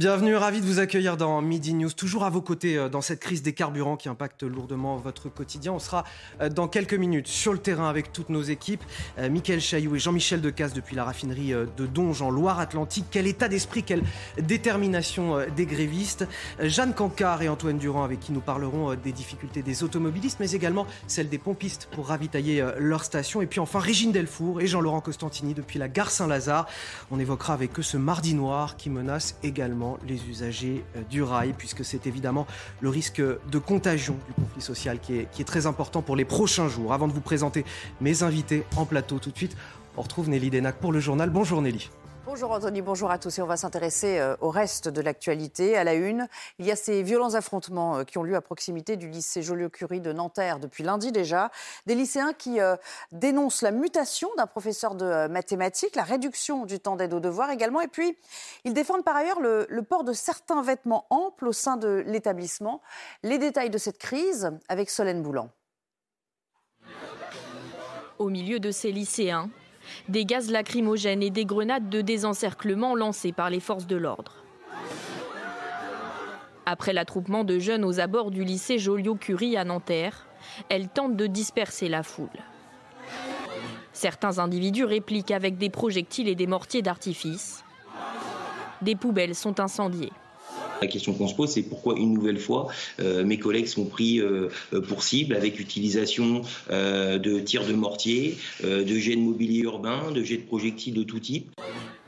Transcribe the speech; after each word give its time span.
Bienvenue, 0.00 0.34
ravi 0.34 0.62
de 0.62 0.64
vous 0.64 0.78
accueillir 0.78 1.18
dans 1.18 1.42
Midi 1.42 1.74
News, 1.74 1.92
toujours 1.92 2.24
à 2.24 2.30
vos 2.30 2.40
côtés 2.40 2.78
euh, 2.78 2.88
dans 2.88 3.02
cette 3.02 3.20
crise 3.20 3.42
des 3.42 3.52
carburants 3.52 3.98
qui 3.98 4.08
impacte 4.08 4.44
lourdement 4.44 4.96
votre 4.96 5.28
quotidien. 5.28 5.74
On 5.74 5.78
sera 5.78 6.04
euh, 6.40 6.48
dans 6.48 6.68
quelques 6.68 6.94
minutes 6.94 7.28
sur 7.28 7.52
le 7.52 7.58
terrain 7.58 7.86
avec 7.86 8.10
toutes 8.10 8.30
nos 8.30 8.40
équipes. 8.40 8.82
Euh, 9.18 9.28
Mickaël 9.28 9.60
Chailloux 9.60 9.96
et 9.96 9.98
Jean-Michel 9.98 10.40
Decaze 10.40 10.72
depuis 10.72 10.96
la 10.96 11.04
raffinerie 11.04 11.52
de 11.52 11.84
Donge 11.84 12.22
en 12.22 12.30
Loire-Atlantique. 12.30 13.08
Quel 13.10 13.26
état 13.26 13.46
d'esprit, 13.46 13.82
quelle 13.82 14.02
détermination 14.40 15.44
des 15.54 15.66
grévistes. 15.66 16.26
Jeanne 16.60 16.94
Cancard 16.94 17.42
et 17.42 17.50
Antoine 17.50 17.76
Durand 17.76 18.02
avec 18.02 18.20
qui 18.20 18.32
nous 18.32 18.40
parlerons 18.40 18.94
des 18.94 19.12
difficultés 19.12 19.60
des 19.60 19.84
automobilistes, 19.84 20.38
mais 20.40 20.52
également 20.52 20.86
celles 21.08 21.28
des 21.28 21.36
pompistes 21.36 21.90
pour 21.92 22.06
ravitailler 22.06 22.64
leur 22.78 23.04
station. 23.04 23.42
Et 23.42 23.46
puis 23.46 23.60
enfin 23.60 23.80
Régine 23.80 24.12
Delfour 24.12 24.62
et 24.62 24.66
Jean-Laurent 24.66 25.02
Costantini 25.02 25.52
depuis 25.52 25.78
la 25.78 25.88
gare 25.88 26.10
Saint-Lazare. 26.10 26.66
On 27.10 27.20
évoquera 27.20 27.52
avec 27.52 27.78
eux 27.78 27.82
ce 27.82 27.98
mardi 27.98 28.32
noir 28.32 28.78
qui 28.78 28.88
menace 28.88 29.36
également 29.42 29.89
les 30.06 30.28
usagers 30.28 30.84
euh, 30.96 31.02
du 31.08 31.22
rail, 31.22 31.54
puisque 31.56 31.84
c'est 31.84 32.06
évidemment 32.06 32.46
le 32.80 32.88
risque 32.88 33.20
de 33.20 33.58
contagion 33.58 34.16
du 34.26 34.34
conflit 34.34 34.62
social 34.62 34.98
qui 34.98 35.18
est, 35.18 35.30
qui 35.30 35.42
est 35.42 35.44
très 35.44 35.66
important 35.66 36.02
pour 36.02 36.16
les 36.16 36.24
prochains 36.24 36.68
jours. 36.68 36.92
Avant 36.92 37.08
de 37.08 37.12
vous 37.12 37.20
présenter 37.20 37.64
mes 38.00 38.22
invités 38.22 38.64
en 38.76 38.84
plateau 38.84 39.18
tout 39.18 39.30
de 39.30 39.36
suite, 39.36 39.56
on 39.96 40.02
retrouve 40.02 40.28
Nelly 40.28 40.50
Denac 40.50 40.76
pour 40.76 40.92
le 40.92 41.00
journal. 41.00 41.30
Bonjour 41.30 41.60
Nelly. 41.62 41.90
Bonjour 42.32 42.52
Anthony, 42.52 42.80
bonjour 42.80 43.10
à 43.10 43.18
tous. 43.18 43.40
Et 43.40 43.42
on 43.42 43.46
va 43.46 43.56
s'intéresser 43.56 44.20
euh, 44.20 44.36
au 44.40 44.50
reste 44.50 44.86
de 44.88 45.00
l'actualité. 45.00 45.76
À 45.76 45.82
la 45.82 45.94
une, 45.94 46.28
il 46.60 46.64
y 46.64 46.70
a 46.70 46.76
ces 46.76 47.02
violents 47.02 47.34
affrontements 47.34 47.96
euh, 47.96 48.04
qui 48.04 48.18
ont 48.18 48.22
lieu 48.22 48.36
à 48.36 48.40
proximité 48.40 48.96
du 48.96 49.08
lycée 49.08 49.42
Joliot-Curie 49.42 50.00
de 50.00 50.12
Nanterre 50.12 50.60
depuis 50.60 50.84
lundi 50.84 51.10
déjà. 51.10 51.50
Des 51.86 51.96
lycéens 51.96 52.32
qui 52.32 52.60
euh, 52.60 52.76
dénoncent 53.10 53.62
la 53.62 53.72
mutation 53.72 54.28
d'un 54.36 54.46
professeur 54.46 54.94
de 54.94 55.26
mathématiques, 55.26 55.96
la 55.96 56.04
réduction 56.04 56.66
du 56.66 56.78
temps 56.78 56.94
d'aide 56.94 57.14
aux 57.14 57.18
devoirs 57.18 57.50
également. 57.50 57.80
Et 57.80 57.88
puis, 57.88 58.16
ils 58.62 58.74
défendent 58.74 59.04
par 59.04 59.16
ailleurs 59.16 59.40
le, 59.40 59.66
le 59.68 59.82
port 59.82 60.04
de 60.04 60.12
certains 60.12 60.62
vêtements 60.62 61.06
amples 61.10 61.48
au 61.48 61.52
sein 61.52 61.76
de 61.76 62.04
l'établissement. 62.06 62.80
Les 63.24 63.38
détails 63.38 63.70
de 63.70 63.78
cette 63.78 63.98
crise 63.98 64.52
avec 64.68 64.88
Solène 64.88 65.20
Boulan. 65.20 65.50
Au 68.20 68.28
milieu 68.28 68.60
de 68.60 68.70
ces 68.70 68.92
lycéens, 68.92 69.50
des 70.08 70.24
gaz 70.24 70.50
lacrymogènes 70.50 71.22
et 71.22 71.30
des 71.30 71.44
grenades 71.44 71.88
de 71.88 72.00
désencerclement 72.00 72.94
lancées 72.94 73.32
par 73.32 73.50
les 73.50 73.60
forces 73.60 73.86
de 73.86 73.96
l'ordre. 73.96 74.44
Après 76.66 76.92
l'attroupement 76.92 77.44
de 77.44 77.58
jeunes 77.58 77.84
aux 77.84 78.00
abords 78.00 78.30
du 78.30 78.44
lycée 78.44 78.78
Joliot-Curie 78.78 79.56
à 79.56 79.64
Nanterre, 79.64 80.26
elles 80.68 80.88
tentent 80.88 81.16
de 81.16 81.26
disperser 81.26 81.88
la 81.88 82.02
foule. 82.02 82.28
Certains 83.92 84.38
individus 84.38 84.84
répliquent 84.84 85.32
avec 85.32 85.58
des 85.58 85.70
projectiles 85.70 86.28
et 86.28 86.34
des 86.34 86.46
mortiers 86.46 86.82
d'artifice. 86.82 87.64
Des 88.82 88.94
poubelles 88.94 89.34
sont 89.34 89.60
incendiées. 89.60 90.12
La 90.80 90.86
question 90.86 91.12
qu'on 91.12 91.28
se 91.28 91.34
pose, 91.34 91.50
c'est 91.50 91.62
pourquoi 91.62 91.94
une 91.96 92.14
nouvelle 92.14 92.38
fois 92.38 92.68
euh, 93.00 93.22
mes 93.22 93.38
collègues 93.38 93.66
sont 93.66 93.84
pris 93.84 94.18
euh, 94.20 94.48
pour 94.88 95.02
cible 95.02 95.36
avec 95.36 95.60
utilisation 95.60 96.42
euh, 96.70 97.18
de 97.18 97.38
tirs 97.38 97.66
de 97.66 97.74
mortier, 97.74 98.38
de 98.62 98.86
jets 98.86 99.16
de 99.16 99.20
mobilier 99.20 99.60
urbain, 99.60 100.10
de 100.10 100.22
jets 100.22 100.38
de 100.38 100.46
projectiles 100.46 100.94
de 100.94 101.02
tout 101.02 101.20
type. 101.20 101.50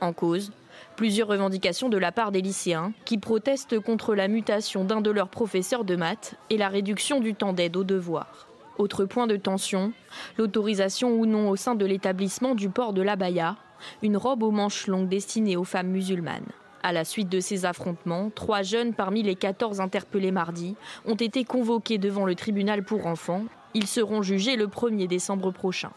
En 0.00 0.12
cause, 0.12 0.52
plusieurs 0.97 1.28
revendications 1.28 1.88
de 1.88 1.98
la 1.98 2.12
part 2.12 2.32
des 2.32 2.41
lycéens 2.41 2.92
qui 3.04 3.19
protestent 3.19 3.78
contre 3.78 4.14
la 4.14 4.28
mutation 4.28 4.84
d'un 4.84 5.00
de 5.00 5.10
leurs 5.10 5.28
professeurs 5.28 5.84
de 5.84 5.97
maths 5.97 6.34
et 6.48 6.56
la 6.56 6.68
réduction 6.68 7.20
du 7.20 7.34
temps 7.34 7.52
d'aide 7.52 7.76
aux 7.76 7.84
devoirs. 7.84 8.48
Autre 8.78 9.04
point 9.04 9.26
de 9.26 9.36
tension, 9.36 9.92
l'autorisation 10.38 11.10
ou 11.10 11.26
non 11.26 11.50
au 11.50 11.56
sein 11.56 11.74
de 11.74 11.84
l'établissement 11.84 12.54
du 12.54 12.70
port 12.70 12.94
de 12.94 13.02
l'abaya, 13.02 13.56
une 14.02 14.16
robe 14.16 14.42
aux 14.42 14.50
manches 14.50 14.86
longues 14.86 15.08
destinée 15.08 15.56
aux 15.56 15.64
femmes 15.64 15.88
musulmanes. 15.88 16.50
À 16.84 16.93
la 16.93 17.04
suite 17.04 17.28
de 17.28 17.38
ces 17.38 17.65
affrontements, 17.65 18.31
trois 18.34 18.62
jeunes 18.62 18.93
parmi 18.93 19.22
les 19.22 19.37
14 19.37 19.81
interpellés 19.81 20.32
mardi 20.32 20.75
ont 21.04 21.15
été 21.15 21.44
convoqués 21.44 21.98
devant 21.98 22.26
le 22.26 22.34
tribunal 22.34 22.82
pour 22.82 23.06
enfants. 23.06 23.44
Ils 23.75 23.87
seront 23.87 24.22
jugés 24.22 24.56
le 24.56 24.66
1er 24.66 25.06
décembre 25.06 25.53
prochain. 25.53 25.92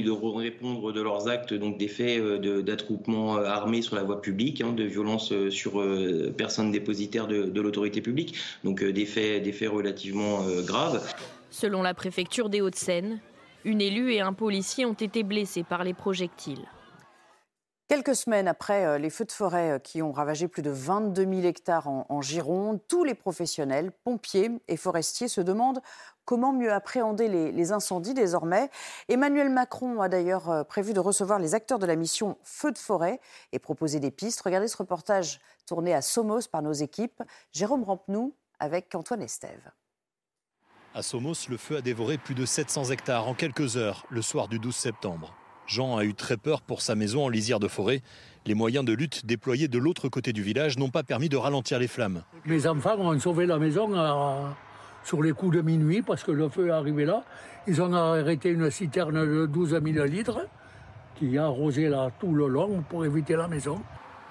Ils 0.00 0.06
devront 0.06 0.32
répondre 0.32 0.92
de 0.92 1.02
leurs 1.02 1.28
actes, 1.28 1.52
donc 1.52 1.76
des 1.76 1.88
faits 1.88 2.18
euh, 2.18 2.62
d'attroupement 2.62 3.36
euh, 3.36 3.44
armé 3.44 3.82
sur 3.82 3.96
la 3.96 4.02
voie 4.02 4.22
publique, 4.22 4.62
hein, 4.62 4.72
de 4.72 4.84
violence 4.84 5.30
euh, 5.32 5.50
sur 5.50 5.84
personnes 6.38 6.70
dépositaires 6.70 7.26
de, 7.26 7.60
l'autorité 7.60 8.00
publique, 8.00 8.34
donc 8.64 8.82
des 8.82 9.04
faits, 9.04 9.42
des 9.42 9.52
faits 9.52 9.68
relativement 9.68 10.40
graves. 10.62 11.06
Selon 11.50 11.82
la 11.82 11.92
préfecture 11.92 12.48
des 12.48 12.62
Hauts-de-Seine, 12.62 13.18
une 13.66 13.82
élue 13.82 14.14
et 14.14 14.20
un 14.22 14.32
policier 14.32 14.86
ont 14.86 14.94
été 14.94 15.22
blessés 15.22 15.64
par 15.64 15.84
les 15.84 15.92
projectiles. 15.92 16.64
Quelques 17.90 18.14
semaines 18.14 18.46
après 18.46 18.86
euh, 18.86 18.98
les 18.98 19.10
feux 19.10 19.24
de 19.24 19.32
forêt 19.32 19.72
euh, 19.72 19.78
qui 19.80 20.00
ont 20.00 20.12
ravagé 20.12 20.46
plus 20.46 20.62
de 20.62 20.70
22 20.70 21.22
000 21.22 21.40
hectares 21.40 21.88
en, 21.88 22.22
Gironde, 22.22 22.78
tous 22.86 23.02
les 23.02 23.16
professionnels, 23.16 23.90
pompiers 24.04 24.48
et 24.68 24.76
forestiers 24.76 25.26
se 25.26 25.40
demandent 25.40 25.80
comment 26.24 26.52
mieux 26.52 26.72
appréhender 26.72 27.26
les, 27.26 27.72
incendies 27.72 28.14
désormais. 28.14 28.70
Emmanuel 29.08 29.50
Macron 29.50 30.00
a 30.00 30.08
d'ailleurs 30.08 30.50
euh, 30.50 30.62
prévu 30.62 30.92
de 30.92 31.00
recevoir 31.00 31.40
les 31.40 31.56
acteurs 31.56 31.80
de 31.80 31.86
la 31.86 31.96
mission 31.96 32.38
Feux 32.44 32.70
de 32.70 32.78
forêt 32.78 33.18
et 33.50 33.58
proposer 33.58 33.98
des 33.98 34.12
pistes. 34.12 34.40
Regardez 34.42 34.68
ce 34.68 34.76
reportage 34.76 35.40
tourné 35.66 35.92
à 35.92 36.00
Somos 36.00 36.46
par 36.46 36.62
nos 36.62 36.72
équipes. 36.72 37.24
Jérôme 37.50 37.82
Rampenou 37.82 38.36
avec 38.60 38.94
Antoine 38.94 39.22
Estève. 39.22 39.72
À 40.94 41.02
Somos, 41.02 41.48
le 41.48 41.56
feu 41.56 41.78
a 41.78 41.80
dévoré 41.80 42.18
plus 42.18 42.36
de 42.36 42.46
700 42.46 42.92
hectares 42.92 43.26
en 43.26 43.34
quelques 43.34 43.76
heures 43.76 44.06
le 44.10 44.22
soir 44.22 44.46
du 44.46 44.60
12 44.60 44.76
septembre. 44.76 45.34
Jean 45.70 45.96
a 45.96 46.04
eu 46.04 46.14
très 46.14 46.36
peur 46.36 46.62
pour 46.62 46.82
sa 46.82 46.96
maison 46.96 47.24
en 47.24 47.28
lisière 47.28 47.60
de 47.60 47.68
forêt. 47.68 48.02
Les 48.44 48.54
moyens 48.54 48.84
de 48.84 48.92
lutte 48.92 49.24
déployés 49.24 49.68
de 49.68 49.78
l'autre 49.78 50.08
côté 50.08 50.32
du 50.32 50.42
village 50.42 50.76
n'ont 50.78 50.90
pas 50.90 51.04
permis 51.04 51.28
de 51.28 51.36
ralentir 51.36 51.78
les 51.78 51.86
flammes. 51.86 52.22
Mes 52.44 52.66
enfants 52.66 52.98
ont 52.98 53.16
sauvé 53.20 53.46
la 53.46 53.58
maison 53.58 53.88
sur 55.04 55.22
les 55.22 55.32
coups 55.32 55.56
de 55.56 55.62
minuit 55.62 56.02
parce 56.02 56.24
que 56.24 56.32
le 56.32 56.48
feu 56.48 56.66
est 56.66 56.72
arrivé 56.72 57.04
là. 57.04 57.22
Ils 57.68 57.80
ont 57.80 57.92
arrêté 57.92 58.50
une 58.50 58.68
citerne 58.68 59.24
de 59.24 59.46
12 59.46 59.80
000 59.82 60.04
litres 60.06 60.48
qui 61.14 61.38
a 61.38 61.44
arrosé 61.44 61.88
là 61.88 62.10
tout 62.18 62.34
le 62.34 62.48
long 62.48 62.82
pour 62.88 63.04
éviter 63.04 63.36
la 63.36 63.46
maison. 63.46 63.80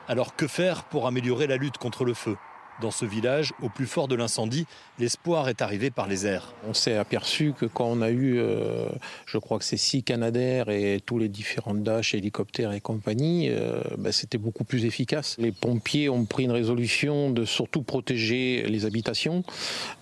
Alors 0.09 0.35
que 0.35 0.45
faire 0.47 0.83
pour 0.83 1.07
améliorer 1.07 1.47
la 1.47 1.55
lutte 1.55 1.77
contre 1.77 2.03
le 2.03 2.13
feu? 2.13 2.35
Dans 2.81 2.91
ce 2.91 3.05
village, 3.05 3.53
au 3.61 3.69
plus 3.69 3.85
fort 3.85 4.07
de 4.07 4.15
l'incendie, 4.15 4.65
l'espoir 4.99 5.49
est 5.49 5.61
arrivé 5.61 5.91
par 5.91 6.07
les 6.07 6.25
airs. 6.25 6.53
On 6.67 6.73
s'est 6.73 6.95
aperçu 6.95 7.53
que 7.57 7.65
quand 7.65 7.85
on 7.85 8.01
a 8.01 8.09
eu, 8.09 8.37
euh, 8.37 8.87
je 9.25 9.37
crois 9.37 9.59
que 9.59 9.65
c'est 9.65 9.77
six 9.77 10.03
Canadair 10.03 10.69
et 10.69 11.01
tous 11.05 11.19
les 11.19 11.29
différents 11.29 11.73
Dash, 11.73 12.13
hélicoptères 12.13 12.73
et 12.73 12.81
compagnie, 12.81 13.49
euh, 13.49 13.81
bah, 13.97 14.11
c'était 14.11 14.37
beaucoup 14.37 14.63
plus 14.63 14.85
efficace. 14.85 15.35
Les 15.39 15.51
pompiers 15.51 16.09
ont 16.09 16.25
pris 16.25 16.43
une 16.43 16.51
résolution 16.51 17.31
de 17.31 17.45
surtout 17.45 17.83
protéger 17.83 18.63
les 18.67 18.85
habitations. 18.85 19.43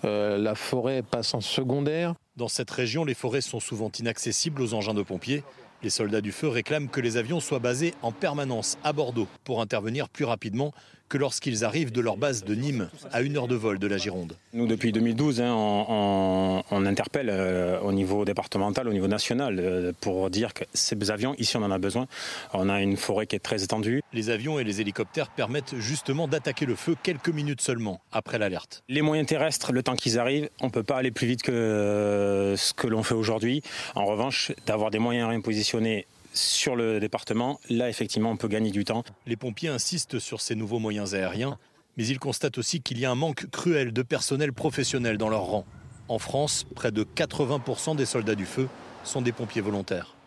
Euh, 0.04 0.38
la 0.38 0.54
forêt 0.54 1.02
passe 1.02 1.34
en 1.34 1.40
secondaire. 1.40 2.14
Dans 2.36 2.48
cette 2.48 2.70
région, 2.70 3.04
les 3.04 3.14
forêts 3.14 3.40
sont 3.40 3.60
souvent 3.60 3.90
inaccessibles 3.98 4.62
aux 4.62 4.74
engins 4.74 4.94
de 4.94 5.02
pompiers. 5.02 5.42
Les 5.82 5.90
soldats 5.90 6.20
du 6.20 6.32
feu 6.32 6.48
réclament 6.48 6.88
que 6.88 7.00
les 7.00 7.16
avions 7.16 7.38
soient 7.38 7.60
basés 7.60 7.94
en 8.02 8.10
permanence 8.10 8.78
à 8.82 8.92
Bordeaux 8.92 9.28
pour 9.44 9.60
intervenir 9.60 10.08
plus 10.08 10.24
rapidement 10.24 10.72
que 11.08 11.18
lorsqu'ils 11.18 11.64
arrivent 11.64 11.92
de 11.92 12.00
leur 12.00 12.16
base 12.16 12.44
de 12.44 12.54
Nîmes, 12.54 12.88
à 13.12 13.22
une 13.22 13.36
heure 13.36 13.48
de 13.48 13.54
vol 13.54 13.78
de 13.78 13.86
la 13.86 13.96
Gironde. 13.96 14.36
Nous, 14.52 14.66
depuis 14.66 14.92
2012, 14.92 15.40
hein, 15.40 15.54
on, 15.54 16.86
interpelle 16.86 17.28
euh, 17.30 17.80
au 17.80 17.92
niveau 17.92 18.24
départemental, 18.24 18.88
au 18.88 18.92
niveau 18.92 19.08
national, 19.08 19.58
euh, 19.58 19.92
pour 20.00 20.30
dire 20.30 20.54
que 20.54 20.64
ces 20.72 20.96
avions, 21.10 21.34
ici, 21.38 21.56
on 21.56 21.62
en 21.62 21.70
a 21.70 21.78
besoin. 21.78 22.06
On 22.52 22.68
a 22.68 22.80
une 22.80 22.96
forêt 22.96 23.26
qui 23.26 23.36
est 23.36 23.40
très 23.40 23.62
étendue. 23.62 24.02
Les 24.12 24.30
avions 24.30 24.58
et 24.58 24.64
les 24.64 24.80
hélicoptères 24.80 25.28
permettent 25.28 25.76
justement 25.78 26.28
d'attaquer 26.28 26.66
le 26.66 26.76
feu 26.76 26.94
quelques 27.02 27.28
minutes 27.28 27.60
seulement 27.60 28.00
après 28.12 28.38
l'alerte. 28.38 28.82
Les 28.88 29.02
moyens 29.02 29.28
terrestres, 29.28 29.72
le 29.72 29.82
temps 29.82 29.96
qu'ils 29.96 30.18
arrivent, 30.18 30.48
on 30.60 30.66
ne 30.66 30.70
peut 30.70 30.82
pas 30.82 30.96
aller 30.96 31.10
plus 31.10 31.26
vite 31.26 31.42
que 31.42 31.52
euh, 31.52 32.56
ce 32.56 32.74
que 32.74 32.86
l'on 32.86 33.02
fait 33.02 33.14
aujourd'hui. 33.14 33.62
En 33.94 34.04
revanche, 34.04 34.52
d'avoir 34.66 34.90
des 34.90 34.98
moyens 34.98 35.28
répositionnés 35.28 36.06
sur 36.38 36.76
le 36.76 37.00
département, 37.00 37.60
là 37.68 37.88
effectivement 37.88 38.30
on 38.30 38.36
peut 38.36 38.48
gagner 38.48 38.70
du 38.70 38.84
temps. 38.84 39.04
Les 39.26 39.36
pompiers 39.36 39.68
insistent 39.68 40.18
sur 40.18 40.40
ces 40.40 40.54
nouveaux 40.54 40.78
moyens 40.78 41.14
aériens, 41.14 41.58
mais 41.96 42.06
ils 42.06 42.18
constatent 42.18 42.58
aussi 42.58 42.80
qu'il 42.80 42.98
y 42.98 43.04
a 43.04 43.10
un 43.10 43.16
manque 43.16 43.50
cruel 43.50 43.92
de 43.92 44.02
personnel 44.02 44.52
professionnel 44.52 45.18
dans 45.18 45.28
leur 45.28 45.42
rang. 45.42 45.64
En 46.08 46.18
France, 46.18 46.64
près 46.74 46.92
de 46.92 47.04
80% 47.04 47.96
des 47.96 48.06
soldats 48.06 48.34
du 48.34 48.46
feu 48.46 48.68
sont 49.04 49.20
des 49.20 49.32
pompiers 49.32 49.60
volontaires. 49.60 50.17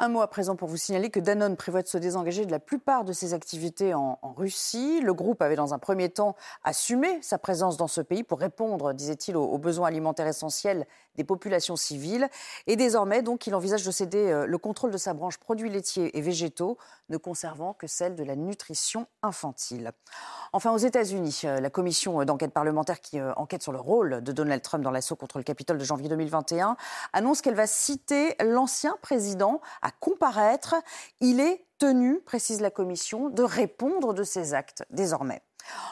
Un 0.00 0.10
mot 0.10 0.20
à 0.20 0.28
présent 0.28 0.54
pour 0.54 0.68
vous 0.68 0.76
signaler 0.76 1.10
que 1.10 1.18
Danone 1.18 1.56
prévoit 1.56 1.82
de 1.82 1.88
se 1.88 1.98
désengager 1.98 2.46
de 2.46 2.52
la 2.52 2.60
plupart 2.60 3.04
de 3.04 3.12
ses 3.12 3.34
activités 3.34 3.94
en, 3.94 4.16
Russie. 4.36 5.00
Le 5.00 5.12
groupe 5.12 5.42
avait 5.42 5.56
dans 5.56 5.74
un 5.74 5.80
premier 5.80 6.08
temps 6.08 6.36
assumé 6.62 7.20
sa 7.20 7.36
présence 7.36 7.76
dans 7.76 7.88
ce 7.88 8.00
pays 8.00 8.22
pour 8.22 8.38
répondre, 8.38 8.92
disait-il, 8.92 9.36
aux, 9.36 9.58
besoins 9.58 9.88
alimentaires 9.88 10.28
essentiels 10.28 10.86
des 11.16 11.24
populations 11.24 11.74
civiles. 11.74 12.28
Et 12.68 12.76
désormais, 12.76 13.22
donc, 13.22 13.48
il 13.48 13.56
envisage 13.56 13.84
de 13.84 13.90
céder 13.90 14.30
euh, 14.30 14.46
le 14.46 14.58
contrôle 14.58 14.92
de 14.92 14.98
sa 14.98 15.14
branche 15.14 15.36
produits 15.36 15.68
laitiers 15.68 16.16
et 16.16 16.20
végétaux, 16.20 16.78
ne 17.08 17.16
conservant 17.16 17.72
que 17.72 17.88
celle 17.88 18.14
de 18.14 18.22
la 18.22 18.36
nutrition 18.36 19.08
infantile. 19.24 19.90
Enfin, 20.52 20.70
aux 20.70 20.78
États-Unis, 20.78 21.40
euh, 21.44 21.58
la 21.58 21.70
commission 21.70 22.24
d'enquête 22.24 22.52
parlementaire 22.52 23.00
qui 23.00 23.18
euh, 23.18 23.32
enquête 23.34 23.64
sur 23.64 23.72
le 23.72 23.80
rôle 23.80 24.22
de 24.22 24.30
Donald 24.30 24.62
Trump 24.62 24.84
dans 24.84 24.92
l'assaut 24.92 25.16
contre 25.16 25.38
le 25.38 25.44
Capitole 25.44 25.78
de 25.78 25.84
janvier 25.84 26.08
2021 26.08 26.76
annonce 27.12 27.42
qu'elle 27.42 27.56
va 27.56 27.66
citer 27.66 28.36
l'ancien 28.40 28.96
président 29.02 29.60
comparaître. 29.90 30.74
Il 31.20 31.40
est 31.40 31.64
tenu, 31.78 32.20
précise 32.20 32.60
la 32.60 32.70
commission, 32.70 33.28
de 33.28 33.42
répondre 33.42 34.14
de 34.14 34.22
ses 34.22 34.54
actes 34.54 34.84
désormais. 34.90 35.42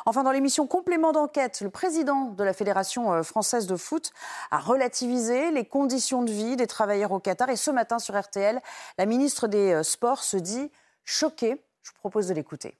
Enfin, 0.06 0.22
dans 0.22 0.32
l'émission 0.32 0.66
Complément 0.66 1.12
d'enquête, 1.12 1.60
le 1.60 1.70
président 1.70 2.31
de 2.31 2.44
la 2.44 2.52
Fédération 2.52 3.12
euh, 3.12 3.22
française 3.22 3.66
de 3.66 3.76
foot 3.76 4.10
a 4.50 4.58
relativisé 4.58 5.50
les 5.50 5.64
conditions 5.64 6.22
de 6.22 6.31
vie 6.31 6.56
des 6.56 6.66
travailleurs 6.66 7.12
au 7.12 7.20
Qatar. 7.20 7.50
Et 7.50 7.56
ce 7.56 7.70
matin 7.70 7.98
sur 7.98 8.19
RTL, 8.19 8.60
la 8.98 9.06
ministre 9.06 9.48
des 9.48 9.72
euh, 9.72 9.82
Sports 9.82 10.22
se 10.22 10.37
dit 10.37 10.70
choquée. 11.04 11.62
Je 11.82 11.90
vous 11.90 11.99
propose 11.99 12.28
de 12.28 12.34
l'écouter. 12.34 12.78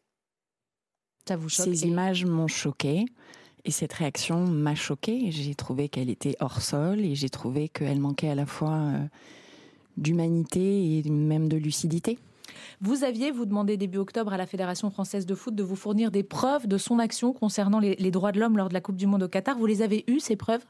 Ces 1.49 1.87
images 1.87 2.25
m'ont 2.25 2.49
choquée. 2.49 3.05
Et 3.65 3.73
cette 3.73 3.93
réaction 3.95 4.47
m'a 4.47 4.77
choquée. 4.77 5.33
J'ai 5.33 5.57
trouvé 5.57 5.89
qu'elle 5.89 6.09
était 6.09 6.37
hors 6.39 6.61
sol 6.61 7.01
et 7.01 7.17
j'ai 7.17 7.29
trouvé 7.29 7.69
qu'elle 7.69 7.99
manquait 7.99 8.31
à 8.31 8.37
la 8.37 8.47
fois 8.47 8.71
euh, 8.71 8.99
d'humanité 9.97 10.99
et 10.99 11.11
même 11.11 11.49
de 11.49 11.57
lucidité. 11.57 12.19
Vous 12.81 13.05
aviez, 13.05 13.31
vous 13.31 13.47
demandé 13.47 13.77
début 13.77 13.99
octobre 13.99 14.33
à 14.33 14.37
la 14.37 14.47
Fédération 14.47 14.91
française 14.91 15.27
de 15.27 15.35
foot 15.35 15.55
de 15.55 15.63
vous 15.63 15.77
fournir 15.77 16.11
des 16.11 16.23
preuves 16.23 16.67
de 16.67 16.79
son 16.79 16.99
action 16.99 17.33
concernant 17.33 17.79
les, 17.79 18.11
droits 18.11 18.33
de 18.33 18.41
l'homme 18.41 18.57
lors 18.57 18.69
de 18.69 18.75
la 18.75 18.81
Coupe 18.81 18.97
du 18.97 19.07
Monde 19.07 19.23
au 19.23 19.29
Qatar. 19.29 19.57
Vous 19.59 19.67
les 19.67 19.83
avez 19.83 20.05
eues, 20.09 20.21
ces 20.21 20.37
preuves? 20.37 20.65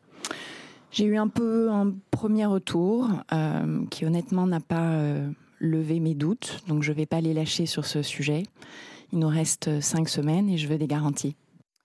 J'ai 0.92 1.04
eu 1.04 1.16
un 1.16 1.28
peu 1.28 1.70
un 1.70 1.92
premier 2.10 2.46
retour 2.46 3.08
euh, 3.32 3.84
qui 3.90 4.06
honnêtement 4.06 4.46
n'a 4.46 4.60
pas 4.60 4.92
euh, 4.92 5.28
levé 5.58 6.00
mes 6.00 6.14
doutes, 6.14 6.60
donc 6.68 6.82
je 6.82 6.92
ne 6.92 6.96
vais 6.96 7.06
pas 7.06 7.20
les 7.20 7.34
lâcher 7.34 7.66
sur 7.66 7.86
ce 7.86 8.02
sujet. 8.02 8.44
Il 9.12 9.18
nous 9.18 9.28
reste 9.28 9.80
cinq 9.80 10.08
semaines 10.08 10.48
et 10.48 10.56
je 10.56 10.68
veux 10.68 10.78
des 10.78 10.86
garanties. 10.86 11.36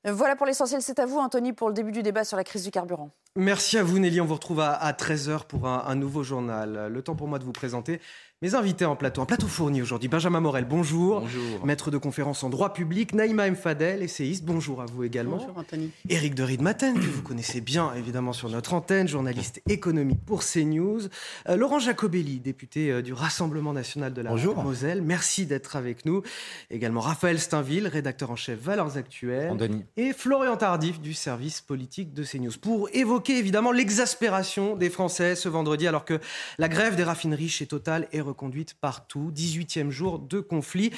Voilà 0.05 0.35
pour 0.35 0.45
l'essentiel, 0.45 0.81
c'est 0.81 0.99
à 0.99 1.05
vous 1.05 1.17
Anthony 1.17 1.53
pour 1.53 1.67
le 1.67 1.73
début 1.73 1.91
du 1.91 2.01
débat 2.01 2.23
sur 2.23 2.37
la 2.37 2.43
crise 2.43 2.63
du 2.63 2.71
carburant. 2.71 3.11
Merci 3.37 3.77
à 3.77 3.83
vous 3.83 3.97
Nelly, 3.97 4.19
on 4.19 4.25
vous 4.25 4.33
retrouve 4.33 4.59
à, 4.59 4.91
13h 4.91 5.45
pour 5.45 5.65
un, 5.65 5.95
nouveau 5.95 6.21
journal. 6.21 6.87
Le 6.91 7.01
temps 7.01 7.15
pour 7.15 7.29
moi 7.29 7.39
de 7.39 7.45
vous 7.45 7.53
présenter 7.53 8.01
mes 8.43 8.55
invités 8.55 8.85
en 8.85 8.95
plateau, 8.95 9.21
un 9.21 9.27
plateau 9.27 9.45
fourni 9.45 9.83
aujourd'hui. 9.83 10.09
Benjamin 10.09 10.39
Morel, 10.39 10.65
bonjour. 10.65 11.21
Bonjour. 11.21 11.63
Maître 11.63 11.91
de 11.91 11.99
conférence 11.99 12.43
en 12.43 12.49
droit 12.49 12.73
public. 12.73 13.13
Naïma 13.13 13.45
M. 13.45 13.55
Fadel, 13.55 14.01
essayiste, 14.01 14.45
bonjour 14.45 14.81
à 14.81 14.87
vous 14.87 15.03
également. 15.03 15.37
Bonjour 15.37 15.55
Anthony. 15.55 15.91
Éric 16.09 16.33
de 16.33 16.41
Riedmaten, 16.41 16.95
que 16.95 17.05
vous 17.05 17.21
connaissez 17.21 17.61
bien 17.61 17.93
évidemment 17.93 18.33
sur 18.33 18.49
notre 18.49 18.73
antenne, 18.73 19.07
journaliste 19.07 19.61
économique 19.69 20.25
pour 20.25 20.43
CNews. 20.43 21.01
Euh, 21.49 21.55
Laurent 21.55 21.77
Jacobelli, 21.77 22.39
député 22.39 22.91
euh, 22.91 23.03
du 23.03 23.13
Rassemblement 23.13 23.73
national 23.73 24.11
de 24.11 24.23
la 24.23 24.31
Moselle, 24.31 25.03
merci 25.03 25.45
d'être 25.45 25.75
avec 25.75 26.07
nous. 26.07 26.23
Également 26.71 27.01
Raphaël 27.01 27.37
Steinville, 27.39 27.85
rédacteur 27.85 28.31
en 28.31 28.35
chef 28.35 28.59
Valeurs 28.59 28.97
Actuelles. 28.97 29.85
Et 29.97 30.13
Florian 30.13 30.57
Tardif 30.57 30.99
du 30.99 31.13
service 31.13 31.61
politique 31.61 32.11
de 32.15 32.23
CNews. 32.23 32.57
Pour 32.59 32.89
évoquer 32.91 33.37
évidemment 33.37 33.71
l'exaspération 33.71 34.75
des 34.75 34.89
Français 34.89 35.35
ce 35.35 35.47
vendredi 35.47 35.87
alors 35.87 36.05
que 36.05 36.19
la 36.57 36.69
grève 36.69 36.95
des 36.95 37.03
raffineries 37.03 37.47
chez 37.47 37.67
Total 37.67 38.07
est 38.11 38.30
conduite 38.33 38.75
partout. 38.75 39.31
18e 39.35 39.89
jour 39.89 40.19
de 40.19 40.39
conflit. 40.39 40.91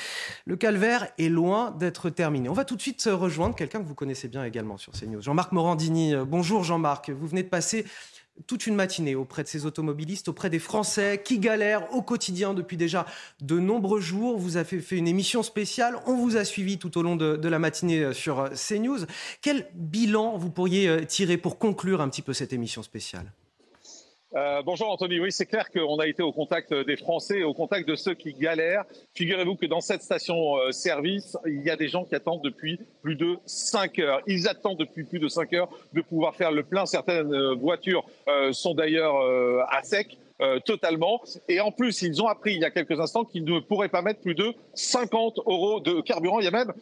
Le 0.46 0.56
calvaire 0.56 1.08
est 1.18 1.30
loin 1.30 1.72
d'être 1.72 2.10
terminé. 2.10 2.50
On 2.50 2.54
va 2.54 2.66
tout 2.66 2.76
de 2.76 2.82
suite 2.82 3.08
rejoindre 3.12 3.56
quelqu'un 3.56 3.80
que 3.80 3.88
vous 3.88 3.96
connaissez 3.96 4.28
bien 4.28 4.44
également 4.44 4.78
sur 4.78 4.94
CNews. 4.94 5.22
Jean-Marc 5.22 5.52
Morandini. 5.52 6.14
Euh, 6.14 6.26
bonjour 6.26 6.64
Jean-Marc. 6.64 7.10
Vous 7.10 7.28
venez 7.28 7.44
de 7.44 7.50
passer 7.50 7.86
toute 8.48 8.66
une 8.66 8.74
matinée 8.76 9.14
auprès 9.14 9.44
de 9.44 9.48
ces 9.48 9.66
automobilistes, 9.66 10.28
auprès 10.28 10.50
des 10.50 10.58
Français 10.58 11.22
qui 11.24 11.38
galèrent 11.38 11.94
au 11.94 12.02
quotidien 12.02 12.56
depuis 12.56 12.78
déjà 12.78 13.06
de 13.42 13.60
nombreux 13.60 14.02
jours. 14.02 14.40
Vous 14.40 14.58
avez 14.58 14.80
fait 14.82 14.98
une 14.98 15.08
émission 15.08 15.44
spéciale. 15.44 16.00
On 16.08 16.16
vous 16.16 16.38
a 16.38 16.44
suivi 16.44 16.80
tout 16.80 16.98
au 16.98 17.04
long 17.04 17.16
de, 17.16 17.36
de 17.36 17.50
la 17.50 17.60
matinée 17.60 18.00
euh, 18.00 18.14
sur 18.14 18.40
euh, 18.40 18.50
CNews. 18.50 19.06
Quel 19.42 19.68
bilan 19.76 20.38
vous 20.38 20.50
pourriez 20.50 21.06
tirer 21.06 21.38
pour 21.38 21.60
conclure 21.60 22.02
un 22.02 22.10
petit 22.10 22.22
peu 22.22 22.34
cette 22.34 22.54
émission 22.54 22.82
spéciale? 22.82 23.32
Euh, 24.36 24.62
bonjour 24.64 24.90
Anthony, 24.90 25.20
oui 25.20 25.32
c'est 25.32 25.46
clair 25.46 25.70
qu'on 25.70 25.98
a 26.00 26.08
été 26.08 26.24
au 26.24 26.32
contact 26.32 26.74
des 26.74 26.98
Français, 26.98 27.44
au 27.44 27.54
contact 27.54 27.88
de 27.88 27.96
ceux 27.96 28.16
qui 28.16 28.34
galèrent. 28.34 28.84
Figurez-vous 29.14 29.56
que 29.56 29.68
dans 29.68 29.82
cette 29.82 30.02
station-service, 30.02 31.36
euh, 31.46 31.50
il 31.50 31.62
y 31.62 31.70
a 31.70 31.76
des 31.76 31.88
gens 31.88 32.04
qui 32.04 32.16
attendent 32.16 32.44
depuis 32.44 32.80
plus 33.02 33.16
de 33.16 33.38
5 33.46 34.00
heures. 34.00 34.22
Ils 34.26 34.48
attendent 34.48 34.80
depuis 34.80 35.04
plus 35.04 35.20
de 35.20 35.28
5 35.28 35.54
heures 35.54 35.70
de 35.94 36.02
pouvoir 36.02 36.36
faire 36.36 36.52
le 36.52 36.64
plein. 36.64 36.86
Certaines 36.86 37.34
euh, 37.34 37.54
voitures 37.54 38.06
sont 38.52 38.74
d'ailleurs 38.74 39.16
à 39.70 39.84
sec. 39.84 40.18
Totalement. 40.66 41.22
Et 41.48 41.60
en 41.60 41.72
plus, 41.72 42.02
ils 42.02 42.22
ont 42.22 42.28
appris 42.28 42.54
il 42.56 42.62
y 42.62 42.66
a 42.66 42.72
quelques 42.72 43.00
instants 43.00 43.24
qu'ils 43.24 43.44
ne 43.44 43.60
pourraient 43.60 43.90
pas 43.90 44.02
mettre 44.02 44.22
plus 44.22 44.36
de 44.36 44.54
50 44.74 45.40
euros 45.46 45.80
de 45.80 46.02
carburant. 46.02 46.40
Il 46.40 46.46
y 46.46 46.48
a 46.48 46.52
même, 46.52 46.74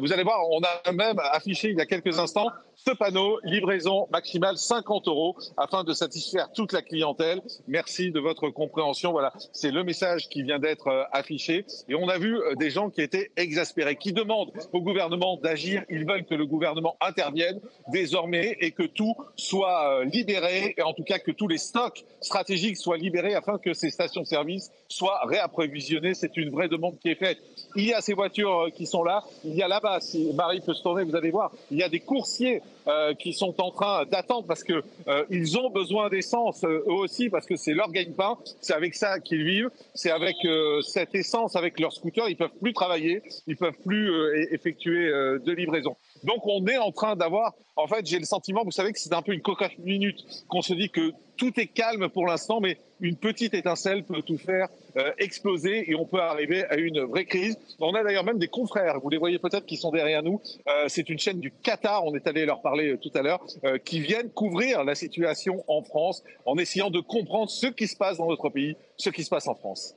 vous 0.00 0.12
allez 0.12 0.22
voir, 0.22 0.40
on 0.50 0.60
a 0.62 0.92
même 0.92 1.18
affiché 1.32 1.70
il 1.70 1.76
y 1.76 1.80
a 1.80 1.86
quelques 1.86 2.18
instants 2.18 2.48
ce 2.86 2.92
panneau, 2.92 3.38
livraison 3.44 4.08
maximale 4.10 4.56
50 4.56 5.08
euros 5.08 5.36
afin 5.56 5.84
de 5.84 5.92
satisfaire 5.92 6.50
toute 6.52 6.72
la 6.72 6.80
clientèle. 6.80 7.42
Merci 7.68 8.10
de 8.10 8.20
votre 8.20 8.48
compréhension. 8.48 9.12
Voilà, 9.12 9.32
c'est 9.52 9.70
le 9.70 9.84
message 9.84 10.28
qui 10.28 10.42
vient 10.42 10.58
d'être 10.58 10.88
euh, 10.88 11.04
affiché. 11.12 11.66
Et 11.88 11.94
on 11.94 12.08
a 12.08 12.18
vu 12.18 12.36
euh, 12.36 12.54
des 12.54 12.70
gens 12.70 12.88
qui 12.88 13.02
étaient 13.02 13.32
exaspérés, 13.36 13.96
qui 13.96 14.12
demandent 14.12 14.52
au 14.72 14.80
gouvernement 14.80 15.36
d'agir. 15.36 15.84
Ils 15.90 16.06
veulent 16.06 16.24
que 16.24 16.34
le 16.34 16.46
gouvernement 16.46 16.96
intervienne 17.00 17.60
désormais 17.88 18.56
et 18.60 18.70
que 18.70 18.84
tout 18.84 19.14
soit 19.36 20.00
euh, 20.00 20.04
libéré, 20.04 20.74
et 20.78 20.82
en 20.82 20.94
tout 20.94 21.04
cas 21.04 21.18
que 21.18 21.32
tous 21.32 21.48
les 21.48 21.58
stocks 21.58 22.04
stratégiques 22.20 22.78
soient 22.78 22.98
libérés 23.00 23.34
afin 23.34 23.58
que 23.58 23.72
ces 23.72 23.90
stations-service 23.90 24.70
soient 24.88 25.20
réapprovisionnées. 25.24 26.14
C'est 26.14 26.36
une 26.36 26.50
vraie 26.50 26.68
demande 26.68 26.98
qui 26.98 27.08
est 27.08 27.14
faite. 27.14 27.38
Il 27.76 27.86
y 27.86 27.92
a 27.92 28.00
ces 28.00 28.14
voitures 28.14 28.68
qui 28.74 28.86
sont 28.86 29.02
là. 29.02 29.24
Il 29.44 29.54
y 29.54 29.62
a 29.62 29.68
là-bas, 29.68 30.00
si 30.00 30.32
Marie 30.34 30.60
peut 30.60 30.74
se 30.74 30.82
tourner, 30.82 31.04
vous 31.04 31.16
allez 31.16 31.30
voir, 31.30 31.52
il 31.70 31.78
y 31.78 31.82
a 31.82 31.88
des 31.88 32.00
coursiers 32.00 32.62
euh, 32.88 33.14
qui 33.14 33.34
sont 33.34 33.60
en 33.60 33.70
train 33.70 34.06
d'attendre 34.06 34.46
parce 34.46 34.64
que 34.64 34.82
euh, 35.06 35.24
ils 35.30 35.58
ont 35.58 35.70
besoin 35.70 36.08
d'essence 36.08 36.64
euh, 36.64 36.82
eux 36.88 36.92
aussi 36.92 37.28
parce 37.28 37.46
que 37.46 37.54
c'est 37.54 37.74
leur 37.74 37.90
gagne-pain. 37.90 38.38
C'est 38.60 38.72
avec 38.72 38.94
ça 38.94 39.20
qu'ils 39.20 39.44
vivent. 39.44 39.70
C'est 39.94 40.10
avec 40.10 40.36
cette 40.82 41.14
essence, 41.14 41.56
avec 41.56 41.78
leur 41.78 41.92
scooter, 41.92 42.28
ils 42.28 42.36
peuvent 42.36 42.56
plus 42.60 42.72
travailler, 42.72 43.22
ils 43.46 43.56
peuvent 43.56 43.78
plus 43.84 44.10
effectuer 44.52 45.10
de 45.10 45.52
livraison. 45.52 45.96
Donc 46.24 46.46
on 46.46 46.66
est 46.66 46.78
en 46.78 46.92
train 46.92 47.16
d'avoir, 47.16 47.54
en 47.76 47.86
fait, 47.86 48.06
j'ai 48.06 48.18
le 48.18 48.24
sentiment, 48.24 48.62
vous 48.64 48.70
savez 48.70 48.92
que 48.92 48.98
c'est 48.98 49.12
un 49.12 49.22
peu 49.22 49.32
une 49.32 49.42
cocotte 49.42 49.78
minute, 49.78 50.24
qu'on 50.48 50.62
se 50.62 50.74
dit 50.74 50.90
que 50.90 51.12
tout 51.40 51.58
est 51.58 51.68
calme 51.68 52.10
pour 52.10 52.26
l'instant, 52.26 52.60
mais 52.60 52.76
une 53.00 53.16
petite 53.16 53.54
étincelle 53.54 54.04
peut 54.04 54.20
tout 54.20 54.36
faire 54.36 54.68
euh, 54.98 55.10
exploser 55.16 55.90
et 55.90 55.94
on 55.94 56.04
peut 56.04 56.20
arriver 56.20 56.64
à 56.66 56.76
une 56.76 57.00
vraie 57.00 57.24
crise. 57.24 57.56
On 57.78 57.94
a 57.94 58.02
d'ailleurs 58.04 58.24
même 58.24 58.38
des 58.38 58.48
confrères, 58.48 59.00
vous 59.00 59.08
les 59.08 59.16
voyez 59.16 59.38
peut-être 59.38 59.64
qui 59.64 59.78
sont 59.78 59.90
derrière 59.90 60.22
nous. 60.22 60.42
Euh, 60.68 60.84
c'est 60.88 61.08
une 61.08 61.18
chaîne 61.18 61.40
du 61.40 61.50
Qatar, 61.50 62.04
on 62.04 62.14
est 62.14 62.26
allé 62.26 62.44
leur 62.44 62.60
parler 62.60 62.92
euh, 62.92 62.98
tout 62.98 63.10
à 63.14 63.22
l'heure, 63.22 63.40
qui 63.86 64.00
viennent 64.00 64.28
couvrir 64.28 64.84
la 64.84 64.94
situation 64.94 65.64
en 65.66 65.82
France 65.82 66.22
en 66.44 66.58
essayant 66.58 66.90
de 66.90 67.00
comprendre 67.00 67.48
ce 67.48 67.68
qui 67.68 67.88
se 67.88 67.96
passe 67.96 68.18
dans 68.18 68.28
notre 68.28 68.50
pays, 68.50 68.76
ce 68.98 69.08
qui 69.08 69.24
se 69.24 69.30
passe 69.30 69.48
en 69.48 69.54
France. 69.54 69.94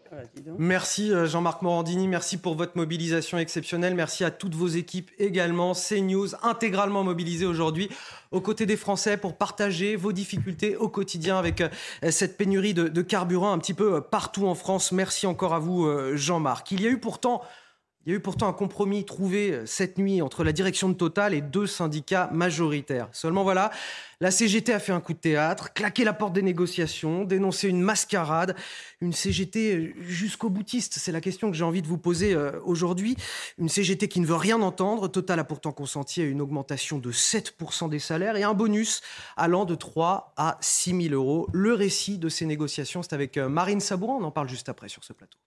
Merci 0.58 1.12
Jean-Marc 1.26 1.62
Morandini, 1.62 2.08
merci 2.08 2.38
pour 2.38 2.56
votre 2.56 2.78
mobilisation 2.78 3.38
exceptionnelle, 3.38 3.96
merci 3.96 4.24
à 4.24 4.32
toutes 4.32 4.56
vos 4.56 4.68
équipes 4.68 5.12
également, 5.20 5.74
CNews 5.74 6.36
intégralement 6.42 7.04
mobilisées 7.04 7.46
aujourd'hui 7.46 7.90
aux 8.34 8.42
côtés 8.42 8.66
des 8.66 8.76
Français 8.76 9.16
pour 9.16 9.38
partager 9.38 9.96
vos 9.96 10.12
difficultés 10.12 10.76
au 10.76 10.90
quotidien 10.90 11.38
avec 11.38 11.62
euh, 11.62 11.70
cette 12.10 12.36
pénurie 12.36 12.74
de, 12.74 13.02
carburant 13.02 13.54
un 13.54 13.60
petit 13.60 13.76
peu 13.76 13.96
euh, 13.96 14.02
partout 14.02 14.48
en 14.48 14.56
France. 14.56 14.92
Merci 14.92 15.28
encore 15.28 15.54
à 15.54 15.60
vous, 15.60 15.86
euh, 15.86 16.18
Jean-Marc. 16.18 16.72
Il 16.72 16.82
y 16.82 16.88
a 16.88 16.90
eu 16.90 17.00
pourtant 17.00 17.42
il 18.06 18.12
y 18.12 18.14
a 18.14 18.18
eu 18.18 18.20
pourtant 18.20 18.50
un 18.50 18.54
compromis 18.54 19.06
trouvé 19.06 19.52
euh, 19.52 19.66
cette 19.66 19.98
nuit 19.98 20.22
entre 20.22 20.44
la 20.44 20.52
direction 20.52 20.90
de 20.90 20.94
Total 20.94 21.34
et 21.34 21.42
deux 21.42 21.68
syndicats 21.68 22.30
majoritaires. 22.34 23.08
Seulement 23.14 23.44
voilà, 23.44 23.72
la 24.20 24.30
CGT 24.30 24.74
a 24.74 24.80
fait 24.80 24.92
un 24.92 25.00
coup 25.00 25.14
de 25.14 25.20
théâtre, 25.20 25.72
claqué 25.74 26.04
la 26.04 26.12
porte 26.12 26.34
des 26.34 26.42
négociations, 26.42 27.24
dénoncé 27.24 27.70
une 27.70 27.82
mascarade, 27.82 28.56
une 29.00 29.14
CGT 29.14 29.76
euh, 29.76 29.94
jusqu'au 30.02 30.50
boutiste. 30.50 30.96
C'est 30.98 31.14
la 31.14 31.22
question 31.22 31.50
que 31.50 31.56
j'ai 31.56 31.64
envie 31.64 31.82
de 31.82 31.88
vous 31.88 31.98
poser 31.98 32.34
euh, 32.34 32.60
aujourd'hui. 32.66 33.16
Une 33.58 33.70
CGT 33.70 34.10
qui 34.10 34.20
ne 34.20 34.26
veut 34.26 34.36
rien 34.36 34.62
entendre. 34.62 35.08
Total 35.08 35.40
a 35.40 35.46
pourtant 35.46 35.72
consenti 35.72 36.22
à 36.22 36.26
une 36.26 36.42
augmentation 36.42 36.98
de 36.98 37.12
7% 37.12 37.90
des 37.90 38.00
salaires 38.00 38.36
et 38.36 38.44
un 38.44 38.54
bonus 38.54 39.02
allant 39.38 39.64
de 39.64 39.76
3 39.76 40.34
à 40.36 40.58
6 40.60 41.10
000 41.10 41.14
euros. 41.14 41.48
Le 41.54 41.74
récit 41.74 42.18
de 42.18 42.28
ces 42.28 42.46
négociations, 42.46 43.02
c'est 43.02 43.14
avec 43.14 43.38
Marine 43.38 43.80
Sabourin. 43.80 44.18
On 44.20 44.24
en 44.24 44.32
parle 44.32 44.50
juste 44.50 44.68
après 44.68 44.90
sur 44.90 45.04
ce 45.04 45.14
plateau. 45.14 45.38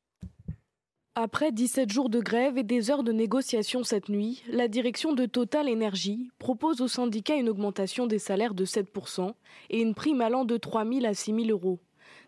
Après 1.18 1.50
17 1.50 1.90
jours 1.90 2.10
de 2.10 2.20
grève 2.20 2.58
et 2.58 2.62
des 2.62 2.90
heures 2.90 3.02
de 3.02 3.10
négociation 3.10 3.82
cette 3.82 4.10
nuit, 4.10 4.42
la 4.50 4.68
direction 4.68 5.14
de 5.14 5.24
Total 5.24 5.66
Energy 5.66 6.28
propose 6.38 6.82
aux 6.82 6.88
syndicats 6.88 7.36
une 7.36 7.48
augmentation 7.48 8.06
des 8.06 8.18
salaires 8.18 8.52
de 8.52 8.66
7% 8.66 9.32
et 9.70 9.80
une 9.80 9.94
prime 9.94 10.20
allant 10.20 10.44
de 10.44 10.58
3 10.58 10.84
000 10.84 11.06
à 11.06 11.14
6 11.14 11.46
000 11.46 11.48
euros. 11.48 11.78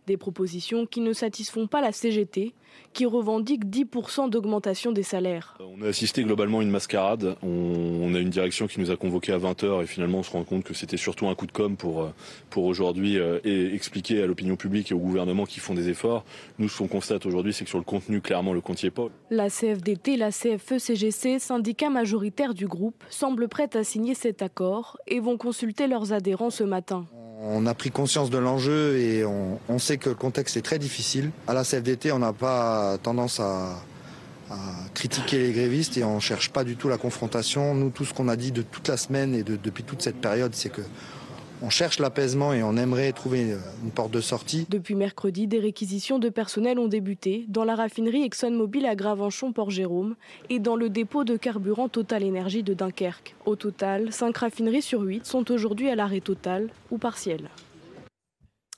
Des 0.09 0.17
propositions 0.17 0.87
qui 0.87 1.03
ne 1.03 1.12
satisfont 1.12 1.67
pas 1.67 1.83
la 1.83 1.93
CGT, 1.93 2.55
qui 2.95 3.05
revendique 3.05 3.67
10% 3.67 4.31
d'augmentation 4.31 4.91
des 4.91 5.03
salaires. 5.03 5.59
On 5.61 5.83
a 5.83 5.88
assisté 5.88 6.25
globalement 6.25 6.61
à 6.61 6.62
une 6.62 6.71
mascarade. 6.71 7.37
On, 7.43 8.15
a 8.15 8.19
une 8.19 8.31
direction 8.31 8.67
qui 8.67 8.81
nous 8.81 8.91
a 8.91 8.97
convoqués 8.97 9.33
à 9.33 9.38
20h 9.38 9.83
et 9.83 9.87
finalement 9.87 10.21
on 10.21 10.23
se 10.23 10.31
rend 10.31 10.45
compte 10.45 10.65
que 10.65 10.73
c'était 10.73 10.97
surtout 10.97 11.29
un 11.29 11.35
coup 11.35 11.47
de 11.47 11.53
com 11.53 11.77
pour, 11.77 12.05
euh, 12.05 12.09
pour 12.49 12.65
aujourd'hui 12.65 13.19
euh, 13.19 13.38
expliquer 13.45 14.23
à 14.23 14.27
l'opinion 14.27 14.57
publique 14.57 14.91
et 14.91 14.95
au 14.95 14.99
gouvernement 14.99 15.45
qui 15.45 15.61
font 15.61 15.75
des 15.75 15.91
efforts. 15.91 16.25
Nous, 16.59 16.71
ce 16.71 16.79
qu'on 16.79 16.88
constate 16.88 17.27
aujourd'hui, 17.27 17.53
c'est 17.53 17.65
que 17.65 17.71
sur 17.71 17.79
le 17.79 17.85
contenu, 17.85 18.23
clairement, 18.23 18.55
le 18.55 18.62
compte 18.62 18.83
n'y 18.83 18.87
est 18.87 18.91
pas. 18.91 19.09
La 19.29 19.50
CFDT, 19.50 20.17
la 20.17 20.31
CFE-CGC, 20.31 21.38
syndicats 21.38 21.91
majoritaires 21.91 22.55
du 22.55 22.67
groupe, 22.67 23.05
semblent 23.11 23.49
prêts 23.49 23.77
à 23.77 23.85
signer 23.85 24.15
cet 24.15 24.41
accord 24.41 24.97
et 25.07 25.21
vont 25.21 25.37
consulter 25.37 25.87
leurs 25.87 26.15
adhérents 26.15 26.49
ce 26.50 26.65
matin. 26.65 27.05
On 27.40 27.66
a 27.66 27.75
pris 27.75 27.90
conscience 27.90 28.30
de 28.30 28.38
l'enjeu 28.38 28.99
et 28.99 29.25
on, 29.25 29.78
sait 29.78 29.97
que 29.97 30.09
le 30.09 30.16
contexte 30.16 30.57
est 30.57 30.62
très 30.62 30.80
difficile. 30.80 31.30
À 31.47 31.54
la 31.54 31.62
CFDT, 31.62 32.11
on 32.11 32.18
n'a 32.18 32.33
pas 32.33 32.99
tendance 33.00 33.38
à, 33.38 33.76
critiquer 34.95 35.38
les 35.38 35.52
grévistes 35.52 35.97
et 35.99 36.04
on 36.04 36.16
ne 36.16 36.21
cherche 36.21 36.50
pas 36.50 36.64
du 36.64 36.75
tout 36.75 36.88
la 36.88 36.99
confrontation. 36.99 37.75
Nous, 37.75 37.90
tout 37.90 38.04
ce 38.04 38.12
qu'on 38.12 38.28
a 38.28 38.35
dit 38.35 38.50
de 38.50 38.62
toute 38.62 38.88
la 38.88 38.97
semaine 38.97 39.35
et 39.35 39.45
depuis 39.45 39.85
toute 39.85 40.02
cette 40.02 40.21
période, 40.21 40.54
c'est 40.54 40.71
que 40.71 40.80
on 41.62 41.71
cherche 41.71 41.99
l'apaisement 41.99 42.53
et 42.53 42.62
on 42.62 42.77
aimerait 42.77 43.12
trouver 43.12 43.57
une 43.83 43.91
porte 43.91 44.11
de 44.11 44.21
sortie. 44.21 44.67
Depuis 44.69 44.95
mercredi, 44.95 45.47
des 45.47 45.59
réquisitions 45.59 46.19
de 46.19 46.29
personnel 46.29 46.79
ont 46.79 46.88
débuté 46.88 47.45
dans 47.49 47.65
la 47.65 47.75
raffinerie 47.75 48.23
ExxonMobil 48.23 48.87
à 48.87 48.95
Gravenchon-Port-Jérôme 48.95 50.17
et 50.50 50.59
dans 50.59 50.77
le 50.77 50.88
dépôt 50.88 51.25
de 51.25 51.37
carburant 51.37 51.88
Total 51.88 52.23
Énergie 52.23 52.62
de 52.62 52.75
Dunkerque. 52.75 53.35
Au 53.47 53.57
total, 53.57 54.12
5 54.12 54.37
raffineries 54.37 54.83
sur 54.83 55.00
8 55.03 55.27
sont 55.27 55.50
aujourd'hui 55.50 55.88
à 55.88 55.95
l'arrêt 55.95 56.21
total 56.21 56.69
ou 56.91 56.99
partiel. 56.99 57.49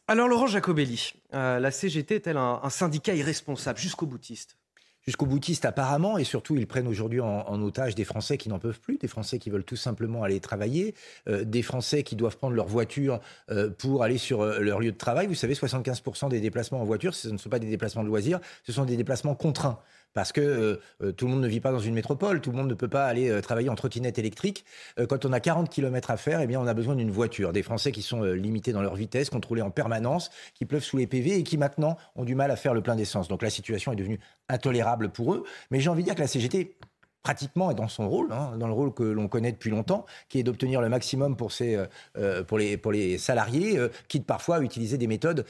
Alors 0.08 0.26
Laurent 0.26 0.48
Jacobelli, 0.48 1.12
euh, 1.34 1.60
la 1.60 1.70
CGT 1.70 2.16
est-elle 2.16 2.36
un 2.36 2.68
syndicat 2.68 3.14
irresponsable 3.14 3.78
jusqu'au 3.78 4.06
boutiste? 4.06 4.59
Jusqu'au 5.06 5.26
boutiste 5.26 5.64
apparemment, 5.64 6.18
et 6.18 6.24
surtout 6.24 6.56
ils 6.56 6.66
prennent 6.66 6.88
aujourd'hui 6.88 7.20
en, 7.20 7.62
otage 7.62 7.94
des 7.94 8.04
Français 8.04 8.38
qui 8.38 8.48
n'en 8.48 8.58
peuvent 8.58 8.80
plus, 8.80 8.98
des 8.98 9.08
Français 9.08 9.38
qui 9.38 9.50
veulent 9.50 9.64
tout 9.64 9.76
simplement 9.76 10.22
aller 10.22 10.40
travailler, 10.40 10.94
euh, 11.28 11.44
des 11.44 11.62
Français 11.62 12.02
qui 12.02 12.16
doivent 12.16 12.36
prendre 12.36 12.54
leur 12.54 12.66
voiture 12.66 13.20
euh, 13.50 13.70
pour 13.70 14.02
aller 14.02 14.18
sur 14.18 14.42
euh, 14.42 14.60
leur 14.60 14.80
lieu 14.80 14.92
de 14.92 14.96
travail. 14.96 15.26
Vous 15.26 15.34
savez, 15.34 15.54
75% 15.54 16.28
des 16.28 16.40
déplacements 16.40 16.80
en 16.80 16.84
voiture, 16.84 17.14
ce 17.14 17.28
ne 17.28 17.38
sont 17.38 17.50
pas 17.50 17.58
des 17.58 17.68
déplacements 17.68 18.02
de 18.02 18.08
loisirs, 18.08 18.40
ce 18.64 18.72
sont 18.72 18.84
des 18.84 18.96
déplacements 18.96 19.34
contraints 19.34 19.80
parce 20.14 20.32
que 20.32 20.40
euh, 20.40 20.80
euh, 21.02 21.12
tout 21.12 21.26
le 21.26 21.32
monde 21.32 21.42
ne 21.42 21.48
vit 21.48 21.60
pas 21.60 21.72
dans 21.72 21.78
une 21.78 21.94
métropole, 21.94 22.40
tout 22.40 22.50
le 22.50 22.56
monde 22.56 22.68
ne 22.68 22.74
peut 22.74 22.88
pas 22.88 23.06
aller 23.06 23.30
euh, 23.30 23.40
travailler 23.40 23.68
en 23.68 23.74
trottinette 23.74 24.18
électrique. 24.18 24.64
quand 25.08 25.24
on 25.24 25.32
a 25.32 25.40
40 25.40 25.68
km 25.68 26.10
à 26.10 26.16
faire, 26.16 26.40
eh 26.40 26.46
bien, 26.46 26.60
on 26.60 26.66
a 26.66 26.74
besoin 26.74 26.94
d'une 26.94 27.10
voiture. 27.10 27.52
Des 27.52 27.62
Français 27.62 27.92
qui 27.92 28.02
sont 28.02 28.22
limités 28.22 28.72
dans 28.72 28.82
leur 28.82 28.94
vitesse, 28.94 29.30
contrôlés 29.30 29.62
en 29.62 29.70
permanence, 29.70 30.30
qui 30.54 30.64
pleuvent 30.64 30.82
sous 30.82 30.96
les 30.96 31.06
PV 31.06 31.38
et 31.38 31.42
qui 31.42 31.58
maintenant 31.58 31.96
ont 32.16 32.24
du 32.24 32.34
mal 32.34 32.50
à 32.50 32.56
faire 32.56 32.74
le 32.74 32.82
plein 32.82 32.96
d'essence. 32.96 33.28
Donc 33.28 33.42
la 33.42 33.50
situation 33.50 33.92
est 33.92 33.96
devenue 33.96 34.20
intolérable 34.48 35.10
pour 35.10 35.34
eux. 35.34 35.44
Mais 35.70 35.80
j'ai 35.80 35.88
envie 35.88 36.02
de 36.02 36.06
dire 36.06 36.14
que 36.14 36.20
la 36.20 36.26
CGT 36.26 36.76
pratiquement 37.22 37.70
est 37.70 37.74
dans 37.74 37.88
son 37.88 38.08
rôle, 38.08 38.32
hein, 38.32 38.52
dans 38.58 38.66
le 38.66 38.72
rôle 38.72 38.92
que 38.92 39.02
l'on 39.02 39.28
connaît 39.28 39.52
depuis 39.52 39.70
longtemps, 39.70 40.06
qui 40.28 40.38
est 40.38 40.42
d'obtenir 40.42 40.80
le 40.80 40.88
maximum 40.88 41.36
pour, 41.36 41.52
ses, 41.52 41.76
euh, 41.76 41.86
euh, 42.18 42.42
pour, 42.42 42.58
les, 42.58 42.76
pour 42.76 42.92
les 42.92 43.18
salariés, 43.18 43.78
euh, 43.78 43.88
quitte 44.08 44.26
parfois 44.26 44.56
à 44.56 44.60
utiliser 44.60 44.98
des 44.98 45.06
méthodes 45.06 45.44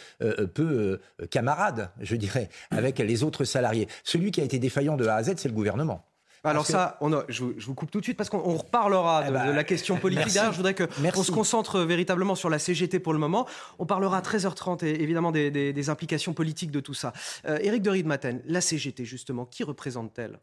peu 0.54 1.00
camarades, 1.30 1.90
je 2.00 2.16
dirais, 2.16 2.48
avec 2.70 2.98
les 2.98 3.22
autres 3.22 3.44
salariés. 3.44 3.88
Celui 4.04 4.30
qui 4.30 4.40
a 4.40 4.44
été 4.44 4.58
défaillant 4.58 4.96
de 4.96 5.06
A 5.06 5.16
à 5.16 5.22
Z, 5.22 5.34
c'est 5.36 5.48
le 5.48 5.54
gouvernement. 5.54 6.04
Alors 6.42 6.66
ça, 6.66 6.96
on 7.00 7.10
je, 7.28 7.44
vous 7.44 7.74
coupe 7.74 7.90
tout 7.90 8.00
de 8.00 8.04
suite 8.04 8.16
parce 8.16 8.30
qu'on 8.30 8.56
reparlera 8.56 9.24
eh 9.24 9.28
de, 9.28 9.34
ben, 9.34 9.52
la 9.52 9.64
question 9.64 9.98
politique. 9.98 10.32
D'ailleurs, 10.32 10.52
je 10.52 10.56
voudrais 10.56 10.74
qu'on 10.74 11.22
se 11.22 11.32
concentre 11.32 11.80
véritablement 11.80 12.34
sur 12.34 12.48
la 12.48 12.58
CGT 12.58 12.98
pour 12.98 13.12
le 13.12 13.18
moment. 13.18 13.46
On 13.78 13.86
parlera 13.86 14.18
à 14.18 14.22
13h30 14.22 14.84
et 14.84 15.02
évidemment 15.02 15.32
des, 15.32 15.50
des, 15.50 15.90
implications 15.90 16.32
politiques 16.32 16.70
de 16.70 16.80
tout 16.80 16.94
ça. 16.94 17.12
Éric 17.46 17.82
de 17.82 17.90
Riedmaten, 17.90 18.40
la 18.46 18.60
CGT 18.60 19.04
justement, 19.04 19.44
qui 19.44 19.64
représente-t-elle? 19.64 20.38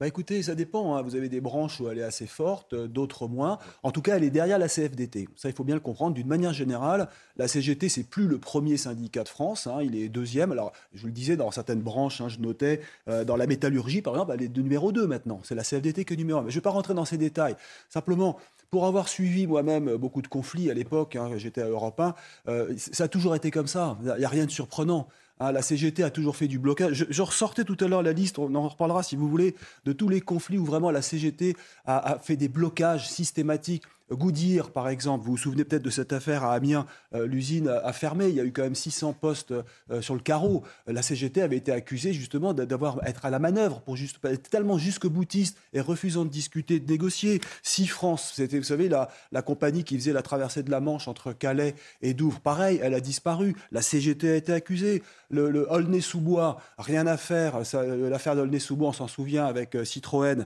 Bah 0.00 0.06
écoutez, 0.06 0.42
ça 0.44 0.54
dépend. 0.54 0.94
Hein. 0.94 1.02
Vous 1.02 1.16
avez 1.16 1.28
des 1.28 1.40
branches 1.40 1.80
où 1.80 1.88
elle 1.88 1.98
est 1.98 2.04
assez 2.04 2.26
forte, 2.26 2.72
euh, 2.72 2.86
d'autres 2.86 3.26
moins. 3.26 3.58
En 3.82 3.90
tout 3.90 4.00
cas, 4.00 4.16
elle 4.16 4.22
est 4.22 4.30
derrière 4.30 4.58
la 4.58 4.68
CFDT. 4.68 5.28
Ça, 5.34 5.48
il 5.48 5.54
faut 5.54 5.64
bien 5.64 5.74
le 5.74 5.80
comprendre. 5.80 6.14
D'une 6.14 6.28
manière 6.28 6.52
générale, 6.52 7.08
la 7.36 7.48
CGT, 7.48 7.88
c'est 7.88 8.04
plus 8.04 8.28
le 8.28 8.38
premier 8.38 8.76
syndicat 8.76 9.24
de 9.24 9.28
France. 9.28 9.66
Hein. 9.66 9.78
Il 9.82 9.96
est 9.96 10.08
deuxième. 10.08 10.52
Alors, 10.52 10.72
je 10.94 11.06
le 11.06 11.12
disais, 11.12 11.36
dans 11.36 11.50
certaines 11.50 11.80
branches, 11.80 12.20
hein, 12.20 12.28
je 12.28 12.38
notais, 12.38 12.80
euh, 13.08 13.24
dans 13.24 13.36
la 13.36 13.48
métallurgie, 13.48 14.00
par 14.00 14.14
exemple, 14.14 14.32
elle 14.34 14.42
est 14.42 14.48
de 14.48 14.62
numéro 14.62 14.92
2 14.92 15.06
maintenant. 15.08 15.40
C'est 15.42 15.56
la 15.56 15.64
CFDT 15.64 16.04
qui 16.04 16.14
est 16.14 16.16
numéro 16.16 16.38
1. 16.38 16.42
Mais 16.42 16.50
je 16.50 16.56
ne 16.56 16.60
vais 16.60 16.64
pas 16.64 16.70
rentrer 16.70 16.94
dans 16.94 17.04
ces 17.04 17.18
détails. 17.18 17.56
Simplement, 17.88 18.38
pour 18.70 18.86
avoir 18.86 19.08
suivi 19.08 19.46
moi-même 19.46 19.96
beaucoup 19.96 20.22
de 20.22 20.28
conflits 20.28 20.70
à 20.70 20.74
l'époque, 20.74 21.18
j'étais 21.36 21.62
à 21.62 21.68
Europe 21.68 21.98
1, 21.98 22.14
euh, 22.48 22.74
ça 22.76 23.04
a 23.04 23.08
toujours 23.08 23.34
été 23.34 23.50
comme 23.50 23.66
ça. 23.66 23.98
Il 24.02 24.18
n'y 24.18 24.24
a 24.24 24.28
rien 24.28 24.44
de 24.44 24.50
surprenant. 24.50 25.08
Ah, 25.40 25.52
la 25.52 25.62
CGT 25.62 26.02
a 26.02 26.10
toujours 26.10 26.36
fait 26.36 26.48
du 26.48 26.58
blocage. 26.58 27.06
Je, 27.08 27.22
ressortais 27.22 27.64
tout 27.64 27.76
à 27.80 27.88
l'heure 27.88 28.02
la 28.02 28.12
liste, 28.12 28.38
on 28.38 28.54
en 28.54 28.68
reparlera 28.68 29.02
si 29.02 29.16
vous 29.16 29.28
voulez, 29.28 29.54
de 29.84 29.92
tous 29.92 30.08
les 30.08 30.20
conflits 30.20 30.58
où 30.58 30.64
vraiment 30.64 30.90
la 30.90 31.02
CGT 31.02 31.56
a 31.86 32.18
fait 32.20 32.36
des 32.36 32.48
blocages 32.48 33.08
systématiques 33.08 33.84
Goodyear, 34.10 34.70
par 34.70 34.88
exemple, 34.88 35.24
vous 35.24 35.32
vous 35.32 35.36
souvenez 35.36 35.64
peut-être 35.64 35.82
de 35.82 35.90
cette 35.90 36.12
affaire 36.12 36.44
à 36.44 36.54
Amiens, 36.54 36.86
euh, 37.14 37.26
l'usine 37.26 37.68
a 37.68 37.92
fermé, 37.92 38.28
il 38.28 38.34
y 38.34 38.40
a 38.40 38.44
eu 38.44 38.52
quand 38.52 38.62
même 38.62 38.74
600 38.74 39.12
postes 39.12 39.52
euh, 39.90 40.00
sur 40.00 40.14
le 40.14 40.20
carreau. 40.20 40.64
La 40.86 41.02
CGT 41.02 41.42
avait 41.42 41.56
été 41.56 41.72
accusée 41.72 42.12
justement 42.12 42.54
d'avoir 42.54 43.06
être 43.06 43.24
à 43.24 43.30
la 43.30 43.38
manœuvre 43.38 43.80
pour 43.80 43.96
juste 43.96 44.18
être 44.24 44.48
tellement 44.48 44.78
jusque 44.78 45.06
boutiste 45.06 45.58
et 45.72 45.80
refusant 45.80 46.24
de 46.24 46.30
discuter, 46.30 46.80
de 46.80 46.90
négocier. 46.90 47.40
Si 47.62 47.86
France, 47.86 48.32
c'était, 48.34 48.58
vous 48.58 48.64
savez, 48.64 48.88
la, 48.88 49.08
compagnie 49.42 49.84
qui 49.84 49.96
faisait 49.96 50.12
la 50.12 50.22
traversée 50.22 50.62
de 50.62 50.70
la 50.70 50.80
Manche 50.80 51.08
entre 51.08 51.32
Calais 51.32 51.74
et 52.02 52.14
Douvres, 52.14 52.40
pareil, 52.40 52.80
elle 52.82 52.94
a 52.94 53.00
disparu. 53.00 53.54
La 53.72 53.82
CGT 53.82 54.30
a 54.30 54.36
été 54.36 54.52
accusée. 54.52 55.02
Le, 55.30 55.50
le 55.50 55.70
Aulnay-sous-Bois, 55.70 56.60
rien 56.78 57.06
à 57.06 57.16
faire. 57.16 57.60
L'affaire 57.74 58.36
d'Aulnay-sous-Bois, 58.36 58.88
on 58.88 58.92
s'en 58.92 59.08
souvient 59.08 59.46
avec 59.46 59.74
euh, 59.74 59.84
Citroën, 59.84 60.44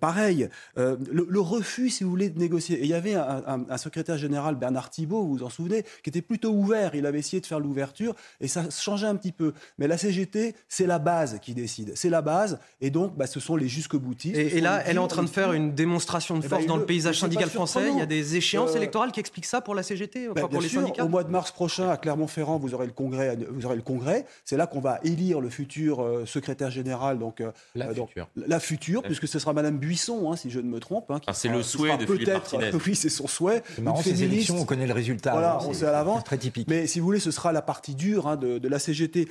pareil. 0.00 0.48
Le, 0.76 1.40
refus, 1.40 1.90
si 1.90 2.04
vous 2.04 2.10
voulez, 2.10 2.30
de 2.30 2.38
négocier 2.38 2.85
il 2.86 2.90
y 2.90 2.94
avait 2.94 3.14
un, 3.14 3.78
secrétaire 3.78 4.16
général, 4.16 4.54
Bernard 4.54 4.90
Thibault, 4.90 5.24
vous 5.24 5.38
vous 5.38 5.42
en 5.42 5.50
souvenez, 5.50 5.84
qui 6.02 6.10
était 6.10 6.22
plutôt 6.22 6.50
ouvert. 6.50 6.94
Il 6.94 7.04
avait 7.04 7.18
essayé 7.18 7.40
de 7.40 7.46
faire 7.46 7.60
l'ouverture 7.60 8.14
et 8.40 8.48
ça 8.48 8.70
changeait 8.70 9.06
un 9.06 9.16
petit 9.16 9.32
peu. 9.32 9.52
Mais 9.78 9.88
la 9.88 9.98
CGT, 9.98 10.54
c'est 10.68 10.86
la 10.86 10.98
base 10.98 11.38
qui 11.42 11.52
décide. 11.52 11.92
C'est 11.96 12.08
la 12.08 12.22
base 12.22 12.58
et 12.80 12.90
donc 12.90 13.16
bah, 13.16 13.26
ce 13.26 13.40
sont 13.40 13.56
les 13.56 13.68
jusque 13.68 13.96
boutistes. 13.96 14.36
Et, 14.36 14.60
là, 14.60 14.82
elle 14.86 14.96
est 14.96 15.00
en 15.00 15.08
train 15.08 15.24
de 15.24 15.28
faire 15.28 15.52
une 15.52 15.74
démonstration 15.74 16.36
de 16.36 16.40
eh 16.40 16.48
ben, 16.48 16.56
force 16.56 16.66
dans 16.66 16.76
le 16.76 16.86
paysage 16.86 17.18
syndical 17.18 17.50
français. 17.50 17.90
Il 17.90 17.98
y 17.98 18.02
a 18.02 18.06
des 18.06 18.36
échéances 18.36 18.74
euh, 18.74 18.76
électorales 18.76 19.10
qui 19.12 19.20
expliquent 19.20 19.46
ça 19.46 19.60
pour 19.60 19.74
la 19.74 19.82
CGT, 19.82 20.28
bah, 20.28 20.42
pour 20.48 20.60
les 20.60 20.68
syndicats. 20.68 21.04
Au 21.04 21.08
mois 21.08 21.24
de 21.24 21.30
mars 21.30 21.50
prochain, 21.50 21.90
à 21.90 21.96
Clermont-Ferrand, 21.96 22.58
vous 22.58 22.74
aurez 22.74 22.86
le 22.86 22.92
congrès. 22.92 23.36
Vous 23.50 23.66
aurez 23.66 23.76
le 23.76 23.82
congrès. 23.82 24.26
C'est 24.44 24.56
là 24.56 24.66
qu'on 24.66 24.80
va 24.80 25.00
élire 25.02 25.40
le 25.40 25.50
futur 25.50 26.02
euh, 26.02 26.24
secrétaire 26.24 26.70
général. 26.70 27.18
Donc, 27.18 27.40
euh, 27.40 27.50
la, 27.74 27.92
future. 27.92 28.28
la 28.36 28.60
future. 28.60 29.02
puisque 29.02 29.26
ce 29.26 29.38
sera 29.38 29.52
Madame 29.52 29.78
Buisson, 29.78 30.30
hein, 30.30 30.36
si 30.36 30.50
je 30.50 30.60
ne 30.60 30.68
me 30.68 30.78
trompe. 30.78 31.10
Hein, 31.10 31.20
ah, 31.26 31.32
c'est 31.32 31.48
le 31.48 31.62
souhait 31.62 31.96
de 31.96 32.06
Philippe 32.06 32.28
Martinez 32.28 32.70
oui, 32.86 32.94
c'est 32.94 33.08
son 33.08 33.26
souhait. 33.26 33.62
C'est 33.74 33.82
marrant, 33.82 34.02
ces 34.02 34.22
élections, 34.22 34.58
on 34.60 34.64
connaît 34.64 34.86
le 34.86 34.92
résultat. 34.92 35.32
Voilà, 35.32 35.58
on 35.62 35.72
sait 35.72 35.86
à 35.86 35.92
l'avance. 35.92 36.24
Très 36.24 36.38
typique. 36.38 36.68
Mais 36.68 36.86
si 36.86 37.00
vous 37.00 37.06
voulez, 37.06 37.20
ce 37.20 37.30
sera 37.30 37.52
la 37.52 37.62
partie 37.62 37.94
dure 37.94 38.26
hein, 38.26 38.36
de, 38.36 38.68
la 38.68 38.78
CGT. 38.78 39.28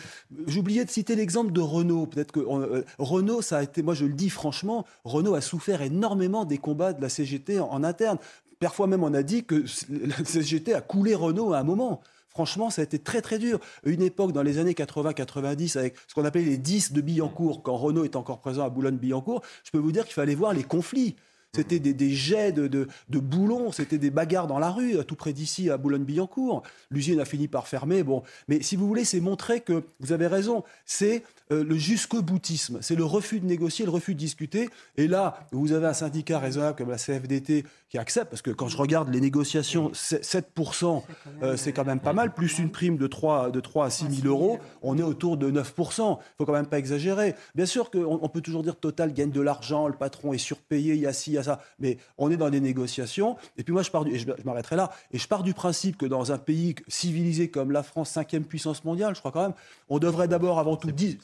J'oubliais 0.47 0.85
de 0.85 0.89
citer 0.89 1.15
l'exemple 1.15 1.51
de 1.51 1.61
Renault. 1.61 2.05
Peut-être 2.05 2.31
que 2.31 2.39
euh, 2.39 2.83
Renault, 2.99 3.41
ça 3.41 3.57
a 3.57 3.63
été, 3.63 3.81
moi 3.81 3.93
je 3.93 4.05
le 4.05 4.13
dis 4.13 4.29
franchement, 4.29 4.85
Renault 5.03 5.35
a 5.35 5.41
souffert 5.41 5.81
énormément 5.81 6.45
des 6.45 6.57
combats 6.57 6.93
de 6.93 7.01
la 7.01 7.09
CGT 7.09 7.59
en, 7.59 7.83
interne. 7.83 8.17
Parfois 8.59 8.87
même, 8.87 9.03
on 9.03 9.13
a 9.13 9.23
dit 9.23 9.43
que 9.43 9.55
la 9.89 10.25
CGT 10.25 10.73
a 10.73 10.81
coulé 10.81 11.15
Renault 11.15 11.53
à 11.53 11.59
un 11.59 11.63
moment. 11.63 12.01
Franchement, 12.29 12.69
ça 12.69 12.81
a 12.81 12.83
été 12.83 12.99
très 12.99 13.21
très 13.21 13.39
dur. 13.39 13.59
Une 13.85 14.01
époque 14.01 14.33
dans 14.33 14.43
les 14.43 14.57
années 14.57 14.73
80-90 14.73 15.77
avec 15.77 15.95
ce 16.07 16.13
qu'on 16.13 16.25
appelait 16.25 16.43
les 16.43 16.57
10 16.57 16.91
de 16.91 16.99
Billancourt, 16.99 17.63
quand 17.63 17.77
Renault 17.77 18.03
est 18.03 18.17
encore 18.17 18.39
présent 18.39 18.65
à 18.65 18.69
Boulogne-Billancourt, 18.69 19.41
je 19.63 19.71
peux 19.71 19.77
vous 19.77 19.93
dire 19.93 20.03
qu'il 20.03 20.15
fallait 20.15 20.35
voir 20.35 20.53
les 20.53 20.63
conflits. 20.63 21.15
C'était 21.55 21.79
des, 21.79 22.09
jets 22.09 22.51
de, 22.51 22.88
boulons, 23.09 23.71
c'était 23.71 23.97
des 23.97 24.09
bagarres 24.09 24.47
dans 24.47 24.59
la 24.59 24.69
rue, 24.69 24.97
tout 25.07 25.15
près 25.15 25.33
d'ici, 25.33 25.69
à 25.69 25.77
Boulogne-Billancourt. 25.77 26.63
L'usine 26.91 27.19
a 27.19 27.25
fini 27.25 27.47
par 27.47 27.67
fermer. 27.67 28.03
Bon, 28.03 28.24
mais 28.47 28.62
si 28.62 28.75
vous 28.75 28.88
voulez, 28.88 29.05
c'est 29.05 29.19
montrer 29.19 29.62
que 29.62 29.83
vous 30.00 30.12
avez 30.12 30.27
raison. 30.27 30.63
C'est 30.85 31.24
euh, 31.51 31.63
le 31.63 31.77
jusqu'au 31.77 32.21
boutisme, 32.21 32.79
c'est 32.81 32.95
le 32.95 33.05
refus 33.05 33.39
de 33.39 33.45
négocier, 33.45 33.85
le 33.85 33.91
refus 33.91 34.15
de 34.15 34.19
discuter. 34.19 34.69
Et 34.97 35.07
là, 35.07 35.47
vous 35.51 35.71
avez 35.74 35.88
un 35.88 35.93
syndicat 35.93 36.39
raisonnable 36.39 36.75
comme 36.77 36.89
la 36.89 36.97
CFDT 36.97 37.65
qui 37.95 37.99
accepte, 37.99 38.29
parce 38.29 38.41
que 38.41 38.51
quand 38.51 38.67
je 38.67 38.75
regarde 38.75 39.07
les 39.13 39.21
négociations, 39.21 39.91
7%, 39.93 41.03
euh, 41.41 41.55
c'est 41.55 41.71
quand 41.71 41.85
même 41.85 42.01
pas 42.01 42.11
mal, 42.11 42.33
plus 42.33 42.59
une 42.59 42.69
prime 42.69 42.97
de 42.97 43.07
3, 43.07 43.51
de 43.51 43.59
3 43.61 43.85
à 43.85 43.89
6 43.89 44.21
000 44.21 44.27
euros, 44.27 44.59
on 44.81 44.97
est 44.97 45.01
autour 45.01 45.37
de 45.37 45.49
9%. 45.49 46.17
Il 46.19 46.35
faut 46.37 46.45
quand 46.45 46.51
même 46.51 46.65
pas 46.65 46.77
exagérer. 46.77 47.35
Bien 47.55 47.65
sûr 47.65 47.89
qu'on 47.89 48.19
on 48.21 48.27
peut 48.27 48.41
toujours 48.41 48.63
dire 48.63 48.75
Total 48.75 49.13
gagne 49.13 49.31
de 49.31 49.39
l'argent, 49.39 49.87
le 49.87 49.93
patron 49.93 50.33
est 50.33 50.37
surpayé, 50.37 50.95
il 50.95 50.99
y 50.99 51.07
a 51.07 51.13
ci, 51.13 51.31
il 51.31 51.33
y 51.35 51.37
a 51.37 51.43
ça, 51.43 51.61
mais 51.79 51.97
on 52.17 52.29
est 52.29 52.35
dans 52.35 52.49
des 52.49 52.59
négociations. 52.59 53.37
Et 53.57 53.63
puis 53.63 53.71
moi, 53.71 53.81
je, 53.81 53.91
pars 53.91 54.03
du, 54.03 54.13
et 54.13 54.19
je, 54.19 54.27
m'arrêterai 54.43 54.75
là, 54.75 54.91
et 55.13 55.17
je 55.17 55.27
pars 55.29 55.43
du 55.43 55.53
principe 55.53 55.95
que 55.95 56.05
dans 56.05 56.33
un 56.33 56.37
pays 56.37 56.75
civilisé 56.89 57.49
comme 57.49 57.71
la 57.71 57.81
France, 57.81 58.09
cinquième 58.09 58.43
puissance 58.43 58.83
mondiale, 58.83 59.15
je 59.15 59.21
crois 59.21 59.31
quand 59.31 59.43
même, 59.43 59.53
on 59.87 59.99
devrait 59.99 60.27
d'abord 60.27 60.59
avant 60.59 60.75
tout 60.75 60.91
dire 60.91 61.15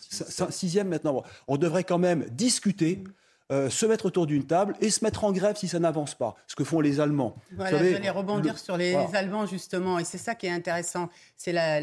sixième 0.49 0.87
maintenant. 0.87 1.23
On 1.49 1.57
devrait 1.57 1.83
quand 1.83 1.99
même 1.99 2.25
discuter. 2.31 3.03
Euh, 3.51 3.69
se 3.69 3.85
mettre 3.85 4.05
autour 4.05 4.27
d'une 4.27 4.45
table 4.45 4.75
et 4.79 4.89
se 4.89 5.03
mettre 5.03 5.25
en 5.25 5.33
grève 5.33 5.57
si 5.57 5.67
ça 5.67 5.77
n'avance 5.77 6.15
pas, 6.15 6.35
ce 6.47 6.55
que 6.55 6.63
font 6.63 6.79
les 6.79 7.01
Allemands. 7.01 7.35
Voilà, 7.51 7.79
je 7.79 7.95
vais 7.97 8.09
rebondir 8.09 8.57
sur 8.57 8.77
les 8.77 8.95
Allemands 9.13 9.45
justement, 9.45 9.99
et 9.99 10.05
c'est 10.05 10.17
ça 10.17 10.35
qui 10.35 10.45
est 10.45 10.51
intéressant. 10.51 11.09
C'est 11.35 11.51
la, 11.51 11.81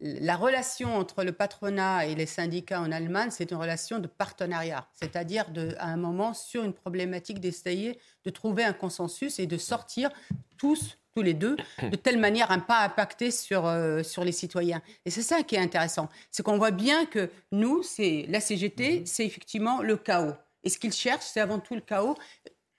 la 0.00 0.36
relation 0.36 0.96
entre 0.96 1.22
le 1.22 1.32
patronat 1.32 2.06
et 2.06 2.14
les 2.14 2.26
syndicats 2.26 2.80
en 2.80 2.90
Allemagne, 2.90 3.28
c'est 3.30 3.50
une 3.52 3.58
relation 3.58 4.00
de 4.00 4.08
partenariat, 4.08 4.88
c'est-à-dire 4.92 5.44
à 5.78 5.86
un 5.86 5.96
moment 5.96 6.34
sur 6.34 6.64
une 6.64 6.72
problématique 6.72 7.38
d'essayer 7.38 8.00
de 8.24 8.30
trouver 8.30 8.64
un 8.64 8.72
consensus 8.72 9.38
et 9.38 9.46
de 9.46 9.56
sortir 9.56 10.10
tous 10.56 10.98
tous 11.14 11.22
les 11.22 11.34
deux, 11.34 11.56
de 11.82 11.96
telle 11.96 12.18
manière 12.18 12.50
à 12.50 12.56
ne 12.56 12.62
pas 12.62 12.80
impacter 12.80 13.30
sur, 13.30 13.66
euh, 13.66 14.02
sur 14.02 14.24
les 14.24 14.32
citoyens. 14.32 14.80
Et 15.04 15.10
c'est 15.10 15.22
ça 15.22 15.42
qui 15.42 15.56
est 15.56 15.60
intéressant. 15.60 16.08
C'est 16.30 16.42
qu'on 16.42 16.58
voit 16.58 16.70
bien 16.70 17.06
que 17.06 17.30
nous, 17.52 17.82
c'est 17.82 18.26
la 18.28 18.40
CGT, 18.40 19.02
c'est 19.06 19.26
effectivement 19.26 19.82
le 19.82 19.96
chaos. 19.96 20.34
Et 20.62 20.68
ce 20.68 20.78
qu'ils 20.78 20.92
cherchent, 20.92 21.26
c'est 21.32 21.40
avant 21.40 21.58
tout 21.58 21.74
le 21.74 21.80
chaos 21.80 22.16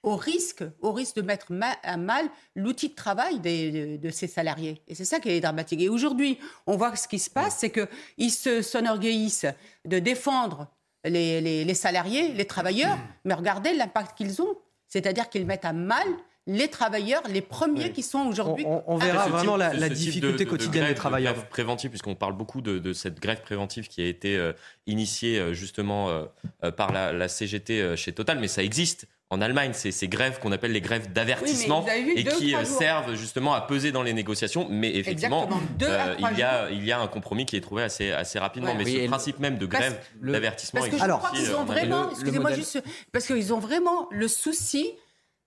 au 0.04 0.16
risque, 0.16 0.64
au 0.82 0.92
risque 0.92 1.16
de 1.18 1.22
mettre 1.22 1.48
à 1.84 1.98
mal 1.98 2.28
l'outil 2.56 2.90
de 2.90 2.96
travail 2.96 3.40
de, 3.40 4.10
ces 4.10 4.28
salariés. 4.28 4.82
Et 4.88 4.96
c'est 4.96 5.06
ça 5.06 5.20
qui 5.20 5.30
est 5.30 5.42
dramatique. 5.42 5.82
Et 5.82 5.90
aujourd'hui, 5.90 6.40
on 6.66 6.76
voit 6.76 6.96
ce 6.96 7.08
qui 7.08 7.20
se 7.20 7.30
passe, 7.30 7.58
c'est 7.60 7.72
qu'ils 7.72 8.32
se 8.32 8.62
s'enorgueillissent 8.62 9.46
de 9.86 10.00
défendre 10.00 10.68
les, 11.06 11.42
les, 11.42 11.74
salariés, 11.74 12.30
les 12.30 12.46
travailleurs, 12.46 12.98
mais 13.26 13.34
regardez 13.34 13.74
l'impact 13.74 14.18
qu'ils 14.18 14.42
ont. 14.42 14.58
C'est-à-dire 14.88 15.30
qu'ils 15.30 15.46
mettent 15.46 15.66
à 15.66 15.74
mal 15.74 16.08
les 16.48 16.68
travailleurs, 16.70 17.22
les 17.30 17.42
premiers 17.42 17.92
qui 17.92 18.04
sont 18.04 18.20
aujourd'hui. 18.20 18.66
On, 18.88 18.98
verra 18.98 19.28
vraiment 19.28 19.58
la, 19.58 19.90
difficulté 19.90 20.46
quotidienne 20.46 20.88
des 20.88 20.96
travailleurs. 20.96 21.34
grève 21.34 21.48
préventive, 21.50 21.90
puisqu'on 21.90 22.16
parle 22.16 22.34
beaucoup 22.34 22.62
de, 22.62 22.94
cette 22.94 23.20
grève 23.20 23.42
préventive 23.42 23.88
qui 23.88 24.02
a 24.02 24.08
été 24.08 24.38
euh, 24.38 24.54
initiée 24.88 25.40
euh, 25.40 25.54
justement 25.54 26.10
euh, 26.10 26.72
par 26.72 26.92
la, 26.92 27.14
la, 27.14 27.28
CGT 27.28 27.96
chez 27.96 28.12
Total, 28.12 28.40
mais 28.40 28.48
ça 28.48 28.64
existe 28.64 29.08
en 29.32 29.40
Allemagne, 29.40 29.72
c'est 29.74 29.92
ces 29.92 30.10
grèves 30.10 30.40
qu'on 30.40 30.52
appelle 30.52 30.74
les 30.74 30.82
grèves 30.82 31.14
d'avertissement 31.14 31.86
et 31.88 32.26
qui 32.26 32.54
servent 32.66 33.16
justement 33.16 33.54
à 33.54 33.62
peser 33.62 33.94
dans 33.94 34.04
les 34.04 34.12
négociations. 34.12 34.68
Mais 34.70 34.94
effectivement, 34.98 35.48
euh, 35.84 36.16
il, 36.20 36.38
y 36.38 36.44
a, 36.44 36.70
il 36.70 36.86
y 36.86 36.92
a 36.92 37.00
un 37.00 37.08
compromis 37.08 37.46
qui 37.46 37.56
est 37.56 37.62
trouvé 37.62 37.84
assez, 37.84 38.12
assez 38.12 38.40
rapidement. 38.40 38.76
mais 38.76 38.84
ce 38.84 39.08
principe 39.08 39.40
même 39.40 39.58
de 39.58 39.66
grève 39.66 39.98
d'avertissement 40.22 40.82
Parce 40.82 40.92
que 40.92 41.00
je 41.00 41.12
crois 41.12 41.32
qu'ils 41.32 41.56
ont 41.56 41.64
vraiment, 41.64 42.12
excusez-moi 42.12 42.54
juste, 42.54 42.84
parce 43.14 43.26
qu'ils 43.26 43.54
ont 43.54 43.60
vraiment 43.60 44.10
le 44.12 44.28
souci 44.28 44.92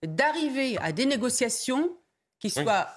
d'arriver 0.07 0.77
à 0.79 0.91
des 0.91 1.05
négociations 1.05 1.89
qui 2.39 2.49
soient 2.49 2.87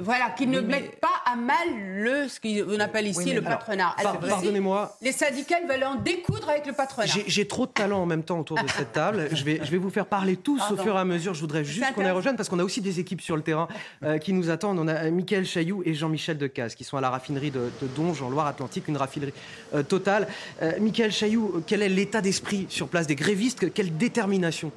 voilà, 0.00 0.30
qu'ils 0.30 0.50
ne 0.50 0.60
mettent 0.60 0.98
pas 0.98 1.22
à 1.24 1.36
mal 1.36 1.68
le, 1.78 2.26
ce 2.26 2.40
qu'on 2.40 2.80
appelle 2.80 3.06
ici 3.06 3.32
le 3.32 3.42
patronat. 3.42 3.94
Pardonnez-moi. 4.02 4.96
Les 5.00 5.12
syndicats 5.12 5.60
veulent 5.68 5.84
en 5.84 5.94
découdre 5.94 6.48
avec 6.48 6.66
le 6.66 6.72
patronat. 6.72 7.06
J'ai 7.26 7.46
trop 7.46 7.66
de 7.66 7.70
talent 7.70 8.02
en 8.02 8.06
même 8.06 8.24
temps 8.24 8.40
autour 8.40 8.60
de 8.60 8.68
cette 8.68 8.92
table. 8.92 9.28
Je 9.32 9.44
vais, 9.44 9.60
je 9.62 9.70
vais 9.70 9.76
vous 9.78 9.90
faire 9.90 10.06
parler 10.06 10.36
tous 10.36 10.60
au 10.72 10.76
fur 10.76 10.96
et 10.96 10.98
à 10.98 11.04
mesure. 11.04 11.32
Je 11.34 11.40
voudrais 11.40 11.64
juste 11.64 11.94
qu'on 11.94 12.02
les 12.02 12.10
rejoigne 12.10 12.34
parce 12.34 12.48
qu'on 12.48 12.58
a 12.58 12.64
aussi 12.64 12.80
des 12.80 12.98
équipes 12.98 13.20
sur 13.20 13.36
le 13.36 13.42
terrain 13.42 13.68
euh, 14.02 14.18
qui 14.18 14.32
nous 14.32 14.50
attendent. 14.50 14.80
On 14.80 14.88
a 14.88 15.10
Michael 15.10 15.46
Chailloux 15.46 15.82
et 15.86 15.94
Jean-Michel 15.94 16.38
Decaze 16.38 16.74
qui 16.74 16.82
sont 16.82 16.96
à 16.96 17.00
la 17.00 17.10
raffinerie 17.10 17.52
de, 17.52 17.70
Donge 17.94 18.20
en 18.20 18.30
Loire-Atlantique, 18.30 18.88
une 18.88 18.96
raffinerie 18.96 19.32
euh, 19.74 19.84
totale. 19.84 20.26
Euh, 20.60 20.72
Michael 20.80 21.12
Chailloux, 21.12 21.62
quel 21.68 21.82
est 21.82 21.88
l'état 21.88 22.20
d'esprit 22.20 22.66
sur 22.68 22.88
place 22.88 23.06
des 23.06 23.14
grévistes? 23.14 23.72
Quelle 23.72 23.96
détermination? 23.96 24.72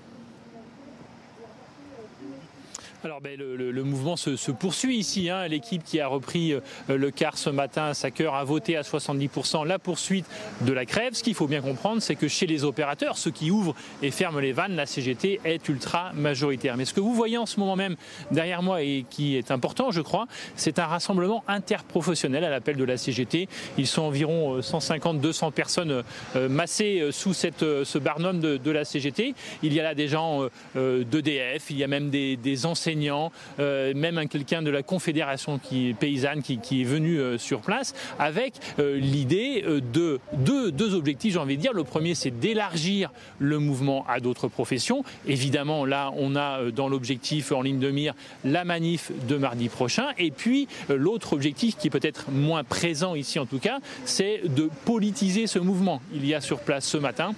Alors 3.07 3.21
ben, 3.21 3.39
le, 3.39 3.83
mouvement 3.83 4.17
se, 4.17 4.51
poursuit 4.51 4.97
ici. 4.97 5.29
Hein. 5.29 5.47
L'équipe 5.47 5.81
qui 5.81 6.01
a 6.01 6.09
repris 6.09 6.51
euh, 6.51 6.59
le 6.89 7.09
quart 7.09 7.37
ce 7.37 7.49
matin 7.49 7.85
à 7.85 7.93
5 7.93 8.19
heures 8.19 8.35
a 8.35 8.43
voté 8.43 8.75
à 8.75 8.81
70% 8.81 9.65
la 9.65 9.79
poursuite 9.79 10.25
de 10.61 10.73
la 10.73 10.83
grève. 10.83 11.13
Ce 11.13 11.23
qu'il 11.23 11.33
faut 11.33 11.47
bien 11.47 11.61
comprendre, 11.61 12.01
c'est 12.01 12.15
que 12.15 12.27
chez 12.27 12.47
les 12.47 12.65
opérateurs, 12.65 13.17
ceux 13.17 13.31
qui 13.31 13.49
ouvrent 13.49 13.75
et 14.03 14.11
ferment 14.11 14.39
les 14.39 14.51
vannes, 14.51 14.75
la 14.75 14.85
CGT 14.85 15.39
est 15.45 15.69
ultra 15.69 16.11
majoritaire. 16.15 16.75
Mais 16.75 16.83
ce 16.83 16.93
que 16.93 16.99
vous 16.99 17.13
voyez 17.13 17.37
en 17.37 17.45
ce 17.45 17.61
moment 17.61 17.77
même 17.77 17.95
derrière 18.29 18.61
moi 18.61 18.81
et 18.81 19.05
qui 19.09 19.37
est 19.37 19.51
important, 19.51 19.89
je 19.89 20.01
crois, 20.01 20.27
c'est 20.57 20.77
un 20.77 20.85
rassemblement 20.85 21.45
interprofessionnel 21.47 22.43
à 22.43 22.49
l'appel 22.49 22.75
de 22.75 22.83
la 22.83 22.97
CGT. 22.97 23.47
Ils 23.77 23.87
sont 23.87 24.01
environ 24.01 24.59
150-200 24.59 25.47
euh, 25.47 25.51
personnes 25.51 26.03
euh, 26.35 26.49
massées 26.49 27.07
sous 27.11 27.33
ce 27.33 27.97
barnum 27.99 28.41
de, 28.41 28.71
la 28.71 28.83
CGT. 28.83 29.33
Il 29.63 29.73
y 29.73 29.79
a 29.79 29.83
là 29.83 29.95
des 29.95 30.09
gens 30.09 30.41
d'EDF, 30.75 31.69
il 31.69 31.77
y 31.77 31.85
a 31.85 31.87
même 31.87 32.09
des, 32.09 32.35
des 32.35 32.65
euh, 33.59 33.93
même 33.95 34.17
un 34.17 34.27
quelqu'un 34.27 34.61
de 34.61 34.69
la 34.69 34.83
Confédération 34.83 35.59
paysanne 35.99 36.41
qui, 36.41 36.81
est 36.81 36.83
venu 36.83 37.19
euh, 37.19 37.37
sur 37.37 37.61
place, 37.61 37.93
avec 38.19 38.53
euh, 38.79 38.97
l'idée 38.97 39.63
de 39.93 40.19
deux, 40.33 40.93
objectifs, 40.93 41.33
j'ai 41.33 41.39
envie 41.39 41.57
de 41.57 41.61
dire. 41.61 41.73
Le 41.73 41.83
premier, 41.83 42.15
c'est 42.15 42.31
d'élargir 42.31 43.11
le 43.39 43.59
mouvement 43.59 44.05
à 44.07 44.19
d'autres 44.19 44.47
professions. 44.47 45.03
Évidemment, 45.27 45.85
là, 45.85 46.11
on 46.15 46.35
a 46.35 46.71
dans 46.71 46.87
l'objectif 46.87 47.51
en 47.51 47.61
ligne 47.61 47.79
de 47.79 47.91
mire 47.91 48.13
la 48.43 48.65
manif 48.65 49.11
de 49.27 49.37
mardi 49.37 49.69
prochain. 49.69 50.07
Et 50.17 50.31
puis, 50.31 50.67
l'autre 50.89 51.33
objectif, 51.33 51.77
qui 51.77 51.87
est 51.87 51.91
peut-être 51.91 52.31
moins 52.31 52.63
présent 52.63 53.15
ici 53.15 53.39
en 53.39 53.45
tout 53.45 53.59
cas, 53.59 53.79
c'est 54.05 54.41
de 54.45 54.69
politiser 54.85 55.47
ce 55.47 55.59
mouvement. 55.59 56.01
Il 56.13 56.25
y 56.25 56.33
a 56.33 56.41
sur 56.41 56.59
place 56.59 56.85
ce 56.85 56.97
matin 56.97 57.33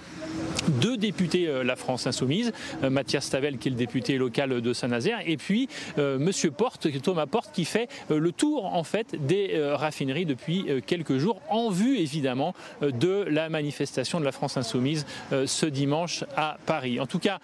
deux 0.80 0.96
députés 0.96 1.48
La 1.64 1.74
France 1.74 2.06
Insoumise, 2.06 2.52
Mathias 2.82 3.24
Stavel 3.24 3.58
qui 3.58 3.68
est 3.68 3.70
le 3.70 3.76
député 3.76 4.18
local 4.18 4.60
de 4.60 4.72
Saint-Nazaire 4.72 5.20
et 5.26 5.36
puis 5.40 5.68
euh, 5.98 6.18
Monsieur 6.18 6.50
Porte, 6.50 6.86
Thomas 7.02 7.26
Porte, 7.26 7.50
qui 7.52 7.64
fait 7.64 7.88
euh, 8.10 8.18
le 8.18 8.30
tour 8.30 8.66
en 8.74 8.84
fait 8.84 9.16
des 9.26 9.52
euh, 9.54 9.74
raffineries 9.74 10.26
depuis 10.26 10.66
quelques 10.86 11.16
jours, 11.16 11.40
en 11.48 11.70
vue 11.70 11.98
évidemment 11.98 12.54
de 12.82 13.24
la 13.28 13.48
manifestation 13.48 14.20
de 14.20 14.24
la 14.24 14.32
France 14.32 14.56
insoumise 14.56 15.06
ce 15.46 15.66
dimanche 15.66 16.24
à 16.36 16.58
Paris. 16.66 17.00
En 17.00 17.06
tout 17.06 17.18
cas, 17.18 17.38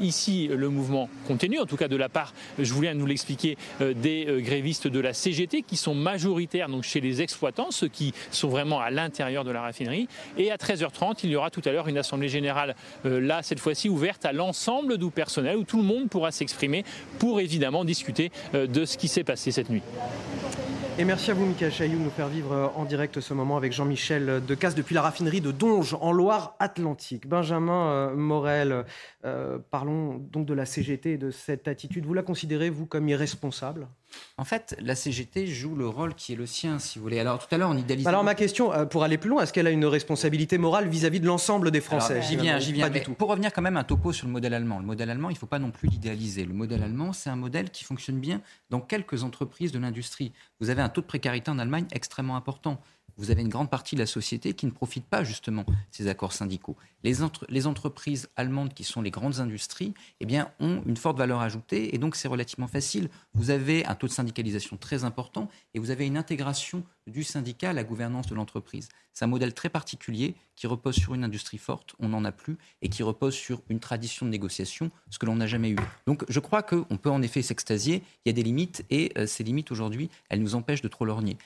ici, 0.00 0.48
le 0.48 0.68
mouvement 0.68 1.08
continue, 1.26 1.58
en 1.58 1.66
tout 1.66 1.76
cas 1.76 1.88
de 1.88 1.96
la 1.96 2.08
part, 2.08 2.32
je 2.58 2.72
voulais 2.72 2.94
nous 2.94 3.06
l'expliquer, 3.06 3.56
des 3.80 4.26
grévistes 4.40 4.86
de 4.86 5.00
la 5.00 5.12
CGT 5.12 5.62
qui 5.62 5.76
sont 5.76 5.94
majoritaires 5.94 6.68
donc 6.68 6.84
chez 6.84 7.00
les 7.00 7.22
exploitants, 7.22 7.70
ceux 7.70 7.88
qui 7.88 8.12
sont 8.30 8.48
vraiment 8.48 8.80
à 8.80 8.90
l'intérieur 8.90 9.44
de 9.44 9.50
la 9.50 9.62
raffinerie. 9.62 10.08
Et 10.36 10.50
à 10.50 10.56
13h30, 10.56 11.20
il 11.24 11.30
y 11.30 11.36
aura 11.36 11.50
tout 11.50 11.62
à 11.64 11.72
l'heure 11.72 11.88
une 11.88 11.98
assemblée 11.98 12.28
générale, 12.28 12.76
là 13.04 13.42
cette 13.42 13.60
fois-ci 13.60 13.88
ouverte 13.88 14.24
à 14.24 14.32
l'ensemble 14.32 14.98
du 14.98 15.10
personnel, 15.10 15.56
où 15.56 15.64
tout 15.64 15.78
le 15.78 15.84
monde 15.84 16.08
pourra 16.08 16.30
s'exprimer 16.30 16.84
pour 17.18 17.39
évidemment 17.42 17.84
discuter 17.84 18.30
euh, 18.54 18.66
de 18.66 18.84
ce 18.84 18.96
qui 18.96 19.08
s'est 19.08 19.24
passé 19.24 19.50
cette 19.50 19.70
nuit. 19.70 19.82
Et 20.98 21.04
merci 21.04 21.30
à 21.30 21.34
vous, 21.34 21.46
Michael 21.46 21.72
Chailloux, 21.72 21.98
de 21.98 22.04
nous 22.04 22.10
faire 22.10 22.28
vivre 22.28 22.52
euh, 22.52 22.66
en 22.76 22.84
direct 22.84 23.20
ce 23.20 23.32
moment 23.32 23.56
avec 23.56 23.72
Jean-Michel 23.72 24.42
Decasse 24.46 24.74
depuis 24.74 24.94
la 24.94 25.02
raffinerie 25.02 25.40
de 25.40 25.50
Donge, 25.50 25.96
en 26.00 26.12
Loire-Atlantique. 26.12 27.26
Benjamin 27.26 27.90
euh, 27.90 28.14
Morel, 28.14 28.84
parlons 29.70 30.18
donc 30.18 30.46
de 30.46 30.54
la 30.54 30.66
CGT 30.66 31.12
et 31.12 31.18
de 31.18 31.30
cette 31.30 31.68
attitude. 31.68 32.06
Vous 32.06 32.14
la 32.14 32.22
considérez, 32.22 32.70
vous, 32.70 32.86
comme 32.86 33.08
irresponsable? 33.08 33.88
En 34.38 34.44
fait, 34.44 34.76
la 34.80 34.94
CGT 34.94 35.46
joue 35.46 35.74
le 35.74 35.86
rôle 35.86 36.14
qui 36.14 36.32
est 36.32 36.36
le 36.36 36.46
sien, 36.46 36.78
si 36.78 36.98
vous 36.98 37.04
voulez. 37.04 37.18
Alors 37.18 37.38
tout 37.38 37.52
à 37.54 37.58
l'heure, 37.58 37.70
on 37.70 37.76
idéalise. 37.76 38.06
Alors 38.06 38.24
ma 38.24 38.34
question, 38.34 38.72
euh, 38.72 38.84
pour 38.84 39.04
aller 39.04 39.18
plus 39.18 39.30
loin, 39.30 39.42
est-ce 39.42 39.52
qu'elle 39.52 39.66
a 39.66 39.70
une 39.70 39.84
responsabilité 39.84 40.58
morale 40.58 40.88
vis-à-vis 40.88 41.20
de 41.20 41.26
l'ensemble 41.26 41.70
des 41.70 41.80
Français? 41.80 42.22
J'y 42.22 42.36
viens, 42.36 42.58
j'y 42.58 42.72
viens. 42.72 42.90
Pour 43.18 43.28
revenir 43.28 43.52
quand 43.52 43.62
même 43.62 43.76
un 43.76 43.84
topo 43.84 44.12
sur 44.12 44.26
le 44.26 44.32
modèle 44.32 44.54
allemand. 44.54 44.78
Le 44.78 44.86
modèle 44.86 45.10
allemand, 45.10 45.30
il 45.30 45.34
ne 45.34 45.38
faut 45.38 45.46
pas 45.46 45.58
non 45.58 45.70
plus 45.70 45.88
l'idéaliser. 45.88 46.44
Le 46.44 46.54
modèle 46.54 46.82
allemand, 46.82 47.12
c'est 47.12 47.30
un 47.30 47.36
modèle 47.36 47.70
qui 47.70 47.84
fonctionne 47.84 48.18
bien 48.18 48.40
dans 48.70 48.80
quelques 48.80 49.24
entreprises 49.24 49.72
de 49.72 49.78
l'industrie. 49.78 50.32
Vous 50.60 50.70
avez 50.70 50.82
un 50.82 50.88
taux 50.88 51.00
de 51.00 51.06
précarité 51.06 51.50
en 51.50 51.58
Allemagne 51.58 51.86
extrêmement 51.92 52.36
important 52.36 52.80
vous 53.20 53.30
avez 53.30 53.42
une 53.42 53.48
grande 53.48 53.68
partie 53.68 53.94
de 53.94 54.00
la 54.00 54.06
société 54.06 54.54
qui 54.54 54.64
ne 54.64 54.70
profite 54.70 55.04
pas 55.04 55.24
justement 55.24 55.62
de 55.62 55.74
ces 55.90 56.08
accords 56.08 56.32
syndicaux. 56.32 56.74
Les, 57.04 57.16
les, 57.50 57.66
entreprises 57.66 58.30
allemandes 58.34 58.72
qui 58.72 58.82
sont 58.82 59.02
les 59.02 59.10
grandes 59.10 59.40
industries 59.40 59.92
eh 60.20 60.26
bien, 60.26 60.50
ont 60.58 60.82
une 60.86 60.96
forte 60.96 61.18
valeur 61.18 61.40
ajoutée 61.40 61.94
et 61.94 61.98
donc 61.98 62.16
c'est 62.16 62.28
relativement 62.28 62.66
facile. 62.66 63.10
Vous 63.34 63.50
avez 63.50 63.84
un 63.84 63.94
taux 63.94 64.06
de 64.06 64.12
syndicalisation 64.12 64.78
très 64.78 65.04
important 65.04 65.48
et 65.74 65.78
vous 65.78 65.90
avez 65.90 66.06
une 66.06 66.16
intégration 66.16 66.82
du 67.06 67.24
syndicat 67.24 67.70
à 67.70 67.72
la 67.72 67.84
gouvernance 67.84 68.26
de 68.26 68.34
l'entreprise. 68.34 68.88
C'est 69.12 69.24
un 69.24 69.28
modèle 69.28 69.54
très 69.54 69.68
particulier 69.68 70.34
qui 70.56 70.66
repose 70.66 70.94
sur 70.94 71.14
une 71.14 71.24
industrie 71.24 71.58
forte, 71.58 71.94
on 71.98 72.08
n'en 72.08 72.24
a 72.24 72.32
plus, 72.32 72.56
et 72.82 72.88
qui 72.88 73.02
repose 73.02 73.34
sur 73.34 73.62
une 73.68 73.80
tradition 73.80 74.26
de 74.26 74.30
négociation, 74.30 74.90
ce 75.10 75.18
que 75.18 75.26
l'on 75.26 75.36
n'a 75.36 75.46
jamais 75.46 75.70
eu. 75.70 75.76
Donc 76.06 76.24
je 76.28 76.40
crois 76.40 76.62
qu'on 76.62 76.96
peut 76.96 77.10
en 77.10 77.22
effet 77.22 77.42
s'extasier, 77.42 78.02
il 78.24 78.28
y 78.28 78.30
a 78.30 78.32
des 78.32 78.42
limites, 78.42 78.84
et 78.90 79.12
euh, 79.18 79.26
ces 79.26 79.44
limites 79.44 79.70
aujourd'hui, 79.72 80.10
elles 80.28 80.40
nous 80.40 80.54
empêchent 80.54 80.82
de 80.82 80.88
trop 80.88 81.04
lorgner. 81.04 81.36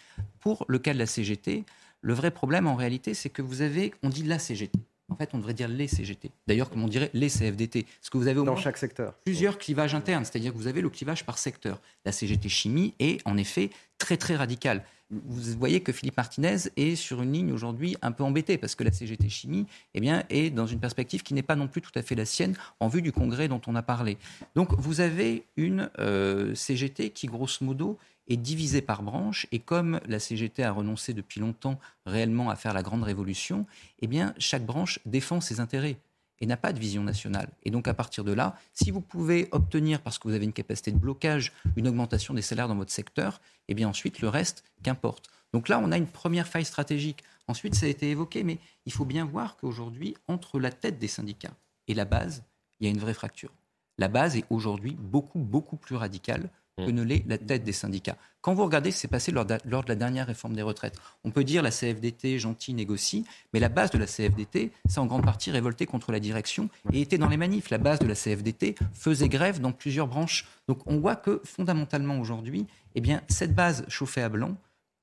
Pour 0.40 0.64
le 0.68 0.78
cas 0.78 0.92
de 0.92 0.98
la 0.98 1.06
CGT, 1.06 1.64
le 2.00 2.14
vrai 2.14 2.30
problème 2.30 2.66
en 2.66 2.74
réalité, 2.74 3.14
c'est 3.14 3.30
que 3.30 3.42
vous 3.42 3.62
avez, 3.62 3.94
on 4.02 4.10
dit 4.10 4.24
la 4.24 4.38
CGT. 4.38 4.78
En 5.10 5.16
fait, 5.16 5.30
on 5.34 5.38
devrait 5.38 5.54
dire 5.54 5.68
les 5.68 5.86
CGT. 5.86 6.30
D'ailleurs, 6.46 6.70
comme 6.70 6.82
on 6.82 6.88
dirait 6.88 7.10
les 7.12 7.28
CFDT. 7.28 7.82
Parce 7.82 8.10
que 8.10 8.16
vous 8.16 8.26
avez 8.26 8.42
dans 8.42 8.56
chaque 8.56 8.78
secteur 8.78 9.14
plusieurs 9.24 9.58
clivages 9.58 9.94
internes, 9.94 10.24
c'est-à-dire 10.24 10.52
que 10.52 10.58
vous 10.58 10.66
avez 10.66 10.80
le 10.80 10.88
clivage 10.88 11.24
par 11.26 11.38
secteur. 11.38 11.80
La 12.04 12.12
CGT 12.12 12.48
chimie 12.48 12.94
est 12.98 13.20
en 13.26 13.36
effet 13.36 13.70
très 13.98 14.16
très 14.16 14.34
radicale 14.34 14.82
vous 15.26 15.58
voyez 15.58 15.80
que 15.80 15.92
Philippe 15.92 16.16
Martinez 16.16 16.56
est 16.76 16.96
sur 16.96 17.22
une 17.22 17.32
ligne 17.32 17.52
aujourd'hui 17.52 17.96
un 18.02 18.12
peu 18.12 18.24
embêtée 18.24 18.58
parce 18.58 18.74
que 18.74 18.84
la 18.84 18.92
CGT 18.92 19.28
Chimie 19.28 19.66
eh 19.94 20.00
bien, 20.00 20.24
est 20.30 20.50
dans 20.50 20.66
une 20.66 20.80
perspective 20.80 21.22
qui 21.22 21.34
n'est 21.34 21.42
pas 21.42 21.56
non 21.56 21.68
plus 21.68 21.80
tout 21.80 21.92
à 21.94 22.02
fait 22.02 22.14
la 22.14 22.24
sienne 22.24 22.54
en 22.80 22.88
vue 22.88 23.02
du 23.02 23.12
congrès 23.12 23.48
dont 23.48 23.60
on 23.66 23.74
a 23.74 23.82
parlé. 23.82 24.18
Donc 24.54 24.72
vous 24.78 25.00
avez 25.00 25.44
une 25.56 25.90
euh, 25.98 26.54
CGT 26.54 27.10
qui, 27.10 27.26
grosso 27.26 27.64
modo, 27.64 27.98
est 28.28 28.36
divisée 28.36 28.82
par 28.82 29.02
branche 29.02 29.46
et 29.52 29.58
comme 29.58 30.00
la 30.06 30.18
CGT 30.18 30.62
a 30.62 30.72
renoncé 30.72 31.12
depuis 31.12 31.40
longtemps 31.40 31.78
réellement 32.06 32.50
à 32.50 32.56
faire 32.56 32.72
la 32.72 32.82
grande 32.82 33.02
révolution, 33.02 33.66
eh 34.00 34.06
bien, 34.06 34.34
chaque 34.38 34.64
branche 34.64 34.98
défend 35.04 35.40
ses 35.40 35.60
intérêts 35.60 35.98
et 36.40 36.46
n'a 36.46 36.56
pas 36.56 36.72
de 36.72 36.78
vision 36.78 37.02
nationale. 37.02 37.50
Et 37.62 37.70
donc 37.70 37.88
à 37.88 37.94
partir 37.94 38.24
de 38.24 38.32
là, 38.32 38.56
si 38.72 38.90
vous 38.90 39.00
pouvez 39.00 39.48
obtenir, 39.52 40.00
parce 40.00 40.18
que 40.18 40.28
vous 40.28 40.34
avez 40.34 40.44
une 40.44 40.52
capacité 40.52 40.90
de 40.90 40.98
blocage, 40.98 41.52
une 41.76 41.88
augmentation 41.88 42.34
des 42.34 42.42
salaires 42.42 42.68
dans 42.68 42.76
votre 42.76 42.92
secteur, 42.92 43.40
eh 43.68 43.74
bien 43.74 43.88
ensuite 43.88 44.20
le 44.20 44.28
reste, 44.28 44.64
qu'importe. 44.82 45.30
Donc 45.52 45.68
là, 45.68 45.80
on 45.82 45.92
a 45.92 45.96
une 45.96 46.08
première 46.08 46.48
faille 46.48 46.64
stratégique. 46.64 47.22
Ensuite, 47.46 47.74
ça 47.74 47.86
a 47.86 47.88
été 47.88 48.10
évoqué, 48.10 48.42
mais 48.42 48.58
il 48.86 48.92
faut 48.92 49.04
bien 49.04 49.24
voir 49.24 49.56
qu'aujourd'hui, 49.56 50.16
entre 50.26 50.58
la 50.58 50.72
tête 50.72 50.98
des 50.98 51.08
syndicats 51.08 51.54
et 51.86 51.94
la 51.94 52.04
base, 52.04 52.42
il 52.80 52.86
y 52.86 52.88
a 52.88 52.90
une 52.90 52.98
vraie 52.98 53.14
fracture. 53.14 53.52
La 53.98 54.08
base 54.08 54.36
est 54.36 54.44
aujourd'hui 54.50 54.96
beaucoup, 54.98 55.38
beaucoup 55.38 55.76
plus 55.76 55.94
radicale 55.94 56.50
que 56.76 56.90
ne 56.90 57.02
l'est 57.02 57.24
la 57.26 57.38
tête 57.38 57.64
des 57.64 57.72
syndicats. 57.72 58.16
Quand 58.40 58.52
vous 58.52 58.64
regardez 58.64 58.90
ce 58.90 58.96
qui 58.96 59.00
s'est 59.02 59.08
passé 59.08 59.32
lors 59.32 59.46
de, 59.46 59.58
la 59.64 59.94
dernière 59.94 60.26
réforme 60.26 60.54
des 60.54 60.62
retraites, 60.62 60.98
on 61.24 61.30
peut 61.30 61.44
dire 61.44 61.62
la 61.62 61.70
CFDT, 61.70 62.38
gentil, 62.38 62.74
négocie, 62.74 63.24
mais 63.52 63.60
la 63.60 63.68
base 63.68 63.90
de 63.90 63.98
la 63.98 64.06
CFDT, 64.06 64.72
c'est 64.86 64.98
en 64.98 65.06
grande 65.06 65.24
partie 65.24 65.50
révolté 65.50 65.86
contre 65.86 66.12
la 66.12 66.20
direction 66.20 66.68
et 66.92 67.00
était 67.00 67.18
dans 67.18 67.28
les 67.28 67.36
manifs. 67.36 67.70
La 67.70 67.78
base 67.78 68.00
de 68.00 68.06
la 68.06 68.14
CFDT 68.14 68.74
faisait 68.92 69.28
grève 69.28 69.60
dans 69.60 69.72
plusieurs 69.72 70.08
branches. 70.08 70.46
Donc 70.68 70.80
on 70.86 70.98
voit 70.98 71.16
que 71.16 71.40
fondamentalement 71.44 72.18
aujourd'hui, 72.18 72.66
eh 72.94 73.00
bien, 73.00 73.22
cette 73.28 73.54
base 73.54 73.84
chauffée 73.88 74.22
à 74.22 74.28
blanc, 74.28 74.56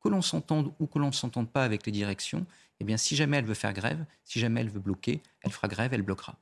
que 0.04 0.10
l'on 0.10 0.22
s'entende 0.22 0.74
ou 0.80 0.88
que 0.88 1.00
l'on 1.00 1.08
ne 1.08 1.12
s'entende 1.12 1.50
pas 1.50 1.64
avec 1.64 1.86
les 1.86 1.92
directions, 1.92 2.46
eh 2.80 2.84
bien, 2.84 2.98
si 2.98 3.16
jamais 3.16 3.38
elle 3.38 3.46
veut 3.46 3.54
faire 3.54 3.74
grève, 3.74 4.06
si 4.24 4.40
jamais 4.40 4.62
elle 4.62 4.70
veut 4.70 4.80
bloquer, 4.80 5.22
elle 5.42 5.52
fera 5.52 5.68
grève, 5.68 5.94
elle 5.94 6.02
bloquera. 6.02 6.38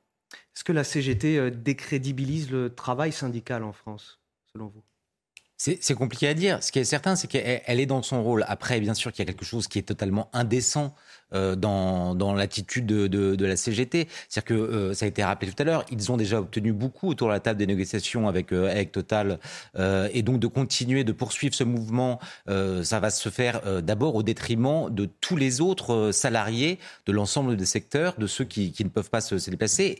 Est-ce 0.54 0.64
que 0.64 0.72
la 0.72 0.84
CGT 0.84 1.38
euh, 1.38 1.50
décrédibilise 1.50 2.50
le 2.50 2.74
travail 2.74 3.12
syndical 3.12 3.62
en 3.62 3.72
France, 3.72 4.20
selon 4.52 4.68
vous? 4.68 4.82
C'est 5.62 5.94
compliqué 5.94 6.26
à 6.26 6.32
dire. 6.32 6.62
Ce 6.62 6.72
qui 6.72 6.78
est 6.78 6.84
certain, 6.84 7.16
c'est 7.16 7.28
qu'elle 7.28 7.80
est 7.80 7.86
dans 7.86 8.00
son 8.00 8.22
rôle. 8.22 8.46
Après, 8.48 8.80
bien 8.80 8.94
sûr 8.94 9.12
qu'il 9.12 9.26
y 9.26 9.28
a 9.28 9.30
quelque 9.30 9.44
chose 9.44 9.68
qui 9.68 9.78
est 9.78 9.82
totalement 9.82 10.30
indécent 10.32 10.94
euh, 11.32 11.54
dans, 11.54 12.34
l'attitude 12.34 12.86
de, 12.86 13.44
la 13.44 13.56
CGT. 13.56 14.08
C'est-à-dire 14.28 14.44
que, 14.44 14.54
euh, 14.54 14.94
ça 14.94 15.04
a 15.04 15.08
été 15.08 15.22
rappelé 15.22 15.52
tout 15.52 15.62
à 15.62 15.64
l'heure, 15.64 15.84
ils 15.90 16.10
ont 16.10 16.16
déjà 16.16 16.40
obtenu 16.40 16.72
beaucoup 16.72 17.08
autour 17.08 17.28
de 17.28 17.32
la 17.32 17.40
table 17.40 17.58
des 17.58 17.66
négociations 17.66 18.28
avec, 18.28 18.52
euh, 18.52 18.70
Total. 18.92 19.38
et 20.12 20.22
donc 20.22 20.40
de 20.40 20.46
continuer, 20.46 21.04
de 21.04 21.12
poursuivre 21.12 21.54
ce 21.54 21.64
mouvement, 21.64 22.18
ça 22.46 23.00
va 23.00 23.10
se 23.10 23.28
faire 23.28 23.60
d'abord 23.82 24.14
au 24.14 24.22
détriment 24.22 24.88
de 24.90 25.08
tous 25.20 25.36
les 25.36 25.60
autres 25.60 26.10
salariés 26.12 26.78
de 27.06 27.12
l'ensemble 27.12 27.56
des 27.56 27.66
secteurs, 27.66 28.14
de 28.18 28.26
ceux 28.26 28.44
qui, 28.44 28.74
ne 28.80 28.88
peuvent 28.88 29.10
pas 29.10 29.20
se, 29.20 29.50
déplacer. 29.50 29.96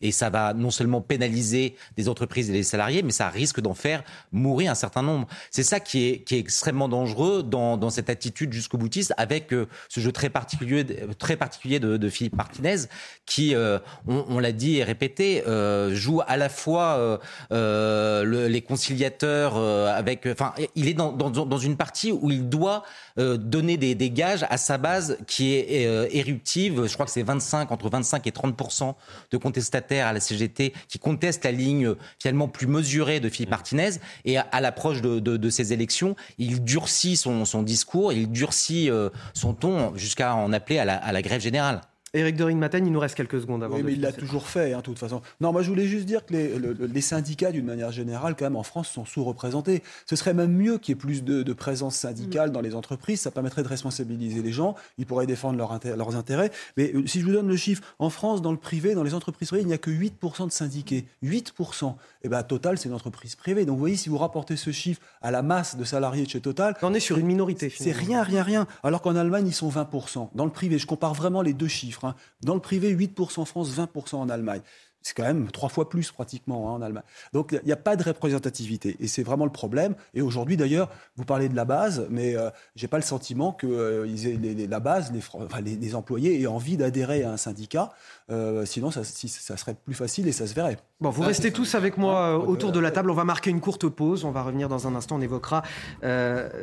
Et, 0.00 0.12
ça 0.12 0.30
va 0.30 0.52
non 0.52 0.70
seulement 0.70 1.00
pénaliser 1.00 1.76
des 1.96 2.08
entreprises 2.08 2.50
et 2.50 2.52
des 2.52 2.62
salariés, 2.62 3.02
mais 3.02 3.12
ça 3.12 3.28
risque 3.28 3.60
d'en 3.60 3.74
faire 3.74 4.02
mourir 4.32 4.70
un 4.70 4.74
certain 4.74 5.02
nombre. 5.02 5.26
C'est 5.50 5.62
ça 5.62 5.80
qui 5.80 6.08
est, 6.08 6.18
qui 6.24 6.34
est 6.34 6.40
extrêmement 6.40 6.88
dangereux 6.88 7.42
dans, 7.42 7.76
dans 7.76 7.90
cette 7.90 8.10
attitude 8.10 8.52
jusqu'au 8.52 8.78
boutiste 8.78 9.14
avec 9.16 9.54
ce 9.88 10.00
jeu 10.00 10.12
très 10.12 10.28
particulier 10.28 10.41
particulier, 10.42 10.84
très 11.18 11.36
particulier 11.36 11.78
de, 11.78 11.96
de 11.96 12.08
Philippe 12.08 12.34
Martinez, 12.36 12.88
qui, 13.26 13.54
euh, 13.54 13.78
on, 14.08 14.40
l'a 14.40 14.50
dit 14.50 14.78
et 14.78 14.84
répété, 14.84 15.44
euh, 15.46 15.94
joue 15.94 16.20
à 16.26 16.36
la 16.36 16.48
fois 16.48 17.20
euh, 17.52 18.48
les 18.48 18.60
conciliateurs 18.60 19.56
avec. 19.56 20.26
Enfin, 20.26 20.52
il 20.74 20.88
est 20.88 20.94
dans, 20.94 21.12
dans, 21.12 21.30
dans, 21.30 21.58
une 21.58 21.76
partie 21.76 22.10
où 22.10 22.30
il 22.30 22.48
doit 22.48 22.82
donner 23.16 23.76
des, 23.76 23.94
des, 23.94 24.10
gages 24.10 24.44
à 24.50 24.56
sa 24.56 24.78
base 24.78 25.18
qui 25.26 25.54
est 25.54 25.82
éruptive. 26.12 26.86
Je 26.86 26.94
crois 26.94 27.06
que 27.06 27.12
c'est 27.12 27.22
25, 27.22 27.70
entre 27.70 27.88
25 27.88 28.26
et 28.26 28.30
30% 28.30 28.94
de 29.30 29.36
contestataires 29.36 30.06
à 30.08 30.12
la 30.12 30.20
CGT 30.20 30.72
qui 30.88 30.98
contestent 30.98 31.44
la 31.44 31.52
ligne 31.52 31.94
finalement 32.18 32.48
plus 32.48 32.66
mesurée 32.66 33.20
de 33.20 33.28
Philippe 33.28 33.50
Martinez. 33.50 33.90
Et 34.24 34.38
à, 34.38 34.60
l'approche 34.60 35.02
de, 35.02 35.20
de, 35.20 35.36
de, 35.36 35.50
ces 35.50 35.72
élections, 35.72 36.16
il 36.38 36.64
durcit 36.64 37.16
son, 37.16 37.44
son 37.44 37.62
discours, 37.62 38.12
il 38.12 38.30
durcit 38.30 38.90
son 39.34 39.54
ton 39.54 39.96
jusqu'à 39.96 40.31
en 40.34 40.52
appeler 40.52 40.78
à 40.78 40.84
la, 41.12 41.22
grève 41.22 41.40
générale. 41.40 41.80
Éric 42.14 42.38
Matin, 42.38 42.76
il 42.76 42.92
nous 42.92 43.00
reste 43.00 43.14
quelques 43.14 43.40
secondes 43.40 43.64
avant. 43.64 43.76
Oui, 43.76 43.82
mais 43.82 43.94
il 43.94 44.02
l'a 44.02 44.12
toujours 44.12 44.46
fait, 44.46 44.74
hein, 44.74 44.78
de 44.78 44.82
toute 44.82 44.98
façon. 44.98 45.22
Non, 45.40 45.50
moi 45.50 45.62
je 45.62 45.70
voulais 45.70 45.86
juste 45.86 46.04
dire 46.04 46.26
que 46.26 46.34
les, 46.34 47.00
syndicats, 47.00 47.52
d'une 47.52 47.64
manière 47.64 47.90
générale, 47.90 48.36
quand 48.38 48.44
même, 48.44 48.56
en 48.56 48.62
France, 48.62 48.90
sont 48.90 49.06
sous-représentés. 49.06 49.82
Ce 50.04 50.14
serait 50.14 50.34
même 50.34 50.52
mieux 50.52 50.76
qu'il 50.76 50.94
y 50.94 50.98
ait 50.98 51.00
plus 51.00 51.24
de, 51.24 51.52
présence 51.54 51.96
syndicale 51.96 52.50
mm. 52.50 52.52
dans 52.52 52.60
les 52.60 52.74
entreprises. 52.74 53.22
Ça 53.22 53.30
permettrait 53.30 53.62
de 53.62 53.68
responsabiliser 53.68 54.42
les 54.42 54.52
gens. 54.52 54.74
Ils 54.98 55.06
pourraient 55.06 55.26
défendre 55.26 55.56
leurs 55.56 56.16
intérêts. 56.16 56.50
Mais 56.76 56.92
euh, 56.94 57.06
si 57.06 57.20
je 57.20 57.24
vous 57.24 57.32
donne 57.32 57.48
le 57.48 57.56
chiffre, 57.56 57.82
en 57.98 58.10
France, 58.10 58.42
dans 58.42 58.52
le 58.52 58.58
privé, 58.58 58.94
dans 58.94 59.04
les 59.04 59.14
entreprises 59.14 59.48
privées, 59.48 59.62
il 59.62 59.68
n'y 59.68 59.72
a 59.72 59.78
que 59.78 59.90
8% 59.90 60.48
de 60.48 60.52
syndiqués. 60.52 61.06
8%. 61.24 61.94
Et 62.24 62.28
bien, 62.28 62.42
Total, 62.42 62.76
c'est 62.76 62.90
une 62.90 62.94
entreprise 62.94 63.36
privée. 63.36 63.64
Donc, 63.64 63.76
vous 63.76 63.80
voyez, 63.80 63.96
si 63.96 64.10
vous 64.10 64.18
rapportez 64.18 64.56
ce 64.56 64.70
chiffre 64.70 65.00
à 65.22 65.30
la 65.30 65.40
masse 65.40 65.76
de 65.76 65.84
salariés 65.84 66.24
de 66.24 66.30
chez 66.30 66.42
Total. 66.42 66.76
On 66.82 66.92
est 66.92 67.00
sur 67.00 67.16
une 67.16 67.26
minorité, 67.26 67.70
C'est 67.70 67.92
rien, 67.92 68.22
rien, 68.22 68.42
rien. 68.42 68.66
Alors 68.82 69.00
qu'en 69.00 69.16
Allemagne, 69.16 69.46
ils 69.46 69.54
sont 69.54 69.70
20%. 69.70 70.28
Dans 70.34 70.44
le 70.44 70.50
privé, 70.50 70.78
je 70.78 70.86
compare 70.86 71.14
vraiment 71.14 71.40
les 71.40 71.54
deux 71.54 71.68
chiffres. 71.68 72.01
Hein. 72.04 72.14
Dans 72.42 72.54
le 72.54 72.60
privé, 72.60 72.94
8% 72.94 73.40
en 73.40 73.44
France, 73.44 73.70
20% 73.70 74.16
en 74.16 74.28
Allemagne. 74.28 74.62
C'est 75.02 75.14
quand 75.14 75.24
même 75.24 75.50
trois 75.50 75.68
fois 75.68 75.88
plus 75.88 76.10
pratiquement 76.10 76.68
hein, 76.68 76.72
en 76.72 76.82
Allemagne. 76.82 77.02
Donc 77.32 77.52
il 77.52 77.66
n'y 77.66 77.72
a 77.72 77.76
pas 77.76 77.96
de 77.96 78.02
représentativité 78.02 78.96
et 79.00 79.08
c'est 79.08 79.22
vraiment 79.22 79.44
le 79.44 79.52
problème. 79.52 79.94
Et 80.14 80.22
aujourd'hui 80.22 80.56
d'ailleurs, 80.56 80.88
vous 81.16 81.24
parlez 81.24 81.48
de 81.48 81.56
la 81.56 81.64
base, 81.64 82.06
mais 82.10 82.36
euh, 82.36 82.50
je 82.76 82.84
n'ai 82.84 82.88
pas 82.88 82.96
le 82.98 83.02
sentiment 83.02 83.52
que 83.52 83.66
euh, 83.66 84.66
la 84.68 84.80
base, 84.80 85.12
les, 85.12 85.76
les, 85.76 85.94
employés 85.94 86.40
aient 86.40 86.46
envie 86.46 86.76
d'adhérer 86.76 87.22
à 87.22 87.32
un 87.32 87.36
syndicat. 87.36 87.90
Euh, 88.30 88.64
sinon, 88.64 88.90
ça, 88.90 89.04
ça, 89.04 89.56
serait 89.56 89.74
plus 89.74 89.94
facile 89.94 90.28
et 90.28 90.32
ça 90.32 90.46
se 90.46 90.54
verrait. 90.54 90.78
Bon, 91.00 91.10
vous 91.10 91.22
restez 91.22 91.52
tous 91.52 91.74
avec 91.74 91.98
moi 91.98 92.38
autour 92.38 92.72
de 92.72 92.80
la 92.80 92.90
table. 92.90 93.10
On 93.10 93.14
va 93.14 93.24
marquer 93.24 93.50
une 93.50 93.60
courte 93.60 93.88
pause. 93.88 94.24
On 94.24 94.30
va 94.30 94.42
revenir 94.42 94.68
dans 94.68 94.86
un 94.86 94.94
instant. 94.94 95.16
On 95.16 95.20
évoquera 95.20 95.62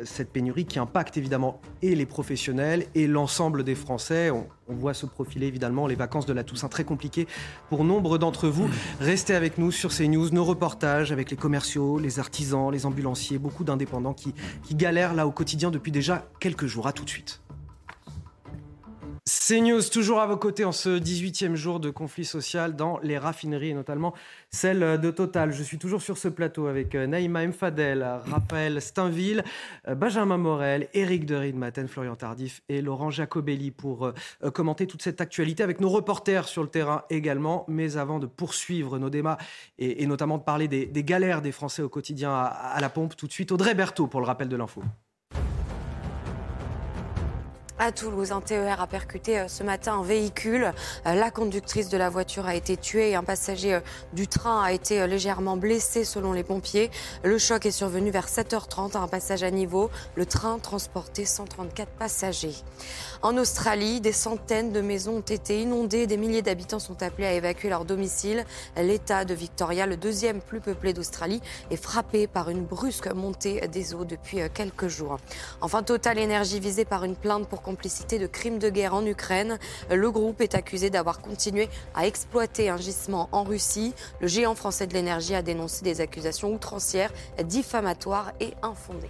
cette 0.04 0.30
pénurie 0.32 0.64
qui 0.64 0.78
impacte 0.78 1.16
évidemment 1.16 1.60
et 1.82 1.94
les 1.94 2.06
professionnels 2.06 2.86
et 2.94 3.06
l'ensemble 3.06 3.64
des 3.64 3.74
Français. 3.74 4.30
On, 4.30 4.46
on 4.70 4.74
voit 4.74 4.94
se 4.94 5.04
profiler 5.04 5.46
évidemment 5.46 5.86
les 5.86 5.94
vacances 5.94 6.26
de 6.26 6.32
la 6.32 6.44
Toussaint 6.44 6.68
très 6.68 6.84
compliquées 6.84 7.26
pour 7.68 7.84
nombre 7.84 8.18
d'entre 8.18 8.29
vous. 8.48 8.68
Restez 9.00 9.34
avec 9.34 9.58
nous 9.58 9.72
sur 9.72 9.92
ces 9.92 10.08
news, 10.08 10.30
nos 10.30 10.44
reportages 10.44 11.12
avec 11.12 11.30
les 11.30 11.36
commerciaux, 11.36 11.98
les 11.98 12.18
artisans, 12.18 12.70
les 12.70 12.86
ambulanciers, 12.86 13.38
beaucoup 13.38 13.64
d'indépendants 13.64 14.14
qui, 14.14 14.34
qui 14.62 14.74
galèrent 14.74 15.14
là 15.14 15.26
au 15.26 15.32
quotidien 15.32 15.70
depuis 15.70 15.92
déjà 15.92 16.26
quelques 16.40 16.66
jours. 16.66 16.86
À 16.86 16.92
tout 16.92 17.04
de 17.04 17.10
suite. 17.10 17.40
CNews, 19.26 19.82
toujours 19.92 20.20
à 20.20 20.26
vos 20.26 20.36
côtés 20.36 20.64
en 20.64 20.72
ce 20.72 20.98
18e 20.98 21.54
jour 21.54 21.78
de 21.78 21.90
conflit 21.90 22.24
social 22.24 22.74
dans 22.74 22.98
les 23.02 23.18
raffineries 23.18 23.70
et 23.70 23.74
notamment 23.74 24.14
celle 24.50 24.98
de 25.00 25.10
Total. 25.10 25.52
Je 25.52 25.62
suis 25.62 25.78
toujours 25.78 26.00
sur 26.00 26.16
ce 26.16 26.28
plateau 26.28 26.66
avec 26.66 26.94
euh, 26.94 27.06
Naïma 27.06 27.46
Mfadel, 27.46 28.02
Raphaël 28.24 28.80
Steinville, 28.80 29.44
euh, 29.88 29.94
Benjamin 29.94 30.38
Morel, 30.38 30.88
Éric 30.94 31.26
de 31.26 31.52
Maten, 31.52 31.88
Florian 31.88 32.16
Tardif 32.16 32.62
et 32.68 32.80
Laurent 32.80 33.10
Jacobelli 33.10 33.70
pour 33.70 34.06
euh, 34.06 34.50
commenter 34.50 34.86
toute 34.86 35.02
cette 35.02 35.20
actualité 35.20 35.62
avec 35.62 35.80
nos 35.80 35.90
reporters 35.90 36.48
sur 36.48 36.62
le 36.62 36.68
terrain 36.68 37.02
également. 37.10 37.64
Mais 37.68 37.96
avant 37.96 38.18
de 38.18 38.26
poursuivre 38.26 38.98
nos 38.98 39.10
débats 39.10 39.38
et, 39.78 40.06
notamment 40.06 40.38
de 40.38 40.44
parler 40.44 40.68
des, 40.68 41.04
galères 41.04 41.42
des 41.42 41.52
Français 41.52 41.82
au 41.82 41.88
quotidien 41.88 42.30
à, 42.30 42.44
à 42.44 42.80
la 42.80 42.88
pompe, 42.88 43.16
tout 43.16 43.26
de 43.26 43.32
suite 43.32 43.52
Audrey 43.52 43.74
Berthaud 43.74 44.06
pour 44.06 44.20
le 44.20 44.26
rappel 44.26 44.48
de 44.48 44.56
l'info. 44.56 44.82
À 47.82 47.92
Toulouse, 47.92 48.30
un 48.30 48.42
TER 48.42 48.78
a 48.78 48.86
percuté 48.86 49.38
euh, 49.38 49.48
ce 49.48 49.62
matin 49.62 49.94
un 49.94 50.02
véhicule. 50.02 50.70
Euh, 51.06 51.14
la 51.14 51.30
conductrice 51.30 51.88
de 51.88 51.96
la 51.96 52.10
voiture 52.10 52.44
a 52.44 52.54
été 52.54 52.76
tuée 52.76 53.12
et 53.12 53.14
un 53.14 53.24
passager 53.24 53.72
euh, 53.72 53.80
du 54.12 54.28
train 54.28 54.62
a 54.62 54.72
été 54.72 55.06
légèrement 55.06 55.56
blessé 55.56 56.04
selon 56.04 56.34
les 56.34 56.42
pompiers. 56.42 56.90
Le 57.24 57.38
choc 57.38 57.64
est 57.64 57.70
survenu 57.70 58.10
vers 58.10 58.26
7h30 58.26 58.98
à 58.98 59.00
un 59.00 59.08
passage 59.08 59.42
à 59.42 59.50
niveau. 59.50 59.88
Le 60.14 60.26
train 60.26 60.58
transportait 60.58 61.24
134 61.24 61.88
passagers. 61.92 62.54
En 63.22 63.38
Australie, 63.38 64.02
des 64.02 64.12
centaines 64.12 64.72
de 64.72 64.82
maisons 64.82 65.16
ont 65.16 65.20
été 65.20 65.62
inondées. 65.62 66.06
Des 66.06 66.18
milliers 66.18 66.42
d'habitants 66.42 66.80
sont 66.80 67.02
appelés 67.02 67.28
à 67.28 67.32
évacuer 67.32 67.70
leur 67.70 67.86
domicile. 67.86 68.44
L'État 68.76 69.24
de 69.24 69.32
Victoria, 69.32 69.86
le 69.86 69.96
deuxième 69.96 70.42
plus 70.42 70.60
peuplé 70.60 70.92
d'Australie, 70.92 71.40
est 71.70 71.82
frappé 71.82 72.26
par 72.26 72.50
une 72.50 72.62
brusque 72.62 73.10
montée 73.10 73.66
des 73.68 73.94
eaux 73.94 74.04
depuis 74.04 74.40
quelques 74.52 74.88
jours. 74.88 75.16
Enfin, 75.62 75.82
Total 75.82 76.18
Energy 76.18 76.60
visé 76.60 76.84
par 76.84 77.04
une 77.04 77.16
plainte 77.16 77.48
pour 77.48 77.62
de 77.72 78.26
crimes 78.26 78.58
de 78.58 78.68
guerre 78.68 78.94
en 78.94 79.04
Ukraine. 79.04 79.58
Le 79.90 80.10
groupe 80.10 80.40
est 80.40 80.54
accusé 80.54 80.90
d'avoir 80.90 81.20
continué 81.20 81.68
à 81.94 82.06
exploiter 82.06 82.68
un 82.68 82.76
gisement 82.76 83.28
en 83.32 83.42
Russie. 83.42 83.94
Le 84.20 84.28
géant 84.28 84.54
français 84.54 84.86
de 84.86 84.94
l'énergie 84.94 85.34
a 85.34 85.42
dénoncé 85.42 85.82
des 85.82 86.00
accusations 86.00 86.52
outrancières, 86.52 87.12
diffamatoires 87.44 88.32
et 88.40 88.54
infondées. 88.62 89.08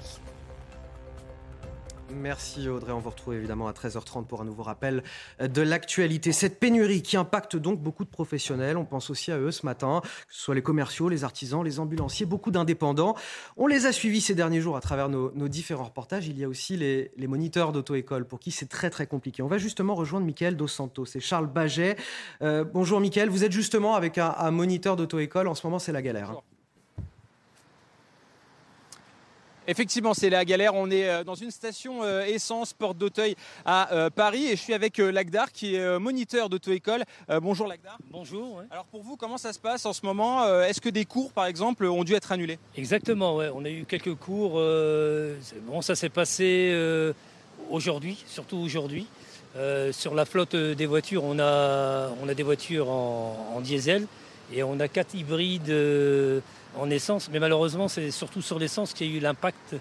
Merci 2.13 2.69
Audrey. 2.69 2.93
On 2.93 2.99
vous 2.99 3.11
retrouve 3.11 3.35
évidemment 3.35 3.69
à 3.69 3.73
13h30 3.73 4.27
pour 4.27 4.41
un 4.41 4.45
nouveau 4.45 4.63
rappel 4.63 5.03
de 5.41 5.63
l'actualité. 5.63 6.33
Cette 6.33 6.59
pénurie 6.59 7.03
qui 7.03 7.17
impacte 7.17 7.57
donc 7.57 7.81
beaucoup 7.81 8.05
de 8.05 8.11
professionnels. 8.11 8.77
On 8.77 8.85
pense 8.85 9.11
aussi 9.11 9.31
à 9.31 9.39
eux 9.39 9.51
ce 9.51 9.65
matin, 9.65 10.01
que 10.03 10.35
ce 10.35 10.43
soit 10.43 10.55
les 10.55 10.63
commerciaux, 10.63 11.09
les 11.09 11.25
artisans, 11.25 11.65
les 11.65 11.81
ambulanciers, 11.81 12.27
beaucoup 12.27 12.51
d'indépendants. 12.51 13.15
On 13.57 13.67
les 13.67 13.87
a 13.87 13.93
suivis 13.93 14.21
ces 14.21 14.35
derniers 14.35 14.61
jours 14.61 14.77
à 14.77 14.81
travers 14.81 15.09
nos, 15.09 15.49
différents 15.49 15.85
reportages. 15.85 16.27
Il 16.27 16.39
y 16.39 16.45
a 16.45 16.49
aussi 16.49 16.77
les, 16.77 17.11
moniteurs 17.27 17.73
d'auto-école 17.73 18.27
pour 18.27 18.41
qui 18.41 18.51
c'est 18.51 18.69
très 18.69 18.91
très 18.91 19.07
compliqué. 19.07 19.43
On 19.43 19.49
va 19.49 19.59
justement 19.59 19.95
rejoindre 19.95 20.27
Mickaël 20.27 20.57
Dos 20.57 20.69
Santos 20.69 21.07
et 21.15 21.21
Charles 21.21 21.47
Baget. 21.47 21.97
Euh, 22.43 22.65
bonjour 22.65 23.01
Mickaël, 23.01 23.29
vous 23.29 23.45
êtes 23.45 23.53
justement 23.53 23.95
avec 23.95 24.19
un, 24.19 24.51
moniteur 24.51 24.97
d'auto-école. 24.97 25.49
En 25.49 25.55
ce 25.55 25.67
moment, 25.67 25.79
c'est 25.79 25.93
la 25.93 26.03
galère. 26.03 26.31
Hein. 26.31 26.60
Effectivement, 29.71 30.15
c'est 30.15 30.31
la 30.31 30.45
galère. 30.45 30.75
On 30.75 30.91
est 30.91 31.09
euh, 31.09 31.23
dans 31.23 31.37
une 31.37 31.53
station 31.53 32.03
euh, 32.03 32.25
essence 32.25 32.73
porte 32.73 32.99
d'Auteuil 32.99 33.37
à 33.65 33.95
euh, 33.95 34.11
Paris 34.11 34.49
et 34.49 34.57
je 34.57 34.61
suis 34.61 34.75
avec 34.75 34.99
Lagdar 34.99 35.53
qui 35.53 35.77
est 35.77 35.99
moniteur 36.01 36.49
d'auto-école. 36.49 37.05
Bonjour 37.41 37.69
Lagdar. 37.69 37.97
Bonjour. 38.11 38.63
Alors 38.73 38.87
pour 38.87 39.05
vous, 39.05 39.17
comment 39.17 39.39
ça 39.39 39.53
se 39.53 39.61
passe 39.61 39.87
en 39.87 39.93
ce 39.93 40.05
moment 40.05 40.45
Est-ce 40.63 40.81
que 40.81 40.89
des 40.89 41.05
cours, 41.05 41.33
par 41.33 41.47
exemple, 41.47 41.85
ont 41.85 42.03
dû 42.03 42.15
être 42.15 42.33
annulés? 42.33 42.59
Exactement, 42.77 43.37
ouais. 43.37 43.51
on 43.55 43.65
a 43.65 43.71
eu 43.71 43.85
quelques 43.85 44.17
cours. 44.17 44.55
bon, 44.55 45.83
ça 45.83 45.95
s'est 45.95 46.09
passé 46.09 46.75
aujourd'hui, 47.71 48.25
surtout 48.27 48.57
aujourd'hui. 48.57 49.07
sur 49.93 50.15
la 50.15 50.25
flotte 50.25 50.57
des 50.57 50.87
voitures, 50.87 51.23
on 51.23 51.39
a, 51.39 52.11
on 52.21 52.29
a 52.29 52.35
des 52.35 52.43
voitures 52.43 52.91
en, 52.91 53.61
diesel 53.61 54.07
et 54.53 54.65
on 54.65 54.81
a 54.81 54.89
quatre 54.89 55.15
hybrides 55.15 55.73
en 56.79 56.91
essence. 56.91 57.29
Mais 57.33 57.39
malheureusement, 57.39 57.89
c'est 57.89 58.11
surtout 58.11 58.43
sur 58.43 58.59
l'essence 58.59 58.93
qu'il 58.93 59.11
y 59.11 59.15
a 59.15 59.17
eu 59.17 59.21
l'impact 59.21 59.77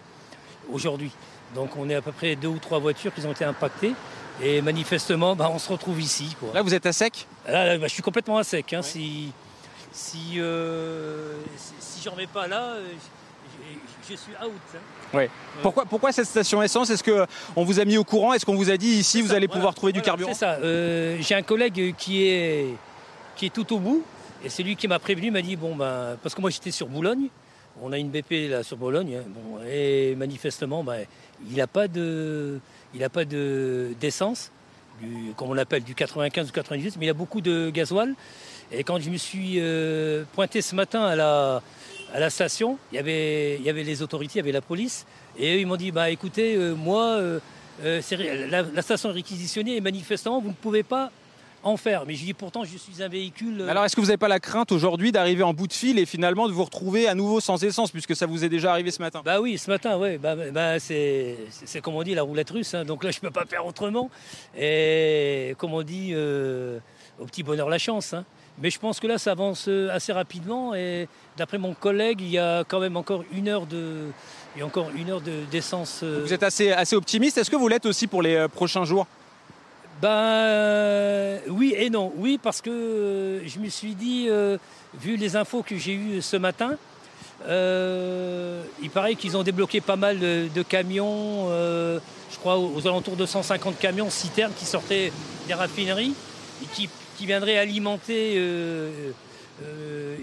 aujourd'hui. 0.71 1.11
Donc 1.55 1.75
on 1.77 1.89
est 1.89 1.95
à 1.95 2.01
peu 2.01 2.11
près 2.11 2.35
deux 2.35 2.47
ou 2.47 2.59
trois 2.59 2.79
voitures 2.79 3.13
qui 3.13 3.25
ont 3.25 3.31
été 3.31 3.45
impactées. 3.45 3.93
Et 4.41 4.61
manifestement, 4.61 5.35
bah, 5.35 5.49
on 5.53 5.59
se 5.59 5.69
retrouve 5.69 5.99
ici. 5.99 6.35
Là, 6.53 6.61
vous 6.61 6.73
êtes 6.73 6.85
à 6.85 6.93
sec? 6.93 7.27
Là, 7.47 7.77
bah, 7.77 7.87
je 7.87 7.93
suis 7.93 8.01
complètement 8.01 8.37
à 8.37 8.43
sec. 8.43 8.71
Hein. 8.71 8.81
Si, 8.81 9.33
si, 9.91 10.35
euh, 10.37 11.33
si, 11.79 12.07
remets 12.07 12.27
pas 12.27 12.47
là, 12.47 12.75
euh, 12.75 12.87
je, 14.09 14.15
suis 14.15 14.31
out. 14.41 14.51
Hein. 15.13 15.25
Pourquoi, 15.61 15.83
pourquoi 15.83 16.13
cette 16.13 16.27
station 16.27 16.63
essence? 16.63 16.89
Est-ce 16.89 17.03
qu'on 17.03 17.63
vous 17.65 17.81
a 17.81 17.85
mis 17.85 17.97
au 17.97 18.05
courant? 18.05 18.33
Est-ce 18.33 18.45
qu'on 18.45 18.55
vous 18.55 18.69
a 18.69 18.77
dit 18.77 18.87
ici, 18.87 19.21
vous 19.21 19.33
allez 19.33 19.49
pouvoir 19.49 19.73
trouver 19.73 19.91
du 19.91 20.01
carburant? 20.01 20.31
C'est 20.31 20.39
ça. 20.39 20.53
Euh, 20.63 21.17
j'ai 21.19 21.35
un 21.35 21.41
collègue 21.41 21.93
qui 21.97 22.23
est, 22.23 22.67
qui 23.35 23.47
est 23.47 23.53
tout 23.53 23.73
au 23.73 23.79
bout. 23.79 24.05
Et 24.43 24.49
c'est 24.49 24.63
lui 24.63 24.75
qui 24.75 24.87
m'a 24.87 24.99
prévenu, 24.99 25.31
m'a 25.31 25.41
dit, 25.41 25.55
bon, 25.55 25.75
ben, 25.75 26.17
parce 26.23 26.33
que 26.33 26.41
moi 26.41 26.49
j'étais 26.49 26.71
sur 26.71 26.87
Boulogne. 26.87 27.27
On 27.81 27.91
a 27.91 27.97
une 27.97 28.09
BP 28.09 28.49
là 28.49 28.63
sur 28.63 28.77
Bologne. 28.77 29.17
Hein. 29.17 29.63
et 29.69 30.15
manifestement, 30.15 30.83
ben, 30.83 31.05
il 31.49 31.57
n'a 31.57 31.67
pas 31.67 31.87
de 31.87 32.59
il 32.93 33.01
n'a 33.01 33.09
pas 33.09 33.25
d'essence, 33.25 34.51
comme 35.35 35.49
on 35.49 35.53
l'appelle, 35.53 35.83
du 35.83 35.93
95 35.93 36.49
ou 36.49 36.51
98, 36.51 36.97
mais 36.99 37.05
il 37.05 37.09
a 37.09 37.13
beaucoup 37.13 37.41
de 37.41 37.69
gasoil. 37.69 38.15
Et 38.71 38.83
quand 38.83 38.99
je 38.99 39.09
me 39.09 39.17
suis 39.17 39.55
euh, 39.57 40.23
pointé 40.33 40.61
ce 40.61 40.75
matin 40.75 41.03
à 41.03 41.15
la, 41.15 41.61
à 42.13 42.19
la 42.19 42.29
station, 42.29 42.77
il 42.91 42.95
y, 42.95 42.99
avait, 42.99 43.55
il 43.55 43.63
y 43.63 43.69
avait 43.69 43.83
les 43.83 44.01
autorités, 44.01 44.35
il 44.35 44.37
y 44.37 44.39
avait 44.41 44.51
la 44.51 44.61
police, 44.61 45.05
et 45.37 45.55
eux, 45.55 45.59
ils 45.59 45.67
m'ont 45.67 45.75
dit, 45.75 45.91
bah 45.91 46.09
écoutez, 46.09 46.55
euh, 46.55 46.75
moi, 46.75 47.17
euh, 47.17 47.39
la, 47.81 48.81
station 48.81 49.09
est 49.09 49.13
réquisitionnée 49.13 49.75
et 49.75 49.81
manifestement, 49.81 50.41
vous 50.41 50.49
ne 50.49 50.53
pouvez 50.53 50.83
pas 50.83 51.11
en 51.63 51.77
faire. 51.77 52.05
Mais 52.05 52.15
je 52.15 52.23
dis 52.23 52.33
pourtant, 52.33 52.63
je 52.63 52.77
suis 52.77 53.03
un 53.03 53.07
véhicule. 53.07 53.65
Alors, 53.69 53.85
est-ce 53.85 53.95
que 53.95 54.01
vous 54.01 54.07
n'avez 54.07 54.17
pas 54.17 54.27
la 54.27 54.39
crainte 54.39 54.71
aujourd'hui 54.71 55.11
d'arriver 55.11 55.43
en 55.43 55.53
bout 55.53 55.67
de 55.67 55.73
fil 55.73 55.99
et 55.99 56.05
finalement 56.05 56.47
de 56.47 56.53
vous 56.53 56.63
retrouver 56.63 57.07
à 57.07 57.15
nouveau 57.15 57.39
sans 57.39 57.63
essence, 57.63 57.91
puisque 57.91 58.15
ça 58.15 58.25
vous 58.25 58.43
est 58.43 58.49
déjà 58.49 58.71
arrivé 58.71 58.91
ce 58.91 59.01
matin? 59.01 59.21
Bah 59.23 59.41
oui, 59.41 59.57
ce 59.57 59.69
matin, 59.69 59.97
oui. 59.97 60.17
Bah, 60.17 60.35
bah, 60.51 60.79
c'est, 60.79 61.37
comme 61.81 61.95
on 61.95 62.03
dit 62.03 62.15
la 62.15 62.23
roulette 62.23 62.49
russe. 62.49 62.73
Hein. 62.73 62.85
donc 62.85 63.03
là, 63.03 63.11
je 63.11 63.17
ne 63.17 63.21
peux 63.21 63.31
pas 63.31 63.45
faire 63.45 63.65
autrement. 63.65 64.09
Et 64.57 65.55
comme 65.57 65.73
on 65.73 65.83
dit, 65.83 66.11
euh, 66.13 66.79
au 67.19 67.25
petit 67.25 67.43
bonheur 67.43 67.69
la 67.69 67.77
chance. 67.77 68.13
Hein. 68.13 68.25
Mais 68.61 68.69
je 68.69 68.79
pense 68.79 68.99
que 68.99 69.07
là, 69.07 69.17
ça 69.17 69.31
avance 69.31 69.65
euh, 69.67 69.89
assez 69.91 70.11
rapidement. 70.11 70.75
Et 70.75 71.07
d'après 71.37 71.57
mon 71.57 71.73
collègue, 71.73 72.19
il 72.21 72.29
y 72.29 72.37
a 72.37 72.63
quand 72.65 72.79
même 72.79 72.97
encore 72.97 73.23
une 73.33 73.47
heure 73.47 73.65
de. 73.65 74.07
Il 74.55 74.59
y 74.59 74.61
a 74.63 74.65
encore 74.65 74.89
une 74.95 75.09
heure 75.11 75.21
d'essence. 75.21 76.01
Euh. 76.03 76.21
Vous 76.23 76.33
êtes 76.33 76.43
assez, 76.43 76.71
assez 76.71 76.95
optimiste. 76.95 77.37
Est-ce 77.37 77.51
que 77.51 77.55
vous 77.55 77.67
l'êtes 77.67 77.85
aussi 77.85 78.07
pour 78.07 78.21
les 78.21 78.47
prochains 78.49 78.83
jours? 78.83 79.05
Ben 80.01 81.41
oui 81.49 81.73
et 81.77 81.89
non. 81.89 82.13
Oui, 82.15 82.39
parce 82.41 82.61
que 82.61 82.69
euh, 82.69 83.47
je 83.47 83.59
me 83.59 83.69
suis 83.69 83.95
dit, 83.95 84.27
euh, 84.29 84.57
vu 84.93 85.17
les 85.17 85.35
infos 85.35 85.61
que 85.61 85.77
j'ai 85.77 85.93
eues 85.93 86.21
ce 86.21 86.37
matin, 86.37 86.77
euh, 87.47 88.63
il 88.81 88.89
paraît 88.89 89.15
qu'ils 89.15 89.35
ont 89.35 89.43
débloqué 89.43 89.81
pas 89.81 89.95
mal 89.95 90.19
de, 90.19 90.63
camions, 90.63 91.49
je 91.49 92.37
crois 92.39 92.57
aux, 92.57 92.85
alentours 92.87 93.15
de 93.15 93.25
150 93.25 93.79
camions 93.79 94.09
citernes 94.09 94.53
qui 94.57 94.65
sortaient 94.65 95.11
des 95.47 95.53
raffineries 95.53 96.13
et 96.63 96.65
qui, 96.73 96.89
viendraient 97.25 97.57
alimenter 97.57 98.41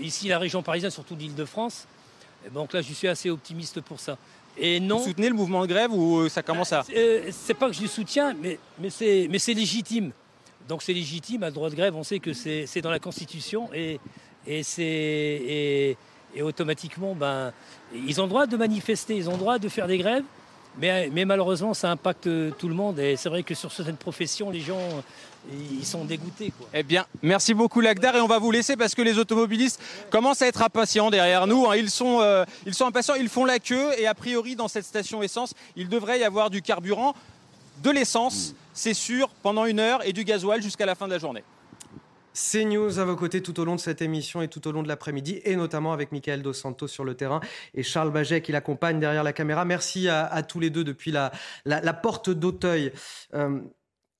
ici 0.00 0.28
la 0.28 0.38
région 0.38 0.62
parisienne, 0.62 0.90
surtout 0.90 1.14
l'Île-de-France. 1.14 1.86
Donc 2.54 2.72
là, 2.72 2.80
je 2.80 2.92
suis 2.92 3.08
assez 3.08 3.28
optimiste 3.28 3.82
pour 3.82 4.00
ça. 4.00 4.16
Vous 4.58 5.04
soutenez 5.04 5.28
le 5.28 5.34
mouvement 5.34 5.62
de 5.62 5.66
grève 5.66 5.92
ou 5.92 6.18
euh, 6.18 6.28
ça 6.28 6.42
commence 6.42 6.72
à... 6.72 6.84
Euh, 6.94 7.30
c'est 7.30 7.54
pas 7.54 7.68
que 7.68 7.74
je 7.74 7.82
le 7.82 7.88
soutiens, 7.88 8.34
mais, 8.40 8.58
mais 8.78 8.90
c'est 8.90 9.54
légitime. 9.54 10.12
Donc 10.68 10.82
c'est 10.82 10.92
légitime, 10.92 11.42
un 11.42 11.50
droit 11.50 11.70
de 11.70 11.74
grève, 11.74 11.94
on 11.94 12.02
sait 12.02 12.18
que 12.18 12.32
c'est 12.32 12.80
dans 12.80 12.90
la 12.90 12.98
Constitution 12.98 13.68
et, 13.72 14.00
et, 14.46 14.62
et, 14.78 15.96
et 16.34 16.42
automatiquement, 16.42 17.14
ben, 17.14 17.52
ils 17.94 18.20
ont 18.20 18.24
le 18.24 18.30
droit 18.30 18.46
de 18.46 18.56
manifester, 18.56 19.16
ils 19.16 19.28
ont 19.28 19.32
le 19.34 19.38
droit 19.38 19.58
de 19.58 19.68
faire 19.68 19.86
des 19.86 19.98
grèves, 19.98 20.24
mais, 20.78 21.10
mais 21.12 21.24
malheureusement 21.24 21.74
ça 21.74 21.90
impacte 21.90 22.28
tout 22.58 22.68
le 22.68 22.74
monde 22.74 22.98
et 22.98 23.16
c'est 23.16 23.28
vrai 23.28 23.42
que 23.42 23.54
sur 23.54 23.72
certaines 23.72 23.96
professions, 23.96 24.50
les 24.50 24.60
gens 24.60 24.80
ils 25.52 25.86
sont 25.86 26.04
dégoûtés. 26.04 26.52
Eh 26.74 26.82
bien, 26.82 27.06
merci 27.22 27.54
beaucoup 27.54 27.80
Lagdar 27.80 28.16
et 28.16 28.20
on 28.20 28.26
va 28.26 28.38
vous 28.38 28.50
laisser 28.50 28.76
parce 28.76 28.94
que 28.94 29.02
les 29.02 29.18
automobilistes 29.18 29.80
commencent 30.10 30.42
à 30.42 30.46
être 30.46 30.62
impatients 30.62 31.10
derrière 31.10 31.46
nous. 31.46 31.66
Hein. 31.66 31.76
Ils, 31.76 31.90
sont, 31.90 32.20
euh, 32.20 32.44
ils 32.66 32.74
sont 32.74 32.86
impatients, 32.86 33.14
ils 33.14 33.28
font 33.28 33.44
la 33.44 33.58
queue 33.58 33.90
et 33.98 34.06
a 34.06 34.14
priori 34.14 34.56
dans 34.56 34.68
cette 34.68 34.84
station 34.84 35.22
essence, 35.22 35.54
il 35.76 35.88
devrait 35.88 36.18
y 36.18 36.24
avoir 36.24 36.50
du 36.50 36.62
carburant, 36.62 37.14
de 37.82 37.90
l'essence, 37.90 38.54
c'est 38.74 38.94
sûr, 38.94 39.28
pendant 39.42 39.66
une 39.66 39.80
heure 39.80 40.06
et 40.06 40.12
du 40.12 40.24
gasoil 40.24 40.62
jusqu'à 40.62 40.86
la 40.86 40.94
fin 40.94 41.06
de 41.06 41.12
la 41.12 41.18
journée. 41.18 41.44
C'est 42.38 42.66
News 42.66 42.98
à 42.98 43.06
vos 43.06 43.16
côtés 43.16 43.40
tout 43.40 43.58
au 43.60 43.64
long 43.64 43.76
de 43.76 43.80
cette 43.80 44.02
émission 44.02 44.42
et 44.42 44.48
tout 44.48 44.68
au 44.68 44.72
long 44.72 44.82
de 44.82 44.88
l'après-midi, 44.88 45.40
et 45.44 45.56
notamment 45.56 45.94
avec 45.94 46.12
Michael 46.12 46.42
Dos 46.42 46.52
Santos 46.52 46.86
sur 46.86 47.02
le 47.02 47.14
terrain 47.14 47.40
et 47.72 47.82
Charles 47.82 48.12
Baget 48.12 48.42
qui 48.42 48.52
l'accompagne 48.52 49.00
derrière 49.00 49.24
la 49.24 49.32
caméra. 49.32 49.64
Merci 49.64 50.10
à, 50.10 50.42
tous 50.42 50.60
les 50.60 50.68
deux 50.68 50.84
depuis 50.84 51.12
la, 51.12 51.32
la, 51.64 51.94
porte 51.94 52.28
d'Auteuil. 52.28 52.92
Euh, 53.32 53.60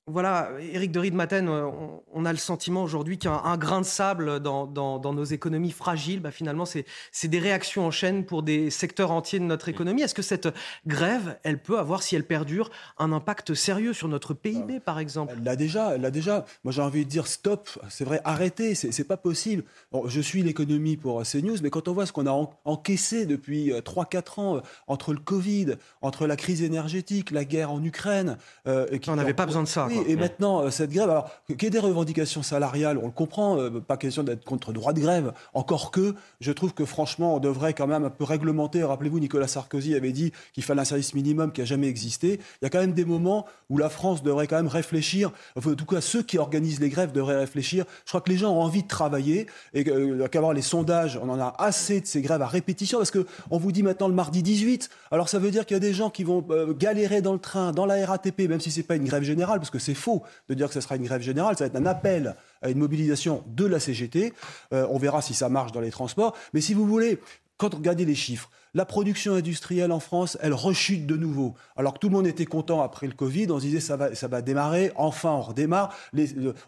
voilà, 0.08 0.50
Éric 0.60 0.92
de 0.92 1.00
Riedmaten, 1.00 1.48
euh, 1.48 1.68
on, 2.12 2.24
a 2.24 2.32
le 2.32 2.38
sentiment 2.38 2.84
aujourd'hui 2.84 3.18
qu'un 3.18 3.56
grain 3.56 3.80
de 3.80 3.86
sable 3.86 4.38
dans, 4.38 5.00
nos 5.02 5.24
économies 5.24 5.72
fragiles, 5.72 6.20
bah, 6.20 6.30
finalement, 6.30 6.64
c'est 6.64 6.84
des 7.24 7.40
réactions 7.40 7.84
en 7.84 7.90
chaîne 7.90 8.24
pour 8.24 8.44
des 8.44 8.70
secteurs 8.70 9.10
entiers 9.10 9.40
de 9.40 9.44
notre 9.44 9.68
économie. 9.68 10.02
Est-ce 10.02 10.14
que 10.14 10.22
cette 10.22 10.48
grève, 10.86 11.38
elle 11.42 11.60
peut 11.60 11.80
avoir, 11.80 12.04
si 12.04 12.14
elle 12.14 12.24
perdure, 12.24 12.70
un 12.98 13.10
impact 13.10 13.54
sérieux 13.54 13.92
sur 13.92 14.06
notre 14.06 14.32
PIB, 14.32 14.78
par 14.78 15.00
exemple? 15.00 15.34
Elle 15.36 15.42
l'a 15.42 15.56
déjà, 15.56 15.96
elle 15.96 16.02
l'a 16.02 16.12
déjà. 16.12 16.44
Moi, 16.62 16.72
j'ai 16.72 16.82
envie 16.82 17.04
de 17.04 17.10
dire 17.10 17.26
stop, 17.26 17.68
c'est 17.88 18.04
vrai, 18.04 18.20
arrêtez, 18.24 18.76
c'est 18.76 19.08
pas 19.08 19.16
possible. 19.16 19.64
je 20.06 20.20
suis 20.20 20.44
l'économie 20.44 20.96
pour 20.96 21.20
CNews, 21.24 21.56
mais 21.64 21.70
quand 21.70 21.88
on 21.88 21.94
voit 21.94 22.06
ce 22.06 22.12
qu'on 22.12 22.28
a 22.28 22.48
encaissé 22.64 23.26
depuis 23.26 23.72
3-4 23.72 24.16
euh, 24.16 24.40
ans 24.40 24.56
euh, 24.56 24.60
entre 24.86 25.12
le 25.12 25.18
Covid, 25.18 25.74
entre 26.00 26.28
la 26.28 26.36
crise 26.36 26.62
énergétique, 26.62 27.32
la 27.32 27.44
guerre 27.44 27.72
en 27.72 27.82
Ukraine... 27.82 28.38
et 28.66 29.00
qui 29.00 29.10
on 29.10 29.16
n'avait 29.16 29.34
pas 29.34 29.46
besoin 29.46 29.64
de 29.64 29.68
ça 29.68 29.88
et 30.06 30.16
maintenant, 30.16 30.62
euh, 30.62 30.70
cette 30.70 30.90
grève, 30.90 31.10
alors 31.10 31.30
qu'il 31.46 31.62
y 31.62 31.66
ait 31.66 31.70
des 31.70 31.78
revendications 31.78 32.42
salariales, 32.42 32.98
on 32.98 33.06
le 33.06 33.12
comprend, 33.12 33.58
euh, 33.58 33.80
pas 33.80 33.96
question 33.96 34.22
d'être 34.22 34.44
contre 34.44 34.72
droit 34.72 34.92
de 34.92 35.00
grève, 35.00 35.32
encore 35.54 35.90
que 35.90 36.14
je 36.40 36.52
trouve 36.52 36.74
que 36.74 36.84
franchement, 36.84 37.36
on 37.36 37.38
devrait 37.38 37.74
quand 37.74 37.86
même 37.86 38.04
un 38.04 38.10
peu 38.10 38.24
réglementer. 38.24 38.82
Rappelez-vous, 38.82 39.20
Nicolas 39.20 39.48
Sarkozy 39.48 39.94
avait 39.94 40.12
dit 40.12 40.32
qu'il 40.52 40.62
fallait 40.62 40.82
un 40.82 40.84
service 40.84 41.14
minimum 41.14 41.52
qui 41.52 41.60
n'a 41.60 41.66
jamais 41.66 41.88
existé. 41.88 42.40
Il 42.60 42.64
y 42.64 42.66
a 42.66 42.70
quand 42.70 42.80
même 42.80 42.92
des 42.92 43.04
moments 43.04 43.46
où 43.70 43.78
la 43.78 43.88
France 43.88 44.22
devrait 44.22 44.46
quand 44.46 44.56
même 44.56 44.66
réfléchir, 44.68 45.32
enfin, 45.56 45.72
en 45.72 45.74
tout 45.74 45.86
cas, 45.86 46.00
ceux 46.00 46.22
qui 46.22 46.38
organisent 46.38 46.80
les 46.80 46.88
grèves 46.88 47.12
devraient 47.12 47.38
réfléchir. 47.38 47.84
Je 48.04 48.10
crois 48.10 48.20
que 48.20 48.30
les 48.30 48.36
gens 48.36 48.52
ont 48.52 48.60
envie 48.60 48.82
de 48.82 48.88
travailler 48.88 49.46
et 49.74 49.88
euh, 49.88 50.26
qu'avoir 50.28 50.52
les 50.52 50.62
sondages, 50.62 51.18
on 51.22 51.28
en 51.28 51.40
a 51.40 51.54
assez 51.58 52.00
de 52.00 52.06
ces 52.06 52.20
grèves 52.20 52.42
à 52.42 52.46
répétition 52.46 52.98
parce 52.98 53.10
qu'on 53.10 53.58
vous 53.58 53.72
dit 53.72 53.82
maintenant 53.82 54.08
le 54.08 54.14
mardi 54.14 54.42
18. 54.42 54.90
Alors 55.10 55.28
ça 55.28 55.38
veut 55.38 55.50
dire 55.50 55.66
qu'il 55.66 55.74
y 55.74 55.78
a 55.78 55.80
des 55.80 55.92
gens 55.92 56.10
qui 56.10 56.24
vont 56.24 56.44
galérer 56.78 57.22
dans 57.22 57.32
le 57.32 57.38
train, 57.38 57.72
dans 57.72 57.86
la 57.86 58.04
RATP, 58.06 58.48
même 58.48 58.60
si 58.60 58.70
c'est 58.70 58.82
pas 58.82 58.96
une 58.96 59.04
grève 59.04 59.22
générale, 59.22 59.58
parce 59.58 59.70
que 59.70 59.78
c'est 59.86 59.94
faux 59.94 60.22
de 60.48 60.54
dire 60.54 60.68
que 60.68 60.74
ce 60.74 60.80
sera 60.80 60.96
une 60.96 61.04
grève 61.04 61.22
générale. 61.22 61.56
Ça 61.56 61.64
va 61.64 61.68
être 61.68 61.76
un 61.76 61.86
appel 61.86 62.34
à 62.62 62.70
une 62.70 62.78
mobilisation 62.78 63.42
de 63.46 63.64
la 63.64 63.80
CGT. 63.80 64.32
Euh, 64.72 64.86
on 64.90 64.98
verra 64.98 65.22
si 65.22 65.34
ça 65.34 65.48
marche 65.48 65.72
dans 65.72 65.80
les 65.80 65.90
transports. 65.90 66.36
Mais 66.52 66.60
si 66.60 66.74
vous 66.74 66.86
voulez, 66.86 67.18
quand 67.56 67.74
on 67.74 67.78
regarde 67.78 68.00
les 68.00 68.14
chiffres, 68.14 68.50
la 68.76 68.84
production 68.84 69.34
industrielle 69.34 69.90
en 69.90 70.00
France, 70.00 70.36
elle 70.42 70.52
rechute 70.52 71.06
de 71.06 71.16
nouveau. 71.16 71.54
Alors 71.76 71.94
que 71.94 71.98
tout 71.98 72.10
le 72.10 72.14
monde 72.14 72.26
était 72.26 72.44
content 72.44 72.82
après 72.82 73.06
le 73.06 73.14
Covid, 73.14 73.46
on 73.50 73.58
se 73.58 73.64
disait 73.64 73.80
ça 73.80 73.96
va, 73.96 74.14
ça 74.14 74.28
va 74.28 74.42
démarrer, 74.42 74.92
enfin 74.96 75.30
on 75.30 75.40
redémarre, 75.40 75.96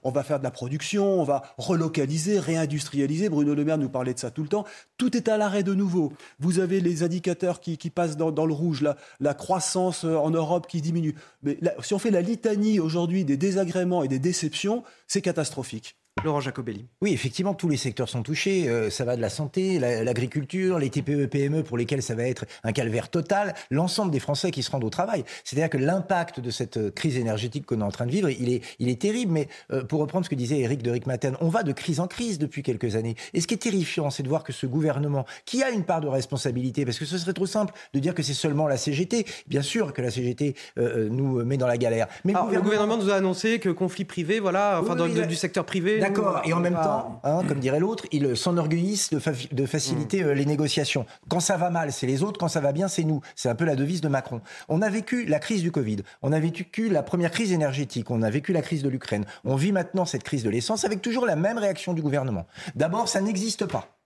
on 0.02 0.10
va 0.10 0.22
faire 0.22 0.38
de 0.38 0.44
la 0.44 0.50
production, 0.50 1.20
on 1.20 1.24
va 1.24 1.42
relocaliser, 1.58 2.38
réindustrialiser. 2.38 3.28
Bruno 3.28 3.54
Le 3.54 3.62
Maire 3.62 3.76
nous 3.76 3.90
parlait 3.90 4.14
de 4.14 4.18
ça 4.18 4.30
tout 4.30 4.42
le 4.42 4.48
temps. 4.48 4.64
Tout 4.96 5.18
est 5.18 5.28
à 5.28 5.36
l'arrêt 5.36 5.62
de 5.62 5.74
nouveau. 5.74 6.14
Vous 6.40 6.60
avez 6.60 6.80
les 6.80 7.02
indicateurs 7.02 7.60
qui, 7.60 7.76
passent 7.90 8.16
dans, 8.16 8.46
le 8.46 8.54
rouge, 8.54 8.80
la, 8.80 8.96
la, 9.20 9.34
croissance 9.34 10.06
euh, 10.06 10.16
en 10.16 10.30
Europe 10.30 10.66
qui 10.66 10.80
diminue. 10.80 11.14
Mais 11.42 11.58
si 11.82 11.92
on 11.92 11.98
fait 11.98 12.10
la 12.10 12.22
litanie 12.22 12.80
aujourd'hui 12.80 13.26
des 13.26 13.36
désagréments 13.36 14.02
et 14.02 14.08
des 14.08 14.18
déceptions, 14.18 14.82
c'est 15.06 15.20
catastrophique. 15.20 15.97
Laurent 16.24 16.40
Jacobelli. 16.40 16.86
Oui, 17.00 17.12
effectivement, 17.12 17.54
tous 17.54 17.68
les 17.68 17.76
secteurs 17.76 18.08
sont 18.08 18.22
touchés. 18.22 18.68
Euh, 18.68 18.90
ça 18.90 19.04
va 19.04 19.16
de 19.16 19.20
la 19.20 19.28
santé, 19.28 19.78
l'agriculture, 19.78 20.78
les 20.78 20.90
TPE, 20.90 21.26
PME 21.26 21.62
pour 21.62 21.76
lesquels 21.76 22.02
ça 22.02 22.14
va 22.14 22.24
être 22.24 22.44
un 22.64 22.72
calvaire 22.72 23.08
total, 23.08 23.54
l'ensemble 23.70 24.10
des 24.10 24.20
Français 24.20 24.50
qui 24.50 24.62
se 24.62 24.70
rendent 24.70 24.84
au 24.84 24.90
travail. 24.90 25.24
C'est-à-dire 25.44 25.70
que 25.70 25.78
l'impact 25.78 26.40
de 26.40 26.50
cette 26.50 26.76
euh, 26.76 26.90
crise 26.90 27.16
énergétique 27.16 27.66
qu'on 27.66 27.80
est 27.80 27.84
en 27.84 27.90
train 27.90 28.06
de 28.06 28.10
vivre, 28.10 28.28
il 28.30 28.52
est, 28.52 28.62
il 28.78 28.88
est 28.88 29.00
terrible. 29.00 29.32
Mais 29.32 29.48
euh, 29.72 29.84
pour 29.84 30.00
reprendre 30.00 30.24
ce 30.24 30.30
que 30.30 30.34
disait 30.34 30.58
Eric 30.58 30.82
de 30.82 30.90
Rickmaten, 30.90 31.36
on 31.40 31.48
va 31.48 31.62
de 31.62 31.72
crise 31.72 32.00
en 32.00 32.06
crise 32.06 32.38
depuis 32.38 32.62
quelques 32.62 32.96
années. 32.96 33.16
Et 33.34 33.40
ce 33.40 33.46
qui 33.46 33.54
est 33.54 33.58
terrifiant, 33.58 34.10
c'est 34.10 34.22
de 34.22 34.28
voir 34.28 34.44
que 34.44 34.52
ce 34.52 34.66
gouvernement, 34.66 35.26
qui 35.44 35.62
a 35.62 35.70
une 35.70 35.84
part 35.84 36.00
de 36.00 36.08
responsabilité, 36.08 36.84
parce 36.84 36.98
que 36.98 37.04
ce 37.04 37.18
serait 37.18 37.32
trop 37.32 37.46
simple 37.46 37.74
de 37.94 37.98
dire 37.98 38.14
que 38.14 38.22
c'est 38.22 38.34
seulement 38.34 38.66
la 38.66 38.76
CGT. 38.76 39.26
Bien 39.46 39.62
sûr 39.62 39.92
que 39.92 40.02
la 40.02 40.10
CGT 40.10 40.54
nous 40.76 41.44
met 41.44 41.56
dans 41.56 41.66
la 41.66 41.76
galère. 41.76 42.08
Mais 42.24 42.32
le, 42.32 42.60
gouvernement... 42.60 42.96
nous 42.96 43.10
a 43.10 43.14
annoncé 43.14 43.58
que 43.58 43.68
conflit 43.68 44.04
privé, 44.04 44.40
voilà, 44.40 44.80
enfin 44.82 44.96
du 44.96 45.34
secteur 45.34 45.64
privé 45.64 46.00
D'accord. 46.08 46.42
Et 46.44 46.52
en 46.52 46.60
même 46.60 46.74
temps, 46.74 47.20
hein, 47.24 47.42
comme 47.46 47.60
dirait 47.60 47.80
l'autre, 47.80 48.04
ils 48.12 48.36
s'enorgueillissent 48.36 49.10
de, 49.10 49.20
de, 49.52 49.66
faciliter 49.66 50.24
mm. 50.24 50.30
les 50.32 50.46
négociations. 50.46 51.06
Quand 51.28 51.40
ça 51.40 51.56
va 51.56 51.70
mal, 51.70 51.92
c'est 51.92 52.06
les 52.06 52.22
autres. 52.22 52.38
Quand 52.38 52.48
ça 52.48 52.60
va 52.60 52.72
bien, 52.72 52.88
c'est 52.88 53.04
nous. 53.04 53.20
C'est 53.36 53.48
un 53.48 53.54
peu 53.54 53.64
la 53.64 53.76
devise 53.76 54.00
de 54.00 54.08
Macron. 54.08 54.40
On 54.68 54.82
a 54.82 54.88
vécu 54.88 55.24
la 55.24 55.38
crise 55.38 55.62
du 55.62 55.72
Covid. 55.72 55.98
On 56.22 56.32
a 56.32 56.40
vécu 56.40 56.88
la 56.88 57.02
première 57.02 57.30
crise 57.30 57.52
énergétique. 57.52 58.10
On 58.10 58.22
a 58.22 58.30
vécu 58.30 58.52
la 58.52 58.62
crise 58.62 58.82
de 58.82 58.88
l'Ukraine. 58.88 59.24
On 59.44 59.56
vit 59.56 59.72
maintenant 59.72 60.04
cette 60.04 60.24
crise 60.24 60.42
de 60.42 60.50
l'essence 60.50 60.84
avec 60.84 61.02
toujours 61.02 61.26
la 61.26 61.36
même 61.36 61.58
réaction 61.58 61.92
du 61.92 62.02
gouvernement. 62.02 62.46
D'abord, 62.74 63.08
ça 63.08 63.20
n'existe 63.20 63.66
pas. 63.66 63.98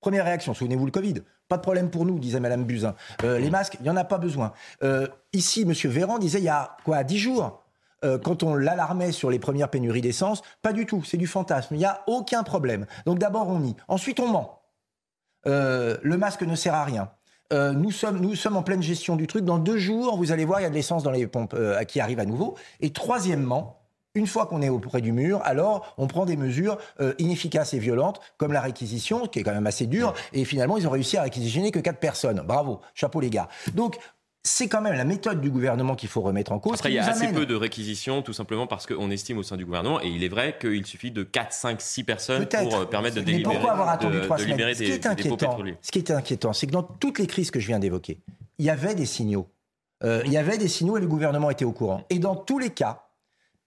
Première 0.00 0.24
réaction, 0.24 0.52
souvenez-vous 0.52 0.86
le 0.86 0.90
Covid. 0.90 1.14
Pas 1.48 1.58
de 1.58 1.62
problème 1.62 1.90
pour 1.90 2.04
nous, 2.04 2.18
disait 2.18 2.40
Madame 2.40 2.64
Buzyn. 2.64 2.94
Euh, 3.22 3.38
les 3.38 3.50
masques, 3.50 3.76
il 3.78 3.84
n'y 3.84 3.90
en 3.90 3.96
a 3.96 4.04
pas 4.04 4.18
besoin. 4.18 4.52
Euh, 4.82 5.06
ici, 5.32 5.64
Monsieur 5.64 5.90
Véran 5.90 6.18
disait 6.18 6.38
il 6.40 6.44
y 6.44 6.48
a 6.48 6.76
quoi, 6.84 7.04
dix 7.04 7.18
jours, 7.18 7.61
euh, 8.04 8.18
quand 8.18 8.42
on 8.42 8.54
l'alarmait 8.54 9.12
sur 9.12 9.30
les 9.30 9.38
premières 9.38 9.68
pénuries 9.68 10.00
d'essence, 10.00 10.42
pas 10.62 10.72
du 10.72 10.86
tout, 10.86 11.02
c'est 11.04 11.16
du 11.16 11.26
fantasme. 11.26 11.74
Il 11.74 11.78
n'y 11.78 11.84
a 11.84 12.02
aucun 12.06 12.42
problème. 12.42 12.86
Donc 13.06 13.18
d'abord 13.18 13.48
on 13.48 13.60
nie, 13.60 13.76
ensuite 13.88 14.20
on 14.20 14.28
ment. 14.28 14.62
le 15.44 16.16
masque 16.16 16.42
ne 16.42 16.54
sert 16.54 16.74
à 16.74 16.84
rien. 16.84 17.10
nous, 17.52 17.90
sommes, 17.90 18.20
nous 18.20 18.34
sommes 18.34 18.56
en 18.56 18.62
pleine 18.62 18.82
gestion 18.82 19.16
du 19.16 19.26
truc. 19.26 19.44
Dans 19.44 19.58
deux 19.58 19.78
jours, 19.78 20.16
vous 20.16 20.32
allez 20.32 20.44
voir, 20.44 20.60
il 20.60 20.64
y 20.64 20.66
a 20.66 20.70
de 20.70 20.74
l'essence 20.74 21.02
dans 21.02 21.10
les 21.10 21.26
pompes 21.26 21.56
qui 21.88 22.00
arrive 22.00 22.20
à 22.20 22.24
nouveau. 22.24 22.56
Et 22.80 22.92
troisièmement, 22.92 23.82
une 24.14 24.26
fois 24.26 24.46
qu'on 24.46 24.60
est 24.60 24.68
auprès 24.68 25.00
du 25.00 25.12
mur, 25.12 25.40
alors 25.44 25.94
on 25.96 26.06
prend 26.06 26.26
des 26.26 26.36
mesures 26.36 26.78
euh, 27.00 27.14
inefficaces 27.18 27.74
et 27.74 27.78
violentes, 27.78 28.20
comme 28.36 28.52
la 28.52 28.60
réquisition, 28.60 29.26
qui 29.26 29.38
est 29.38 29.42
quand 29.42 29.54
même 29.54 29.66
assez 29.66 29.86
dure, 29.86 30.12
et 30.32 30.44
finalement 30.44 30.76
ils 30.76 30.86
ont 30.86 30.90
réussi 30.90 31.16
à 31.16 31.22
réquisitionner 31.22 31.70
que 31.70 31.78
quatre 31.78 31.98
personnes. 31.98 32.42
Bravo, 32.46 32.80
chapeau 32.94 33.20
les 33.20 33.30
gars. 33.30 33.48
Donc 33.74 33.98
c'est 34.44 34.68
quand 34.68 34.80
même 34.80 34.94
la 34.94 35.04
méthode 35.04 35.40
du 35.40 35.50
gouvernement 35.50 35.94
qu'il 35.94 36.08
faut 36.08 36.20
remettre 36.20 36.52
en 36.52 36.58
cause. 36.58 36.74
Après, 36.74 36.90
il 36.90 36.94
y 36.94 36.98
a 36.98 37.06
assez 37.06 37.28
peu 37.32 37.46
de 37.46 37.54
réquisitions, 37.54 38.22
tout 38.22 38.32
simplement 38.32 38.66
parce 38.66 38.86
qu'on 38.86 39.10
estime 39.10 39.38
au 39.38 39.42
sein 39.42 39.56
du 39.56 39.64
gouvernement, 39.64 40.00
et 40.02 40.08
il 40.08 40.24
est 40.24 40.28
vrai 40.28 40.56
qu'il 40.60 40.84
suffit 40.84 41.10
de 41.12 41.22
4, 41.22 41.52
5, 41.52 41.80
6 41.80 42.04
personnes 42.04 42.46
pour 42.46 42.74
euh, 42.74 42.84
permettre 42.84 43.16
de 43.16 43.20
délibérer, 43.20 43.54
pourquoi 43.54 43.72
avoir 43.72 43.88
attendu 43.88 44.20
trois 44.22 44.38
semaines 44.38 44.74
Ce 44.74 44.82
qui 44.82 44.90
est 44.90 45.06
inquiétant, 45.06 45.58
ce 45.80 45.90
qui 45.90 45.98
est 45.98 46.10
inquiétant, 46.10 46.52
c'est 46.52 46.66
que 46.66 46.72
dans 46.72 46.82
toutes 46.82 47.18
les 47.18 47.26
crises 47.26 47.50
que 47.50 47.60
je 47.60 47.68
viens 47.68 47.78
d'évoquer, 47.78 48.20
il 48.58 48.64
y 48.64 48.70
avait 48.70 48.94
des 48.94 49.06
signaux. 49.06 49.48
Euh, 50.04 50.22
il 50.26 50.32
y 50.32 50.36
avait 50.36 50.58
des 50.58 50.68
signaux 50.68 50.96
et 50.96 51.00
le 51.00 51.06
gouvernement 51.06 51.50
était 51.50 51.64
au 51.64 51.72
courant. 51.72 52.04
Et 52.10 52.18
dans 52.18 52.34
tous 52.34 52.58
les 52.58 52.70
cas, 52.70 53.06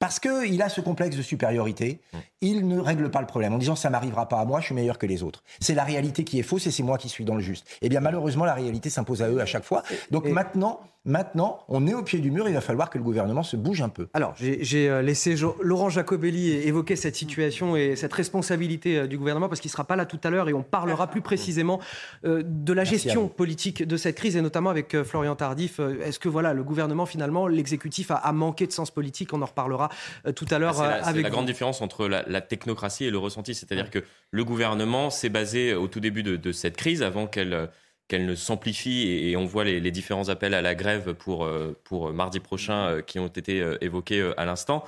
parce 0.06 0.20
qu'il 0.20 0.62
a 0.62 0.70
ce 0.70 0.82
complexe 0.82 1.18
de 1.18 1.24
supériorité, 1.24 2.00
mmh. 2.14 2.18
il 2.42 2.68
ne 2.68 2.80
règle 2.80 3.10
pas 3.10 3.22
le 3.22 3.26
problème 3.26 3.56
en 3.56 3.58
disant 3.58 3.76
ça 3.76 3.90
m'arrivera 3.90 4.30
pas 4.30 4.40
à 4.40 4.46
moi, 4.46 4.60
je 4.60 4.66
suis 4.66 4.76
meilleur 4.76 5.00
que 5.00 5.08
les 5.08 5.24
autres. 5.24 5.44
C'est 5.60 5.74
la 5.74 5.84
réalité 5.84 6.24
qui 6.24 6.38
est 6.38 6.44
fausse 6.44 6.68
et 6.68 6.72
c'est 6.72 6.84
moi 6.84 7.00
qui 7.00 7.10
suis 7.10 7.26
dans 7.26 7.34
le 7.34 7.42
juste. 7.42 7.68
Eh 7.82 7.90
bien 7.90 8.02
malheureusement 8.02 8.46
la 8.46 8.54
réalité 8.54 8.92
s'impose 8.92 9.24
à 9.24 9.30
eux 9.30 9.42
à 9.42 9.48
chaque 9.48 9.64
fois. 9.64 9.82
Donc 10.12 10.28
maintenant, 10.28 10.80
Maintenant, 11.08 11.64
on 11.68 11.86
est 11.86 11.94
au 11.94 12.02
pied 12.02 12.18
du 12.18 12.32
mur, 12.32 12.48
il 12.48 12.56
va 12.56 12.62
falloir 12.62 12.90
que 12.90 12.98
le 12.98 13.04
gouvernement 13.04 13.44
se 13.44 13.56
bouge 13.56 13.84
un 13.84 13.90
peu. 13.90 14.08
Alors, 14.16 14.34
j'ai 14.40 14.90
euh, 14.90 15.04
laissé 15.04 15.36
Laurent 15.62 15.90
Jacobelli 15.90 16.50
évoquer 16.50 16.96
cette 16.96 17.16
situation 17.16 17.76
et 17.76 17.96
cette 17.96 18.14
responsabilité 18.14 18.98
euh, 18.98 19.08
du 19.08 19.20
gouvernement 19.20 19.48
parce 19.48 19.62
qu'il 19.62 19.70
ne 19.70 19.74
sera 19.74 19.84
pas 19.84 19.96
là 19.96 20.08
tout 20.08 20.20
à 20.24 20.32
l'heure 20.32 20.50
et 20.50 20.54
on 20.56 20.64
parlera 20.64 21.06
plus 21.06 21.22
précisément 21.22 21.80
euh, 22.26 22.42
de 22.44 22.74
la 22.74 22.84
gestion 22.86 23.28
politique 23.28 23.84
de 23.84 23.98
cette 23.98 24.16
crise 24.16 24.36
et 24.36 24.42
notamment 24.42 24.72
avec 24.72 25.04
Florian 25.04 25.36
Tardif. 25.36 25.80
Est-ce 25.80 26.18
que 26.18 26.28
voilà, 26.28 26.56
le 26.56 26.64
gouvernement, 26.64 27.06
finalement, 27.06 27.48
l'exécutif 27.48 28.10
a, 28.10 28.32
manqué 28.32 28.66
de 28.66 28.72
sens 28.72 28.90
politique? 28.90 29.32
On 29.32 29.44
en 29.44 29.46
reparlera 29.46 29.90
tout 30.36 30.48
à 30.50 30.58
l'heure 30.58 30.82
avec 30.82 31.04
C'est 31.06 31.22
la 31.22 31.30
grande 31.30 31.46
différence 31.46 31.82
entre 31.82 32.08
la, 32.08 32.42
technocratie 32.42 33.06
et 33.06 33.12
le 33.12 33.20
ressenti. 33.20 33.54
C'est-à-dire 33.54 33.92
que 33.92 34.00
le 34.32 34.44
gouvernement 34.44 35.12
s'est 35.12 35.30
basé 35.30 35.76
au 35.76 35.88
tout 35.88 36.00
début 36.00 36.24
de 36.24 36.52
cette 36.52 36.78
crise, 36.78 37.04
avant 37.04 37.28
qu'elle 37.28 37.70
qu'elle 38.08 38.26
ne 38.26 38.36
s'amplifie 38.36 39.08
et, 39.10 39.36
on 39.36 39.46
voit 39.46 39.64
les, 39.64 39.92
différents 39.92 40.30
appels 40.30 40.54
à 40.54 40.62
la 40.62 40.76
grève 40.76 41.14
pour, 41.14 41.46
euh, 41.46 41.80
pour 41.84 42.12
mardi 42.14 42.40
prochain 42.40 42.88
euh, 42.88 43.02
qui 43.02 43.20
ont 43.20 43.28
été 43.28 43.62
euh, 43.62 43.78
évoqués 43.82 44.32
à 44.38 44.46
l'instant. 44.46 44.84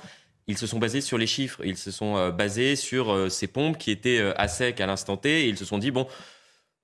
Ils 0.46 0.56
se 0.56 0.66
sont 0.66 0.78
basés 0.78 1.00
sur 1.00 1.18
les 1.18 1.26
chiffres, 1.26 1.60
ils 1.64 1.76
se 1.76 1.90
sont 1.90 2.30
basés 2.30 2.74
sur 2.74 3.30
ces 3.30 3.48
pompes 3.48 3.76
qui 3.76 3.90
étaient 3.90 4.32
à 4.34 4.48
sec 4.48 4.80
à 4.80 4.86
l'instant 4.86 5.18
T 5.18 5.44
et 5.44 5.48
ils 5.48 5.58
se 5.58 5.66
sont 5.66 5.76
dit, 5.76 5.90
bon, 5.90 6.06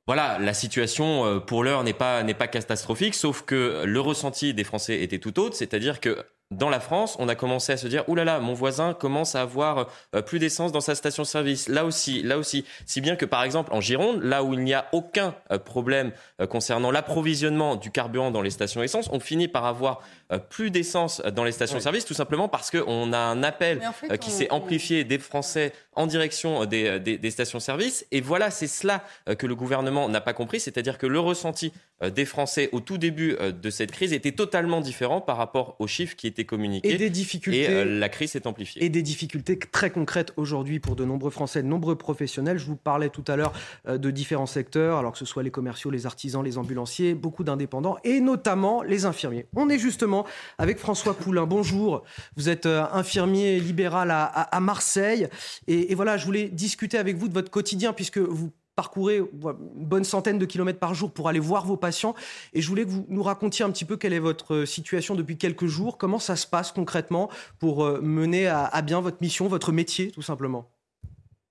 voilà, 0.07 0.39
la 0.39 0.53
situation 0.53 1.41
pour 1.41 1.65
l'heure 1.65 1.83
n'est 1.83 1.95
pas, 1.95 2.23
n'est 2.25 2.35
pas 2.35 2.47
catastrophique, 2.47 3.15
sauf 3.15 3.41
que 3.41 3.85
le 3.87 4.01
ressenti 4.01 4.53
des 4.53 4.65
Français 4.65 5.01
était 5.01 5.19
tout 5.19 5.41
autre, 5.41 5.57
c'est-à-dire 5.57 6.01
que 6.01 6.27
dans 6.57 6.71
la 6.71 6.81
France, 6.81 7.17
on 7.19 7.29
a 7.29 7.35
commencé 7.35 7.73
à 7.73 7.77
se 7.77 7.87
dire 7.87 8.09
oulala, 8.09 8.33
là 8.33 8.39
là, 8.39 8.45
mon 8.45 8.55
voisin 8.55 8.95
commence 8.95 9.35
à 9.35 9.43
avoir 9.43 9.89
euh, 10.15 10.23
plus 10.23 10.39
d'essence 10.39 10.73
dans 10.73 10.81
sa 10.81 10.95
station-service. 10.95 11.69
Là 11.69 11.85
aussi, 11.85 12.23
là 12.23 12.39
aussi, 12.39 12.65
si 12.87 13.01
bien 13.01 13.17
que 13.17 13.25
par 13.25 13.43
exemple 13.43 13.73
en 13.73 13.81
Gironde, 13.81 14.23
là 14.23 14.43
où 14.45 14.55
il 14.55 14.61
n'y 14.61 14.75
a 14.75 14.87
aucun 14.93 15.35
euh, 15.51 15.59
problème 15.59 16.13
euh, 16.41 16.47
concernant 16.47 16.91
l'approvisionnement 16.91 17.77
du 17.77 17.91
carburant 17.91 18.31
dans 18.31 18.43
les 18.43 18.51
stations 18.51 18.83
essence, 18.83 19.09
on 19.13 19.21
finit 19.21 19.49
par 19.49 19.65
avoir 19.67 20.01
plus 20.39 20.71
d'essence 20.71 21.21
dans 21.35 21.45
les 21.45 21.53
stations-service, 21.53 22.05
tout 22.05 22.15
simplement 22.15 22.49
parce 22.49 22.71
qu'on 22.71 23.13
a 23.13 23.19
un 23.19 23.43
appel 23.43 23.81
qui 24.21 24.31
s'est 24.31 24.51
amplifié 24.51 25.05
des 25.05 25.19
Français 25.19 25.73
en 25.95 26.07
direction 26.07 26.65
des, 26.65 26.99
des 27.01 27.31
stations-service. 27.31 28.07
Et 28.11 28.21
voilà, 28.21 28.51
c'est 28.51 28.67
cela 28.67 29.05
que 29.39 29.47
le 29.47 29.55
gouvernement 29.55 30.09
n'a 30.09 30.21
pas 30.21 30.33
compris, 30.33 30.61
c'est-à-dire 30.61 30.99
que 30.99 31.07
le 31.07 31.21
ressenti 31.21 31.73
des 32.15 32.25
Français 32.25 32.69
au 32.73 32.81
tout 32.81 32.99
début 32.99 33.37
de 33.37 33.71
cette 33.71 33.93
crise 33.93 34.13
était 34.13 34.33
totalement 34.33 34.81
différent 34.81 35.21
par 35.21 35.37
rapport 35.37 35.77
aux 35.79 35.87
chiffres 35.87 36.17
qui 36.17 36.27
étaient 36.27 36.45
communiqués. 36.45 36.93
Et 36.93 36.97
des 36.97 37.11
difficultés. 37.11 37.63
Et 37.63 37.69
euh, 37.69 37.85
la 37.85 38.09
crise 38.09 38.33
s'est 38.33 38.47
amplifiée. 38.47 38.85
Et 38.85 38.89
des 38.89 39.03
difficultés 39.03 39.59
très 39.59 39.91
concrètes 39.91 40.33
aujourd'hui 40.37 40.81
pour 40.81 40.97
de 40.97 41.05
nombreux 41.05 41.31
Français, 41.31 41.63
de 41.63 41.69
nombreux 41.69 41.97
professionnels. 41.97 42.59
Je 42.59 42.67
vous 42.67 42.77
parlais 42.77 43.09
tout 43.09 43.25
à 43.27 43.37
l'heure 43.37 43.53
euh, 43.89 43.99
de 43.99 44.11
différents 44.11 44.47
secteurs, 44.47 44.99
alors 44.99 45.13
que 45.13 45.19
ce 45.19 45.25
soit 45.25 45.43
les 45.43 45.51
commerciaux, 45.51 45.91
les 45.91 46.07
artisans, 46.07 46.45
les 46.45 46.59
ambulanciers, 46.59 47.15
beaucoup 47.15 47.45
d'indépendants 47.45 47.97
et 48.05 48.21
notamment 48.21 48.83
les 48.83 49.05
infirmiers. 49.05 49.47
On 49.57 49.69
est 49.69 49.79
justement 49.79 50.24
avec 50.59 50.79
François 50.79 51.15
Poulain. 51.15 51.47
Bonjour. 51.47 52.05
Vous 52.37 52.49
êtes 52.49 52.67
euh, 52.67 52.85
infirmier 52.93 53.61
libéral 53.61 54.11
à, 54.11 54.61
Marseille. 54.61 55.29
Et, 55.67 55.95
voilà, 55.95 56.17
je 56.17 56.25
voulais 56.25 56.49
discuter 56.49 56.99
avec 56.99 57.17
vous 57.17 57.29
de 57.29 57.35
votre 57.35 57.51
quotidien 57.51 57.93
puisque 57.93 58.19
vous 58.19 58.51
parcourez 58.77 59.19
une 59.19 59.87
bonne 59.87 60.05
centaine 60.05 60.39
de 60.39 60.45
kilomètres 60.47 60.79
par 60.79 60.95
jour 60.95 61.13
pour 61.13 61.29
aller 61.29 61.39
voir 61.39 61.65
vos 61.65 61.77
patients. 61.77 62.15
Et 62.53 62.61
je 62.61 62.69
voulais 62.69 62.85
que 62.85 62.91
vous 62.91 63.07
nous 63.09 63.23
racontiez 63.23 63.65
un 63.65 63.71
petit 63.71 63.85
peu 63.85 63.97
quelle 63.97 64.13
est 64.13 64.19
votre 64.19 64.55
euh, 64.55 64.67
situation 64.67 65.15
depuis 65.15 65.39
quelques 65.39 65.67
jours, 65.67 65.99
comment 65.99 66.19
ça 66.19 66.37
se 66.37 66.47
passe 66.47 66.73
concrètement 66.73 67.31
pour 67.59 67.85
euh, 67.85 68.01
mener 68.01 68.49
à, 68.49 68.83
bien 68.83 69.01
votre 69.01 69.19
mission, 69.21 69.47
votre 69.47 69.73
métier, 69.73 70.11
tout 70.11 70.23
simplement? 70.23 70.71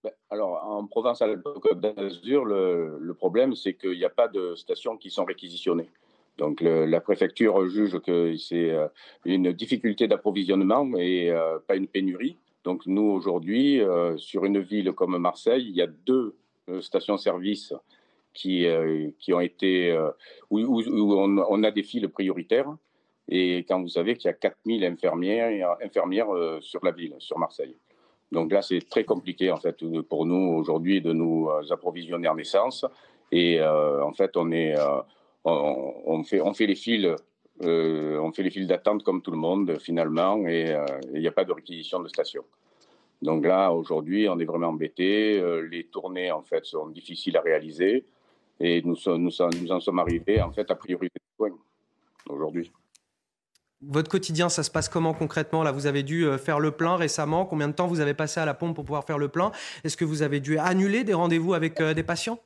Ben, 0.03 0.11
alors, 0.29 0.61
en 0.65 0.85
province 0.85 1.23
d'Azur, 1.75 2.45
le, 2.45 3.13
problème, 3.13 3.55
c'est 3.55 3.75
qu'il 3.75 3.97
n'y 3.97 4.05
a 4.05 4.09
pas 4.09 4.27
de 4.27 4.55
stations 4.55 4.97
qui 4.97 5.09
sont 5.09 5.23
réquisitionnées. 5.23 5.89
Donc, 6.37 6.61
la 6.61 6.99
préfecture 6.99 7.67
juge 7.69 7.99
que 7.99 8.35
c'est 8.37 8.71
euh, 8.71 8.87
une 9.23 9.53
difficulté 9.53 10.07
d'approvisionnement 10.07 10.89
et 10.97 11.31
pas 11.67 11.75
une 11.75 11.87
pénurie. 11.87 12.37
Donc, 12.63 12.85
nous, 12.85 13.03
aujourd'hui, 13.03 13.81
sur 14.17 14.45
une 14.45 14.59
ville 14.59 14.93
comme 14.93 15.17
Marseille, 15.17 15.65
il 15.67 15.75
y 15.75 15.81
a 15.81 15.87
deux 15.87 16.35
euh, 16.69 16.79
stations-service 16.79 17.73
qui, 18.33 18.65
euh, 18.65 19.09
qui 19.19 19.33
ont 19.33 19.41
été, 19.41 19.91
euh, 19.91 20.11
où, 20.49 20.59
où, 20.61 21.13
on, 21.13 21.63
a 21.63 21.71
des 21.71 21.83
files 21.83 22.07
prioritaires. 22.07 22.73
Et 23.27 23.65
quand 23.67 23.81
vous 23.81 23.89
savez 23.89 24.15
qu'il 24.15 24.29
y 24.29 24.31
a 24.31 24.33
4000 24.33 24.85
infirmières, 24.85 25.75
infirmières 25.83 26.29
sur 26.61 26.83
la 26.85 26.91
ville, 26.91 27.15
sur 27.19 27.37
Marseille. 27.37 27.75
Donc 28.31 28.53
là, 28.53 28.61
c'est 28.61 28.79
très 28.89 29.03
compliqué 29.03 29.51
en 29.51 29.57
fait 29.57 29.77
pour 30.09 30.25
nous 30.25 30.55
aujourd'hui 30.55 31.01
de 31.01 31.13
nous 31.13 31.49
approvisionner 31.69 32.27
en 32.27 32.37
essence. 32.37 32.85
Et 33.31 33.61
en 33.61 34.11
fait, 34.13 34.35
on 34.35 34.51
est, 34.51 34.75
on, 35.45 36.23
fait, 36.23 36.65
les 36.65 36.75
files, 36.75 37.15
on 37.61 38.31
fait 38.31 38.43
les 38.43 38.51
files 38.51 38.67
d'attente 38.67 39.03
comme 39.03 39.21
tout 39.21 39.31
le 39.31 39.37
monde 39.37 39.77
finalement, 39.79 40.47
et 40.47 40.75
il 41.13 41.19
n'y 41.19 41.27
a 41.27 41.31
pas 41.31 41.45
de 41.45 41.51
réquisition 41.51 42.01
de 42.01 42.07
station. 42.07 42.43
Donc 43.23 43.45
là, 43.45 43.71
aujourd'hui, 43.71 44.27
on 44.27 44.37
est 44.37 44.45
vraiment 44.45 44.67
embêté. 44.67 45.39
Euh, 45.39 45.61
les 45.61 45.85
tournées, 45.85 46.29
en 46.31 46.41
fait, 46.41 46.65
sont 46.65 46.87
difficiles 46.87 47.37
à 47.37 47.41
réaliser. 47.41 48.05
Et 48.59 48.81
nous, 48.81 48.95
en 49.07 49.79
sommes 49.79 49.99
arrivés, 49.99 50.41
en 50.41 50.51
fait, 50.51 50.69
à 50.69 50.75
priorité 50.75 51.15
de 51.15 51.35
soins 51.37 51.57
aujourd'hui. 52.29 52.71
Votre 53.81 54.09
quotidien, 54.09 54.49
ça 54.49 54.61
se 54.61 54.69
passe 54.69 54.89
comment 54.89 55.13
concrètement? 55.13 55.63
Là, 55.63 55.71
vous 55.71 55.87
avez 55.87 56.03
dû 56.03 56.25
euh, 56.25 56.37
faire 56.37 56.59
le 56.59 56.71
plein 56.71 56.97
récemment. 56.97 57.45
Combien 57.45 57.69
de 57.69 57.73
temps 57.73 57.87
vous 57.87 58.01
avez 58.01 58.13
passé 58.13 58.41
à 58.41 58.45
la 58.45 58.53
pompe 58.53 58.75
pour 58.75 58.83
pouvoir 58.83 59.05
faire 59.05 59.17
le 59.17 59.29
plein? 59.29 59.51
Est-ce 59.85 59.95
que 59.95 60.05
vous 60.05 60.21
avez 60.21 60.41
dû 60.41 60.57
annuler 60.57 61.05
des 61.05 61.13
rendez-vous 61.13 61.53
avec 61.53 61.79
euh, 61.79 61.93
des 61.93 62.03
patients? 62.03 62.39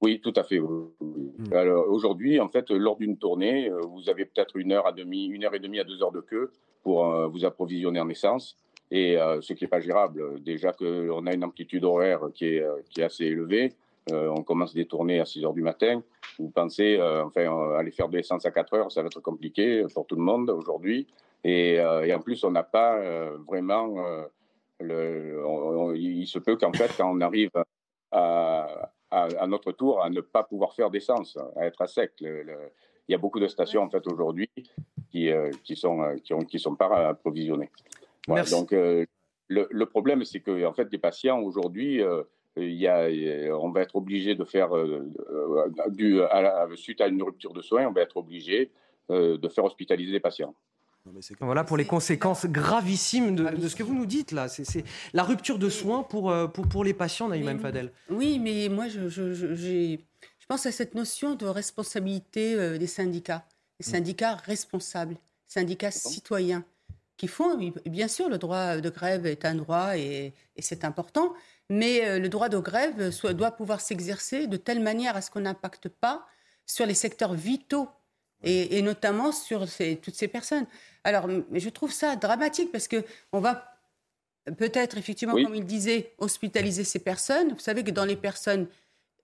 Oui, 0.00 0.20
tout 0.20 0.32
à 0.36 0.44
fait. 0.44 0.60
Hmm. 0.60 1.52
Alors 1.52 1.88
aujourd'hui, 1.88 2.38
en 2.40 2.48
fait, 2.48 2.70
lors 2.70 2.96
d'une 2.96 3.16
tournée, 3.16 3.70
vous 3.88 4.08
avez 4.08 4.24
peut-être 4.24 4.56
une 4.56 4.72
heure 4.72 4.86
à 4.86 4.92
demi, 4.92 5.26
une 5.26 5.44
heure 5.44 5.54
et 5.54 5.58
demie 5.58 5.80
à 5.80 5.84
deux 5.84 6.02
heures 6.02 6.12
de 6.12 6.20
queue 6.20 6.52
pour 6.82 7.28
vous 7.28 7.44
approvisionner 7.44 8.00
en 8.00 8.08
essence 8.08 8.56
et 8.90 9.18
euh, 9.18 9.40
ce 9.40 9.52
qui 9.52 9.64
n'est 9.64 9.68
pas 9.68 9.80
gérable. 9.80 10.40
Déjà 10.42 10.72
qu'on 10.72 11.26
a 11.26 11.34
une 11.34 11.44
amplitude 11.44 11.84
horaire 11.84 12.20
qui 12.34 12.46
est, 12.46 12.62
euh, 12.62 12.80
qui 12.90 13.00
est 13.00 13.04
assez 13.04 13.24
élevée, 13.24 13.72
euh, 14.10 14.32
on 14.34 14.42
commence 14.42 14.74
des 14.74 14.86
tournées 14.86 15.20
à 15.20 15.26
6 15.26 15.44
heures 15.44 15.52
du 15.52 15.62
matin. 15.62 16.02
Vous 16.38 16.50
pensez, 16.50 16.98
enfin, 17.24 17.76
aller 17.76 17.90
faire 17.90 18.08
de 18.08 18.16
l'essence 18.16 18.46
à 18.46 18.50
4 18.50 18.74
heures, 18.74 18.92
ça 18.92 19.02
va 19.02 19.06
être 19.08 19.20
compliqué 19.20 19.84
pour 19.92 20.06
tout 20.06 20.14
le 20.14 20.22
monde 20.22 20.50
aujourd'hui. 20.50 21.06
Et, 21.42 21.74
et, 21.74 22.14
en 22.14 22.20
plus, 22.20 22.44
on 22.44 22.52
n'a 22.52 22.62
pas 22.62 23.00
vraiment. 23.48 23.96
le, 24.78 25.94
il 25.96 26.26
se 26.28 26.38
peut 26.38 26.56
qu'en 26.56 26.72
fait, 26.72 26.92
quand 26.96 27.10
on 27.12 27.20
arrive 27.20 27.50
à, 28.12 28.92
à, 29.10 29.46
notre 29.46 29.72
tour 29.72 30.02
à 30.02 30.10
ne 30.10 30.20
pas 30.20 30.42
pouvoir 30.42 30.74
faire 30.74 30.90
d'essence, 30.90 31.38
à 31.56 31.66
être 31.66 31.80
à 31.82 31.86
sec. 31.86 32.12
il 32.20 32.46
y 33.08 33.14
a 33.14 33.18
beaucoup 33.18 33.40
de 33.40 33.48
stations 33.48 33.82
en 33.82 33.90
fait 33.90 34.06
aujourd'hui 34.06 34.50
qui, 35.10 35.30
qui 35.64 35.76
sont 35.76 36.16
qui, 36.22 36.34
ont, 36.34 36.40
qui 36.40 36.58
sont 36.58 36.74
pas 36.74 37.08
approvisionnées. 37.08 37.70
Donc, 38.50 38.72
euh, 38.72 39.06
le, 39.48 39.84
problème, 39.86 40.24
c'est 40.24 40.40
que 40.40 40.66
en 40.66 40.74
fait, 40.74 40.88
les 40.92 40.98
patients 40.98 41.40
aujourd'hui, 41.40 42.02
il 42.56 42.74
y 42.74 42.86
a, 42.86 43.08
on 43.56 43.70
va 43.70 43.80
être 43.80 43.96
obligé 43.96 44.34
de 44.34 44.44
faire, 44.44 44.70
du, 45.88 46.20
suite 46.76 47.00
à 47.00 47.06
une 47.06 47.22
rupture 47.22 47.54
de 47.54 47.62
soins, 47.62 47.86
on 47.86 47.92
va 47.92 48.02
être 48.02 48.18
obligé 48.18 48.70
de 49.08 49.48
faire 49.48 49.64
hospitaliser 49.64 50.12
les 50.12 50.20
patients. 50.20 50.54
Voilà 51.40 51.64
pour 51.64 51.76
les 51.76 51.86
conséquences 51.86 52.46
gravissimes 52.46 53.34
de, 53.34 53.68
ce 53.68 53.76
que 53.76 53.82
vous 53.82 53.94
nous 53.94 54.06
dites 54.06 54.32
là. 54.32 54.48
C'est 54.48 54.84
la 55.14 55.22
rupture 55.22 55.58
de 55.58 55.70
soins 55.70 56.02
pour, 56.02 56.34
pour, 56.52 56.68
pour 56.68 56.84
les 56.84 56.94
patients, 56.94 57.28
Naïm 57.28 57.58
Fadel. 57.58 57.92
Oui, 58.10 58.38
mais 58.38 58.68
moi, 58.68 58.88
je, 58.88 59.08
je, 59.08 59.34
je, 59.34 59.96
pense 60.48 60.66
à 60.66 60.72
cette 60.72 60.94
notion 60.94 61.34
de 61.34 61.46
responsabilité 61.46 62.78
des 62.78 62.86
syndicats. 62.86 63.46
Les 63.80 63.86
mm. 63.86 63.90
syndicats 63.90 64.34
responsables, 64.34 65.16
syndicats 65.46 65.90
citoyens 65.90 66.64
qui 67.18 67.26
font, 67.26 67.58
bien 67.84 68.08
sûr, 68.08 68.30
le 68.30 68.38
droit 68.38 68.76
de 68.76 68.88
grève 68.88 69.26
est 69.26 69.44
un 69.44 69.56
droit 69.56 69.98
et, 69.98 70.32
c'est 70.60 70.84
important, 70.84 71.34
mais 71.68 72.18
le 72.18 72.28
droit 72.28 72.48
de 72.48 72.58
grève 72.58 73.12
doit 73.34 73.50
pouvoir 73.50 73.80
s'exercer 73.80 74.46
de 74.46 74.56
telle 74.56 74.80
manière 74.80 75.16
à 75.16 75.20
ce 75.20 75.30
qu'on 75.30 75.40
n'impacte 75.40 75.88
pas 75.88 76.26
sur 76.64 76.86
les 76.86 76.94
secteurs 76.94 77.34
vitaux 77.34 77.88
et, 78.42 78.82
notamment 78.82 79.32
sur 79.32 79.66
toutes 80.02 80.14
ces 80.14 80.28
personnes. 80.28 80.66
Alors, 81.04 81.28
je 81.52 81.68
trouve 81.68 81.92
ça 81.92 82.16
dramatique 82.16 82.70
parce 82.72 82.88
que 82.88 83.04
on 83.32 83.40
va 83.40 83.74
peut-être, 84.56 84.96
effectivement, 84.96 85.34
comme 85.34 85.54
il 85.54 85.64
disait, 85.64 86.14
hospitaliser 86.18 86.84
ces 86.84 86.98
personnes. 86.98 87.52
Vous 87.52 87.58
savez 87.58 87.84
que 87.84 87.90
dans 87.90 88.04
les 88.04 88.16
personnes 88.16 88.66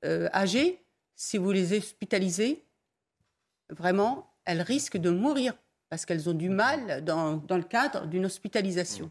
euh, 0.05 0.29
âgées, 0.35 0.81
si 1.17 1.39
vous 1.39 1.53
les 1.53 1.77
hospitalisez, 1.77 2.65
vraiment, 3.71 4.31
elles 4.45 4.63
risquent 4.63 4.99
de 4.99 5.11
mourir 5.11 5.55
parce 5.89 6.05
qu'elles 6.05 6.29
ont 6.29 6.35
du 6.35 6.49
mal 6.49 7.05
dans, 7.05 7.37
dans 7.37 7.57
le 7.57 7.63
cadre 7.63 8.07
d'une 8.07 8.27
hospitalisation. 8.27 9.11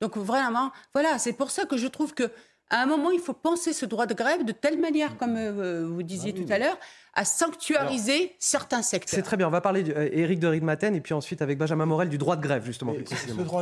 Donc 0.00 0.16
vraiment, 0.16 0.70
voilà, 0.92 1.18
c'est 1.18 1.32
pour 1.32 1.50
ça 1.50 1.64
que 1.64 1.76
je 1.76 1.86
trouve 1.86 2.14
que 2.14 2.30
à 2.70 2.82
un 2.82 2.86
moment, 2.86 3.10
il 3.10 3.20
faut 3.20 3.32
penser 3.32 3.72
ce 3.72 3.86
droit 3.86 4.06
de 4.06 4.12
grève 4.12 4.44
de 4.44 4.52
telle 4.52 4.78
manière, 4.78 5.16
comme 5.16 5.36
euh, 5.36 5.86
vous 5.86 6.02
disiez 6.02 6.34
ah 6.36 6.40
tout 6.40 6.52
à 6.52 6.58
l'heure, 6.58 6.78
à 7.18 7.24
sanctuariser 7.24 8.36
certains 8.38 8.82
secteurs. 8.82 9.16
C'est 9.16 9.22
très 9.22 9.36
bien. 9.36 9.48
On 9.48 9.50
va 9.50 9.60
parler 9.60 9.82
d'Éric 9.82 10.38
de 10.38 10.46
Ridmaten 10.46 10.94
et 10.94 11.00
puis 11.00 11.14
ensuite 11.14 11.42
avec 11.42 11.58
Benjamin 11.58 11.84
Morel 11.84 12.08
du 12.08 12.16
droit 12.16 12.36
de 12.36 12.42
grève, 12.42 12.64
justement. 12.64 12.94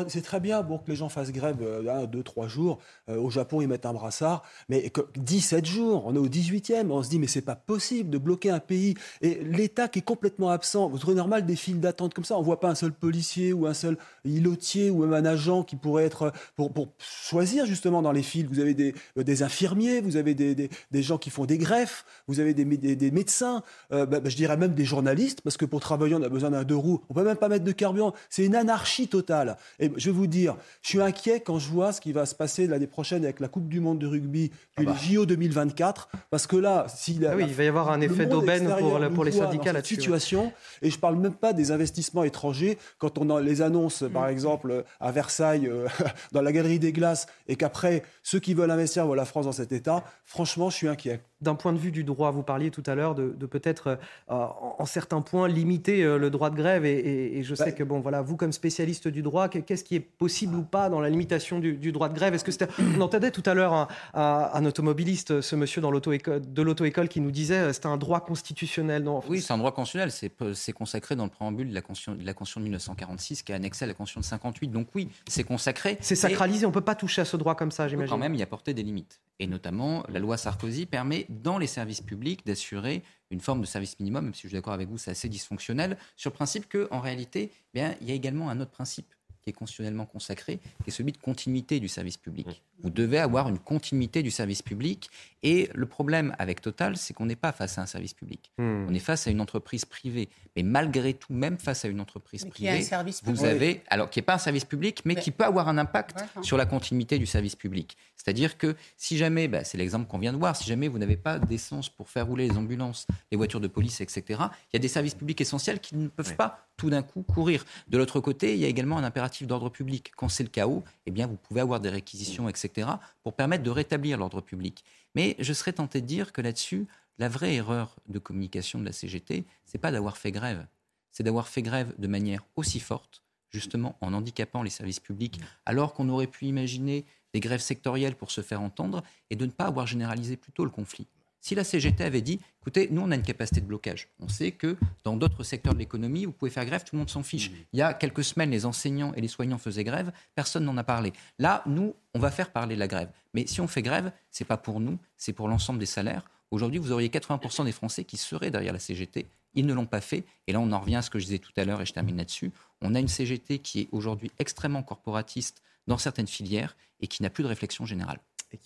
C'est 0.08 0.20
très 0.20 0.40
bien 0.40 0.62
pour 0.62 0.84
que 0.84 0.90
les 0.90 0.96
gens 0.96 1.08
fassent 1.08 1.32
grève 1.32 1.56
euh, 1.62 2.02
un, 2.02 2.04
deux, 2.04 2.22
trois 2.22 2.48
jours. 2.48 2.78
Euh, 3.08 3.16
au 3.16 3.30
Japon, 3.30 3.62
ils 3.62 3.66
mettent 3.66 3.86
un 3.86 3.94
brassard. 3.94 4.42
Mais 4.68 4.92
17 5.16 5.64
jours, 5.64 6.04
on 6.04 6.14
est 6.14 6.18
au 6.18 6.28
18e. 6.28 6.90
On 6.90 7.02
se 7.02 7.08
dit, 7.08 7.18
mais 7.18 7.28
c'est 7.28 7.40
pas 7.40 7.54
possible 7.54 8.10
de 8.10 8.18
bloquer 8.18 8.50
un 8.50 8.60
pays. 8.60 8.94
Et 9.22 9.36
l'État 9.36 9.88
qui 9.88 10.00
est 10.00 10.06
complètement 10.06 10.50
absent. 10.50 10.90
Vous 10.90 10.98
trouvez 10.98 11.16
normal 11.16 11.46
des 11.46 11.56
files 11.56 11.80
d'attente 11.80 12.12
comme 12.12 12.24
ça 12.24 12.36
On 12.36 12.42
voit 12.42 12.60
pas 12.60 12.68
un 12.68 12.74
seul 12.74 12.92
policier 12.92 13.54
ou 13.54 13.66
un 13.66 13.74
seul 13.74 13.96
îlotier 14.26 14.90
ou 14.90 15.06
même 15.06 15.14
un 15.14 15.24
agent 15.24 15.62
qui 15.62 15.76
pourrait 15.76 16.04
être 16.04 16.30
pour, 16.56 16.74
pour 16.74 16.88
choisir 16.98 17.64
justement 17.64 18.02
dans 18.02 18.12
les 18.12 18.22
files. 18.22 18.48
Vous 18.48 18.60
avez 18.60 18.74
des, 18.74 18.94
euh, 19.16 19.22
des 19.22 19.42
infirmiers, 19.42 20.02
vous 20.02 20.16
avez 20.16 20.34
des, 20.34 20.54
des, 20.54 20.68
des, 20.90 21.02
gens 21.02 21.16
qui 21.16 21.30
font 21.30 21.46
des 21.46 21.56
greffes, 21.56 22.04
vous 22.28 22.38
avez 22.38 22.52
des, 22.52 22.66
des 22.96 23.10
médecins, 23.46 23.62
euh, 23.92 24.06
bah, 24.06 24.20
bah, 24.20 24.28
je 24.28 24.36
dirais 24.36 24.56
même 24.56 24.74
des 24.74 24.84
journalistes, 24.84 25.40
parce 25.42 25.56
que 25.56 25.64
pour 25.64 25.80
travailler, 25.80 26.14
on 26.14 26.22
a 26.22 26.28
besoin 26.28 26.50
d'un 26.50 26.64
deux 26.64 26.76
roues. 26.76 27.02
On 27.08 27.14
peut 27.14 27.24
même 27.24 27.36
pas 27.36 27.48
mettre 27.48 27.64
de 27.64 27.72
carburant. 27.72 28.12
C'est 28.30 28.44
une 28.44 28.54
anarchie 28.54 29.08
totale. 29.08 29.56
Et 29.78 29.90
je 29.96 30.10
vais 30.10 30.16
vous 30.16 30.26
dire, 30.26 30.56
je 30.82 30.88
suis 30.88 31.00
inquiet 31.00 31.40
quand 31.40 31.58
je 31.58 31.68
vois 31.68 31.92
ce 31.92 32.00
qui 32.00 32.12
va 32.12 32.26
se 32.26 32.34
passer 32.34 32.66
l'année 32.66 32.86
prochaine 32.86 33.24
avec 33.24 33.40
la 33.40 33.48
Coupe 33.48 33.68
du 33.68 33.80
Monde 33.80 33.98
de 33.98 34.06
rugby, 34.06 34.50
puis 34.76 34.86
ah 34.88 34.92
bah. 34.92 34.96
le 35.08 35.14
JO 35.14 35.26
2024, 35.26 36.08
parce 36.30 36.46
que 36.46 36.56
là, 36.56 36.86
si 36.88 37.18
ah 37.26 37.34
oui, 37.36 37.44
il 37.48 37.54
va 37.54 37.64
y 37.64 37.68
avoir 37.68 37.90
un 37.90 38.00
effet 38.00 38.26
d'aubaine 38.26 38.74
pour, 38.78 39.00
pour 39.14 39.24
les 39.24 39.32
syndicats 39.32 39.72
là-dessus. 39.72 39.96
Situation, 39.96 40.52
et 40.82 40.90
je 40.90 40.98
parle 40.98 41.16
même 41.16 41.34
pas 41.34 41.52
des 41.52 41.70
investissements 41.70 42.24
étrangers. 42.24 42.78
Quand 42.98 43.18
on 43.18 43.38
les 43.38 43.62
annonce, 43.62 44.04
par 44.12 44.26
mm. 44.26 44.30
exemple, 44.30 44.84
à 45.00 45.12
Versailles, 45.12 45.66
euh, 45.66 45.86
dans 46.32 46.42
la 46.42 46.52
Galerie 46.52 46.78
des 46.78 46.92
Glaces, 46.92 47.26
et 47.48 47.56
qu'après, 47.56 48.02
ceux 48.22 48.40
qui 48.40 48.54
veulent 48.54 48.70
investir 48.70 49.06
voient 49.06 49.16
la 49.16 49.24
France 49.24 49.46
dans 49.46 49.52
cet 49.52 49.72
état, 49.72 50.04
franchement, 50.24 50.70
je 50.70 50.76
suis 50.76 50.88
inquiet 50.88 51.20
d'un 51.40 51.54
point 51.54 51.72
de 51.72 51.78
vue 51.78 51.92
du 51.92 52.04
droit, 52.04 52.30
vous 52.30 52.42
parliez 52.42 52.70
tout 52.70 52.82
à 52.86 52.94
l'heure 52.94 53.14
de, 53.14 53.46
peut-être, 53.46 53.98
euh, 54.28 54.46
en, 54.78 54.86
certains 54.86 55.20
points, 55.20 55.48
limiter 55.48 56.02
euh, 56.02 56.18
le 56.18 56.30
droit 56.30 56.50
de 56.50 56.56
grève. 56.56 56.84
Et, 56.84 57.42
je 57.42 57.54
sais 57.54 57.66
bah, 57.66 57.72
que, 57.72 57.84
bon, 57.84 58.00
voilà, 58.00 58.22
vous, 58.22 58.36
comme 58.36 58.52
spécialiste 58.52 59.08
du 59.08 59.22
droit, 59.22 59.48
qu'est-ce 59.48 59.84
qui 59.84 59.96
est 59.96 60.00
possible 60.00 60.56
ou 60.56 60.62
pas 60.62 60.88
dans 60.88 61.00
la 61.00 61.10
limitation 61.10 61.58
du, 61.58 61.92
droit 61.92 62.08
de 62.08 62.14
grève? 62.14 62.34
Est-ce 62.34 62.44
que 62.44 62.66
On 62.96 63.00
entendait 63.00 63.30
tout 63.30 63.42
à 63.46 63.54
l'heure 63.54 63.72
un, 63.72 63.88
un, 64.14 64.64
automobiliste, 64.64 65.40
ce 65.40 65.56
monsieur 65.56 65.80
dans 65.80 65.90
de 65.90 66.62
l'auto-école, 66.62 67.08
qui 67.08 67.20
nous 67.20 67.30
disait 67.30 67.54
que 67.54 67.60
euh, 67.60 67.72
c'était 67.72 67.86
un 67.86 67.96
droit 67.96 68.20
constitutionnel. 68.20 69.02
Non, 69.02 69.22
oui, 69.28 69.40
c'est 69.40 69.52
un 69.52 69.58
droit 69.58 69.72
constitutionnel. 69.72 70.10
C'est 70.54 70.72
consacré 70.72 71.16
dans 71.16 71.24
le 71.24 71.30
préambule 71.30 71.68
de 71.68 71.74
la 71.74 71.82
Constitution 71.82 72.14
de, 72.14 72.24
la 72.24 72.34
constitution 72.34 72.60
de 72.60 72.64
1946, 72.64 73.42
qui 73.42 73.52
est 73.52 73.54
annexé 73.54 73.84
à 73.84 73.88
la 73.88 73.94
Constitution 73.94 74.20
de 74.20 74.26
58. 74.26 74.68
Donc 74.68 74.88
oui, 74.94 75.08
c'est 75.26 75.44
consacré. 75.44 75.98
C'est 76.00 76.14
sacralisé. 76.14 76.66
On 76.66 76.70
ne 76.70 76.74
peut 76.74 76.80
pas 76.80 76.94
toucher 76.94 77.22
à 77.22 77.24
ce 77.24 77.36
droit 77.36 77.54
comme 77.54 77.70
ça, 77.70 77.88
j'imagine. 77.88 78.10
Quand 78.10 78.18
même, 78.18 78.34
il 78.34 78.40
y 78.40 78.42
a 78.42 78.46
porté 78.46 78.74
des 78.74 78.82
limites. 78.82 79.20
Et 79.38 79.46
notamment, 79.46 80.02
la 80.08 80.18
loi 80.18 80.36
Sarkozy 80.36 80.86
permet, 80.86 81.25
dans 81.28 81.58
les 81.58 81.66
services 81.66 82.00
publics, 82.00 82.46
d'assurer 82.46 83.02
une 83.30 83.40
forme 83.40 83.60
de 83.60 83.66
service 83.66 83.98
minimum, 83.98 84.24
même 84.24 84.34
si 84.34 84.42
je 84.42 84.48
suis 84.48 84.54
d'accord 84.54 84.72
avec 84.72 84.88
vous, 84.88 84.98
c'est 84.98 85.10
assez 85.10 85.28
dysfonctionnel, 85.28 85.96
sur 86.16 86.30
le 86.30 86.34
principe 86.34 86.70
qu'en 86.70 87.00
réalité, 87.00 87.50
eh 87.52 87.78
bien, 87.78 87.96
il 88.00 88.08
y 88.08 88.12
a 88.12 88.14
également 88.14 88.50
un 88.50 88.60
autre 88.60 88.70
principe 88.70 89.15
qui 89.46 89.50
est 89.50 89.52
constitutionnellement 89.52 90.06
consacré, 90.06 90.58
qui 90.82 90.88
est 90.88 90.90
celui 90.90 91.12
de 91.12 91.18
continuité 91.18 91.78
du 91.78 91.86
service 91.86 92.16
public. 92.16 92.64
Vous 92.82 92.90
devez 92.90 93.20
avoir 93.20 93.48
une 93.48 93.60
continuité 93.60 94.24
du 94.24 94.32
service 94.32 94.60
public. 94.60 95.08
Et 95.44 95.70
le 95.72 95.86
problème 95.86 96.34
avec 96.40 96.60
Total, 96.60 96.96
c'est 96.96 97.14
qu'on 97.14 97.26
n'est 97.26 97.36
pas 97.36 97.52
face 97.52 97.78
à 97.78 97.82
un 97.82 97.86
service 97.86 98.12
public. 98.12 98.50
Mmh. 98.58 98.86
On 98.88 98.94
est 98.94 98.98
face 98.98 99.28
à 99.28 99.30
une 99.30 99.40
entreprise 99.40 99.84
privée. 99.84 100.28
Mais 100.56 100.64
malgré 100.64 101.14
tout, 101.14 101.32
même 101.32 101.58
face 101.58 101.84
à 101.84 101.88
une 101.88 102.00
entreprise 102.00 102.44
privée, 102.44 102.78
qui 102.78 102.82
un 102.82 102.88
service 102.88 103.22
vous 103.24 103.44
avez, 103.44 103.84
alors 103.86 104.10
qui 104.10 104.18
n'est 104.18 104.24
pas 104.24 104.34
un 104.34 104.38
service 104.38 104.64
public, 104.64 105.02
mais, 105.04 105.14
qui 105.14 105.30
peut 105.30 105.44
avoir 105.44 105.68
un 105.68 105.78
impact 105.78 106.24
sur 106.42 106.56
la 106.56 106.66
continuité 106.66 107.20
du 107.20 107.26
service 107.26 107.54
public. 107.54 107.96
C'est-à-dire 108.16 108.58
que 108.58 108.74
si 108.96 109.16
jamais, 109.16 109.46
bah, 109.46 109.62
c'est 109.62 109.78
l'exemple 109.78 110.08
qu'on 110.08 110.18
vient 110.18 110.32
de 110.32 110.38
voir, 110.38 110.56
si 110.56 110.64
jamais 110.64 110.88
vous 110.88 110.98
n'avez 110.98 111.16
pas 111.16 111.38
d'essence 111.38 111.88
pour 111.88 112.08
faire 112.08 112.26
rouler 112.26 112.48
les 112.48 112.56
ambulances, 112.56 113.06
les 113.30 113.36
voitures 113.36 113.60
de 113.60 113.68
police, 113.68 114.00
etc., 114.00 114.24
il 114.30 114.74
y 114.74 114.76
a 114.76 114.80
des 114.80 114.88
services 114.88 115.14
publics 115.14 115.40
essentiels 115.40 115.78
qui 115.78 115.94
ne 115.94 116.08
peuvent 116.08 116.34
pas 116.34 116.66
tout 116.76 116.90
d'un 116.90 117.02
coup 117.02 117.22
courir. 117.22 117.64
De 117.88 117.98
l'autre 117.98 118.20
côté, 118.20 118.54
il 118.54 118.60
y 118.60 118.64
a 118.64 118.68
également 118.68 118.98
un 118.98 119.04
impératif 119.04 119.46
d'ordre 119.46 119.70
public. 119.70 120.12
Quand 120.16 120.28
c'est 120.28 120.42
le 120.42 120.48
chaos, 120.48 120.84
eh 121.06 121.10
bien, 121.10 121.26
vous 121.26 121.36
pouvez 121.36 121.60
avoir 121.60 121.80
des 121.80 121.88
réquisitions, 121.88 122.48
etc., 122.48 122.88
pour 123.22 123.34
permettre 123.34 123.62
de 123.62 123.70
rétablir 123.70 124.18
l'ordre 124.18 124.40
public. 124.40 124.84
Mais 125.14 125.36
je 125.38 125.52
serais 125.52 125.72
tenté 125.72 126.00
de 126.00 126.06
dire 126.06 126.32
que 126.32 126.40
là-dessus, 126.40 126.86
la 127.18 127.28
vraie 127.28 127.54
erreur 127.54 127.96
de 128.08 128.18
communication 128.18 128.78
de 128.78 128.84
la 128.84 128.92
CGT, 128.92 129.46
c'est 129.64 129.78
pas 129.78 129.90
d'avoir 129.90 130.16
fait 130.16 130.32
grève, 130.32 130.66
c'est 131.12 131.22
d'avoir 131.22 131.48
fait 131.48 131.62
grève 131.62 131.94
de 131.98 132.08
manière 132.08 132.44
aussi 132.56 132.80
forte, 132.80 133.22
justement 133.50 133.96
en 134.00 134.12
handicapant 134.12 134.62
les 134.62 134.70
services 134.70 135.00
publics, 135.00 135.40
alors 135.64 135.94
qu'on 135.94 136.08
aurait 136.10 136.26
pu 136.26 136.44
imaginer 136.44 137.06
des 137.32 137.40
grèves 137.40 137.60
sectorielles 137.60 138.16
pour 138.16 138.30
se 138.30 138.42
faire 138.42 138.60
entendre 138.60 139.02
et 139.30 139.36
de 139.36 139.46
ne 139.46 139.50
pas 139.50 139.64
avoir 139.64 139.86
généralisé 139.86 140.36
plutôt 140.36 140.64
le 140.64 140.70
conflit. 140.70 141.06
Si 141.46 141.54
la 141.54 141.62
CGT 141.62 142.02
avait 142.02 142.22
dit, 142.22 142.40
écoutez, 142.60 142.88
nous, 142.90 143.02
on 143.02 143.12
a 143.12 143.14
une 143.14 143.22
capacité 143.22 143.60
de 143.60 143.66
blocage. 143.66 144.08
On 144.18 144.26
sait 144.26 144.50
que 144.50 144.76
dans 145.04 145.16
d'autres 145.16 145.44
secteurs 145.44 145.74
de 145.74 145.78
l'économie, 145.78 146.24
vous 146.24 146.32
pouvez 146.32 146.50
faire 146.50 146.66
grève, 146.66 146.82
tout 146.82 146.96
le 146.96 146.98
monde 146.98 147.08
s'en 147.08 147.22
fiche. 147.22 147.50
Mmh. 147.50 147.54
Il 147.72 147.78
y 147.78 147.82
a 147.82 147.94
quelques 147.94 148.24
semaines, 148.24 148.50
les 148.50 148.66
enseignants 148.66 149.12
et 149.14 149.20
les 149.20 149.28
soignants 149.28 149.56
faisaient 149.56 149.84
grève, 149.84 150.10
personne 150.34 150.64
n'en 150.64 150.76
a 150.76 150.82
parlé. 150.82 151.12
Là, 151.38 151.62
nous, 151.66 151.94
on 152.14 152.18
va 152.18 152.32
faire 152.32 152.50
parler 152.50 152.74
la 152.74 152.88
grève. 152.88 153.12
Mais 153.32 153.46
si 153.46 153.60
on 153.60 153.68
fait 153.68 153.82
grève, 153.82 154.10
c'est 154.32 154.44
pas 154.44 154.56
pour 154.56 154.80
nous, 154.80 154.98
c'est 155.16 155.32
pour 155.32 155.46
l'ensemble 155.46 155.78
des 155.78 155.86
salaires. 155.86 156.24
Aujourd'hui, 156.50 156.80
vous 156.80 156.90
auriez 156.90 157.10
80% 157.10 157.64
des 157.64 157.70
Français 157.70 158.02
qui 158.02 158.16
seraient 158.16 158.50
derrière 158.50 158.72
la 158.72 158.80
CGT. 158.80 159.28
Ils 159.54 159.66
ne 159.66 159.72
l'ont 159.72 159.86
pas 159.86 160.00
fait. 160.00 160.24
Et 160.48 160.52
là, 160.52 160.58
on 160.58 160.72
en 160.72 160.80
revient 160.80 160.96
à 160.96 161.02
ce 161.02 161.10
que 161.10 161.20
je 161.20 161.26
disais 161.26 161.38
tout 161.38 161.52
à 161.56 161.64
l'heure 161.64 161.80
et 161.80 161.86
je 161.86 161.92
termine 161.92 162.16
là-dessus. 162.16 162.50
On 162.82 162.96
a 162.96 162.98
une 162.98 163.06
CGT 163.06 163.60
qui 163.60 163.82
est 163.82 163.88
aujourd'hui 163.92 164.32
extrêmement 164.40 164.82
corporatiste 164.82 165.62
dans 165.86 165.96
certaines 165.96 166.26
filières 166.26 166.76
et 166.98 167.06
qui 167.06 167.22
n'a 167.22 167.30
plus 167.30 167.44
de 167.44 167.48
réflexion 167.48 167.86
générale 167.86 168.18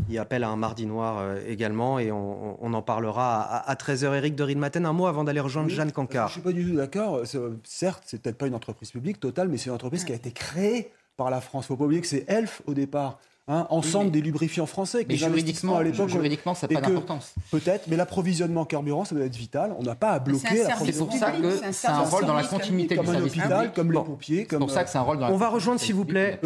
qui 0.07 0.19
appelle 0.19 0.45
à 0.45 0.49
un 0.49 0.57
mardi 0.57 0.87
noir 0.87 1.19
euh, 1.19 1.41
également. 1.47 1.99
Et 1.99 2.13
on, 2.13 2.73
en 2.73 2.83
parlera 2.83 3.43
à, 3.43 3.75
13h. 3.75 4.15
Eric 4.15 4.35
de 4.35 4.55
Matin, 4.55 4.85
un 4.85 4.93
mot 4.93 5.07
avant 5.07 5.25
d'aller 5.25 5.41
rejoindre 5.41 5.71
Jeanne 5.71 5.93
Cancard. 5.93 6.29
Je 6.29 6.39
ne 6.39 6.43
suis 6.43 6.43
pas 6.43 6.53
du 6.53 6.71
tout 6.71 6.77
d'accord. 6.77 7.23
Certes, 7.65 8.03
c'est 8.07 8.23
peut-être 8.23 8.39
pas 8.39 8.47
une 8.47 8.55
entreprise 8.55 8.91
publique 8.91 9.21
totale, 9.21 9.49
mais 9.49 9.57
c'est 9.57 9.67
une 9.67 9.75
entreprise 9.75 10.05
qui 10.05 10.13
a 10.13 10.17
été 10.17 10.33
créée 10.33 10.93
par 11.17 11.31
la 11.31 11.41
France. 11.41 11.65
Il 11.65 11.73
ne 11.73 11.77
faut 11.77 11.77
pas 11.77 11.85
oublier 11.85 12.01
que 12.01 12.07
c'est 12.07 12.25
Elf 12.29 12.63
au 12.67 12.75
départ. 12.75 13.19
Hein, 13.53 13.67
ensemble 13.71 14.13
des 14.13 14.21
lubrifiants 14.21 14.67
français. 14.67 15.05
Mais 15.09 15.17
juridiquement, 15.17 15.77
à 15.77 15.83
l'époque, 15.83 16.09
juridiquement, 16.09 16.55
ça 16.55 16.69
n'a 16.69 16.81
pas 16.81 16.87
d'importance. 16.87 17.35
Peut-être, 17.51 17.89
mais 17.89 17.97
l'approvisionnement 17.97 18.65
carburant, 18.65 19.05
ça 19.05 19.17
doit 19.17 19.25
être 19.25 19.35
vital. 19.35 19.75
On 19.77 19.83
n'a 19.83 19.97
pas 19.97 20.11
à 20.11 20.21
bloquer 20.21 20.63
C'est 20.85 20.97
pour 20.97 21.13
ça 21.13 21.33
que 21.33 21.73
c'est 21.73 21.89
un 21.89 21.99
rôle 21.99 22.27
dans 22.27 22.35
la 22.35 22.45
continuité 22.45 22.97
du 22.97 23.05
service 23.05 23.33
hôpital, 23.33 23.73
comme 23.73 23.91
les 23.91 23.99
pompiers. 23.99 24.47
C'est 24.49 24.57
pour 24.57 24.71
ça 24.71 24.85
que 24.85 24.91
c'est 24.91 24.99
un 24.99 25.03
rôle 25.03 25.19
dans 25.19 25.27
la 25.27 25.33
On 25.33 25.37
va 25.37 25.49
rejoindre, 25.49 25.81
s'il 25.81 25.97
vous 25.97 26.05
plaît, 26.05 26.39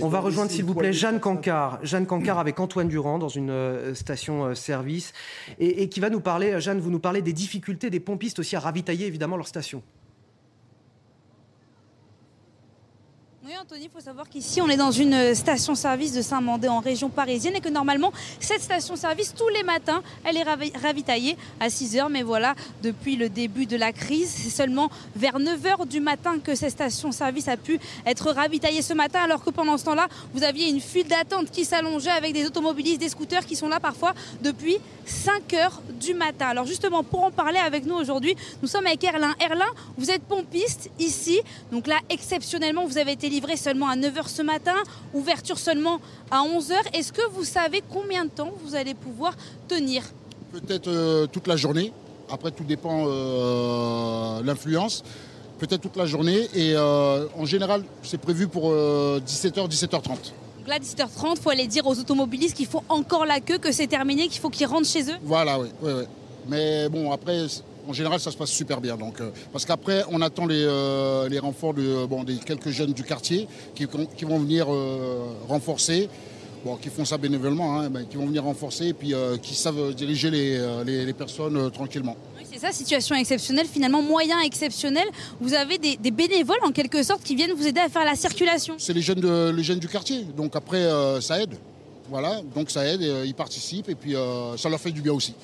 on 0.00 0.08
va 0.08 0.20
rejoindre, 0.20 0.50
s'il 0.50 0.64
vous 0.64 0.74
plaît, 0.74 0.94
Jeanne 0.94 1.20
Cancard. 1.20 1.78
Jeanne 1.82 2.06
Cancard 2.06 2.38
avec 2.38 2.58
Antoine 2.58 2.88
Durand 2.88 3.18
dans 3.18 3.28
une 3.28 3.50
euh, 3.50 3.94
station-service 3.94 5.12
euh, 5.50 5.54
et 5.58 5.88
qui 5.90 6.00
va 6.00 6.08
nous 6.08 6.20
parler, 6.20 6.58
Jeanne, 6.60 6.80
vous 6.80 6.90
nous 6.90 6.98
parlez 6.98 7.20
des 7.20 7.34
difficultés 7.34 7.90
des 7.90 8.00
pompistes 8.00 8.38
aussi 8.38 8.56
à 8.56 8.60
ravitailler 8.60 9.06
évidemment 9.06 9.36
leur 9.36 9.46
station. 9.46 9.82
Oui, 13.46 13.52
Anthony, 13.62 13.84
il 13.84 13.90
faut 13.90 14.00
savoir 14.00 14.28
qu'ici, 14.28 14.60
on 14.60 14.68
est 14.68 14.76
dans 14.76 14.90
une 14.90 15.32
station-service 15.32 16.12
de 16.12 16.20
Saint-Mandé 16.20 16.66
en 16.66 16.80
région 16.80 17.08
parisienne 17.08 17.54
et 17.54 17.60
que 17.60 17.68
normalement, 17.68 18.12
cette 18.40 18.60
station-service, 18.60 19.34
tous 19.38 19.48
les 19.50 19.62
matins, 19.62 20.02
elle 20.24 20.36
est 20.36 20.42
ravitaillée 20.82 21.36
à 21.60 21.70
6 21.70 21.94
h 21.94 22.08
Mais 22.10 22.24
voilà, 22.24 22.56
depuis 22.82 23.14
le 23.14 23.28
début 23.28 23.66
de 23.66 23.76
la 23.76 23.92
crise, 23.92 24.34
c'est 24.36 24.50
seulement 24.50 24.90
vers 25.14 25.38
9 25.38 25.62
h 25.62 25.86
du 25.86 26.00
matin 26.00 26.40
que 26.40 26.56
cette 26.56 26.72
station-service 26.72 27.46
a 27.46 27.56
pu 27.56 27.78
être 28.04 28.32
ravitaillée 28.32 28.82
ce 28.82 28.94
matin, 28.94 29.20
alors 29.20 29.44
que 29.44 29.50
pendant 29.50 29.78
ce 29.78 29.84
temps-là, 29.84 30.08
vous 30.34 30.42
aviez 30.42 30.68
une 30.68 30.80
file 30.80 31.06
d'attente 31.06 31.52
qui 31.52 31.64
s'allongeait 31.64 32.10
avec 32.10 32.32
des 32.32 32.46
automobilistes, 32.46 33.00
des 33.00 33.10
scooters 33.10 33.46
qui 33.46 33.54
sont 33.54 33.68
là 33.68 33.78
parfois 33.78 34.12
depuis 34.42 34.78
5 35.04 35.42
h 35.52 35.70
du 36.00 36.14
matin. 36.14 36.48
Alors 36.48 36.66
justement, 36.66 37.04
pour 37.04 37.22
en 37.22 37.30
parler 37.30 37.60
avec 37.60 37.86
nous 37.86 37.94
aujourd'hui, 37.94 38.34
nous 38.60 38.66
sommes 38.66 38.86
avec 38.86 39.04
Erlin. 39.04 39.36
Erlin, 39.38 39.70
vous 39.96 40.10
êtes 40.10 40.22
pompiste 40.22 40.90
ici. 40.98 41.40
Donc 41.70 41.86
là, 41.86 42.00
exceptionnellement, 42.10 42.86
vous 42.86 42.98
avez 42.98 43.12
été 43.12 43.28
livré 43.36 43.56
seulement 43.58 43.88
à 43.88 43.96
9h 43.96 44.28
ce 44.28 44.40
matin, 44.40 44.76
ouverture 45.12 45.58
seulement 45.58 46.00
à 46.30 46.38
11h. 46.42 46.74
Est-ce 46.94 47.12
que 47.12 47.20
vous 47.32 47.44
savez 47.44 47.82
combien 47.92 48.24
de 48.24 48.30
temps 48.30 48.52
vous 48.64 48.74
allez 48.74 48.94
pouvoir 48.94 49.34
tenir? 49.68 50.02
Peut-être 50.52 50.88
euh, 50.88 51.26
toute 51.26 51.46
la 51.46 51.56
journée. 51.56 51.92
Après, 52.30 52.50
tout 52.50 52.64
dépend 52.64 53.04
euh, 53.06 54.42
l'influence. 54.42 55.04
Peut-être 55.58 55.82
toute 55.82 55.96
la 55.96 56.06
journée. 56.06 56.48
Et 56.54 56.72
euh, 56.74 57.26
en 57.36 57.44
général, 57.44 57.84
c'est 58.02 58.20
prévu 58.20 58.48
pour 58.48 58.72
17h, 58.72 59.68
17h30. 59.68 60.08
Donc 60.08 60.68
là, 60.68 60.78
17h30, 60.78 61.34
il 61.36 61.42
faut 61.42 61.50
aller 61.50 61.66
dire 61.66 61.86
aux 61.86 61.98
automobilistes 61.98 62.56
qu'il 62.56 62.66
faut 62.66 62.84
encore 62.88 63.26
la 63.26 63.40
queue, 63.40 63.58
que 63.58 63.70
c'est 63.70 63.86
terminé, 63.86 64.28
qu'il 64.28 64.40
faut 64.40 64.50
qu'ils 64.50 64.66
rentrent 64.66 64.88
chez 64.88 65.02
eux? 65.10 65.18
Voilà, 65.22 65.60
oui. 65.60 65.68
oui, 65.82 65.92
oui. 65.98 66.04
Mais 66.48 66.88
bon, 66.88 67.12
après, 67.12 67.46
en 67.88 67.92
général, 67.92 68.20
ça 68.20 68.30
se 68.30 68.36
passe 68.36 68.50
super 68.50 68.80
bien. 68.80 68.96
Donc, 68.96 69.20
euh, 69.20 69.30
parce 69.52 69.64
qu'après, 69.64 70.02
on 70.10 70.20
attend 70.20 70.46
les, 70.46 70.62
euh, 70.62 71.28
les 71.28 71.38
renforts 71.38 71.74
de, 71.74 72.06
bon, 72.06 72.24
des 72.24 72.36
quelques 72.36 72.70
jeunes 72.70 72.92
du 72.92 73.02
quartier 73.02 73.48
qui, 73.74 73.86
qui 74.16 74.24
vont 74.24 74.38
venir 74.38 74.66
euh, 74.68 75.32
renforcer. 75.48 76.08
Bon, 76.64 76.76
qui 76.76 76.88
font 76.88 77.04
ça 77.04 77.16
bénévolement, 77.16 77.78
hein, 77.78 77.90
qui 78.10 78.16
vont 78.16 78.26
venir 78.26 78.42
renforcer 78.42 78.86
et 78.86 78.92
puis 78.92 79.14
qui 79.40 79.54
savent 79.54 79.94
diriger 79.94 80.32
les, 80.32 80.84
les, 80.84 81.12
personnes 81.12 81.70
tranquillement. 81.70 82.16
Oui, 82.36 82.42
c'est 82.50 82.58
ça, 82.58 82.72
situation 82.72 83.14
exceptionnelle, 83.14 83.66
finalement, 83.72 84.02
moyen 84.02 84.40
exceptionnel. 84.40 85.06
Vous 85.40 85.54
avez 85.54 85.78
des, 85.78 85.96
des, 85.96 86.10
bénévoles 86.10 86.64
en 86.64 86.72
quelque 86.72 87.04
sorte 87.04 87.22
qui 87.22 87.36
viennent 87.36 87.52
vous 87.52 87.68
aider 87.68 87.78
à 87.78 87.88
faire 87.88 88.04
la 88.04 88.16
circulation. 88.16 88.74
C'est 88.78 88.94
les 88.94 89.02
jeunes, 89.02 89.20
de, 89.20 89.52
les 89.54 89.62
jeunes 89.62 89.78
du 89.78 89.86
quartier, 89.86 90.24
donc 90.36 90.56
après, 90.56 90.88
ça 91.20 91.40
aide. 91.40 91.54
Voilà, 92.10 92.40
donc 92.52 92.68
ça 92.70 92.84
aide, 92.84 93.02
ils 93.02 93.34
participent 93.34 93.88
et 93.88 93.94
puis 93.94 94.16
ça 94.56 94.68
leur 94.68 94.80
fait 94.80 94.90
du 94.90 95.02
bien 95.02 95.12
aussi. 95.12 95.34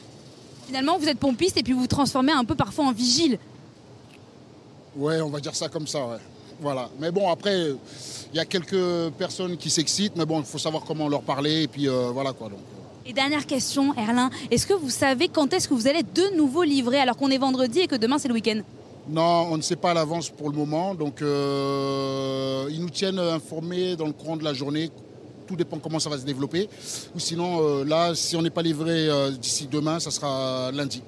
Finalement, 0.67 0.99
vous 0.99 1.09
êtes 1.09 1.19
pompiste 1.19 1.57
et 1.57 1.63
puis 1.63 1.73
vous 1.73 1.81
vous 1.81 1.87
transformez 1.87 2.33
un 2.33 2.45
peu 2.45 2.55
parfois 2.55 2.87
en 2.87 2.93
vigile. 2.93 3.39
Ouais, 4.97 5.21
on 5.21 5.31
va 5.31 5.41
dire 5.41 5.55
ça 5.55 5.69
comme 5.69 5.87
ça, 5.87 6.07
ouais. 6.07 6.19
Voilà. 6.61 6.89
Mais 7.01 7.11
bon, 7.11 7.31
après, 7.31 7.71
il 8.33 8.37
y 8.37 8.41
a 8.41 8.45
quelques 8.45 9.11
personnes 9.19 9.57
qui 9.57 9.71
s'excitent, 9.71 10.17
mais 10.17 10.27
bon, 10.27 10.41
il 10.41 10.47
faut 10.47 10.59
savoir 10.59 10.85
comment 10.85 11.09
leur 11.09 11.23
parler 11.23 11.63
et 11.63 11.69
puis 11.69 11.89
euh, 11.89 12.11
voilà 12.13 12.33
quoi. 12.33 12.49
Donc. 12.49 12.59
Et 13.05 13.13
dernière 13.13 13.47
question, 13.47 13.95
Erlin, 13.97 14.31
est-ce 14.51 14.67
que 14.67 14.75
vous 14.75 14.91
savez 14.91 15.29
quand 15.29 15.53
est-ce 15.53 15.69
que 15.69 15.75
vous 15.75 15.89
allez 15.89 16.05
de 16.05 16.37
nouveau 16.37 16.63
livrer 16.63 17.01
alors 17.01 17.17
qu'on 17.17 17.31
est 17.31 17.39
vendredi 17.39 17.81
et 17.81 17.87
que 17.89 17.97
demain 17.97 18.19
c'est 18.19 18.29
le 18.29 18.35
week-end? 18.35 18.61
Non, 19.09 19.49
on 19.51 19.57
ne 19.57 19.63
sait 19.63 19.77
pas 19.77 19.91
à 19.91 19.95
l'avance 19.95 20.31
pour 20.31 20.49
le 20.49 20.57
moment. 20.57 20.95
Donc, 20.95 21.23
euh, 21.23 22.69
ils 22.71 22.81
nous 22.81 22.91
tiennent 22.91 23.19
informés 23.19 23.97
dans 23.97 24.07
le 24.07 24.13
courant 24.13 24.37
de 24.37 24.45
la 24.45 24.55
journée 24.55 24.91
tout 25.53 25.57
dépend 25.57 25.79
comment 25.79 25.99
ça 25.99 26.09
va 26.09 26.17
se 26.19 26.25
développer. 26.25 26.69
Ou 27.15 27.21
sinon, 27.21 27.61
euh, 27.61 27.85
là, 27.85 28.15
si 28.15 28.37
on 28.37 28.43
n'est 28.43 28.51
pas 28.51 28.63
livré 28.63 29.09
euh, 29.09 29.31
d'ici 29.31 29.69
demain, 29.71 30.01
ça 30.01 30.11
sera 30.11 30.71
lundi 30.73 31.03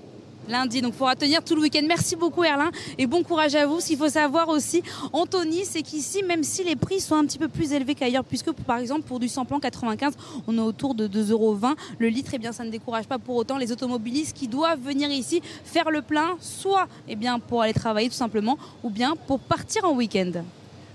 lundi. 0.47 0.83
Donc 0.83 0.93
il 0.93 0.99
faudra 0.99 1.17
tenir 1.17 1.43
tout 1.43 1.55
le 1.55 1.63
week-end. 1.63 1.81
Merci 1.89 2.17
beaucoup 2.17 2.45
Erlin 2.45 2.71
et 2.99 3.07
bon 3.07 3.23
courage 3.23 3.55
à 3.55 3.65
vous. 3.65 3.81
Ce 3.81 3.87
qu'il 3.87 3.97
faut 3.97 4.11
savoir 4.11 4.51
aussi, 4.51 4.83
Anthony, 5.15 5.65
c'est 5.65 5.81
qu'ici, 5.81 6.23
même 6.23 6.45
si 6.45 6.63
les 6.63 6.77
prix 6.77 7.01
sont 7.01 7.15
un 7.15 7.25
petit 7.25 7.39
peu 7.39 7.49
plus 7.49 7.73
élevés 7.73 7.95
qu'ailleurs, 7.95 8.25
puisque 8.25 8.53
par 8.53 8.77
exemple 8.77 9.05
pour 9.05 9.19
du 9.19 9.27
samplon 9.27 9.59
95, 9.59 10.13
on 10.47 10.59
est 10.59 10.61
autour 10.61 10.95
de 10.95 11.09
2,20 11.09 11.31
euros 11.31 11.59
le 11.99 12.09
litre, 12.09 12.35
et 12.35 12.37
eh 12.37 12.39
bien 12.39 12.53
ça 12.53 12.63
ne 12.63 12.69
décourage 12.69 13.07
pas 13.07 13.19
pour 13.19 13.37
autant 13.37 13.57
les 13.57 13.73
automobilistes 13.73 14.37
qui 14.37 14.47
doivent 14.47 14.81
venir 14.81 15.09
ici 15.09 15.41
faire 15.65 15.91
le 15.91 16.03
plein, 16.03 16.37
soit 16.43 16.89
eh 17.09 17.17
bien, 17.17 17.39
pour 17.39 17.63
aller 17.63 17.73
travailler 17.73 18.11
tout 18.11 18.15
simplement, 18.15 18.59
ou 18.83 18.91
bien 18.91 19.15
pour 19.27 19.41
partir 19.41 19.87
en 19.87 19.95
week-end. 19.95 20.45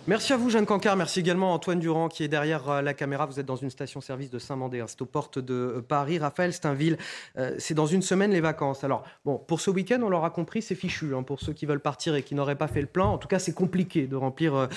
Merci 0.10 0.34
à 0.34 0.38
vous, 0.38 0.50
Jeanne 0.50 0.66
Cancard. 0.66 0.96
Merci 0.96 1.20
également 1.20 1.52
à 1.52 1.54
Antoine 1.54 1.80
Durand 1.80 2.10
qui 2.10 2.24
est 2.24 2.28
derrière 2.28 2.68
euh, 2.68 2.82
la 2.82 2.96
caméra. 2.96 3.28
Vous 3.28 3.40
êtes 3.40 3.46
dans 3.46 3.56
une 3.56 3.70
station-service 3.70 4.32
de 4.32 4.40
Saint-Mandé. 4.40 4.80
Hein. 4.80 4.86
C'est 4.88 5.04
aux 5.04 5.06
portes 5.06 5.38
de 5.38 5.54
euh, 5.54 5.82
Paris. 5.88 6.18
Raphaël 6.18 6.52
Steinville, 6.52 6.98
euh, 7.38 7.54
c'est 7.60 7.76
dans 7.76 7.86
une 7.86 8.02
semaine 8.02 8.32
les 8.32 8.42
vacances. 8.42 8.84
Alors, 8.84 9.04
bon, 9.24 9.38
pour 9.38 9.62
ce 9.62 9.70
week-end, 9.70 10.00
on 10.02 10.10
l'aura 10.10 10.32
compris, 10.32 10.64
c'est 10.64 10.74
fichu. 10.74 11.14
Hein, 11.14 11.22
pour 11.22 11.40
ceux 11.40 11.54
qui 11.54 11.68
veulent 11.68 11.80
partir 11.80 12.16
et 12.16 12.24
qui 12.24 12.34
n'auraient 12.34 12.56
pas 12.56 12.68
fait 12.68 12.82
le 12.82 12.88
plein, 12.88 13.06
en 13.06 13.20
tout 13.20 13.28
cas, 13.28 13.38
c'est 13.38 13.54
compliqué 13.54 14.08
de 14.08 14.16
remplir 14.16 14.68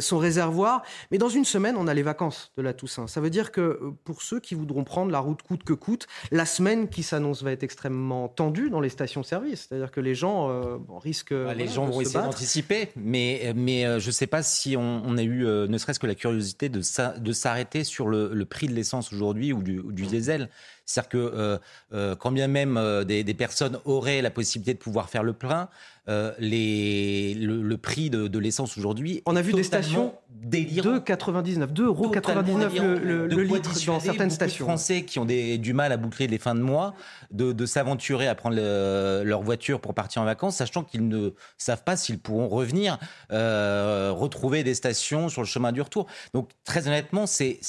son 0.00 0.18
réservoir. 0.18 0.82
Mais 1.10 1.16
dans 1.16 1.30
une 1.30 1.46
semaine, 1.46 1.76
on 1.78 1.86
a 1.86 1.94
les 1.94 2.02
vacances 2.02 2.52
de 2.58 2.62
la 2.62 2.74
Toussaint. 2.74 3.06
Ça 3.06 3.22
veut 3.22 3.30
dire 3.30 3.50
que 3.50 3.94
pour 4.04 4.20
ceux 4.20 4.40
qui 4.40 4.54
voudront 4.54 4.84
prendre 4.84 5.10
la 5.10 5.20
route 5.20 5.40
coûte 5.40 5.64
que 5.64 5.72
coûte, 5.72 6.06
la 6.32 6.44
semaine 6.44 6.90
qui 6.90 7.02
s'annonce 7.02 7.42
va 7.42 7.52
être 7.52 7.62
extrêmement 7.62 8.28
tendue 8.28 8.68
dans 8.68 8.80
les 8.80 8.90
stations-service. 8.90 9.68
C'est-à-dire 9.68 9.90
que 9.90 10.00
les 10.00 10.14
gens 10.14 10.78
risquent. 10.98 11.32
Bah, 11.32 11.54
les 11.54 11.68
gens 11.68 11.86
vont 11.86 12.02
essayer 12.02 12.20
d'anticiper, 12.22 12.90
mais, 12.94 13.54
mais 13.56 13.98
je 13.98 14.06
ne 14.06 14.12
sais 14.12 14.26
pas 14.26 14.42
si 14.42 14.76
on, 14.76 14.81
a 15.16 15.22
eu 15.22 15.44
ne 15.44 15.78
serait-ce 15.78 16.00
que 16.00 16.06
la 16.06 16.14
curiosité 16.14 16.68
de, 16.68 16.82
s'arrêter 17.32 17.84
sur 17.84 18.08
le, 18.08 18.44
prix 18.44 18.66
de 18.66 18.74
l'essence 18.74 19.12
aujourd'hui 19.12 19.52
ou 19.52 19.62
du 19.62 20.06
diesel. 20.06 20.48
C'est-à-dire 20.92 21.08
que 21.08 21.16
euh, 21.18 21.58
euh, 21.94 22.14
quand 22.14 22.32
bien 22.32 22.48
même 22.48 22.76
euh, 22.76 23.04
des, 23.04 23.24
personnes 23.34 23.78
auraient 23.86 24.20
la 24.20 24.30
possibilité 24.30 24.74
de 24.74 24.78
pouvoir 24.78 25.08
faire 25.08 25.22
le 25.22 25.32
plein, 25.32 25.68
les, 26.38 27.34
le, 27.34 27.76
prix 27.76 28.10
de, 28.10 28.38
l'essence 28.38 28.76
aujourd'hui. 28.76 29.22
On 29.24 29.36
a 29.36 29.42
vu 29.42 29.52
des 29.52 29.62
stations 29.62 30.14
2,99, 30.50 31.72
2,99 31.72 31.82
euros 31.84 32.12
le, 32.12 33.26
le, 33.28 33.42
litre 33.42 33.72
dans 33.86 34.00
certaines 34.00 34.30
stations. 34.30 34.66
Français 34.66 35.04
qui 35.04 35.20
ont 35.20 35.24
des, 35.24 35.58
du 35.58 35.72
mal 35.72 35.92
à 35.92 35.96
boucler 35.96 36.26
les 36.26 36.38
fins 36.38 36.56
de 36.56 36.60
mois, 36.60 36.94
de, 37.30 37.66
s'aventurer 37.66 38.26
à 38.26 38.34
prendre 38.34 38.56
leur 38.56 39.42
voiture 39.42 39.80
pour 39.80 39.94
partir 39.94 40.22
en 40.22 40.24
vacances, 40.24 40.56
sachant 40.56 40.82
qu'ils 40.82 41.06
ne 41.08 41.30
savent 41.56 41.84
pas 41.84 41.96
s'ils 41.96 42.18
pourront 42.18 42.48
revenir 42.48 42.98
retrouver 43.30 44.64
des 44.64 44.74
stations 44.74 45.28
sur 45.28 45.40
le 45.40 45.46
chemin 45.46 45.70
du 45.70 45.80
retour. 45.80 46.06
Donc 46.34 46.50
très 46.64 46.88
honnêtement, 46.88 47.26
c'est 47.26 47.60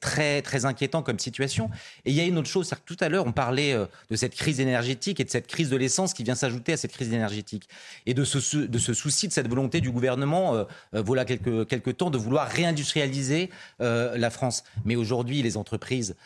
très 0.00 0.42
très 0.42 0.64
inquiétant 0.64 1.02
comme 1.02 1.20
situation. 1.20 1.70
Et 2.04 2.10
il 2.10 2.16
y 2.16 2.20
a 2.20 2.24
une 2.24 2.36
autre 2.36 2.49
chose, 2.50 2.66
c'est 2.68 2.76
que 2.76 2.80
tout 2.84 2.96
à 3.00 3.08
l'heure, 3.08 3.26
on 3.26 3.32
parlait 3.32 3.72
euh, 3.72 3.86
de 4.10 4.16
cette 4.16 4.34
crise 4.34 4.60
énergétique 4.60 5.20
et 5.20 5.24
de 5.24 5.30
cette 5.30 5.46
crise 5.46 5.70
de 5.70 5.76
l'essence 5.76 6.12
qui 6.12 6.24
vient 6.24 6.34
s'ajouter 6.34 6.72
à 6.72 6.76
cette 6.76 6.92
crise 6.92 7.12
énergétique. 7.12 7.68
Et 8.06 8.14
de 8.14 8.24
ce, 8.24 8.56
de 8.56 8.78
ce 8.78 8.94
souci, 8.94 9.28
de 9.28 9.32
cette 9.32 9.48
volonté 9.48 9.80
du 9.80 9.90
gouvernement, 9.90 10.54
euh, 10.54 10.64
euh, 10.94 11.02
voilà 11.02 11.24
quelques, 11.24 11.66
quelques 11.68 11.96
temps, 11.96 12.10
de 12.10 12.18
vouloir 12.18 12.48
réindustrialiser 12.48 13.50
la 13.78 14.30
France. 14.30 14.64
Mais 14.84 14.96
aujourd'hui, 14.96 15.42
les 15.42 15.56
entreprises, 15.56 16.16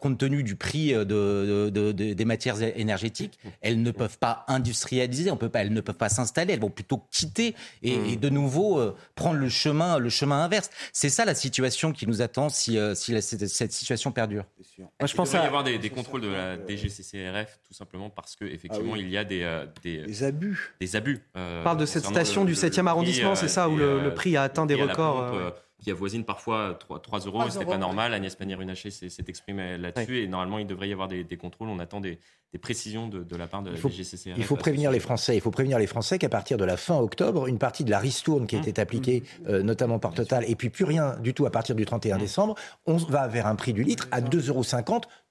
compte 0.00 0.18
tenu 0.18 0.42
du 0.42 0.56
prix 0.56 0.92
de, 0.92 1.70
des 1.70 2.24
matières 2.24 2.60
énergétiques, 2.62 3.38
elles 3.62 3.82
ne 3.82 3.90
peuvent 3.90 4.18
pas 4.18 4.44
industrialiser, 4.48 5.30
on 5.30 5.36
peut 5.36 5.48
pas, 5.48 5.62
elles 5.62 5.72
ne 5.72 5.80
peuvent 5.80 5.96
pas 5.96 6.08
s'installer, 6.08 6.54
elles 6.54 6.60
vont 6.60 6.70
plutôt 6.70 7.02
quitter 7.10 7.54
et, 7.82 7.96
mmh. 7.96 8.16
de 8.16 8.28
nouveau 8.28 8.94
prendre 9.14 9.38
le 9.38 9.48
chemin, 9.48 9.98
le 9.98 10.10
chemin 10.10 10.44
inverse. 10.44 10.70
C'est 10.92 11.08
ça 11.08 11.24
la 11.24 11.34
situation 11.34 11.92
qui 11.92 12.06
nous 12.06 12.22
attend 12.22 12.48
si, 12.48 12.78
si 12.94 13.20
cette, 13.22 13.72
situation 13.72 14.12
perdure. 14.12 14.44
Moi, 14.78 15.06
je 15.06 15.14
pense 15.14 15.34
à 15.34 15.42
des, 15.62 15.90
contrôles 15.90 16.20
de 16.20 16.28
la 16.28 16.56
DGCCRF, 16.56 17.60
tout 17.66 17.74
simplement 17.74 18.10
parce 18.10 18.36
qu'effectivement, 18.36 18.94
ah 18.94 18.98
il 18.98 19.08
y 19.08 19.16
a 19.16 19.24
des, 19.24 19.42
euh, 19.42 19.66
des, 19.82 20.24
abus. 20.24 20.74
Des 20.80 20.96
abus. 20.96 21.20
Euh, 21.36 21.60
On 21.60 21.64
parle 21.64 21.78
de 21.78 21.86
cette 21.86 22.04
station 22.04 22.44
du 22.44 22.54
7e 22.54 22.86
arrondissement, 22.86 23.34
c'est 23.34 23.48
ça, 23.48 23.68
où 23.68 23.76
le, 23.76 24.12
prix 24.14 24.36
a 24.36 24.42
atteint 24.42 24.66
des 24.66 24.74
records 24.74 25.54
qui 25.80 25.90
avoisine 25.90 26.24
parfois 26.24 26.76
3, 26.78 27.00
3 27.00 27.20
euros. 27.20 27.42
C'était 27.50 27.64
pas 27.64 27.78
normal. 27.78 28.14
Agnès 28.14 28.34
Pannier-Runacher 28.34 28.90
s'est 28.90 29.24
exprimée 29.26 29.78
là-dessus. 29.78 30.22
Et 30.22 30.28
normalement, 30.28 30.58
il 30.58 30.66
devrait 30.66 30.88
y 30.88 30.92
avoir 30.92 31.08
des, 31.08 31.24
contrôles. 31.36 31.68
On 31.68 31.78
attend 31.78 32.00
des, 32.00 32.18
précisions 32.60 33.08
de, 33.08 33.36
la 33.36 33.46
part 33.46 33.62
de 33.62 33.70
la 33.70 33.76
DGCCRF. 33.76 34.36
Il 34.36 34.44
faut 34.44 34.56
prévenir 34.56 34.90
les 34.90 35.00
Français. 35.00 35.36
Il 35.36 35.40
faut 35.40 35.50
prévenir 35.50 35.78
les 35.78 35.86
Français 35.86 36.18
qu'à 36.18 36.28
parpartir 36.28 36.58
de 36.58 36.64
la 36.64 36.76
fin 36.76 36.96
octobre, 36.96 37.46
une 37.46 37.58
partie 37.58 37.84
de 37.84 37.90
la 37.90 37.98
ristourne 37.98 38.46
qui 38.46 38.56
a 38.56 38.58
été 38.58 38.80
appliquée, 38.80 39.22
mmh. 39.22 39.48
euh, 39.48 39.62
notamment 39.62 39.98
par 39.98 40.12
Total, 40.14 40.44
et 40.48 40.56
puis 40.56 40.70
plus 40.70 40.84
rien 40.84 41.16
du 41.20 41.34
tout 41.34 41.46
à 41.46 41.50
partir 41.50 41.74
du 41.74 41.84
31 41.84 42.16
mmh. 42.16 42.20
décembre, 42.20 42.54
on 42.86 42.96
va 42.96 43.28
vers 43.28 43.46
un 43.46 43.54
prix 43.54 43.72
du 43.72 43.84
litre 43.84 44.08
à 44.10 44.20
2,50 44.20 44.48
euros 44.48 44.64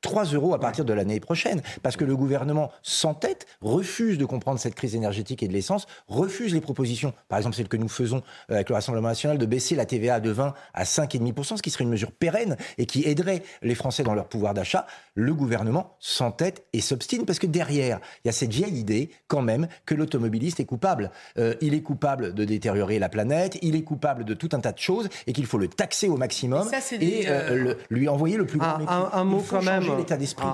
3 0.01 0.25
euros 0.25 0.53
à 0.53 0.59
partir 0.59 0.85
de 0.85 0.93
l'année 0.93 1.19
prochaine. 1.19 1.61
Parce 1.83 1.97
que 1.97 2.05
le 2.05 2.15
gouvernement 2.15 2.71
s'entête, 2.81 3.45
refuse 3.61 4.17
de 4.17 4.25
comprendre 4.25 4.59
cette 4.59 4.75
crise 4.75 4.95
énergétique 4.95 5.43
et 5.43 5.47
de 5.47 5.53
l'essence, 5.53 5.87
refuse 6.07 6.53
les 6.53 6.61
propositions, 6.61 7.13
par 7.27 7.37
exemple 7.37 7.55
celle 7.55 7.67
que 7.67 7.77
nous 7.77 7.89
faisons 7.89 8.23
euh, 8.49 8.55
avec 8.55 8.69
le 8.69 8.75
Rassemblement 8.75 9.09
national, 9.09 9.37
de 9.37 9.45
baisser 9.45 9.75
la 9.75 9.85
TVA 9.85 10.19
de 10.19 10.29
20 10.29 10.38
à 10.39 10.83
5,5%, 10.83 11.57
ce 11.57 11.61
qui 11.61 11.69
serait 11.69 11.83
une 11.83 11.89
mesure 11.89 12.11
pérenne 12.11 12.57
et 12.77 12.85
qui 12.85 13.03
aiderait 13.03 13.43
les 13.61 13.75
Français 13.75 14.03
dans 14.03 14.13
leur 14.13 14.27
pouvoir 14.27 14.53
d'achat. 14.53 14.87
Le 15.19 15.33
gouvernement 15.33 15.97
s'entête 15.99 16.65
et 16.71 16.79
s'obstine 16.79 17.25
parce 17.25 17.39
que 17.39 17.47
derrière, 17.47 17.99
il 18.23 18.27
y 18.27 18.29
a 18.29 18.31
cette 18.31 18.51
vieille 18.51 18.77
idée 18.77 19.09
quand 19.27 19.41
même 19.41 19.67
que 19.85 19.93
l'automobiliste 19.93 20.61
est 20.61 20.65
coupable. 20.65 21.11
Euh, 21.37 21.55
il 21.59 21.73
est 21.73 21.81
coupable 21.81 22.33
de 22.33 22.45
détériorer 22.45 22.99
la 22.99 23.09
planète, 23.09 23.57
il 23.61 23.75
est 23.75 23.83
coupable 23.83 24.23
de 24.23 24.33
tout 24.33 24.49
un 24.53 24.59
tas 24.59 24.71
de 24.71 24.79
choses 24.79 25.09
et 25.27 25.33
qu'il 25.33 25.45
faut 25.45 25.57
le 25.57 25.67
taxer 25.67 26.07
au 26.07 26.15
maximum 26.15 26.69
et, 27.01 27.25
euh, 27.27 27.75
lui 27.89 28.07
envoyer 28.07 28.37
le 28.37 28.45
plus 28.45 28.59
grand 28.59 28.79
un, 28.87 29.09
un, 29.11 29.23
mot 29.25 29.43
quand 29.47 29.61
même, 29.61 29.83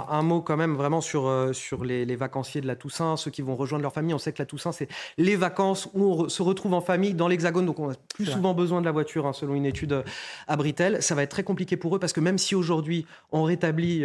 un, 0.09 0.21
mot 0.23 0.41
quand 0.41 0.57
même 0.57 0.73
vraiment 0.73 1.01
sur, 1.01 1.27
euh, 1.27 1.53
sur 1.53 1.85
les, 1.85 2.05
les, 2.05 2.15
vacanciers 2.15 2.61
de 2.61 2.67
la 2.67 2.75
Toussaint, 2.75 3.17
ceux 3.17 3.29
qui 3.29 3.43
vont 3.43 3.55
rejoindre 3.55 3.83
leur 3.83 3.93
famille. 3.93 4.15
On 4.15 4.19
sait 4.19 4.33
que 4.33 4.41
la 4.41 4.47
Toussaint, 4.47 4.71
c'est 4.71 4.87
les 5.17 5.35
vacances 5.35 5.89
où 5.93 6.05
on 6.05 6.29
se 6.29 6.41
retrouve 6.41 6.73
en 6.73 6.81
famille 6.81 7.13
dans 7.13 7.27
l'Hexagone, 7.27 7.67
donc 7.67 7.79
on 7.79 7.91
a 7.91 7.95
plus 8.15 8.25
souvent 8.25 8.55
besoin 8.55 8.79
de 8.79 8.85
la 8.85 8.91
voiture, 8.91 9.27
hein, 9.27 9.33
selon 9.33 9.53
une 9.53 9.65
étude 9.65 10.03
à 10.47 10.55
Britel. 10.55 11.03
Ça 11.03 11.13
va 11.13 11.21
être 11.21 11.31
très 11.31 11.43
compliqué 11.43 11.77
pour 11.77 11.95
eux 11.95 11.99
parce 11.99 12.13
que 12.13 12.19
même 12.19 12.39
si 12.39 12.55
aujourd'hui 12.55 13.05
on 13.31 13.43
rétablit 13.43 14.03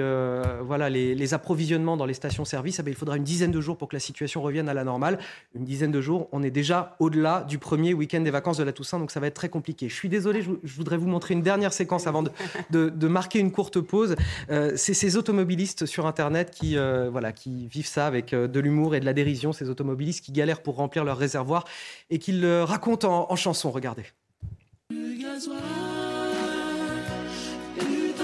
voilà, 0.63 0.91
les, 0.91 1.35
approvisionnements 1.35 1.97
dans 1.97 2.07
les 2.07 2.15
stations-service, 2.15 2.79
eh 2.81 2.83
ben, 2.83 2.91
il 2.91 2.97
faudra 2.97 3.17
une 3.17 3.25
dizaine 3.25 3.53
de 3.53 3.61
jours 3.61 3.77
pour 3.77 3.89
que 3.89 3.97
la 3.97 4.01
situation 4.01 4.43
revienne 4.43 4.69
à 4.69 4.75
la 4.75 4.85
normale. 4.85 5.19
Une 5.55 5.65
dizaine 5.65 5.93
de 5.93 6.01
jours, 6.01 6.29
on 6.33 6.43
est 6.43 6.51
déjà 6.51 6.97
au-delà 6.99 7.45
du 7.49 7.59
premier 7.59 7.95
week-end 7.95 8.21
des 8.21 8.31
vacances 8.31 8.57
de 8.57 8.65
la 8.65 8.73
Toussaint, 8.73 8.99
donc 8.99 9.11
ça 9.11 9.21
va 9.21 9.29
être 9.29 9.35
très 9.35 9.49
compliqué. 9.49 9.89
Je 9.89 9.95
suis 9.95 10.09
désolé, 10.09 10.43
je, 10.43 10.75
voudrais 10.75 10.97
vous 10.97 11.09
montrer 11.09 11.35
une 11.35 11.43
dernière 11.43 11.73
séquence 11.73 12.07
avant 12.07 12.23
de, 12.23 13.09
marquer 13.09 13.39
une 13.39 13.53
courte 13.53 13.81
pause. 13.81 14.17
Euh, 14.51 14.73
c'est 14.77 14.95
ces 14.95 15.17
automobilistes 15.17 15.87
sur 15.87 16.07
Internet 16.07 16.51
qui, 16.51 16.77
euh, 16.77 17.11
voilà, 17.11 17.33
qui 17.33 17.67
vivent 17.67 17.87
ça 17.87 18.07
avec 18.07 18.33
euh, 18.33 18.49
de 18.49 18.61
l'humour 18.61 18.95
et 18.95 19.01
de 19.01 19.05
la 19.05 19.13
dérision, 19.13 19.53
ces 19.53 19.69
automobilistes 19.69 20.25
qui 20.25 20.33
galèrent 20.33 20.63
pour 20.63 20.77
remplir 20.77 21.05
leur 21.05 21.19
réservoir 21.19 21.65
et 22.11 22.19
qui 22.19 22.33
le 22.33 22.63
racontent 22.63 23.31
en, 23.31 23.37
chanson. 23.37 23.71
Regardez. 23.71 24.05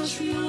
précipite 0.07 0.46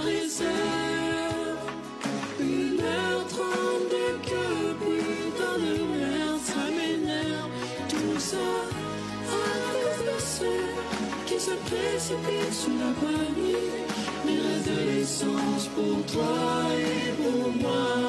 sous 12.51 12.71
la 12.79 12.91
panique. 13.01 13.57
Mais 14.25 14.39
reste 14.39 14.69
de 14.69 14.91
l'essence 14.91 15.67
pour 15.75 16.05
toi 16.05 16.35
et 16.73 17.11
pour 17.21 17.51
moi. 17.53 18.07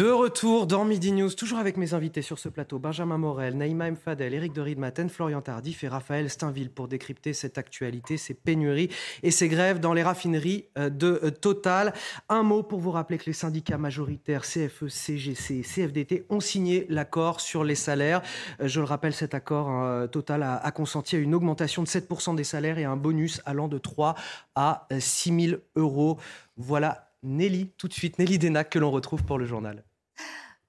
De 0.00 0.10
retour 0.10 0.66
dans 0.66 0.86
Midi 0.86 1.12
News, 1.12 1.28
toujours 1.28 1.58
avec 1.58 1.76
mes 1.76 1.92
invités 1.92 2.22
sur 2.22 2.38
ce 2.38 2.48
plateau, 2.48 2.78
Benjamin 2.78 3.18
Morel, 3.18 3.54
Naïma 3.54 3.90
Mfadel, 3.90 4.32
Éric 4.32 4.54
de 4.54 4.62
Riedmaten, 4.62 5.10
Florian 5.10 5.42
Tardif 5.42 5.84
et 5.84 5.88
Raphaël 5.88 6.30
Steinville 6.30 6.70
pour 6.70 6.88
décrypter 6.88 7.34
cette 7.34 7.58
actualité, 7.58 8.16
ces 8.16 8.32
pénuries 8.32 8.88
et 9.22 9.30
ces 9.30 9.48
grèves 9.48 9.78
dans 9.78 9.92
les 9.92 10.02
raffineries 10.02 10.64
euh, 10.78 10.88
de 10.88 11.20
euh, 11.22 11.30
Total. 11.30 11.92
Un 12.30 12.42
mot 12.42 12.62
pour 12.62 12.80
vous 12.80 12.92
rappeler 12.92 13.18
que 13.18 13.26
les 13.26 13.34
syndicats 13.34 13.76
majoritaires 13.76 14.40
CFE, 14.40 14.88
CGC 14.88 15.56
et 15.56 15.62
CFDT 15.62 16.24
ont 16.30 16.40
signé 16.40 16.86
l'accord 16.88 17.42
sur 17.42 17.62
les 17.62 17.74
salaires. 17.74 18.22
Euh, 18.62 18.68
je 18.68 18.80
le 18.80 18.86
rappelle, 18.86 19.12
cet 19.12 19.34
accord 19.34 19.68
hein, 19.68 20.08
Total 20.10 20.42
a, 20.42 20.70
consenti 20.70 21.16
à 21.16 21.18
une 21.18 21.34
augmentation 21.34 21.82
de 21.82 21.88
7% 21.88 22.36
des 22.36 22.44
salaires 22.44 22.78
et 22.78 22.84
un 22.84 22.96
bonus 22.96 23.42
allant 23.44 23.68
de 23.68 23.76
3 23.76 24.14
à 24.54 24.88
6 24.98 25.48
000 25.48 25.60
euros. 25.76 26.18
Voilà 26.56 27.12
Nelly, 27.22 27.72
tout 27.76 27.86
de 27.86 27.92
suite, 27.92 28.18
Nelly 28.18 28.38
Denac 28.38 28.70
que 28.70 28.78
l'on 28.78 28.90
retrouve 28.90 29.24
pour 29.24 29.36
le 29.36 29.44
journal. 29.44 29.84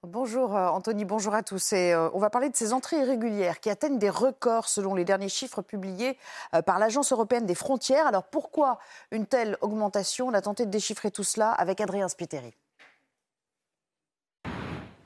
Bonjour 0.08 0.56
euh, 0.56 0.66
Anthony, 0.66 1.04
bonjour 1.04 1.32
à 1.32 1.44
tous. 1.44 1.74
Euh, 1.74 2.10
on 2.12 2.18
va 2.18 2.28
parler 2.28 2.50
de 2.50 2.56
ces 2.56 2.72
entrées 2.72 2.96
irrégulières 2.96 3.60
qui 3.60 3.70
atteignent 3.70 4.00
des 4.00 4.10
records 4.10 4.68
selon 4.68 4.96
les 4.96 5.04
derniers 5.04 5.28
chiffres 5.28 5.62
publiés 5.62 6.18
euh, 6.54 6.62
par 6.62 6.80
l'Agence 6.80 7.12
européenne 7.12 7.46
des 7.46 7.54
frontières. 7.54 8.08
Alors 8.08 8.24
pourquoi 8.24 8.80
une 9.12 9.26
telle 9.26 9.56
augmentation? 9.60 10.26
On 10.26 10.34
a 10.34 10.40
tenté 10.40 10.66
de 10.66 10.72
déchiffrer 10.72 11.12
tout 11.12 11.22
cela 11.22 11.52
avec 11.52 11.80
Adrien 11.80 12.08
Spiteri. 12.08 12.52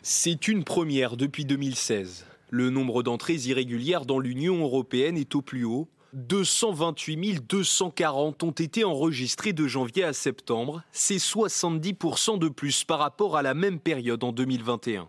C'est 0.01 0.49
une 0.49 0.65
première 0.65 1.19
depuis 1.19 1.45
2016. 1.45 2.25
Le 2.49 2.71
nombre 2.71 3.03
d'entrées 3.03 3.35
irrégulières 3.35 4.07
dans 4.07 4.19
l'Union 4.19 4.63
européenne 4.63 5.19
est 5.19 5.35
au 5.35 5.43
plus 5.43 5.65
haut 5.65 5.89
228 6.17 7.47
240 7.47 8.43
ont 8.43 8.51
été 8.51 8.85
enregistrés 8.85 9.53
de 9.53 9.67
janvier 9.67 10.03
à 10.03 10.15
septembre. 10.15 10.83
C'est 10.91 11.19
70% 11.19 12.39
de 12.39 12.49
plus 12.49 12.85
par 12.85 13.01
rapport 13.01 13.37
à 13.37 13.43
la 13.43 13.53
même 13.53 13.79
période 13.79 14.25
en 14.25 14.33
2021. 14.33 15.09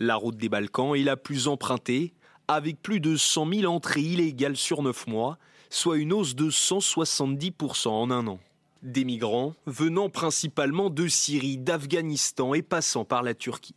La 0.00 0.16
route 0.16 0.38
des 0.38 0.48
Balkans 0.48 0.96
est 0.96 1.02
la 1.02 1.18
plus 1.18 1.48
empruntée, 1.48 2.14
avec 2.48 2.80
plus 2.80 2.98
de 2.98 3.14
100 3.14 3.52
000 3.52 3.70
entrées 3.70 4.00
illégales 4.00 4.56
sur 4.56 4.82
9 4.82 5.06
mois, 5.06 5.36
soit 5.68 5.98
une 5.98 6.14
hausse 6.14 6.34
de 6.34 6.48
170% 6.48 7.88
en 7.88 8.10
un 8.10 8.26
an. 8.26 8.40
Des 8.82 9.04
migrants 9.04 9.52
venant 9.66 10.08
principalement 10.08 10.88
de 10.88 11.08
Syrie, 11.08 11.58
d'Afghanistan 11.58 12.54
et 12.54 12.62
passant 12.62 13.04
par 13.04 13.22
la 13.22 13.34
Turquie. 13.34 13.74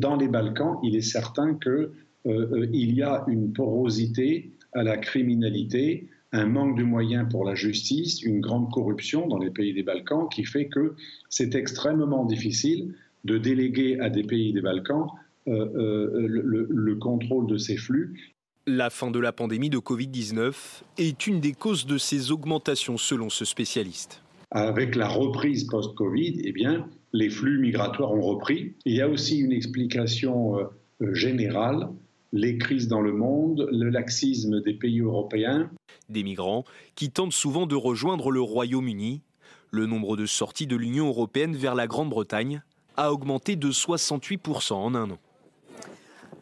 Dans 0.00 0.16
les 0.16 0.28
Balkans, 0.28 0.78
il 0.82 0.96
est 0.96 1.02
certain 1.02 1.54
qu'il 1.54 1.72
euh, 1.72 1.92
euh, 2.26 2.68
y 2.72 3.02
a 3.02 3.22
une 3.28 3.52
porosité 3.52 4.50
à 4.74 4.82
la 4.82 4.96
criminalité, 4.96 6.08
un 6.32 6.46
manque 6.46 6.76
de 6.76 6.82
moyens 6.82 7.26
pour 7.30 7.44
la 7.44 7.54
justice, 7.54 8.22
une 8.22 8.40
grande 8.40 8.70
corruption 8.72 9.28
dans 9.28 9.38
les 9.38 9.50
pays 9.50 9.72
des 9.72 9.84
Balkans 9.84 10.28
qui 10.28 10.44
fait 10.44 10.66
que 10.66 10.94
c'est 11.30 11.54
extrêmement 11.54 12.24
difficile 12.24 12.94
de 13.24 13.38
déléguer 13.38 13.98
à 14.00 14.10
des 14.10 14.24
pays 14.24 14.52
des 14.52 14.60
Balkans 14.60 15.06
euh, 15.46 15.68
euh, 15.76 16.26
le, 16.26 16.66
le, 16.70 16.94
contrôle 16.96 17.46
de 17.46 17.58
ces 17.58 17.76
flux. 17.76 18.32
La 18.66 18.88
fin 18.90 19.10
de 19.10 19.18
la 19.18 19.30
pandémie 19.30 19.68
de 19.68 19.78
Covid-19 19.78 20.54
est 20.96 21.26
une 21.26 21.40
des 21.40 21.52
causes 21.52 21.86
de 21.86 21.98
ces 21.98 22.32
augmentations 22.32 22.96
selon 22.96 23.28
ce 23.28 23.44
spécialiste. 23.44 24.22
Avec 24.50 24.96
la 24.96 25.06
reprise 25.06 25.64
post-Covid, 25.64 26.40
eh 26.44 26.52
bien, 26.52 26.88
les 27.12 27.28
flux 27.28 27.58
migratoires 27.58 28.12
ont 28.12 28.22
repris. 28.22 28.74
Il 28.86 28.94
y 28.94 29.02
a 29.02 29.08
aussi 29.08 29.38
une 29.38 29.52
explication 29.52 30.58
euh, 30.58 31.12
générale 31.12 31.88
les 32.34 32.58
crises 32.58 32.88
dans 32.88 33.00
le 33.00 33.12
monde, 33.12 33.68
le 33.70 33.88
laxisme 33.88 34.60
des 34.60 34.74
pays 34.74 35.00
européens. 35.00 35.70
Des 36.08 36.24
migrants 36.24 36.64
qui 36.96 37.10
tentent 37.10 37.32
souvent 37.32 37.66
de 37.66 37.76
rejoindre 37.76 38.32
le 38.32 38.40
Royaume-Uni. 38.40 39.22
Le 39.70 39.86
nombre 39.86 40.16
de 40.16 40.26
sorties 40.26 40.66
de 40.66 40.76
l'Union 40.76 41.06
européenne 41.06 41.54
vers 41.54 41.76
la 41.76 41.86
Grande-Bretagne 41.86 42.62
a 42.96 43.12
augmenté 43.12 43.54
de 43.54 43.70
68% 43.70 44.72
en 44.72 44.94
un 44.96 45.12
an. 45.12 45.18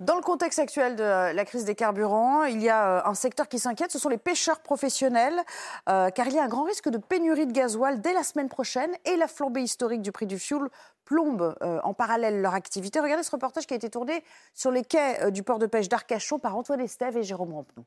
Dans 0.01 0.17
le 0.17 0.23
contexte 0.23 0.59
actuel 0.59 0.97
de 0.97 1.03
la 1.03 1.45
crise 1.45 1.65
des 1.65 1.77
carburants, 1.77 2.43
il 2.45 2.61
y 2.61 2.69
a 2.69 2.99
euh, 2.99 3.09
un 3.09 3.15
secteur 3.15 3.47
qui 3.47 3.61
s'inquiète, 3.61 3.93
ce 3.93 4.01
sont 4.01 4.09
les 4.09 4.19
pêcheurs 4.19 4.59
professionnels, 4.59 5.41
euh, 5.89 6.11
car 6.11 6.27
il 6.27 6.35
y 6.35 6.39
a 6.41 6.43
un 6.43 6.49
grand 6.49 6.65
risque 6.65 6.89
de 6.89 6.99
pénurie 6.99 7.47
de 7.47 7.53
gasoil 7.53 8.01
dès 8.01 8.13
la 8.13 8.25
semaine 8.25 8.49
prochaine 8.49 8.91
et 9.05 9.15
la 9.17 9.29
flambée 9.29 9.63
historique 9.63 10.03
du 10.03 10.11
prix 10.11 10.27
du 10.27 10.41
fioul 10.41 10.71
plombe 11.13 11.55
euh, 11.61 11.79
en 11.85 11.93
parallèle 11.93 12.41
leur 12.41 12.55
activité. 12.55 12.99
Regardez 12.99 13.23
ce 13.23 13.31
reportage 13.31 13.67
qui 13.67 13.75
a 13.75 13.77
été 13.77 13.91
tourné 13.91 14.25
sur 14.55 14.71
les 14.71 14.83
quais 14.83 15.31
du 15.31 15.43
port 15.43 15.59
de 15.59 15.67
pêche 15.67 15.91
d'Arcachon 15.91 16.39
par 16.39 16.57
Antoine 16.57 16.81
Estève 16.81 17.19
et 17.19 17.23
Jérôme 17.23 17.53
Rampenou. 17.53 17.85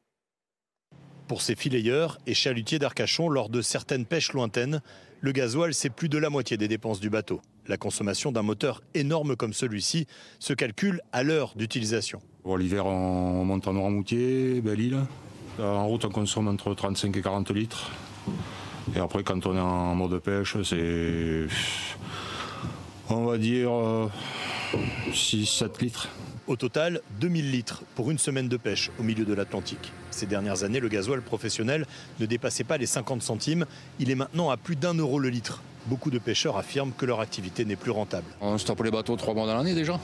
Pour 1.28 1.42
ces 1.42 1.56
fileyeurs 1.56 2.20
et 2.28 2.36
chalutiers 2.36 2.78
d'Arcachon, 2.78 3.30
lors 3.30 3.50
de 3.50 3.64
certaines 3.64 4.06
pêches 4.06 4.34
lointaines, 4.34 4.80
le 5.22 5.32
gasoil, 5.32 5.74
c'est 5.74 5.90
plus 5.90 6.08
de 6.08 6.20
la 6.20 6.30
moitié 6.30 6.56
des 6.56 6.68
dépenses 6.68 7.00
du 7.00 7.10
bateau. 7.10 7.42
La 7.66 7.78
consommation 7.78 8.32
d'un 8.32 8.44
moteur 8.44 8.84
énorme 8.94 9.36
comme 9.36 9.54
celui-ci 9.54 10.06
se 10.38 10.54
calcule 10.54 11.02
à 11.12 11.24
l'heure 11.24 11.54
d'utilisation. 11.56 12.22
L'hiver, 12.46 12.86
on 12.86 13.44
monte 13.44 13.68
en 13.68 13.74
Noirmoutier, 13.74 14.62
Belle-Île. 14.62 15.00
En 15.60 15.88
route, 15.88 16.06
on 16.06 16.10
consomme 16.10 16.48
entre 16.48 16.76
35 16.76 17.18
et 17.18 17.22
40 17.24 17.50
litres. 17.50 17.92
Et 18.96 19.00
après, 19.00 19.24
quand 19.24 19.48
on 19.48 19.56
est 19.58 19.60
en 19.60 19.96
mode 19.96 20.20
pêche, 20.20 20.58
c'est. 20.62 21.48
On 23.10 23.26
va 23.26 23.38
dire 23.38 23.70
6-7 25.12 25.64
euh, 25.64 25.68
litres. 25.82 26.10
Au 26.48 26.56
total, 26.56 27.02
2000 27.20 27.50
litres 27.50 27.82
pour 27.96 28.12
une 28.12 28.20
semaine 28.20 28.48
de 28.48 28.58
pêche 28.58 28.92
au 29.00 29.04
milieu 29.04 29.26
de 29.26 29.34
l'Atlantique. 29.34 29.92
Ces 30.12 30.28
dernières 30.28 30.64
années, 30.64 30.80
le 30.80 30.90
gasoil 30.90 31.22
professionnel 31.22 31.88
ne 32.20 32.28
dépassait 32.28 32.64
pas 32.64 32.78
les 32.78 32.86
50 32.86 33.24
centimes. 33.24 33.66
Il 34.00 34.12
est 34.12 34.16
maintenant 34.16 34.52
à 34.52 34.58
plus 34.58 34.76
d'un 34.76 34.94
euro 34.94 35.18
le 35.18 35.30
litre. 35.30 35.64
Beaucoup 35.88 36.12
de 36.12 36.20
pêcheurs 36.20 36.58
affirment 36.58 36.92
que 36.96 37.08
leur 37.08 37.20
activité 37.20 37.66
n'est 37.66 37.76
plus 37.76 37.90
rentable. 37.90 38.28
On 38.42 38.60
stoppe 38.60 38.84
les 38.84 38.92
bateaux 38.92 39.16
trois 39.16 39.34
mois 39.34 39.48
dans 39.48 39.56
l'année 39.56 39.74
déjà. 39.74 40.00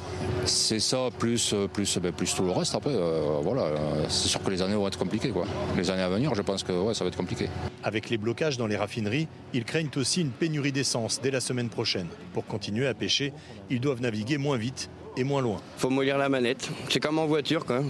C'est 0.45 0.79
ça, 0.79 1.09
plus, 1.19 1.53
plus, 1.73 1.99
ben, 1.99 2.11
plus 2.11 2.33
tout 2.33 2.43
le 2.43 2.51
reste 2.51 2.73
après. 2.73 2.91
Euh, 2.91 3.39
voilà, 3.43 3.67
c'est 4.07 4.27
sûr 4.27 4.41
que 4.41 4.49
les 4.49 4.63
années 4.63 4.75
vont 4.75 4.87
être 4.87 4.97
compliquées. 4.97 5.29
Quoi. 5.29 5.45
Les 5.77 5.91
années 5.91 6.01
à 6.01 6.09
venir, 6.09 6.33
je 6.33 6.41
pense 6.41 6.63
que 6.63 6.71
ouais, 6.71 6.95
ça 6.95 7.03
va 7.03 7.09
être 7.09 7.17
compliqué. 7.17 7.49
Avec 7.83 8.09
les 8.09 8.17
blocages 8.17 8.57
dans 8.57 8.67
les 8.67 8.77
raffineries, 8.77 9.27
ils 9.53 9.63
craignent 9.63 9.89
aussi 9.95 10.21
une 10.21 10.31
pénurie 10.31 10.71
d'essence 10.71 11.21
dès 11.21 11.29
la 11.29 11.39
semaine 11.39 11.69
prochaine. 11.69 12.07
Pour 12.33 12.47
continuer 12.47 12.87
à 12.87 12.95
pêcher, 12.95 13.31
ils 13.69 13.79
doivent 13.79 14.01
naviguer 14.01 14.39
moins 14.39 14.57
vite 14.57 14.89
et 15.17 15.23
moins 15.23 15.41
loin. 15.41 15.59
Faut 15.77 15.89
mollir 15.89 16.17
la 16.17 16.29
manette. 16.29 16.69
C'est 16.89 16.99
comme 16.99 17.19
en 17.19 17.25
voiture, 17.25 17.65
quoi. 17.65 17.81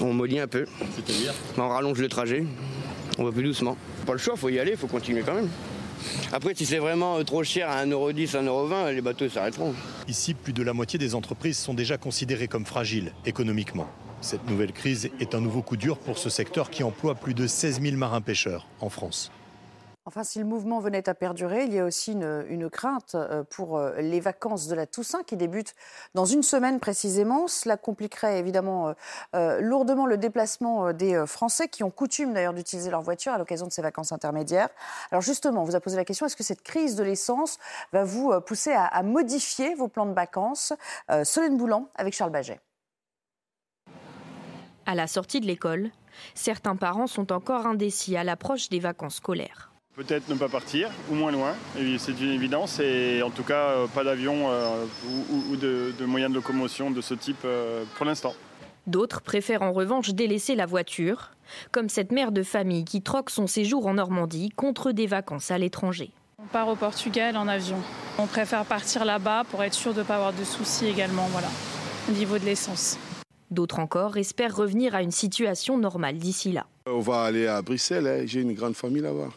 On 0.00 0.12
mollit 0.12 0.38
un 0.38 0.46
peu. 0.46 0.66
C'est-à-dire 0.94 1.34
On 1.56 1.68
rallonge 1.68 1.98
le 1.98 2.08
trajet. 2.08 2.44
On 3.18 3.24
va 3.24 3.32
plus 3.32 3.42
doucement. 3.42 3.76
Pas 4.06 4.12
le 4.12 4.18
choix, 4.18 4.36
faut 4.36 4.48
y 4.48 4.58
aller, 4.58 4.76
faut 4.76 4.86
continuer 4.86 5.22
quand 5.22 5.34
même. 5.34 5.48
Après, 6.32 6.54
si 6.54 6.66
c'est 6.66 6.78
vraiment 6.78 7.22
trop 7.24 7.42
cher 7.42 7.68
à 7.68 7.84
1,10€, 7.84 8.44
1,20€, 8.44 8.94
les 8.94 9.00
bateaux 9.00 9.28
s'arrêteront. 9.28 9.74
Ici, 10.06 10.34
plus 10.34 10.52
de 10.52 10.62
la 10.62 10.72
moitié 10.72 10.98
des 10.98 11.14
entreprises 11.14 11.58
sont 11.58 11.74
déjà 11.74 11.98
considérées 11.98 12.48
comme 12.48 12.64
fragiles 12.64 13.12
économiquement. 13.26 13.88
Cette 14.20 14.48
nouvelle 14.48 14.72
crise 14.72 15.10
est 15.20 15.34
un 15.34 15.40
nouveau 15.40 15.62
coup 15.62 15.76
dur 15.76 15.98
pour 15.98 16.18
ce 16.18 16.30
secteur 16.30 16.70
qui 16.70 16.82
emploie 16.82 17.14
plus 17.14 17.34
de 17.34 17.46
16 17.46 17.80
000 17.80 17.96
marins-pêcheurs 17.96 18.66
en 18.80 18.88
France. 18.88 19.30
Enfin, 20.08 20.24
si 20.24 20.38
le 20.38 20.46
mouvement 20.46 20.80
venait 20.80 21.06
à 21.06 21.14
perdurer, 21.14 21.64
il 21.64 21.74
y 21.74 21.78
a 21.78 21.84
aussi 21.84 22.12
une, 22.12 22.70
crainte 22.70 23.14
euh, 23.14 23.44
pour 23.44 23.76
euh, 23.76 23.92
les 24.00 24.20
vacances 24.20 24.66
de 24.66 24.74
la 24.74 24.86
Toussaint 24.86 25.22
qui 25.22 25.36
débutent 25.36 25.74
dans 26.14 26.24
une 26.24 26.42
semaine 26.42 26.80
précisément. 26.80 27.46
Cela 27.46 27.76
compliquerait 27.76 28.38
évidemment 28.38 28.94
euh, 29.36 29.60
lourdement 29.60 30.06
le 30.06 30.16
déplacement 30.16 30.94
des 30.94 31.26
Français 31.26 31.68
qui 31.68 31.84
ont 31.84 31.90
coutume 31.90 32.32
d'ailleurs 32.32 32.54
d'utiliser 32.54 32.90
leur 32.90 33.02
voiture 33.02 33.34
à 33.34 33.38
l'occasion 33.38 33.66
de 33.66 33.70
ces 33.70 33.82
vacances 33.82 34.10
intermédiaires. 34.10 34.70
Alors 35.10 35.20
justement, 35.20 35.60
on 35.60 35.64
vous 35.64 35.76
a 35.76 35.80
posé 35.80 35.98
la 35.98 36.06
question, 36.06 36.24
est-ce 36.24 36.36
que 36.36 36.42
cette 36.42 36.62
crise 36.62 36.96
de 36.96 37.02
l'essence 37.02 37.58
va 37.92 38.04
vous 38.04 38.32
pousser 38.40 38.72
à, 38.72 38.86
à, 38.86 39.02
modifier 39.02 39.74
vos 39.74 39.88
plans 39.88 40.06
de 40.06 40.14
vacances? 40.14 40.72
Solène 41.24 41.58
Boulan 41.58 41.90
avec 41.96 42.14
Charles 42.14 42.32
Baget. 42.32 42.60
À 44.86 44.94
la 44.94 45.06
sortie 45.06 45.40
de 45.40 45.46
l'école, 45.46 45.90
certains 46.34 46.76
parents 46.76 47.06
sont 47.06 47.30
encore 47.30 47.66
indécis 47.66 48.16
à 48.16 48.24
l'approche 48.24 48.70
des 48.70 48.80
vacances 48.80 49.16
scolaires. 49.16 49.70
Peut-être 49.98 50.28
ne 50.28 50.36
pas 50.36 50.48
partir, 50.48 50.90
ou 51.10 51.16
moins 51.16 51.32
loin, 51.32 51.54
c'est 51.98 52.20
une 52.20 52.30
évidence, 52.30 52.78
et 52.78 53.20
en 53.20 53.30
tout 53.30 53.42
cas 53.42 53.70
euh, 53.70 53.88
pas 53.88 54.04
d'avion 54.04 54.48
euh, 54.48 54.84
ou, 55.08 55.50
ou 55.50 55.56
de, 55.56 55.92
de, 55.98 56.04
moyens 56.04 56.30
de 56.30 56.36
locomotion 56.36 56.92
de 56.92 57.00
ce 57.00 57.14
type 57.14 57.40
euh, 57.44 57.82
pour 57.96 58.06
l'instant. 58.06 58.32
D'autres 58.86 59.22
préfèrent 59.22 59.62
en 59.62 59.72
revanche 59.72 60.10
délaisser 60.10 60.54
la 60.54 60.66
voiture, 60.66 61.32
comme 61.72 61.88
cette 61.88 62.12
mère 62.12 62.30
de 62.30 62.44
famille 62.44 62.84
qui 62.84 63.02
troque 63.02 63.28
son 63.28 63.48
séjour 63.48 63.88
en 63.88 63.94
Normandie 63.94 64.50
contre 64.50 64.92
des 64.92 65.08
vacances 65.08 65.50
à 65.50 65.58
l'étranger. 65.58 66.12
On 66.40 66.46
part 66.46 66.68
au 66.68 66.76
Portugal 66.76 67.36
en 67.36 67.48
avion. 67.48 67.78
On 68.20 68.28
préfère 68.28 68.64
partir 68.66 69.04
là-bas 69.04 69.42
pour 69.50 69.64
être 69.64 69.74
sûr 69.74 69.94
de 69.94 69.98
ne 69.98 70.04
pas 70.04 70.14
avoir 70.14 70.32
de 70.32 70.44
soucis 70.44 70.86
également, 70.86 71.26
voilà, 71.32 71.48
au 72.08 72.12
niveau 72.12 72.38
de 72.38 72.44
l'essence. 72.44 72.96
D'autres 73.50 73.80
encore 73.80 74.16
espèrent 74.16 74.54
revenir 74.54 74.94
à 74.94 75.02
une 75.02 75.10
situation 75.10 75.76
normale 75.76 76.18
d'ici 76.18 76.52
là. 76.52 76.66
On 76.86 77.00
va 77.00 77.22
aller 77.22 77.48
à 77.48 77.62
Bruxelles, 77.62 78.06
hein. 78.06 78.22
j'ai 78.26 78.42
une 78.42 78.54
grande 78.54 78.76
famille 78.76 79.02
là-bas. 79.02 79.30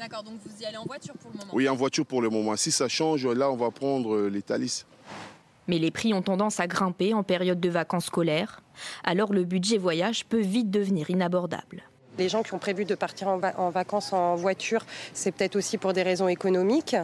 D'accord, 0.00 0.22
donc 0.22 0.40
vous 0.46 0.62
y 0.62 0.64
allez 0.64 0.78
en 0.78 0.86
voiture 0.86 1.12
pour 1.18 1.30
le 1.30 1.38
moment 1.40 1.50
Oui, 1.52 1.68
en 1.68 1.76
voiture 1.76 2.06
pour 2.06 2.22
le 2.22 2.30
moment. 2.30 2.56
Si 2.56 2.70
ça 2.70 2.88
change, 2.88 3.26
là, 3.26 3.50
on 3.50 3.56
va 3.56 3.70
prendre 3.70 4.16
euh, 4.16 4.28
les 4.30 4.40
Thalys. 4.40 4.86
Mais 5.68 5.78
les 5.78 5.90
prix 5.90 6.14
ont 6.14 6.22
tendance 6.22 6.58
à 6.58 6.66
grimper 6.66 7.12
en 7.12 7.22
période 7.22 7.60
de 7.60 7.68
vacances 7.68 8.06
scolaires, 8.06 8.62
alors 9.04 9.34
le 9.34 9.44
budget 9.44 9.76
voyage 9.76 10.24
peut 10.24 10.40
vite 10.40 10.70
devenir 10.70 11.10
inabordable. 11.10 11.82
Les 12.18 12.28
gens 12.28 12.42
qui 12.42 12.54
ont 12.54 12.58
prévu 12.58 12.84
de 12.84 12.94
partir 12.94 13.28
en, 13.28 13.38
va 13.38 13.52
en 13.58 13.70
vacances 13.70 14.12
en 14.12 14.34
voiture, 14.34 14.84
c'est 15.14 15.32
peut-être 15.32 15.56
aussi 15.56 15.78
pour 15.78 15.92
des 15.92 16.02
raisons 16.02 16.28
économiques. 16.28 16.96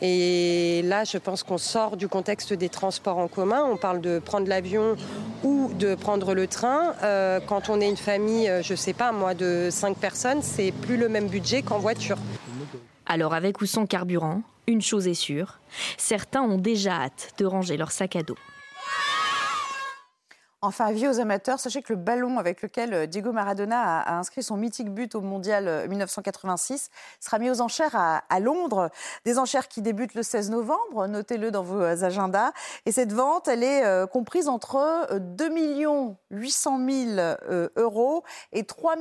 Et 0.00 0.82
là, 0.84 1.04
je 1.04 1.18
pense 1.18 1.42
qu'on 1.42 1.58
sort 1.58 1.96
du 1.96 2.08
contexte 2.08 2.52
des 2.52 2.68
transports 2.68 3.18
en 3.18 3.28
commun. 3.28 3.64
On 3.70 3.76
parle 3.76 4.00
de 4.00 4.18
prendre 4.18 4.48
l'avion 4.48 4.96
ou 5.42 5.70
de 5.78 5.94
prendre 5.94 6.34
le 6.34 6.46
train. 6.46 6.94
Euh, 7.02 7.40
quand 7.46 7.68
on 7.68 7.80
est 7.80 7.88
une 7.88 7.96
famille, 7.96 8.50
je 8.62 8.72
ne 8.72 8.76
sais 8.76 8.94
pas, 8.94 9.12
moi, 9.12 9.34
de 9.34 9.68
5 9.70 9.96
personnes, 9.96 10.42
c'est 10.42 10.72
plus 10.72 10.96
le 10.96 11.08
même 11.08 11.28
budget 11.28 11.62
qu'en 11.62 11.78
voiture. 11.78 12.18
Alors 13.06 13.34
avec 13.34 13.60
ou 13.60 13.66
sans 13.66 13.86
carburant, 13.86 14.42
une 14.66 14.80
chose 14.80 15.06
est 15.06 15.14
sûre, 15.14 15.60
certains 15.98 16.42
ont 16.42 16.58
déjà 16.58 17.02
hâte 17.02 17.34
de 17.38 17.44
ranger 17.44 17.76
leur 17.76 17.92
sac 17.92 18.16
à 18.16 18.22
dos. 18.22 18.38
Enfin, 20.66 20.86
avis 20.86 21.06
aux 21.06 21.20
amateurs, 21.20 21.60
sachez 21.60 21.82
que 21.82 21.92
le 21.92 21.98
ballon 21.98 22.38
avec 22.38 22.62
lequel 22.62 22.94
euh, 22.94 23.06
Diego 23.06 23.32
Maradona 23.32 24.00
a, 24.00 24.16
inscrit 24.16 24.42
son 24.42 24.56
mythique 24.56 24.88
but 24.88 25.14
au 25.14 25.20
Mondial 25.20 25.86
1986 25.90 26.88
euh, 26.90 26.96
sera 27.20 27.38
mis 27.38 27.50
aux 27.50 27.60
enchères 27.60 27.94
à, 27.94 28.40
Londres. 28.40 28.88
Des 29.26 29.38
enchères 29.38 29.68
qui 29.68 29.82
débutent 29.82 30.14
le 30.14 30.22
16 30.22 30.48
novembre, 30.48 31.06
notez-le 31.06 31.50
dans 31.50 31.62
vos 31.62 31.82
euh, 31.82 32.02
agendas. 32.02 32.52
Et 32.86 32.92
cette 32.92 33.12
vente, 33.12 33.46
elle 33.46 33.62
est 33.62 34.08
comprise 34.08 34.48
entre 34.48 35.06
2 35.12 35.50
800 36.30 36.80
000 36.88 37.36
euros 37.76 38.24
et 38.52 38.64
3 38.64 38.96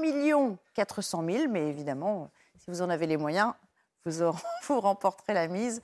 400 0.74 1.24
000. 1.26 1.46
Mais 1.50 1.70
évidemment, 1.70 2.30
si 2.58 2.72
vous 2.72 2.82
en 2.82 2.90
avez 2.90 3.08
les 3.08 3.16
moyens, 3.16 3.54
vous, 4.06 4.34
remporterez 4.82 5.34
la 5.34 5.48
mise 5.48 5.82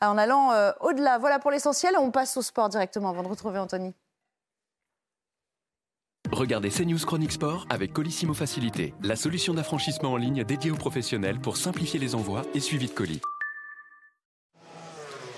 en 0.00 0.16
allant 0.16 0.52
au-delà. 0.80 1.18
Voilà 1.18 1.38
pour 1.38 1.50
l'essentiel. 1.50 1.96
On 1.98 2.10
passe 2.10 2.34
au 2.38 2.42
sport 2.42 2.70
directement 2.70 3.10
avant 3.10 3.22
de 3.22 3.28
retrouver 3.28 3.58
Anthony. 3.58 3.94
Regardez 6.32 6.68
CNews 6.68 6.98
Chronique 6.98 7.32
Sport 7.32 7.66
avec 7.70 7.92
Colissimo 7.92 8.34
Facilité, 8.34 8.92
la 9.02 9.16
solution 9.16 9.54
d'affranchissement 9.54 10.12
en 10.12 10.16
ligne 10.16 10.44
dédiée 10.44 10.70
aux 10.70 10.76
professionnels 10.76 11.40
pour 11.40 11.56
simplifier 11.56 11.98
les 11.98 12.14
envois 12.14 12.42
et 12.54 12.60
suivi 12.60 12.86
de 12.86 12.92
colis. 12.92 13.20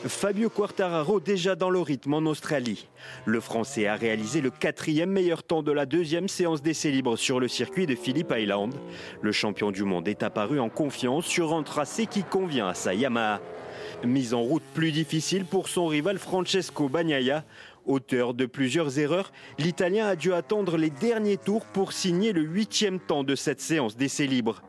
Fabio 0.06 0.48
Quartararo 0.50 1.20
déjà 1.20 1.54
dans 1.54 1.70
le 1.70 1.80
rythme 1.80 2.14
en 2.14 2.26
Australie. 2.26 2.88
Le 3.24 3.40
Français 3.40 3.86
a 3.86 3.94
réalisé 3.94 4.40
le 4.40 4.50
quatrième 4.50 5.10
meilleur 5.10 5.42
temps 5.42 5.62
de 5.62 5.72
la 5.72 5.86
deuxième 5.86 6.28
séance 6.28 6.60
d'essai 6.60 6.90
libre 6.90 7.16
sur 7.16 7.38
le 7.38 7.48
circuit 7.48 7.86
de 7.86 7.94
Phillip 7.94 8.32
Island. 8.36 8.74
Le 9.22 9.32
champion 9.32 9.70
du 9.70 9.84
monde 9.84 10.08
est 10.08 10.22
apparu 10.22 10.58
en 10.58 10.70
confiance 10.70 11.26
sur 11.26 11.54
un 11.54 11.62
tracé 11.62 12.06
qui 12.06 12.24
convient 12.24 12.68
à 12.68 12.74
sa 12.74 12.94
Yamaha. 12.94 13.40
Mise 14.04 14.32
en 14.32 14.40
route 14.40 14.62
plus 14.74 14.92
difficile 14.92 15.44
pour 15.44 15.68
son 15.68 15.86
rival 15.86 16.18
Francesco 16.18 16.88
Bagnaia. 16.88 17.44
Auteur 17.86 18.34
de 18.34 18.46
plusieurs 18.46 18.98
erreurs, 18.98 19.32
l'Italien 19.58 20.06
a 20.06 20.16
dû 20.16 20.32
attendre 20.32 20.76
les 20.76 20.90
derniers 20.90 21.38
tours 21.38 21.64
pour 21.64 21.92
signer 21.92 22.32
le 22.32 22.42
huitième 22.42 23.00
temps 23.00 23.24
de 23.24 23.34
cette 23.34 23.60
séance 23.60 23.96
d'essai 23.96 24.26
libre. 24.26 24.62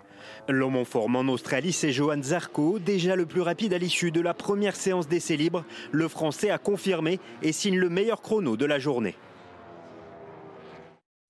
L'homme 0.47 0.77
en 0.77 0.85
forme 0.85 1.15
en 1.15 1.31
Australie, 1.31 1.73
c'est 1.73 1.91
Johan 1.91 2.21
Zarco, 2.21 2.79
déjà 2.79 3.15
le 3.15 3.25
plus 3.25 3.41
rapide 3.41 3.73
à 3.73 3.77
l'issue 3.77 4.11
de 4.11 4.21
la 4.21 4.33
première 4.33 4.75
séance 4.75 5.07
d'essai 5.07 5.35
libre. 5.35 5.65
Le 5.91 6.07
Français 6.07 6.49
a 6.49 6.57
confirmé 6.57 7.19
et 7.41 7.51
signe 7.51 7.77
le 7.77 7.89
meilleur 7.89 8.21
chrono 8.21 8.57
de 8.57 8.65
la 8.65 8.79
journée. 8.79 9.15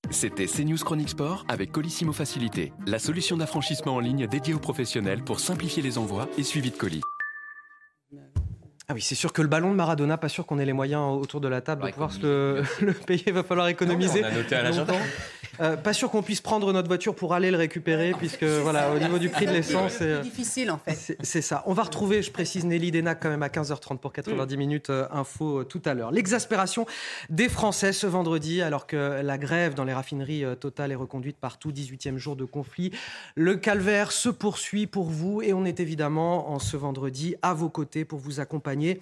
C'était 0.10 0.46
CNews 0.46 0.78
Chronique 0.78 1.10
Sport 1.10 1.46
avec 1.48 1.72
Colissimo 1.72 2.12
Facilité, 2.12 2.74
la 2.86 3.00
solution 3.00 3.38
d'affranchissement 3.38 3.96
en 3.96 4.00
ligne 4.00 4.28
dédiée 4.28 4.54
aux 4.54 4.60
professionnels 4.60 5.24
pour 5.24 5.40
simplifier 5.40 5.82
les 5.82 5.98
envois 5.98 6.28
et 6.38 6.44
suivi 6.44 6.70
de 6.70 6.76
colis. 6.76 7.02
Ah 8.92 8.94
oui, 8.94 9.02
c'est 9.02 9.16
sûr 9.16 9.32
que 9.32 9.42
le 9.42 9.48
ballon 9.48 9.72
de 9.72 9.76
Maradona, 9.76 10.18
pas 10.18 10.28
sûr 10.28 10.46
qu'on 10.46 10.60
ait 10.60 10.66
les 10.66 10.74
moyens 10.74 11.02
autour 11.18 11.40
de 11.40 11.48
la 11.48 11.62
table 11.62 11.86
de 11.86 11.92
pouvoir 11.92 12.12
se 12.12 12.22
le, 12.22 12.64
le, 12.86 12.92
payer. 12.92 13.24
Il 13.28 13.32
va 13.32 13.44
falloir 13.44 13.70
économiser. 13.70 14.22
Non, 14.22 14.28
on 14.28 14.32
a 14.32 14.36
noté 14.36 14.56
à 14.56 14.64
l'agenda. 14.64 14.94
Euh, 15.60 15.76
pas 15.76 15.94
sûr 15.94 16.10
qu'on 16.10 16.22
puisse 16.22 16.42
prendre 16.42 16.72
notre 16.72 16.88
voiture 16.88 17.16
pour 17.16 17.34
aller 17.34 17.52
le 17.52 17.58
récupérer, 17.58 18.14
puisque 18.18 18.44
voilà, 18.44 18.94
au 18.94 19.00
niveau 19.00 19.20
du 19.20 19.30
prix 19.30 19.46
de 19.46 19.52
l'essence, 19.52 19.94
c'est 20.00 20.06
euh, 20.06 20.22
difficile 20.22 20.72
en 20.72 20.78
fait. 20.78 21.18
C'est 21.22 21.42
ça. 21.42 21.64
On 21.66 21.74
va 21.74 21.84
retrouver, 21.84 22.22
je 22.22 22.32
précise, 22.32 22.66
Nelly 22.66 22.92
Denac 22.92 23.20
quand 23.22 23.30
même 23.30 23.44
à 23.44 23.48
15h30 23.48 23.98
pour 23.98 24.14
90 24.14 24.58
minutes 24.58 24.90
euh, 24.90 25.08
info 25.12 25.60
euh, 25.60 25.64
tout 25.64 25.82
à 25.86 25.94
l'heure. 25.94 26.12
L'exaspération 26.12 26.86
des 27.30 27.50
Français 27.50 27.94
ce 27.94 28.08
vendredi, 28.08 28.62
alors 28.62 28.88
que 28.88 29.22
la 29.22 29.38
grève 29.38 29.74
dans 29.74 29.84
les 29.84 29.94
raffineries 29.94 30.44
Total 30.60 30.92
est 30.92 30.96
reconduite 30.96 31.38
partout, 31.38 31.72
18e 31.72 32.18
jour 32.18 32.36
de 32.36 32.46
conflit. 32.46 32.92
Le 33.36 33.56
calvaire 33.56 34.12
se 34.12 34.30
poursuit 34.30 34.88
pour 34.88 35.10
vous 35.10 35.42
et 35.42 35.54
on 35.54 35.66
est 35.66 35.80
évidemment 35.80 36.52
en 36.52 36.60
ce 36.60 36.78
vendredi 36.78 37.36
à 37.42 37.54
vos 37.54 37.70
côtés 37.70 38.06
pour 38.06 38.20
vous 38.20 38.40
accompagner. 38.40 39.02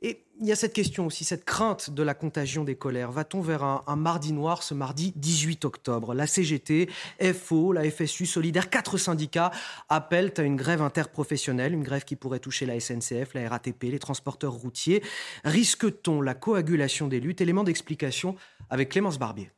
Et 0.00 0.24
il 0.40 0.46
y 0.46 0.52
a 0.52 0.56
cette 0.56 0.72
question 0.72 1.06
aussi, 1.06 1.24
cette 1.24 1.44
crainte 1.44 1.90
de 1.90 2.02
la 2.04 2.14
contagion 2.14 2.62
des 2.62 2.76
colères. 2.76 3.10
Va-t-on 3.10 3.40
vers 3.40 3.64
un, 3.64 3.96
mardi 3.96 4.32
noir 4.32 4.62
ce 4.62 4.72
mardi 4.72 5.12
18 5.16 5.64
octobre? 5.64 6.14
La 6.14 6.28
CGT, 6.28 6.88
FO, 7.34 7.72
la 7.72 7.90
FSU, 7.90 8.24
Solidaire, 8.24 8.70
quatre 8.70 8.96
syndicats 8.96 9.50
appellent 9.88 10.32
à 10.36 10.42
une 10.42 10.54
grève 10.54 10.82
interprofessionnelle, 10.82 11.74
une 11.74 11.82
grève 11.82 12.04
qui 12.04 12.14
pourrait 12.14 12.38
toucher 12.38 12.64
la 12.64 12.78
SNCF, 12.78 13.34
la 13.34 13.48
RATP, 13.48 13.84
les 13.84 13.98
transporteurs 13.98 14.52
routiers. 14.52 15.02
Risque-t-on 15.42 16.20
la 16.20 16.34
coagulation 16.34 17.08
des 17.08 17.18
luttes? 17.18 17.40
Élément 17.40 17.64
d'explication 17.64 18.36
avec 18.70 18.90
Clémence 18.90 19.18
Barbier. 19.18 19.50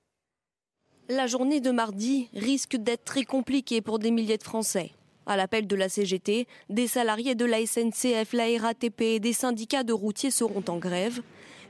La 1.10 1.26
journée 1.26 1.60
de 1.60 1.70
mardi 1.70 2.28
risque 2.32 2.76
d'être 2.76 3.04
très 3.04 3.24
compliquée 3.24 3.82
pour 3.82 3.98
des 3.98 4.10
milliers 4.10 4.38
de 4.38 4.44
Français. 4.44 4.92
À 5.26 5.36
l'appel 5.36 5.66
de 5.66 5.76
la 5.76 5.88
CGT, 5.88 6.46
des 6.68 6.86
salariés 6.86 7.34
de 7.34 7.44
la 7.44 7.64
SNCF, 7.64 8.32
la 8.32 8.46
RATP 8.60 9.00
et 9.02 9.20
des 9.20 9.32
syndicats 9.32 9.84
de 9.84 9.92
routiers 9.92 10.30
seront 10.30 10.64
en 10.68 10.78
grève. 10.78 11.20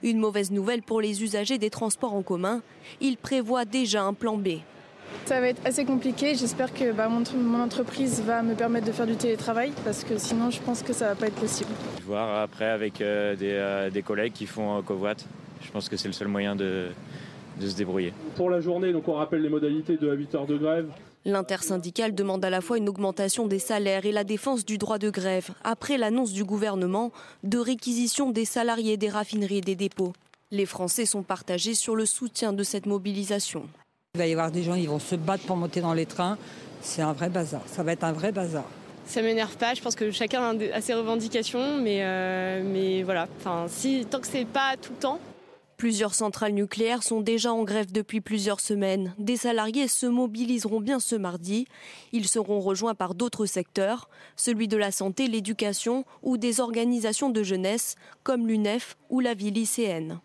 Une 0.02 0.18
mauvaise 0.18 0.50
nouvelle 0.50 0.82
pour 0.82 1.00
les 1.00 1.22
usagers 1.22 1.58
des 1.58 1.68
transports 1.68 2.14
en 2.14 2.22
commun. 2.22 2.62
Ils 3.00 3.16
prévoient 3.16 3.66
déjà 3.66 4.02
un 4.02 4.14
plan 4.14 4.36
B. 4.36 4.60
Ça 5.26 5.40
va 5.40 5.48
être 5.48 5.60
assez 5.64 5.84
compliqué. 5.84 6.34
J'espère 6.34 6.72
que 6.72 6.92
bah, 6.92 7.08
mon, 7.08 7.22
mon, 7.36 7.60
entreprise 7.60 8.22
va 8.22 8.42
me 8.42 8.54
permettre 8.54 8.86
de 8.86 8.92
faire 8.92 9.06
du 9.06 9.16
télétravail 9.16 9.72
parce 9.84 10.04
que 10.04 10.18
sinon, 10.18 10.50
je 10.50 10.60
pense 10.60 10.82
que 10.82 10.92
ça 10.92 11.08
va 11.08 11.14
pas 11.14 11.26
être 11.26 11.40
possible. 11.40 11.70
Voir 12.04 12.42
après 12.42 12.68
avec 12.68 13.00
euh, 13.00 13.36
des, 13.36 13.52
euh, 13.52 13.90
des, 13.90 14.02
collègues 14.02 14.32
qui 14.32 14.46
font 14.46 14.78
euh, 14.78 14.82
covoite. 14.82 15.26
Je 15.62 15.70
pense 15.70 15.88
que 15.88 15.96
c'est 15.96 16.08
le 16.08 16.14
seul 16.14 16.28
moyen 16.28 16.56
de, 16.56 16.88
de 17.60 17.66
se 17.66 17.76
débrouiller. 17.76 18.12
Pour 18.36 18.50
la 18.50 18.60
journée, 18.60 18.92
donc 18.92 19.06
on 19.08 19.14
rappelle 19.14 19.42
les 19.42 19.48
modalités 19.48 19.96
de 19.96 20.12
8 20.12 20.34
heures 20.34 20.46
de 20.46 20.56
grève. 20.56 20.88
L'intersyndicale 21.26 22.14
demande 22.14 22.44
à 22.46 22.50
la 22.50 22.62
fois 22.62 22.78
une 22.78 22.88
augmentation 22.88 23.46
des 23.46 23.58
salaires 23.58 24.06
et 24.06 24.12
la 24.12 24.24
défense 24.24 24.64
du 24.64 24.78
droit 24.78 24.98
de 24.98 25.10
grève, 25.10 25.50
après 25.64 25.98
l'annonce 25.98 26.32
du 26.32 26.44
gouvernement 26.44 27.12
de 27.44 27.58
réquisition 27.58 28.30
des 28.30 28.46
salariés 28.46 28.96
des 28.96 29.10
raffineries 29.10 29.58
et 29.58 29.60
des 29.60 29.76
dépôts. 29.76 30.14
Les 30.50 30.64
Français 30.64 31.04
sont 31.04 31.22
partagés 31.22 31.74
sur 31.74 31.94
le 31.94 32.06
soutien 32.06 32.54
de 32.54 32.62
cette 32.62 32.86
mobilisation. 32.86 33.64
Il 34.14 34.18
va 34.18 34.26
y 34.26 34.32
avoir 34.32 34.50
des 34.50 34.62
gens 34.62 34.74
qui 34.74 34.86
vont 34.86 34.98
se 34.98 35.14
battre 35.14 35.44
pour 35.44 35.56
monter 35.56 35.82
dans 35.82 35.92
les 35.92 36.06
trains. 36.06 36.38
C'est 36.80 37.02
un 37.02 37.12
vrai 37.12 37.28
bazar. 37.28 37.60
Ça 37.66 37.82
va 37.82 37.92
être 37.92 38.04
un 38.04 38.12
vrai 38.12 38.32
bazar. 38.32 38.64
ça 39.04 39.20
m'énerve 39.20 39.56
pas. 39.56 39.74
Je 39.74 39.82
pense 39.82 39.94
que 39.94 40.10
chacun 40.10 40.58
a 40.72 40.80
ses 40.80 40.94
revendications, 40.94 41.76
mais, 41.82 41.98
euh, 42.00 42.62
mais 42.64 43.02
voilà. 43.02 43.28
Enfin, 43.38 43.66
si, 43.68 44.06
tant 44.10 44.20
que 44.20 44.26
c'est 44.26 44.46
pas 44.46 44.76
tout 44.80 44.92
le 44.92 44.98
temps. 44.98 45.20
Plusieurs 45.80 46.14
centrales 46.14 46.52
nucléaires 46.52 47.02
sont 47.02 47.22
déjà 47.22 47.54
en 47.54 47.64
grève 47.64 47.90
depuis 47.90 48.20
plusieurs 48.20 48.60
semaines. 48.60 49.14
Des 49.16 49.38
salariés 49.38 49.88
se 49.88 50.04
mobiliseront 50.04 50.78
bien 50.78 51.00
ce 51.00 51.16
mardi. 51.16 51.66
Ils 52.12 52.28
seront 52.28 52.60
rejoints 52.60 52.94
par 52.94 53.14
d'autres 53.14 53.46
secteurs, 53.46 54.10
celui 54.36 54.68
de 54.68 54.76
la 54.76 54.92
santé, 54.92 55.26
l'éducation 55.26 56.04
ou 56.22 56.36
des 56.36 56.60
organisations 56.60 57.30
de 57.30 57.42
jeunesse 57.42 57.94
comme 58.24 58.46
l'UNEF 58.46 58.98
ou 59.08 59.20
la 59.20 59.32
vie 59.32 59.52
lycéenne. 59.52 60.20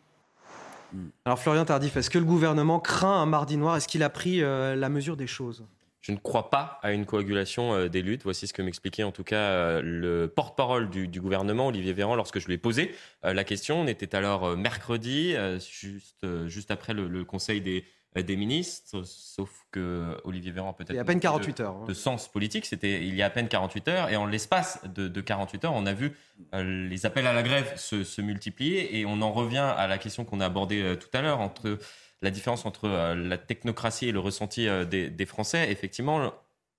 Alors 1.24 1.40
Florian 1.40 1.64
Tardif, 1.64 1.96
est-ce 1.96 2.10
que 2.10 2.20
le 2.20 2.26
gouvernement 2.26 2.82
craint 2.82 3.22
un 3.22 3.26
mardi 3.26 3.56
noir? 3.56 3.78
Est-ce 3.78 3.88
qu'il 3.88 4.04
a 4.04 4.10
pris 4.10 4.44
euh, 4.44 4.76
la 4.76 4.90
mesure 4.90 5.16
des 5.16 5.26
choses? 5.26 5.64
Je 6.06 6.12
ne 6.12 6.18
crois 6.18 6.52
pas 6.52 6.80
à 6.84 6.92
une 6.92 7.08
coagulation 7.08 7.74
euh, 7.74 7.88
des 7.90 8.04
luttes. 8.04 8.22
Voici 8.24 8.46
ce 8.46 8.54
que 8.54 8.62
m'expliquait 8.62 9.02
en 9.02 9.12
tout 9.12 9.24
cas 9.24 9.38
euh, 9.38 9.82
le 9.82 10.28
porte-parole 10.28 10.92
du, 10.92 11.20
gouvernement, 11.20 11.68
Olivier 11.68 11.94
Véran, 11.94 12.16
lorsque 12.16 12.38
je 12.38 12.46
lui 12.46 12.54
ai 12.54 12.58
posé 12.60 12.94
euh, 13.24 13.34
la 13.34 13.44
question. 13.44 13.82
On 13.82 13.88
était 13.88 14.16
alors 14.16 14.56
mercredi, 14.56 15.34
juste, 15.60 16.26
juste 16.48 16.70
après 16.70 16.94
le, 16.94 17.26
Conseil 17.26 17.60
des, 17.60 17.86
des 18.16 18.36
ministres, 18.36 19.02
sauf 19.04 19.50
que 19.72 20.16
Olivier 20.24 20.52
Véran 20.52 20.74
peut-être... 20.74 20.92
Il 20.92 20.96
y 20.96 21.00
a 21.00 21.02
à 21.02 21.06
peine 21.06 21.20
48 21.20 21.60
heures. 21.62 21.76
Hein. 21.76 21.86
De 21.88 21.94
sens 21.96 22.32
politique, 22.32 22.68
c'était 22.68 23.02
il 23.02 23.16
y 23.16 23.24
a 23.24 23.26
à 23.26 23.30
peine 23.32 23.48
48 23.48 23.88
heures. 23.88 24.10
Et 24.10 24.16
en 24.16 24.28
l'espace 24.28 24.82
de, 24.86 25.22
48 25.22 25.66
heures, 25.66 25.74
on 25.74 25.88
a 25.88 25.94
vu 25.94 26.16
les 26.54 27.06
appels 27.08 27.26
à 27.26 27.34
la 27.34 27.42
grève 27.42 27.74
se, 27.78 28.04
se, 28.04 28.22
multiplier. 28.22 29.00
Et 29.00 29.08
on 29.08 29.22
en 29.24 29.32
revient 29.32 29.74
à 29.76 29.88
la 29.88 29.98
question 29.98 30.24
qu'on 30.24 30.40
a 30.40 30.46
abordée 30.46 30.96
tout 31.00 31.10
à 31.18 31.22
l'heure 31.22 31.40
entre 31.40 31.80
la 32.26 32.32
différence 32.32 32.66
entre 32.66 32.86
euh, 32.86 33.16
la 33.16 33.38
technocratie 33.38 34.10
et 34.10 34.12
le 34.12 34.20
ressenti 34.20 34.68
euh, 34.68 34.84
des, 34.84 35.26
Français, 35.26 35.72
effectivement, 35.72 36.34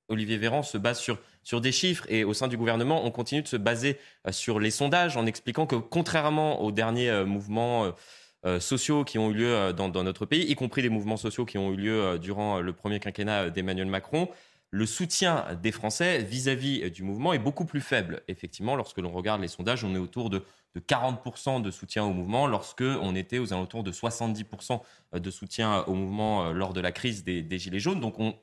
Olivier 0.08 0.36
Véran 0.36 0.62
se 0.62 0.76
base 0.76 0.98
sur, 0.98 1.18
sur 1.42 1.60
des 1.60 1.72
chiffres 1.72 2.04
et 2.08 2.24
au 2.24 2.34
sein 2.34 2.48
du 2.48 2.56
gouvernement, 2.56 3.04
on 3.06 3.10
continue 3.10 3.42
de 3.42 3.48
se 3.48 3.56
baser 3.56 3.96
euh, 4.26 4.32
sur 4.32 4.60
les 4.60 4.70
sondages 4.70 5.16
en 5.16 5.24
expliquant 5.24 5.66
que 5.66 5.76
contrairement 5.76 6.60
aux 6.62 6.72
derniers 6.72 7.24
mouvements 7.24 7.92
sociaux 8.60 9.02
qui 9.02 9.18
ont 9.18 9.32
eu 9.32 9.34
lieu 9.34 9.72
dans, 9.72 10.04
notre 10.04 10.24
pays, 10.24 10.44
y 10.44 10.54
compris 10.54 10.80
les 10.80 10.88
mouvements 10.88 11.16
sociaux 11.16 11.44
qui 11.44 11.58
ont 11.58 11.72
eu 11.72 11.76
lieu 11.76 12.16
durant 12.20 12.60
le 12.60 12.72
premier 12.72 13.00
quinquennat 13.00 13.50
d'Emmanuel 13.50 13.88
Macron, 13.88 14.28
le 14.70 14.86
soutien 14.86 15.46
des 15.62 15.72
Français 15.72 16.22
vis-à-vis 16.22 16.80
-vis 16.80 16.90
du 16.90 17.02
mouvement 17.02 17.32
est 17.32 17.38
beaucoup 17.38 17.64
plus 17.64 17.80
faible. 17.80 18.22
Effectivement, 18.28 18.76
lorsque 18.76 18.98
l'on 18.98 19.12
regarde 19.12 19.40
les 19.40 19.48
sondages, 19.48 19.84
on 19.84 19.94
est 19.94 19.98
autour 19.98 20.30
de 20.30 20.44
de 20.76 20.80
40% 20.80 21.62
de 21.62 21.70
soutien 21.70 22.04
au 22.04 22.12
mouvement, 22.12 22.46
lorsque 22.46 22.82
on 22.82 23.16
était 23.16 23.38
aux 23.38 23.54
alentours 23.54 23.82
de 23.82 23.90
70% 23.90 24.82
de 25.14 25.30
soutien 25.30 25.82
au 25.84 25.94
mouvement 25.94 26.48
euh, 26.48 26.52
lors 26.52 26.74
de 26.74 26.82
la 26.82 26.92
crise 26.92 27.24
des, 27.24 27.58
Gilets 27.58 27.80
jaunes. 27.80 28.00
Donc 28.00 28.20
on 28.20 28.34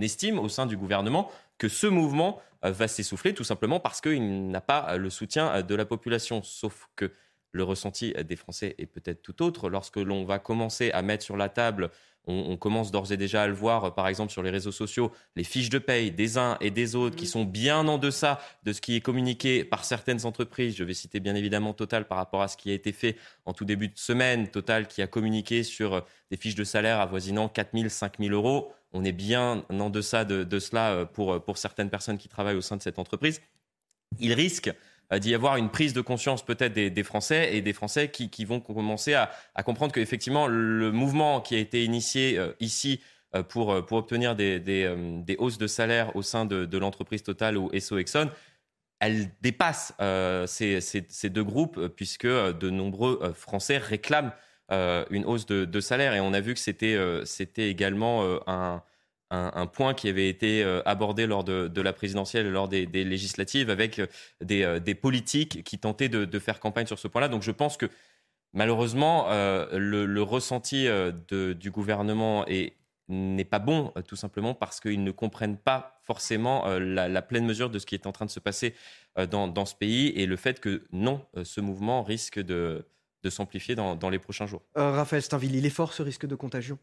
estime 0.00 0.40
au 0.40 0.48
sein 0.48 0.66
du 0.66 0.76
gouvernement 0.76 1.30
que 1.58 1.68
ce 1.68 1.86
mouvement 1.86 2.40
euh, 2.64 2.72
va 2.72 2.88
s'essouffler 2.88 3.34
tout 3.34 3.44
simplement 3.44 3.78
parce 3.78 4.00
qu'il 4.00 4.50
n'a 4.50 4.60
pas 4.60 4.96
le 4.96 5.10
soutien 5.10 5.62
de 5.62 5.74
la 5.76 5.84
population. 5.84 6.42
Sauf 6.42 6.88
que 6.96 7.12
le 7.52 7.62
ressenti 7.62 8.12
des 8.24 8.36
Français 8.36 8.74
est 8.78 8.86
peut-être 8.86 9.22
tout 9.22 9.40
autre. 9.40 9.70
Lorsque 9.70 9.98
l'on 9.98 10.24
va 10.24 10.40
commencer 10.40 10.90
à 10.90 11.02
mettre 11.02 11.22
sur 11.22 11.36
la 11.36 11.48
table 11.48 11.90
on, 12.26 12.56
commence 12.56 12.90
d'ores 12.90 13.12
et 13.12 13.16
déjà 13.16 13.42
à 13.42 13.46
le 13.46 13.52
voir, 13.52 13.94
par 13.94 14.08
exemple, 14.08 14.32
sur 14.32 14.42
les 14.42 14.50
réseaux 14.50 14.72
sociaux, 14.72 15.12
les 15.36 15.44
fiches 15.44 15.70
de 15.70 15.78
paye 15.78 16.10
des 16.10 16.38
uns 16.38 16.56
et 16.60 16.72
des 16.72 16.96
autres 16.96 17.14
qui 17.14 17.24
mm. 17.24 17.28
sont 17.28 17.44
bien 17.44 17.86
en 17.86 17.98
deçà 17.98 18.40
de 18.64 18.72
ce 18.72 18.80
qui 18.80 18.96
est 18.96 19.00
communiqué 19.00 19.64
par 19.64 19.84
certaines 19.84 20.26
entreprises. 20.26 20.74
Je 20.76 20.82
vais 20.82 20.94
citer 20.94 21.20
bien 21.20 21.34
évidemment 21.34 21.72
Total 21.72 22.06
par 22.06 22.18
rapport 22.18 22.42
à 22.42 22.48
ce 22.48 22.56
qui 22.56 22.70
a 22.70 22.74
été 22.74 22.92
fait 22.92 23.16
en 23.44 23.52
tout 23.52 23.64
début 23.64 23.88
de 23.88 23.98
semaine. 23.98 24.48
Total 24.48 24.88
qui 24.88 25.02
a 25.02 25.06
communiqué 25.06 25.62
sur 25.62 26.04
des 26.30 26.36
fiches 26.36 26.54
de 26.54 26.64
salaire 26.64 27.00
avoisinant 27.00 27.48
4 27.48 27.70
000, 27.74 27.88
5 27.88 28.18
000 28.18 28.32
euros. 28.32 28.72
On 28.92 29.04
est 29.04 29.12
bien 29.12 29.64
en 29.68 29.90
deçà 29.90 30.24
de, 30.24 30.58
cela 30.58 30.92
euh, 30.92 31.04
pour, 31.04 31.42
pour 31.44 31.58
certaines 31.58 31.90
personnes 31.90 32.18
qui 32.18 32.28
travaillent 32.28 32.56
au 32.56 32.60
sein 32.60 32.76
de 32.76 32.82
cette 32.82 32.98
entreprise. 32.98 33.40
Il 34.18 34.32
risque 34.32 34.72
d'y 35.12 35.34
avoir 35.34 35.56
une 35.56 35.70
prise 35.70 35.92
de 35.92 36.00
conscience 36.00 36.44
peut-être 36.44 36.72
des, 36.72 37.02
Français 37.04 37.56
et 37.56 37.60
des 37.60 37.72
Français 37.72 38.10
qui, 38.10 38.44
vont 38.44 38.60
commencer 38.60 39.14
à, 39.14 39.30
comprendre 39.64 39.92
qu'effectivement 39.92 40.46
le 40.46 40.90
mouvement 40.90 41.40
qui 41.40 41.54
a 41.54 41.58
été 41.58 41.84
initié 41.84 42.38
euh, 42.38 42.52
ici 42.60 43.00
euh, 43.34 43.42
pour, 43.42 43.72
euh, 43.72 43.82
pour 43.82 43.98
obtenir 43.98 44.34
des, 44.34 44.58
des, 44.58 45.36
hausses 45.38 45.58
de 45.58 45.66
salaire 45.66 46.14
au 46.16 46.22
sein 46.22 46.44
de, 46.44 46.78
l'entreprise 46.78 47.22
Total 47.22 47.56
ou 47.56 47.70
Esso 47.72 47.98
Exxon, 47.98 48.30
elle 48.98 49.30
dépasse 49.42 49.92
ces, 50.46 50.80
ces, 50.80 51.30
deux 51.30 51.44
groupes 51.44 51.88
puisque 51.88 52.26
de 52.26 52.70
nombreux 52.70 53.32
Français 53.34 53.76
réclament 53.76 54.32
une 54.70 55.24
hausse 55.26 55.44
de, 55.44 55.80
salaire. 55.80 56.14
Et 56.14 56.20
on 56.20 56.32
a 56.32 56.40
vu 56.40 56.54
que 56.54 56.60
c'était 56.60 56.98
c'était 57.26 57.68
également 57.68 58.24
un 58.46 58.82
un, 59.30 59.66
point 59.66 59.94
qui 59.94 60.08
avait 60.08 60.28
été 60.28 60.62
euh, 60.62 60.82
abordé 60.84 61.26
lors 61.26 61.44
de, 61.44 61.80
la 61.80 61.92
présidentielle, 61.92 62.50
lors 62.50 62.68
des, 62.68 62.86
législatives, 62.86 63.70
avec 63.70 63.98
euh, 63.98 64.06
euh, 64.50 64.78
des, 64.78 64.94
politiques 64.94 65.64
qui 65.64 65.78
tentaient 65.78 66.08
de, 66.08 66.38
faire 66.38 66.60
campagne 66.60 66.86
sur 66.86 66.98
ce 66.98 67.08
point-là. 67.08 67.28
Donc 67.28 67.42
je 67.42 67.50
pense 67.50 67.76
que 67.76 67.86
malheureusement, 68.52 69.28
le, 69.30 70.20
ressenti 70.22 70.86
du 71.30 71.70
gouvernement 71.70 72.44
n'est 73.08 73.44
pas 73.44 73.58
bon, 73.58 73.92
tout 74.06 74.16
simplement 74.16 74.54
parce 74.54 74.80
qu'ils 74.80 75.02
ne 75.02 75.10
comprennent 75.10 75.58
pas 75.58 75.98
forcément 76.02 76.66
la, 76.78 77.22
pleine 77.22 77.46
mesure 77.46 77.70
de 77.70 77.78
ce 77.78 77.86
qui 77.86 77.94
est 77.94 78.06
en 78.06 78.12
train 78.12 78.26
de 78.26 78.30
se 78.30 78.40
passer 78.40 78.74
dans, 79.30 79.66
ce 79.66 79.74
pays 79.74 80.08
et 80.08 80.26
le 80.26 80.36
fait 80.36 80.60
que 80.60 80.84
non, 80.92 81.24
ce 81.42 81.60
mouvement 81.60 82.02
risque 82.02 82.38
de, 82.38 82.86
s'amplifier 83.28 83.74
dans, 83.74 84.10
les 84.10 84.20
prochains 84.20 84.46
jours. 84.46 84.62
Raphaël 84.76 85.22
Steinville, 85.22 85.56
il 85.56 85.66
est 85.66 85.70
fort 85.70 85.92
ce 85.92 86.02
risque 86.02 86.26
de 86.26 86.36
contagion? 86.36 86.78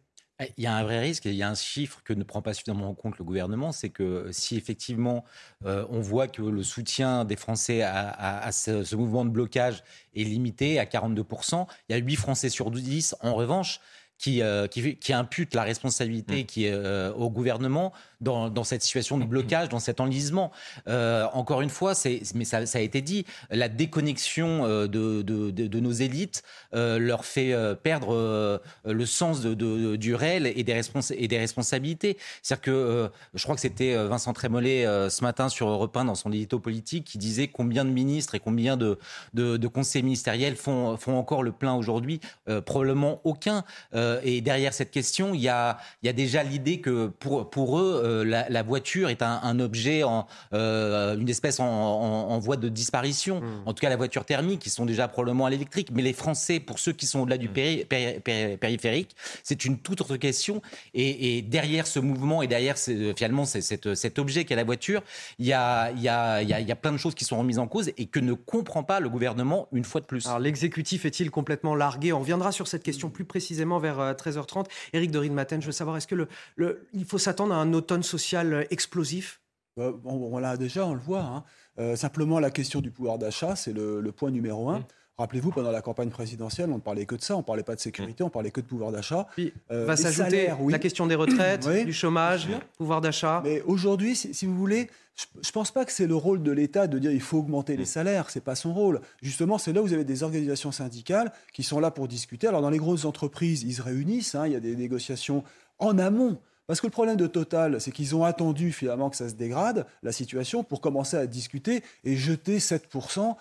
Il 0.57 0.63
y 0.63 0.67
a 0.67 0.75
un 0.75 0.83
vrai 0.83 0.99
risque 0.99 1.25
et 1.25 1.29
il 1.29 1.35
y 1.35 1.43
a 1.43 1.49
un 1.49 1.55
chiffre 1.55 2.01
que 2.03 2.13
ne 2.13 2.23
prend 2.23 2.41
pas 2.41 2.53
suffisamment 2.53 2.89
en 2.89 2.95
compte 2.95 3.17
le 3.17 3.23
gouvernement, 3.23 3.71
c'est 3.71 3.89
que 3.89 4.29
si 4.31 4.57
effectivement 4.57 5.23
euh, 5.65 5.85
on 5.89 5.99
voit 5.99 6.27
que 6.27 6.41
le 6.41 6.63
soutien 6.63 7.23
des 7.25 7.35
Français 7.35 7.81
à, 7.83 8.51
ce, 8.51 8.95
mouvement 8.95 9.25
de 9.25 9.29
blocage 9.29 9.83
est 10.15 10.23
limité 10.23 10.79
à 10.79 10.85
42%, 10.85 11.67
il 11.89 11.93
y 11.93 11.95
a 11.95 12.01
8 12.01 12.15
Français 12.15 12.49
sur 12.49 12.71
10 12.71 13.15
en 13.21 13.35
revanche 13.35 13.79
qui, 14.23 14.41
euh, 14.41 14.67
qui, 14.67 14.95
qui, 14.95 15.11
impute 15.11 15.53
la 15.53 15.63
responsabilité 15.63 16.45
qui 16.45 16.65
est 16.65 16.71
euh, 16.71 17.11
au 17.11 17.29
gouvernement 17.29 17.91
dans, 18.21 18.49
dans, 18.49 18.63
cette 18.63 18.81
situation 18.81 19.17
de 19.17 19.25
blocage, 19.25 19.67
dans 19.67 19.79
cet 19.79 19.99
enlisement. 19.99 20.49
Euh, 20.87 21.25
encore 21.33 21.61
une 21.61 21.69
fois, 21.69 21.91
mais 22.33 22.45
ça, 22.45 22.65
ça, 22.65 22.77
a 22.77 22.81
été 22.81 23.01
dit, 23.01 23.25
la 23.49 23.67
déconnexion 23.67 24.65
de, 24.65 24.87
de, 24.87 25.51
de, 25.51 25.79
nos 25.81 25.91
élites 25.91 26.43
leur 26.71 27.25
fait 27.25 27.53
perdre 27.83 28.61
le 28.85 29.05
sens 29.05 29.41
de, 29.41 29.97
du 29.97 30.15
réel 30.15 30.47
et 30.47 30.63
des, 30.63 30.79
et 31.17 31.27
des 31.27 31.37
responsabilités. 31.37 32.17
C'est-à-dire 32.41 32.61
que 32.61 33.09
je 33.33 33.43
crois 33.43 33.55
que 33.55 33.61
c'était 33.61 33.93
Vincent 34.07 34.31
Trémollet 34.31 34.85
ce 35.09 35.21
matin 35.21 35.49
sur 35.49 35.67
Europe 35.67 35.97
1 35.97 36.05
dans 36.05 36.15
son 36.15 36.31
édito 36.31 36.59
politique 36.59 37.03
qui 37.03 37.17
disait 37.17 37.49
combien 37.49 37.83
de 37.83 37.89
ministres 37.89 38.35
et 38.35 38.39
combien 38.39 38.77
de, 38.77 38.97
de, 39.33 39.67
conseillers 39.67 40.03
ministériels 40.03 40.55
font, 40.55 40.95
font 40.95 41.17
encore 41.17 41.43
le 41.43 41.51
plein 41.51 41.73
aujourd'hui. 41.73 42.21
probablement 42.65 43.19
aucun. 43.25 43.65
Euh, 44.12 44.12
et 44.23 44.41
derrière 44.41 44.73
cette 44.73 44.91
question, 44.91 45.33
il 45.33 45.41
y 45.41 45.49
a, 45.49 45.77
il 46.01 46.07
y 46.07 46.09
a 46.09 46.13
déjà 46.13 46.43
l'idée 46.43 46.79
que 46.79 47.07
pour, 47.07 47.49
pour 47.49 47.79
eux, 47.79 48.01
euh, 48.03 48.45
la, 48.49 48.63
voiture 48.63 49.09
est 49.09 49.21
un, 49.21 49.59
objet, 49.59 50.03
en, 50.03 50.27
euh, 50.53 51.17
une 51.17 51.29
espèce 51.29 51.59
en, 51.59 51.65
en, 51.65 52.39
voie 52.39 52.57
de 52.57 52.69
disparition. 52.69 53.41
Hmm. 53.41 53.67
En 53.67 53.73
tout 53.73 53.81
cas, 53.81 53.89
la 53.89 53.95
voiture 53.95 54.25
thermique, 54.25 54.59
qui 54.61 54.69
sont 54.69 54.85
déjà 54.85 55.07
probablement 55.07 55.45
à 55.45 55.49
l'électrique. 55.49 55.89
Mais 55.91 56.01
les 56.01 56.13
Français, 56.13 56.59
pour 56.59 56.79
ceux 56.79 56.93
qui 56.93 57.05
sont 57.05 57.21
au-delà 57.21 57.37
du 57.37 57.49
hmm. 57.49 58.57
périphérique, 58.59 59.15
c'est 59.43 59.65
une 59.65 59.77
toute 59.77 60.01
autre 60.01 60.17
question. 60.17 60.61
Et, 60.93 61.41
derrière 61.43 61.87
ce 61.87 61.99
mouvement 61.99 62.41
et 62.41 62.47
derrière 62.47 62.77
finalement 62.77 63.45
cet, 63.45 63.93
cet 63.95 64.19
objet 64.19 64.45
qu'est 64.45 64.55
la 64.55 64.63
voiture, 64.63 65.01
il 65.39 65.45
y, 65.45 65.53
a, 65.53 65.91
il, 65.91 66.01
y 66.01 66.09
a, 66.09 66.41
il, 66.41 66.49
y 66.49 66.71
a, 66.71 66.75
plein 66.75 66.91
de 66.91 66.97
choses 66.97 67.15
qui 67.15 67.25
sont 67.25 67.37
remises 67.37 67.59
en 67.59 67.67
cause 67.67 67.91
et 67.97 68.05
que 68.05 68.19
ne 68.19 68.33
comprend 68.33 68.83
pas 68.83 68.99
le 68.99 69.09
gouvernement 69.09 69.67
une 69.71 69.83
fois 69.83 70.01
de 70.01 70.05
plus. 70.05 70.25
Alors 70.25 70.39
l'exécutif 70.39 71.05
est-il 71.05 71.31
complètement 71.31 71.75
largué? 71.75 72.13
On 72.13 72.19
reviendra 72.19 72.51
sur 72.51 72.67
cette 72.67 72.83
question 72.83 73.09
plus 73.09 73.25
précisément 73.25 73.79
vers 73.79 73.92
13h30. 73.93 74.59
Euh, 74.59 74.63
Éric 74.93 75.11
de 75.11 75.29
Matin, 75.29 75.59
je 75.59 75.65
veux 75.65 75.71
savoir, 75.71 75.97
est-ce 75.97 76.07
que 76.07 76.27
le, 76.55 76.87
il 76.93 77.05
faut 77.05 77.17
s'attendre 77.17 77.53
à 77.53 77.57
un 77.57 77.73
automne 77.73 78.03
social 78.03 78.53
euh, 78.53 78.63
explosif? 78.69 79.41
Euh, 79.79 79.93
on, 80.05 80.37
l'a 80.37 80.57
déjà, 80.57 80.85
on 80.85 80.93
le 80.93 80.99
voit. 80.99 81.45
Hein. 81.77 81.95
simplement, 81.95 82.39
la 82.39 82.51
question 82.51 82.81
du 82.81 82.91
pouvoir 82.91 83.17
d'achat, 83.17 83.55
c'est 83.55 83.73
le, 83.73 84.11
point 84.11 84.29
numéro 84.29 84.69
un. 84.69 84.79
Mmh. 84.79 84.85
Rappelez-vous, 85.17 85.51
pendant 85.51 85.71
la 85.71 85.81
campagne 85.81 86.09
présidentielle, 86.09 86.71
on 86.71 86.75
ne 86.75 86.81
parlait 86.81 87.05
que 87.05 87.15
de 87.15 87.21
ça, 87.21 87.35
on 87.35 87.39
ne 87.39 87.43
parlait 87.43 87.63
pas 87.63 87.75
de 87.75 87.79
sécurité, 87.79 88.23
mmh. 88.23 88.27
on 88.27 88.29
parlait 88.31 88.49
que 88.49 88.61
de 88.61 88.65
pouvoir 88.65 88.91
d'achat. 88.91 89.27
Puis 89.33 89.53
va 89.69 89.95
s'ajouter 89.95 90.49
la 90.69 90.79
question 90.79 91.05
des 91.05 91.15
retraites, 91.15 91.67
du 91.85 91.93
chômage, 91.93 92.47
pouvoir 92.77 92.99
d'achat. 92.99 93.41
Mais 93.43 93.61
aujourd'hui, 93.61 94.15
si, 94.15 94.45
vous 94.45 94.57
voulez, 94.57 94.89
je 95.15 95.25
ne 95.47 95.51
pense 95.51 95.69
pas 95.69 95.85
que 95.85 95.91
c'est 95.91 96.07
le 96.07 96.15
rôle 96.15 96.41
de 96.41 96.51
l'État 96.51 96.87
de 96.87 96.97
dire 96.97 97.11
il 97.11 97.21
faut 97.21 97.37
augmenter 97.37 97.77
les 97.77 97.85
salaires, 97.85 98.31
c'est 98.31 98.43
pas 98.43 98.55
son 98.55 98.73
rôle. 98.73 99.01
Justement, 99.21 99.59
c'est 99.59 99.71
là 99.71 99.81
où 99.81 99.85
vous 99.85 99.93
avez 99.93 100.03
des 100.03 100.23
organisations 100.23 100.71
syndicales 100.71 101.31
qui 101.53 101.61
sont 101.61 101.79
là 101.79 101.91
pour 101.91 102.07
discuter. 102.07 102.47
Alors 102.47 102.61
dans 102.61 102.71
les 102.71 102.79
grosses 102.79 103.05
entreprises, 103.05 103.63
ils 103.63 103.73
se 103.73 103.81
réunissent, 103.83 104.33
hein, 104.33 104.47
il 104.47 104.53
y 104.53 104.55
a 104.55 104.59
des 104.59 104.75
négociations 104.75 105.43
en 105.77 105.99
amont. 105.99 106.39
Parce 106.65 106.79
que 106.79 106.87
le 106.87 106.91
problème 106.91 107.17
de 107.17 107.27
Total, 107.27 107.81
c'est 107.81 107.91
qu'ils 107.91 108.15
ont 108.15 108.23
attendu 108.23 108.71
finalement 108.71 109.09
que 109.09 109.17
ça 109.17 109.27
se 109.27 109.33
dégrade, 109.33 109.85
la 110.01 110.13
situation, 110.13 110.63
pour 110.63 110.79
commencer 110.79 111.17
à 111.17 111.27
discuter 111.27 111.83
et 112.05 112.15
jeter 112.15 112.59
7% 112.59 113.19
euh, 113.19 113.33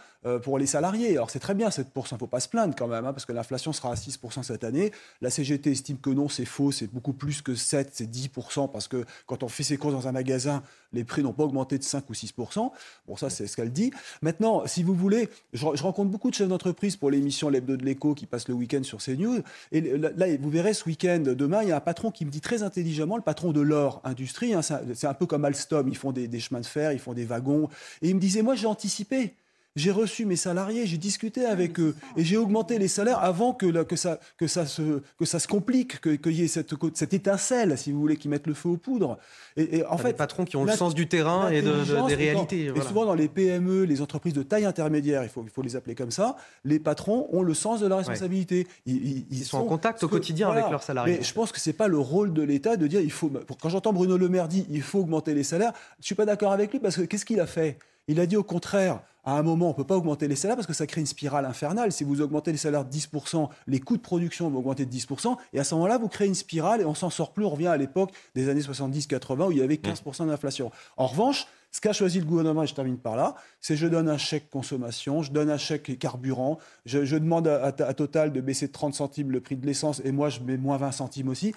pour 0.43 0.59
les 0.59 0.67
salariés. 0.67 1.13
Alors 1.13 1.31
c'est 1.31 1.41
très 1.41 1.55
bien 1.55 1.69
7%, 1.69 1.85
il 2.11 2.15
ne 2.15 2.19
faut 2.19 2.27
pas 2.27 2.41
se 2.41 2.49
plaindre 2.49 2.75
quand 2.77 2.87
même, 2.87 3.05
hein, 3.05 3.13
parce 3.13 3.27
que 3.27 3.33
l'inflation 3.33 3.73
sera 3.73 3.93
à 3.93 3.95
6% 3.95 4.43
cette 4.43 4.65
année. 4.65 4.93
La 5.21 5.31
CGT 5.31 5.73
estime 5.73 5.99
que 5.99 6.11
non, 6.11 6.29
c'est 6.29 6.45
faux, 6.45 6.71
c'est 6.71 6.87
beaucoup 6.87 7.13
plus 7.13 7.43
que 7.43 7.55
7, 7.55 7.91
c'est 7.93 8.11
10%, 8.11 8.71
parce 8.71 8.89
que 8.89 9.05
quand 9.27 9.43
on 9.43 9.49
fait 9.49 9.63
ses 9.63 9.77
courses 9.77 9.95
dans 9.95 10.09
un 10.09 10.13
magasin, 10.13 10.63
les 10.93 11.05
prix 11.05 11.23
n'ont 11.23 11.33
pas 11.33 11.45
augmenté 11.45 11.79
de 11.79 11.85
5 11.85 12.09
ou 12.11 12.13
6%. 12.13 12.71
Bon, 13.07 13.17
ça 13.17 13.31
c'est 13.31 13.47
ce 13.47 13.57
qu'elle 13.57 13.73
dit. 13.73 13.93
Maintenant, 14.21 14.67
si 14.67 14.83
vous 14.83 14.95
voulez, 14.95 15.29
je, 15.53 15.65
rencontre 15.65 16.11
beaucoup 16.11 16.31
de 16.31 16.35
chefs 16.35 16.49
d'entreprise 16.49 16.97
pour 16.97 17.11
l'émission 17.11 17.49
L'Hebdo 17.49 17.77
de 17.77 17.85
l'écho 17.85 18.15
qui 18.15 18.27
passe 18.27 18.49
le 18.49 18.55
week-end 18.55 18.83
sur 18.83 18.99
CNews. 18.99 19.41
Et 19.73 19.81
là, 19.81 20.27
vous 20.41 20.51
verrez 20.51 20.75
ce 20.75 20.85
week-end, 20.85 21.23
demain, 21.25 21.63
il 21.63 21.69
y 21.69 21.73
a 21.73 21.77
un 21.77 21.81
patron 21.81 22.11
qui 22.11 22.25
me 22.25 22.31
dit 22.31 22.41
très 22.41 22.63
intelligemment, 22.63 23.17
le 23.17 23.23
patron 23.23 23.53
de 23.53 23.61
l'or 23.61 24.01
industrie, 24.05 24.55
hein, 24.55 24.63
c'est 24.63 25.07
un 25.07 25.15
peu 25.15 25.27
comme 25.27 25.45
Alstom, 25.45 25.89
ils 25.89 25.97
font 25.97 26.13
des, 26.13 26.29
des 26.29 26.41
chemins 26.41 26.61
de 26.61 26.67
fer, 26.67 26.93
ils 26.93 26.99
font 26.99 27.15
des 27.15 27.25
wagons. 27.25 27.69
Et 28.03 28.09
il 28.11 28.15
me 28.15 28.21
disait, 28.21 28.43
moi 28.43 28.55
j'ai 28.55 28.67
anticipé. 28.67 29.35
J'ai 29.75 29.91
reçu 29.91 30.27
mes 30.27 30.37
salariés, 30.37 30.87
j'ai 30.87 30.99
discuté 30.99 31.47
avec 31.47 31.81
eux 31.81 31.95
et 32.17 32.25
j'ai 32.25 32.37
augmenté 32.37 32.79
les 32.79 32.89
salaires 32.89 33.25
avant 33.25 33.55
que, 33.55 33.83
que, 33.85 33.97
ça, 33.97 34.21
que, 34.37 34.47
ça, 34.47 34.67
se, 34.67 35.01
que 35.19 35.25
ça 35.25 35.39
se 35.39 35.49
complique, 35.49 36.01
qu'il 36.01 36.33
y 36.33 36.45
ait 36.45 36.49
cette, 36.49 36.75
cette, 36.95 37.15
étincelle, 37.15 37.79
si 37.79 37.91
vous 37.91 37.99
voulez, 37.99 38.17
qui 38.19 38.29
mette 38.29 38.47
le 38.47 38.53
feu 38.53 38.69
aux 38.69 38.77
poudres. 38.77 39.19
Et, 39.57 39.83
en 39.87 39.97
fait, 39.97 40.09
des 40.09 40.15
patrons 40.15 40.45
qui 40.45 40.57
ont 40.57 40.65
le 40.65 40.73
sens 40.73 40.95
du 40.95 41.09
terrain 41.09 41.49
et 41.49 41.63
de, 41.63 42.07
des 42.07 42.15
réalités. 42.15 42.73
Et 42.75 42.81
souvent 42.83 43.07
dans 43.07 43.15
les 43.15 43.29
PME, 43.29 43.85
les 43.85 44.03
entreprises 44.03 44.35
de 44.35 44.43
taille 44.43 44.67
intermédiaire, 44.67 45.23
il 45.23 45.31
faut, 45.31 45.43
il 45.43 45.51
faut 45.51 45.63
les 45.63 45.75
appeler 45.75 45.95
comme 45.95 46.11
ça, 46.11 46.37
les 46.65 46.79
patrons 46.79 47.29
ont 47.33 47.43
le 47.43 47.55
sens 47.55 47.81
de 47.81 47.87
la 47.87 47.97
responsabilité. 47.97 48.67
Ils, 48.85 49.45
sont, 49.45 49.59
en 49.59 49.65
contact 49.65 50.03
au 50.05 50.09
quotidien 50.09 50.51
avec 50.51 50.71
leurs 50.71 50.83
salariés. 50.83 51.17
Mais 51.19 51.25
je 51.25 51.33
pense 51.33 51.51
que 51.51 51.61
c'est 51.61 51.73
pas 51.73 51.89
le 51.89 51.99
rôle 51.99 52.35
de 52.35 52.43
l'État 52.43 52.77
de 52.77 52.87
dire 52.87 53.01
il 53.01 53.11
faut. 53.11 53.31
Quand 53.61 53.69
j'entends 53.71 53.93
Bruno 53.93 54.19
Le 54.19 54.29
Maire 54.29 54.49
dire 54.49 54.65
il 54.71 54.83
faut 54.83 55.01
augmenter 55.01 55.35
les 55.35 55.45
salaires, 55.45 55.73
je 56.01 56.07
suis 56.07 56.15
pas 56.15 56.27
d'accord 56.27 56.53
avec 56.53 56.73
lui 56.73 56.79
parce 56.79 56.97
que 56.97 57.03
qu'est-ce 57.03 57.25
qu'il 57.25 57.41
a 57.41 57.47
fait? 57.47 57.79
Il 58.09 58.21
a 58.21 58.27
dit 58.27 58.37
au 58.37 58.43
contraire 58.43 59.01
à 59.25 59.39
un 59.39 59.43
moment, 59.43 59.67
on 59.67 59.69
ne 59.69 59.75
peut 59.75 59.85
pas 59.85 59.97
augmenter 59.97 60.27
les 60.27 60.35
salaires 60.35 60.57
parce 60.57 60.67
que 60.67 60.73
ça 60.73 60.87
crée 60.87 61.01
une 61.01 61.07
spirale 61.07 61.45
infernale. 61.45 61.93
Si 61.93 62.03
vous 62.03 62.21
augmentez 62.21 62.51
les 62.51 62.59
salaires 62.59 62.85
de 62.85 62.91
10%, 62.91 63.49
les 63.69 63.79
coûts 63.79 63.97
de 63.97 64.03
production 64.03 64.51
vont 64.51 64.59
augmenter 64.59 64.85
de 64.85 64.93
10%, 64.93 65.37
et 65.53 65.61
à 65.61 65.65
ce 65.65 65.75
moment-là, 65.77 65.99
vous 65.99 66.09
créez 66.09 66.27
une 66.27 66.35
spirale 66.35 66.81
et 66.81 66.85
on 66.85 66.95
s'en 66.95 67.09
sort 67.09 67.33
plus. 67.33 67.45
On 67.45 67.51
revient 67.51 67.69
à 67.69 67.77
l'époque 67.77 68.11
des 68.35 68.49
années 68.49 68.63
70-80 68.63 69.47
où 69.47 69.53
il 69.53 69.59
y 69.59 69.63
avait 69.63 69.77
15% 69.77 70.27
d'inflation. 70.27 70.73
En 70.97 71.07
revanche, 71.07 71.47
ce 71.71 71.81
qu'a 71.81 71.93
choisi 71.93 72.19
le 72.19 72.27
gouvernement, 72.27 72.65
et 72.65 72.67
je 72.67 72.75
termine 72.75 72.99
par 72.99 73.17
là, 73.17 73.35
c'est 73.61 73.77
je 73.77 73.87
donne 73.87 74.09
un 74.09 74.19
chèque 74.19 74.51
consommation, 74.51 75.23
je 75.23 75.31
donne 75.31 75.51
un 75.51 75.57
chèque 75.57 75.99
carburant, 75.99 76.59
je, 76.85 77.17
demande 77.17 77.47
à, 77.47 77.73
Total 77.73 78.33
de 78.33 78.41
baisser 78.41 78.67
de 78.67 78.73
30 78.73 78.95
centimes 78.95 79.31
le 79.31 79.41
prix 79.41 79.57
de 79.57 79.65
l'essence 79.65 80.03
et 80.05 80.13
moi 80.13 80.29
je 80.29 80.41
mets 80.41 80.57
moins 80.57 80.77
20 80.77 80.93
centimes 80.93 81.29
aussi. 81.29 81.55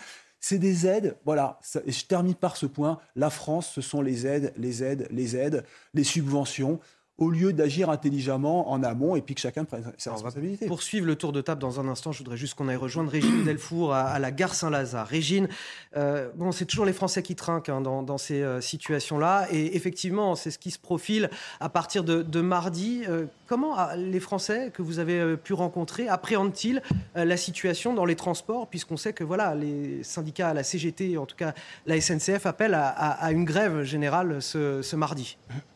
C'est 0.48 0.60
des 0.60 0.86
aides, 0.86 1.18
voilà. 1.26 1.58
et 1.88 1.92
je 1.92 2.06
termine 2.06 2.36
par 2.36 2.56
ce 2.56 2.68
point. 2.68 3.00
La 3.16 3.32
France, 3.32 3.72
ce 3.74 3.82
sont 3.82 4.00
les 4.00 4.28
aides, 4.28 4.54
les 4.58 4.84
aides, 4.84 5.08
les 5.10 5.36
aides, 5.36 5.66
les 5.96 6.04
subventions 6.04 6.80
au 7.18 7.30
lieu 7.30 7.54
d'agir 7.54 7.90
intelligemment 7.90 8.72
en 8.72 8.84
amont 8.84 9.16
et 9.16 9.22
puis 9.22 9.36
que 9.36 9.42
chacun 9.42 9.64
prenne 9.64 9.94
ses 9.98 10.10
responsabilités. 10.10 10.68
Pour 10.68 10.84
suivre 10.84 11.06
le 11.06 11.16
tour 11.16 11.32
de 11.32 11.40
table 11.40 11.62
dans 11.62 11.80
un 11.80 11.88
instant, 11.88 12.12
je 12.12 12.18
voudrais 12.18 12.36
juste 12.36 12.56
qu'on 12.56 12.68
aille 12.68 12.76
rejoindre 12.76 13.10
Régine 13.10 13.44
Delfour 13.46 13.94
à, 13.94 14.20
la 14.20 14.32
gare 14.32 14.54
Saint-Lazare. 14.54 15.08
Régine, 15.08 15.48
euh, 15.96 16.30
bon, 16.36 16.52
c'est 16.52 16.66
toujours 16.66 16.86
les 16.86 16.94
Français 16.94 17.24
qui 17.24 17.36
trinquent 17.36 17.70
hein, 17.70 17.82
dans, 17.82 18.18
ces 18.18 18.42
euh, 18.42 18.60
situations-là 18.60 19.48
et 19.50 19.78
effectivement, 19.78 20.36
c'est 20.36 20.52
ce 20.52 20.60
qui 20.60 20.72
se 20.72 20.80
profile 20.80 21.30
à 21.62 21.70
partir 21.70 22.04
de, 22.04 22.42
mardi. 22.42 23.04
Euh, 23.08 23.26
comment 23.48 23.76
ah, 23.78 23.96
les 23.96 24.20
Français 24.20 24.72
que 24.74 24.82
vous 24.82 25.00
avez 25.00 25.38
pu 25.38 25.54
rencontrer 25.54 26.10
appréhendent-ils 26.10 26.82
la 27.16 27.38
situation 27.38 27.94
dans 27.94 28.06
les 28.06 28.16
transports 28.16 28.68
puisqu'on 28.68 28.98
sait 28.98 29.14
que 29.14 29.24
voilà, 29.24 29.56
les 29.56 30.04
syndicats, 30.04 30.54
la 30.54 30.64
CGT, 30.64 31.18
en 31.18 31.26
tout 31.26 31.38
cas 31.38 31.54
la 31.86 32.00
SNCF, 32.00 32.46
appellent 32.46 32.76
à, 32.76 33.32
une 33.32 33.46
grève 33.46 33.84
générale 33.84 34.42
ce, 34.42 34.82
ce 34.82 34.96
mardi? 34.96 35.38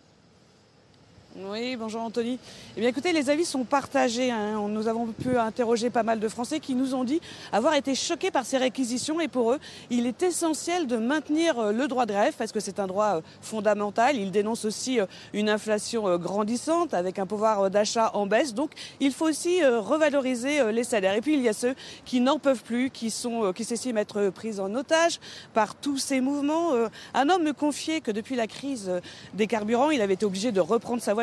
oui, 1.38 1.76
bonjour 1.76 2.02
Anthony. 2.02 2.40
Eh 2.76 2.80
bien 2.80 2.90
écoutez, 2.90 3.14
les 3.14 3.30
avis 3.30 3.46
sont 3.46 3.64
partagés. 3.64 4.32
Hein. 4.32 4.68
Nous 4.68 4.88
avons 4.88 5.06
pu 5.08 5.38
interroger 5.38 5.92
pas 5.92 6.02
mal 6.02 6.20
de 6.20 6.28
Français 6.28 6.60
qui 6.60 6.74
nous 6.74 6.96
ont 6.96 7.04
dit 7.04 7.22
avoir 7.52 7.76
été 7.76 7.94
choqués 7.94 8.32
par 8.32 8.46
ces 8.46 8.58
réquisitions 8.58 9.22
et 9.22 9.28
pour 9.28 9.52
eux, 9.52 9.60
il 9.92 10.08
est 10.08 10.24
essentiel 10.24 10.88
de 10.88 10.98
maintenir 10.98 11.60
euh, 11.60 11.72
le 11.72 11.88
droit 11.88 12.08
de 12.08 12.14
grève 12.14 12.34
parce 12.36 12.52
que 12.52 12.60
c'est 12.60 12.80
un 12.80 12.88
droit 12.88 13.18
euh, 13.18 13.22
fondamental. 13.42 14.18
Ils 14.18 14.32
dénoncent 14.32 14.66
aussi 14.66 15.00
euh, 15.00 15.06
une 15.34 15.50
inflation 15.50 16.18
grandissante 16.18 16.96
avec 16.96 17.20
un 17.20 17.28
pouvoir 17.28 17.70
d'achat 17.70 18.10
en 18.16 18.26
baisse. 18.26 18.56
Donc 18.56 18.72
il 19.00 19.12
faut 19.12 19.28
aussi 19.28 19.64
revaloriser 19.64 20.72
les 20.72 20.84
salaires. 20.84 21.14
Et 21.14 21.22
puis 21.22 21.36
il 21.36 21.42
y 21.42 21.50
a 21.50 21.54
ceux 21.54 21.76
qui 22.06 22.22
n'en 22.22 22.40
peuvent 22.40 22.64
plus, 22.64 22.90
qui 22.90 23.12
sont, 23.12 23.54
qui 23.54 23.66
s'estiment 23.66 24.00
être 24.00 24.30
pris 24.30 24.60
en 24.60 24.74
otage 24.74 25.20
par 25.54 25.76
tous 25.76 26.00
ces 26.00 26.22
mouvements. 26.22 26.72
Un 27.14 27.30
homme 27.30 27.44
me 27.44 27.54
confiait 27.54 28.02
que 28.02 28.10
depuis 28.10 28.36
la 28.36 28.48
crise 28.48 28.92
des 29.36 29.46
carburants, 29.46 29.92
il 29.92 30.02
avait 30.02 30.16
été 30.16 30.26
obligé 30.26 30.52
de 30.52 30.60
reprendre 30.60 31.02
sa 31.02 31.19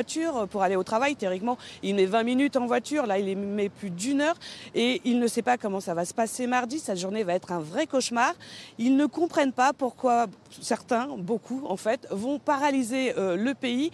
pour 0.50 0.62
aller 0.62 0.76
au 0.76 0.82
travail. 0.82 1.16
Théoriquement, 1.16 1.58
il 1.82 1.94
met 1.94 2.06
20 2.06 2.22
minutes 2.22 2.56
en 2.56 2.66
voiture. 2.66 3.06
Là, 3.06 3.18
il 3.18 3.36
met 3.36 3.68
plus 3.68 3.90
d'une 3.90 4.20
heure. 4.20 4.36
Et 4.74 5.00
il 5.04 5.18
ne 5.18 5.26
sait 5.26 5.42
pas 5.42 5.56
comment 5.56 5.80
ça 5.80 5.94
va 5.94 6.04
se 6.04 6.14
passer 6.14 6.46
mardi. 6.46 6.78
Cette 6.78 6.98
journée 6.98 7.22
va 7.22 7.34
être 7.34 7.52
un 7.52 7.60
vrai 7.60 7.86
cauchemar. 7.86 8.34
Ils 8.78 8.96
ne 8.96 9.06
comprennent 9.06 9.52
pas 9.52 9.72
pourquoi 9.72 10.26
certains, 10.60 11.08
beaucoup 11.16 11.62
en 11.66 11.76
fait, 11.76 12.06
vont 12.10 12.38
paralyser 12.38 13.14
euh, 13.18 13.36
le 13.36 13.54
pays 13.54 13.90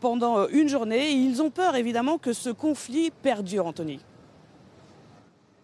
pendant 0.00 0.38
euh, 0.38 0.46
une 0.52 0.68
journée. 0.68 1.10
ils 1.10 1.42
ont 1.42 1.50
peur 1.50 1.76
évidemment 1.76 2.18
que 2.18 2.32
ce 2.32 2.50
conflit 2.50 3.10
perdure, 3.22 3.66
Anthony. 3.66 4.00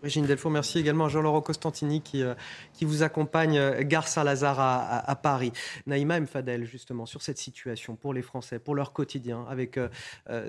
Régine 0.03 0.27
Delfour, 0.27 0.51
merci 0.51 0.81
également 0.81 1.05
à 1.05 1.09
Jean-Laurent 1.09 1.43
Costantini 1.43 2.01
qui, 2.01 2.25
euh, 2.25 2.35
vous 2.81 3.05
accompagne, 3.05 3.57
euh, 3.57 3.83
gare 3.83 4.09
Saint-Lazare 4.09 4.59
à, 4.59 5.17
Paris. 5.17 5.53
Naïma 5.87 6.19
Mfadel, 6.19 6.65
justement, 6.65 7.07
sur 7.07 7.23
cette 7.23 7.39
situation 7.39 7.95
pour 7.95 8.13
les 8.13 8.23
Français, 8.23 8.59
pour 8.59 8.75
leur 8.75 8.93
quotidien, 8.93 9.47
avec 9.49 9.79
euh, 9.79 9.89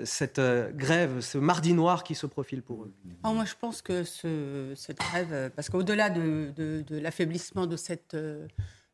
cette 0.04 0.40
grève, 0.74 1.20
ce 1.20 1.38
mardi 1.38 1.72
noir 1.72 2.02
qui 2.02 2.16
se 2.16 2.26
profile 2.26 2.62
pour 2.62 2.82
eux. 2.82 2.92
Oh, 3.22 3.32
moi, 3.32 3.44
je 3.44 3.54
pense 3.58 3.80
que 3.80 4.02
ce, 4.02 4.72
cette 4.74 4.98
grève, 4.98 5.52
parce 5.54 5.68
qu'au-delà 5.68 6.10
de, 6.10 6.52
l'affaiblissement 6.90 7.66
de 7.66 7.76
cette 7.76 8.16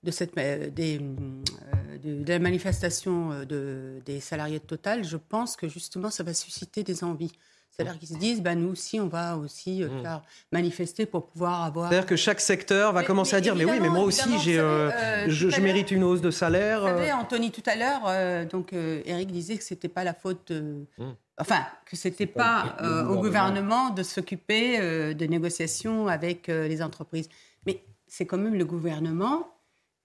la 0.03 0.13
manifestation 2.39 3.45
de, 3.45 4.03
des 4.05 4.21
salariés 4.21 4.59
de 4.59 4.65
Total, 4.65 5.05
je 5.05 5.17
pense 5.17 5.57
que 5.57 5.69
justement, 5.69 6.11
ça 6.11 6.23
va 6.23 6.35
susciter 6.35 6.83
des 6.83 7.03
envies. 7.03 7.33
C'est-à-dire 7.81 7.99
qu'ils 7.99 8.09
se 8.09 8.17
disent, 8.17 8.43
bah, 8.43 8.55
nous 8.55 8.73
aussi, 8.73 9.01
on 9.01 9.09
va 9.09 9.37
aussi 9.37 9.83
euh, 9.83 9.89
mmh. 9.89 10.03
faire 10.03 10.23
manifester 10.53 11.07
pour 11.07 11.27
pouvoir 11.27 11.65
avoir. 11.65 11.89
C'est-à-dire 11.89 12.07
que 12.07 12.17
chaque 12.17 12.41
secteur 12.41 12.93
va 12.93 13.03
commencer 13.03 13.37
à 13.37 13.41
dire, 13.41 13.57
mais 13.57 13.65
oui, 13.65 13.79
mais 13.81 13.89
moi 13.89 14.05
aussi, 14.05 14.39
j'ai, 14.41 14.59
euh, 14.59 14.91
euh, 14.91 15.25
je, 15.29 15.61
mérite 15.61 15.91
une 15.91 16.05
hausse 16.05 16.21
de 16.21 16.31
salaire. 16.31 16.81
Vous 16.81 16.87
savez, 16.89 17.13
Anthony, 17.13 17.51
tout 17.51 17.63
à 17.67 17.77
l'heure, 17.77 18.47
donc 18.47 18.73
Eric 18.73 19.31
disait 19.31 19.57
que 19.57 19.65
c'était 19.65 19.89
pas 19.89 20.05
la 20.05 20.15
faute. 20.15 20.51
Mmh. 20.51 21.05
Enfin, 21.39 21.65
que 21.87 21.97
c'était 21.97 22.27
pas, 22.27 22.75
pas 22.79 23.05
au 23.05 23.17
gouvernement 23.17 23.91
de 23.91 24.03
s'occuper 24.03 24.79
de 25.15 25.27
négociations 25.27 26.07
avec 26.07 26.49
les 26.49 26.83
entreprises. 26.83 27.29
Mais 27.67 27.83
c'est 28.07 28.27
quand 28.27 28.39
même 28.39 28.57
le 28.57 28.65
gouvernement, 28.65 29.49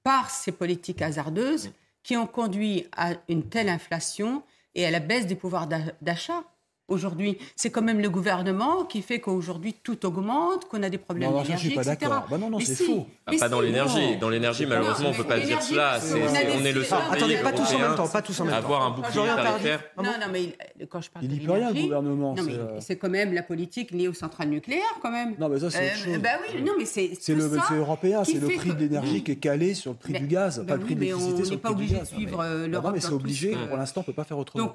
par 0.04 0.30
ses 0.30 0.52
politiques 0.52 1.02
hasardeuses, 1.02 1.68
mmh. 1.68 1.72
qui 2.04 2.16
ont 2.16 2.28
conduit 2.28 2.88
à 2.96 3.14
une 3.28 3.50
telle 3.50 3.70
inflation 3.70 4.44
et 4.76 4.86
à 4.86 4.92
la 4.92 5.00
baisse 5.00 5.26
des 5.26 5.36
pouvoirs 5.36 5.68
d'achat 6.02 6.44
aujourd'hui. 6.88 7.38
C'est 7.56 7.70
quand 7.70 7.82
même 7.82 8.00
le 8.00 8.10
gouvernement 8.10 8.86
qui 8.86 9.02
fait 9.02 9.20
qu'aujourd'hui 9.20 9.74
tout 9.84 10.06
augmente, 10.06 10.66
qu'on 10.66 10.84
a 10.84 10.90
des 10.90 10.98
problèmes 10.98 11.32
d'énergie, 11.32 11.74
etc. 11.74 11.98
Bah 12.30 12.38
non, 12.38 12.50
non, 12.50 12.60
c'est 12.60 12.76
faux. 12.76 13.08
Ah, 13.26 13.32
pas 13.40 13.50
dans 13.50 13.62
l'énergie. 13.62 14.18
Dans 14.18 14.30
l'énergie, 14.30 14.66
malheureusement, 14.66 15.10
on 15.10 15.12
ne 15.12 15.18
peut 15.18 15.24
pas 15.24 15.40
dire 15.40 15.62
cela. 15.62 16.00
on, 16.02 16.66
est 16.66 16.72
le 16.72 16.84
seul 16.84 17.00
pays 17.00 17.18
Attendez, 17.18 17.38
pas 17.38 17.52
tous 17.52 17.74
en 17.74 17.80
même 17.80 17.96
temps. 17.96 18.08
Pas 18.08 18.22
tous 18.22 18.40
en 18.40 18.46
même 18.46 18.54
temps. 18.54 18.60
Avoir 18.60 18.84
un 18.84 18.92
bouclier 18.92 19.26
tarifaire. 19.36 19.84
Non, 19.98 20.04
non, 20.04 20.28
mais 20.32 20.56
quand 20.90 21.02
je 21.02 21.10
parle 21.10 21.26
il 21.26 21.40
dit 21.40 21.48
rien, 21.48 21.72
le 21.72 21.82
gouvernement. 21.82 22.36
Euh, 22.38 22.78
c'est 22.80 22.98
quand 22.98 23.10
même 23.10 23.34
la 23.34 23.44
politique 23.44 23.92
liée 23.92 24.08
aux 24.08 24.14
centrales 24.14 24.50
nucléaires, 24.50 24.82
quand 25.02 25.12
même. 25.12 25.36
Non, 25.40 25.50
mais 25.50 25.60
ça, 25.60 25.70
c'est 25.70 25.86
autre 25.86 25.96
euh, 26.08 26.14
chose. 26.14 26.22
Bah 26.22 26.30
oui, 26.42 26.62
non, 26.62 26.74
mais 26.78 26.86
c'est 26.86 27.12
c'est 27.20 27.34
européen. 27.34 28.24
C'est 28.24 28.40
le 28.40 28.48
prix 28.48 28.70
de 28.70 28.80
l'énergie 28.80 29.24
qui 29.24 29.32
est 29.32 29.36
calé 29.38 29.74
sur 29.74 29.92
le 29.92 29.98
prix 29.98 30.14
du 30.14 30.28
gaz, 30.28 30.64
pas 30.68 30.76
le 30.76 30.82
prix 30.82 30.96
de 30.96 31.02
l'électricité 31.02 31.46
sur 31.46 31.54
le 31.56 31.60
prix 31.60 31.76
du 31.76 31.86
gaz. 31.86 31.96
On 31.96 31.96
n'est 31.96 31.96
pas 31.96 31.98
obligé 31.98 32.00
de 32.00 32.06
suivre 32.06 32.40
euh, 32.42 32.68
l'Europe. 32.68 32.86
Non, 32.86 32.92
mais 32.94 33.00
c'est 33.00 33.14
obligé. 33.14 33.56
Pour 33.68 33.78
l'instant, 33.78 34.02
on 34.02 34.04
ne 34.04 34.06
peut 34.06 34.14
pas 34.14 34.24
faire 34.24 34.38
autrement. 34.38 34.74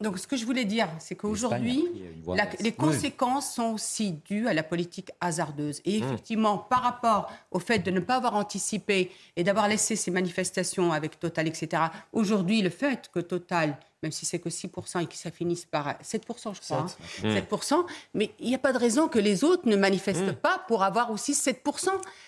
Donc, 0.00 0.18
ce 0.18 0.26
que 0.26 0.36
je 0.36 0.44
voulais 0.44 0.63
dire, 0.64 0.88
c'est 0.98 1.14
qu'aujourd'hui, 1.14 1.84
aujourd'hui, 2.22 2.46
les 2.60 2.72
conséquences 2.72 3.54
sont 3.54 3.74
aussi 3.74 4.12
dues 4.24 4.48
à 4.48 4.54
la 4.54 4.62
politique 4.62 5.10
hasardeuse. 5.20 5.80
Et 5.84 6.00
mmh. 6.00 6.04
effectivement, 6.04 6.58
par 6.58 6.82
rapport 6.82 7.30
au 7.50 7.58
fait 7.58 7.80
de 7.80 7.90
ne 7.90 8.00
pas 8.00 8.16
avoir 8.16 8.34
anticipé 8.34 9.10
et 9.36 9.44
d'avoir 9.44 9.68
laissé 9.68 9.96
ces 9.96 10.10
manifestations 10.10 10.92
avec 10.92 11.18
Total, 11.18 11.46
etc., 11.46 11.84
aujourd'hui, 12.12 12.62
le 12.62 12.70
fait 12.70 13.10
que 13.12 13.20
Total 13.20 13.78
même 14.04 14.12
si 14.12 14.26
c'est 14.26 14.38
que 14.38 14.50
6% 14.50 15.02
et 15.02 15.06
que 15.06 15.14
ça 15.14 15.30
finisse 15.30 15.64
par 15.64 15.94
7%, 16.02 16.54
je 16.54 16.60
crois. 16.60 16.86
7%. 17.22 17.74
Hein. 17.74 17.86
Mais 18.12 18.30
il 18.38 18.48
n'y 18.48 18.54
a 18.54 18.58
pas 18.58 18.74
de 18.74 18.78
raison 18.78 19.08
que 19.08 19.18
les 19.18 19.44
autres 19.44 19.66
ne 19.66 19.76
manifestent 19.76 20.20
mmh. 20.20 20.34
pas 20.34 20.62
pour 20.68 20.82
avoir 20.82 21.10
aussi 21.10 21.32
7%. 21.32 21.56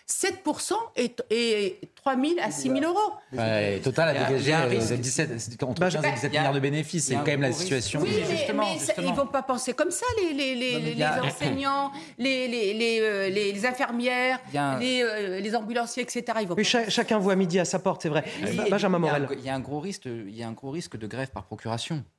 7% 0.08 0.72
et, 0.96 1.14
et 1.30 1.80
3 1.96 2.14
000 2.14 2.24
à 2.40 2.50
6 2.50 2.62
000 2.70 2.80
euros. 2.80 3.12
Ouais, 3.32 3.80
Total 3.80 4.16
a 4.16 4.24
dégagé 4.24 4.54
euh, 4.54 4.96
17, 4.96 5.62
entre 5.64 5.80
15 5.80 5.96
et 5.96 6.12
17 6.12 6.30
milliards 6.30 6.52
de 6.54 6.60
bénéfices. 6.60 7.06
C'est 7.06 7.16
quand 7.16 7.26
même 7.26 7.42
la 7.42 7.52
situation. 7.52 8.00
Oui, 8.00 8.10
mais, 8.16 8.36
justement, 8.36 8.64
ils 8.96 9.10
ne 9.10 9.14
vont 9.14 9.26
pas 9.26 9.42
penser 9.42 9.74
comme 9.74 9.90
ça, 9.90 10.06
les, 10.22 10.32
les, 10.32 10.54
les, 10.54 10.94
les 10.94 11.04
enseignants, 11.04 11.92
les, 12.16 12.48
les, 12.48 13.00
euh, 13.02 13.28
les, 13.28 13.66
infirmières, 13.66 14.38
les, 14.80 15.02
euh, 15.02 15.40
les 15.40 15.54
ambulanciers, 15.54 16.04
etc. 16.04 16.24
Ils 16.40 16.48
vont 16.48 16.54
oui, 16.56 16.64
chacun 16.64 17.18
voit 17.18 17.36
midi 17.36 17.58
à 17.58 17.66
sa 17.66 17.80
porte, 17.80 18.02
c'est 18.02 18.08
vrai. 18.08 18.24
Benjamin 18.70 18.98
Morel. 18.98 19.28
Il 19.32 19.44
y 19.44 19.50
a 19.50 19.54
un 19.54 19.60
gros 19.60 19.80
risque, 19.80 20.06
il 20.06 20.34
y 20.34 20.42
a 20.42 20.48
un 20.48 20.52
gros 20.52 20.70
risque 20.70 20.96
de 20.96 21.06
grève 21.06 21.28
par 21.28 21.44
procuration. 21.44 21.65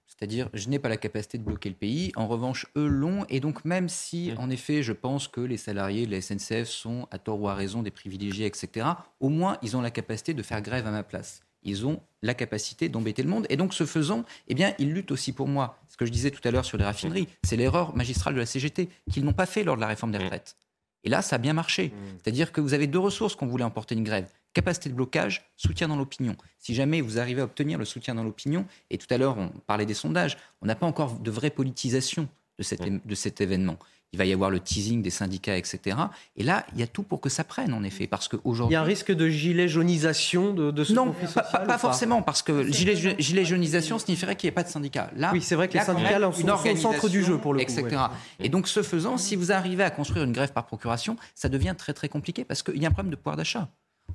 C'est-à-dire, 0.07 0.49
je 0.53 0.67
n'ai 0.69 0.79
pas 0.79 0.89
la 0.89 0.97
capacité 0.97 1.37
de 1.37 1.43
bloquer 1.43 1.69
le 1.69 1.75
pays. 1.75 2.11
En 2.15 2.27
revanche, 2.27 2.65
eux 2.75 2.87
l'ont. 2.87 3.25
Et 3.29 3.39
donc, 3.39 3.65
même 3.65 3.87
si, 3.87 4.31
en 4.37 4.49
effet, 4.49 4.81
je 4.81 4.93
pense 4.93 5.27
que 5.27 5.41
les 5.41 5.57
salariés 5.57 6.07
de 6.07 6.11
la 6.11 6.21
SNCF 6.21 6.67
sont, 6.67 7.07
à 7.11 7.19
tort 7.19 7.39
ou 7.39 7.49
à 7.49 7.53
raison, 7.53 7.83
des 7.83 7.91
privilégiés, 7.91 8.47
etc., 8.47 8.87
au 9.19 9.29
moins, 9.29 9.57
ils 9.61 9.77
ont 9.77 9.81
la 9.81 9.91
capacité 9.91 10.33
de 10.33 10.41
faire 10.41 10.61
grève 10.61 10.87
à 10.87 10.91
ma 10.91 11.03
place. 11.03 11.41
Ils 11.61 11.85
ont 11.85 12.01
la 12.23 12.33
capacité 12.33 12.89
d'embêter 12.89 13.21
le 13.21 13.29
monde. 13.29 13.45
Et 13.49 13.57
donc, 13.57 13.73
ce 13.75 13.85
faisant, 13.85 14.23
eh 14.47 14.55
bien, 14.55 14.73
ils 14.79 14.91
luttent 14.91 15.11
aussi 15.11 15.33
pour 15.33 15.47
moi. 15.47 15.77
Ce 15.87 15.97
que 15.97 16.05
je 16.05 16.11
disais 16.11 16.31
tout 16.31 16.45
à 16.47 16.51
l'heure 16.51 16.65
sur 16.65 16.77
les 16.77 16.85
raffineries, 16.85 17.27
c'est 17.43 17.57
l'erreur 17.57 17.95
magistrale 17.95 18.33
de 18.33 18.39
la 18.39 18.45
CGT, 18.45 18.89
qu'ils 19.11 19.23
n'ont 19.23 19.33
pas 19.33 19.45
fait 19.45 19.63
lors 19.63 19.75
de 19.75 19.81
la 19.81 19.87
réforme 19.87 20.11
des 20.11 20.17
retraites. 20.17 20.55
Et 21.03 21.09
là, 21.09 21.21
ça 21.21 21.35
a 21.35 21.39
bien 21.39 21.53
marché. 21.53 21.93
C'est-à-dire 22.23 22.51
que 22.51 22.59
vous 22.59 22.73
avez 22.73 22.87
deux 22.87 22.99
ressources 22.99 23.35
quand 23.35 23.45
vous 23.45 23.51
voulez 23.51 23.63
emporter 23.63 23.93
une 23.93 24.03
grève 24.03 24.29
capacité 24.53 24.89
de 24.89 24.95
blocage, 24.95 25.49
soutien 25.55 25.87
dans 25.87 25.95
l'opinion. 25.95 26.35
Si 26.57 26.73
jamais 26.73 27.01
vous 27.01 27.19
arrivez 27.19 27.41
à 27.41 27.43
obtenir 27.43 27.77
le 27.77 27.85
soutien 27.85 28.15
dans 28.15 28.23
l'opinion, 28.23 28.65
et 28.89 28.97
tout 28.97 29.07
à 29.11 29.17
l'heure 29.17 29.37
on 29.37 29.49
parlait 29.67 29.85
des 29.85 29.93
sondages, 29.93 30.37
on 30.61 30.65
n'a 30.65 30.75
pas 30.75 30.87
encore 30.87 31.19
de 31.19 31.31
vraie 31.31 31.51
politisation 31.51 32.27
de 32.57 32.63
cet, 32.63 32.81
de 32.81 33.15
cet 33.15 33.41
événement. 33.41 33.77
Il 34.13 34.19
va 34.19 34.25
y 34.25 34.31
avoir 34.31 34.49
le 34.49 34.61
teasing 34.61 35.01
des 35.01 35.09
syndicats, 35.09 35.57
etc. 35.57 35.97
Et 36.37 36.43
là, 36.43 36.65
il 36.73 36.79
y 36.79 36.83
a 36.83 36.87
tout 36.87 37.03
pour 37.03 37.19
que 37.19 37.27
ça 37.27 37.43
prenne, 37.43 37.73
en 37.73 37.83
effet. 37.83 38.07
Parce 38.07 38.29
qu'aujourd'hui. 38.29 38.71
Il 38.71 38.75
y 38.75 38.77
a 38.77 38.81
un 38.81 38.85
risque 38.85 39.11
de 39.11 39.27
gilet 39.27 39.67
jaunisation 39.67 40.53
de, 40.53 40.71
de 40.71 40.83
ce 40.85 40.93
non, 40.93 41.07
conflit 41.07 41.27
social 41.27 41.61
Non, 41.61 41.67
pas, 41.67 41.77
forcément, 41.77 42.21
parce 42.21 42.41
que 42.41 42.71
gilet, 42.71 42.95
gilet 43.19 43.43
jaunisation 43.43 43.99
signifierait 43.99 44.37
qu'il 44.37 44.47
n'y 44.47 44.53
ait 44.53 44.55
pas 44.55 44.63
de 44.63 44.69
syndicats. 44.69 45.11
Là, 45.17 45.31
oui, 45.33 45.41
c'est 45.41 45.55
vrai 45.55 45.67
que 45.67 45.73
les 45.73 45.83
syndicats 45.83 46.21
sont, 46.21 46.31
sont 46.31 46.69
au 46.69 46.75
centre 46.77 47.09
du 47.09 47.21
jeu, 47.21 47.37
pour 47.37 47.53
le 47.53 47.59
coup. 47.59 47.71
Etc. 47.71 47.83
Ouais. 47.83 47.97
Et 48.39 48.47
donc, 48.47 48.69
ce 48.69 48.81
faisant, 48.81 49.17
si 49.17 49.35
vous 49.35 49.51
arrivez 49.51 49.83
à 49.83 49.89
construire 49.89 50.23
une 50.23 50.31
grève 50.31 50.53
par 50.53 50.65
procuration, 50.65 51.17
ça 51.35 51.49
devient 51.49 51.75
très, 51.77 51.93
très 51.93 52.07
compliqué, 52.07 52.45
parce 52.45 52.63
qu'il 52.63 52.81
y 52.81 52.85
a 52.85 52.87
un 52.87 52.91
problème 52.91 53.11
de 53.11 53.17
pouvoir 53.17 53.35
d'achat. 53.35 53.67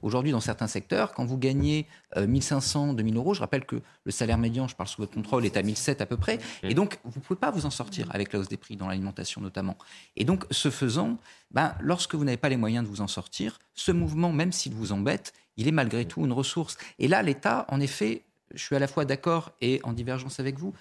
Aujourd'hui, 0.03 0.33
dans 0.33 0.41
certains 0.41 0.67
secteurs, 0.67 1.15
quand 1.15 1.25
vous 1.25 1.39
gagnez 1.39 1.87
euh, 2.17 2.27
1500, 2.27 2.95
2000 2.95 3.17
euros, 3.17 3.35
je 3.35 3.41
rappelle 3.41 3.65
que 3.65 3.81
le 4.05 4.11
salaire 4.11 4.39
médian, 4.39 4.67
je 4.67 4.75
parle 4.75 4.89
sous 4.89 5.01
votre 5.01 5.15
contrôle, 5.15 5.47
est 5.47 5.57
à 5.57 5.63
1007 5.63 6.01
à 6.01 6.07
peu 6.07 6.17
près. 6.17 6.39
Et 6.63 6.75
donc, 6.75 6.99
vous 7.05 7.21
ne 7.21 7.25
pouvez 7.25 7.39
pas 7.39 7.51
vous 7.51 7.67
en 7.67 7.71
sortir 7.71 8.09
avec 8.11 8.33
la 8.33 8.41
hausse 8.41 8.49
des 8.49 8.57
prix 8.57 8.77
dans 8.77 8.89
l'alimentation 8.89 9.41
notamment. 9.41 9.79
Et 10.17 10.25
donc, 10.25 10.45
ce 10.51 10.71
faisant, 10.71 11.19
ben, 11.53 11.75
lorsque 11.81 12.15
vous 12.15 12.25
n'avez 12.25 12.37
pas 12.37 12.49
les 12.49 12.57
moyens 12.57 12.85
de 12.85 12.91
vous 12.91 13.01
en 13.01 13.07
sortir, 13.07 13.59
ce 13.75 13.93
mouvement, 13.93 14.33
même 14.33 14.53
s'il 14.53 14.75
vous 14.75 14.93
embête, 14.93 15.33
il 15.57 15.69
est 15.69 15.73
malgré 15.73 16.05
tout 16.05 16.25
une 16.25 16.33
ressource. 16.33 16.77
Et 16.99 17.09
là, 17.09 17.23
l'État, 17.23 17.67
en 17.69 17.81
effet, 17.81 18.25
je 18.55 18.63
suis 18.63 18.77
à 18.77 18.79
la 18.79 18.89
fois 18.89 19.05
d'accord 19.05 19.53
et 19.61 19.81
en 19.85 19.93
divergence 19.93 20.41
avec 20.41 20.59
vous, 20.59 20.75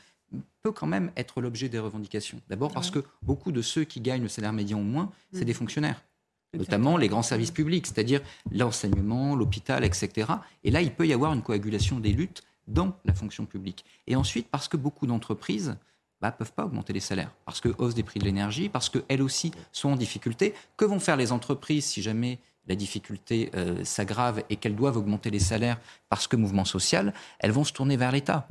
peut 0.64 0.72
quand 0.72 0.88
même 0.88 1.12
être 1.18 1.42
l'objet 1.42 1.70
des 1.70 1.80
revendications. 1.80 2.40
D'abord 2.50 2.72
parce 2.72 2.90
que 2.90 3.04
beaucoup 3.22 3.52
de 3.52 3.62
ceux 3.62 3.84
qui 3.84 4.00
gagnent 4.00 4.24
le 4.24 4.30
salaire 4.30 4.54
médian 4.54 4.80
au 4.80 4.84
moins, 4.84 5.12
c'est 5.34 5.46
des 5.46 5.54
fonctionnaires 5.54 6.02
notamment 6.54 6.98
les 6.98 7.08
grands 7.08 7.22
services 7.22 7.52
publics, 7.52 7.88
c'est-à-dire 7.88 8.22
l'enseignement, 8.52 9.36
l'hôpital, 9.36 9.84
etc. 9.84 10.32
Et 10.64 10.72
là, 10.72 10.82
il 10.82 10.92
peut 10.92 11.08
y 11.08 11.14
avoir 11.14 11.34
une 11.34 11.42
coagulation 11.42 12.00
des 12.00 12.12
luttes 12.12 12.44
dans 12.68 12.96
la 13.06 13.14
fonction 13.14 13.46
publique. 13.46 13.86
Et 14.08 14.16
ensuite, 14.16 14.48
parce 14.50 14.68
que 14.68 14.78
beaucoup 14.78 15.08
d'entreprises 15.08 15.70
ne 15.70 15.76
bah, 16.22 16.32
peuvent 16.32 16.54
pas 16.54 16.66
augmenter 16.66 16.94
les 16.94 17.00
salaires, 17.00 17.32
parce 17.46 17.62
que 17.62 17.70
hausse 17.78 17.96
des 17.96 18.04
prix 18.04 18.20
de 18.20 18.26
l'énergie, 18.26 18.70
parce 18.70 18.90
qu'elles 18.90 19.22
aussi 19.22 19.52
sont 19.72 19.90
en 19.90 19.96
difficulté. 19.96 20.54
Que 20.78 20.86
vont 20.86 21.00
faire 21.00 21.18
les 21.18 21.32
entreprises 21.32 21.86
si 21.86 22.02
jamais 22.02 22.40
la 22.68 22.76
difficulté 22.76 23.50
euh, 23.56 23.84
s'aggrave 23.84 24.44
et 24.50 24.56
qu'elles 24.56 24.76
doivent 24.76 24.98
augmenter 24.98 25.32
les 25.32 25.40
salaires 25.40 25.80
parce 26.10 26.28
que 26.28 26.36
mouvement 26.36 26.66
social? 26.66 27.14
Elles 27.40 27.52
vont 27.52 27.64
se 27.64 27.74
tourner 27.74 27.98
vers 27.98 28.12
l'État. 28.12 28.48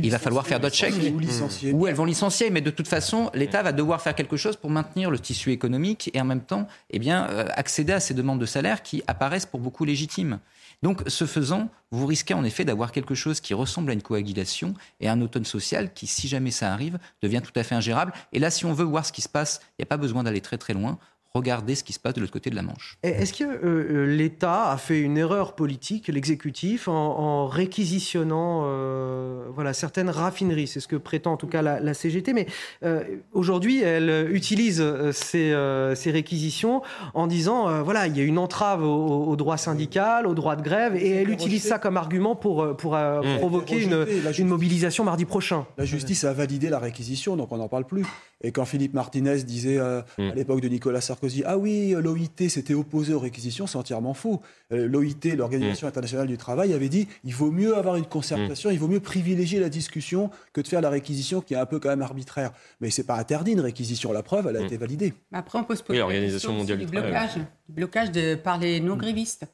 Il 0.00 0.10
va 0.10 0.18
falloir 0.18 0.46
faire 0.46 0.60
d'autres 0.60 0.76
chèques. 0.76 0.94
Ou. 0.94 1.76
Ou 1.76 1.86
elles 1.86 1.94
vont 1.94 2.04
licencier, 2.04 2.50
mais 2.50 2.60
de 2.60 2.70
toute 2.70 2.88
façon, 2.88 3.30
l'État 3.34 3.62
va 3.62 3.72
devoir 3.72 4.00
faire 4.00 4.14
quelque 4.14 4.36
chose 4.36 4.56
pour 4.56 4.70
maintenir 4.70 5.10
le 5.10 5.18
tissu 5.18 5.50
économique 5.50 6.10
et 6.14 6.20
en 6.20 6.24
même 6.24 6.40
temps, 6.40 6.68
eh 6.90 6.98
bien, 6.98 7.28
euh, 7.30 7.46
accéder 7.54 7.92
à 7.92 8.00
ces 8.00 8.14
demandes 8.14 8.40
de 8.40 8.46
salaire 8.46 8.82
qui 8.82 9.02
apparaissent 9.06 9.46
pour 9.46 9.60
beaucoup 9.60 9.84
légitimes. 9.84 10.38
Donc, 10.82 11.02
ce 11.06 11.26
faisant, 11.26 11.68
vous 11.90 12.06
risquez 12.06 12.34
en 12.34 12.42
effet 12.42 12.64
d'avoir 12.64 12.90
quelque 12.90 13.14
chose 13.14 13.40
qui 13.40 13.54
ressemble 13.54 13.90
à 13.90 13.94
une 13.94 14.02
coagulation 14.02 14.74
et 15.00 15.08
un 15.08 15.20
automne 15.20 15.44
social 15.44 15.92
qui, 15.92 16.06
si 16.06 16.26
jamais 16.26 16.50
ça 16.50 16.72
arrive, 16.72 16.98
devient 17.22 17.40
tout 17.42 17.52
à 17.54 17.62
fait 17.62 17.74
ingérable. 17.74 18.12
Et 18.32 18.38
là, 18.38 18.50
si 18.50 18.66
on 18.66 18.72
veut 18.72 18.84
voir 18.84 19.06
ce 19.06 19.12
qui 19.12 19.22
se 19.22 19.28
passe, 19.28 19.60
il 19.78 19.82
n'y 19.82 19.84
a 19.84 19.86
pas 19.86 19.96
besoin 19.96 20.24
d'aller 20.24 20.40
très 20.40 20.58
très 20.58 20.74
loin 20.74 20.98
regardez 21.34 21.74
ce 21.74 21.82
qui 21.82 21.94
se 21.94 21.98
passe 21.98 22.12
de 22.12 22.20
l'autre 22.20 22.32
côté 22.32 22.50
de 22.50 22.56
la 22.56 22.62
Manche. 22.62 22.98
Est-ce 23.02 23.32
que 23.32 23.44
euh, 23.44 24.04
l'État 24.06 24.70
a 24.70 24.76
fait 24.76 25.00
une 25.00 25.16
erreur 25.16 25.54
politique, 25.54 26.08
l'exécutif, 26.08 26.88
en, 26.88 26.92
en, 26.92 27.46
réquisitionnant 27.46 28.64
euh, 28.66 29.46
voilà, 29.54 29.72
certaines 29.72 30.10
raffineries? 30.10 30.66
C'est 30.66 30.80
ce 30.80 30.88
que 30.88 30.96
prétend 30.96 31.32
en 31.32 31.36
tout 31.38 31.46
cas 31.46 31.62
la, 31.62 31.80
la 31.80 31.94
CGT. 31.94 32.34
Mais 32.34 32.46
euh, 32.84 33.02
aujourd'hui, 33.32 33.80
elle 33.80 34.28
utilise 34.30 34.84
ces, 35.12 35.54
ces, 35.94 36.10
réquisitions 36.10 36.82
en 37.14 37.26
disant 37.26 37.82
voilà, 37.82 38.06
il 38.06 38.16
y 38.16 38.20
a 38.20 38.24
une 38.24 38.38
entrave 38.38 38.84
au, 38.84 39.24
au 39.24 39.36
droit 39.36 39.56
syndical, 39.56 40.26
au 40.26 40.34
droit 40.34 40.56
de 40.56 40.62
grève, 40.62 40.96
et 40.96 41.10
elle 41.10 41.30
utilise 41.30 41.62
ça 41.62 41.78
comme 41.78 41.96
argument 41.96 42.36
pour, 42.36 42.76
pour 42.76 42.94
mmh. 42.94 43.38
provoquer 43.38 43.82
une, 43.82 44.06
une, 44.38 44.48
mobilisation 44.48 45.04
mardi 45.04 45.24
prochain. 45.24 45.64
La 45.78 45.86
justice 45.86 46.24
a 46.24 46.34
validé 46.34 46.68
la 46.68 46.78
réquisition, 46.78 47.36
donc 47.36 47.52
on 47.52 47.56
n'en 47.56 47.68
parle 47.68 47.86
plus. 47.86 48.04
Et 48.44 48.50
quand 48.50 48.64
Philippe 48.64 48.92
Martinez 48.92 49.44
disait 49.44 49.78
mmh. 49.78 50.22
à 50.22 50.34
l'époque 50.34 50.60
de 50.60 50.68
Nicolas 50.68 51.00
Sarkozy, 51.00 51.21
ah 51.44 51.58
oui, 51.58 51.94
l'OIT 51.98 52.48
s'était 52.48 52.74
opposé 52.74 53.14
aux 53.14 53.18
réquisitions, 53.18 53.66
c'est 53.66 53.78
entièrement 53.78 54.14
faux. 54.14 54.42
Euh, 54.72 54.88
L'OIT, 54.88 55.36
l'Organisation 55.36 55.86
internationale 55.86 56.26
du 56.26 56.36
travail, 56.36 56.72
avait 56.72 56.88
dit 56.88 57.08
il 57.24 57.34
vaut 57.34 57.50
mieux 57.50 57.76
avoir 57.76 57.96
une 57.96 58.06
concertation, 58.06 58.70
il 58.70 58.78
vaut 58.78 58.88
mieux 58.88 59.00
privilégier 59.00 59.60
la 59.60 59.68
discussion 59.68 60.30
que 60.52 60.60
de 60.60 60.68
faire 60.68 60.80
la 60.80 60.90
réquisition 60.90 61.40
qui 61.40 61.54
est 61.54 61.58
un 61.58 61.66
peu 61.66 61.78
quand 61.78 61.88
même 61.88 62.02
arbitraire. 62.02 62.52
Mais 62.80 62.90
c'est 62.90 63.04
pas 63.04 63.16
interdit 63.16 63.52
une 63.52 63.60
réquisition, 63.60 64.12
la 64.12 64.22
preuve, 64.22 64.46
elle 64.48 64.56
a 64.56 64.62
été 64.62 64.76
validée. 64.76 65.14
Après, 65.32 65.58
on 65.58 65.64
peut 65.64 65.76
se 65.76 65.82
poser 65.82 65.98
oui, 65.98 66.00
l'Organisation 66.00 66.52
mondiale 66.52 66.78
du, 66.78 66.86
blocage, 66.86 67.34
du 67.36 67.44
blocage 67.68 68.10
de, 68.10 68.34
par 68.34 68.58
les 68.58 68.80
non-grévistes. 68.80 69.46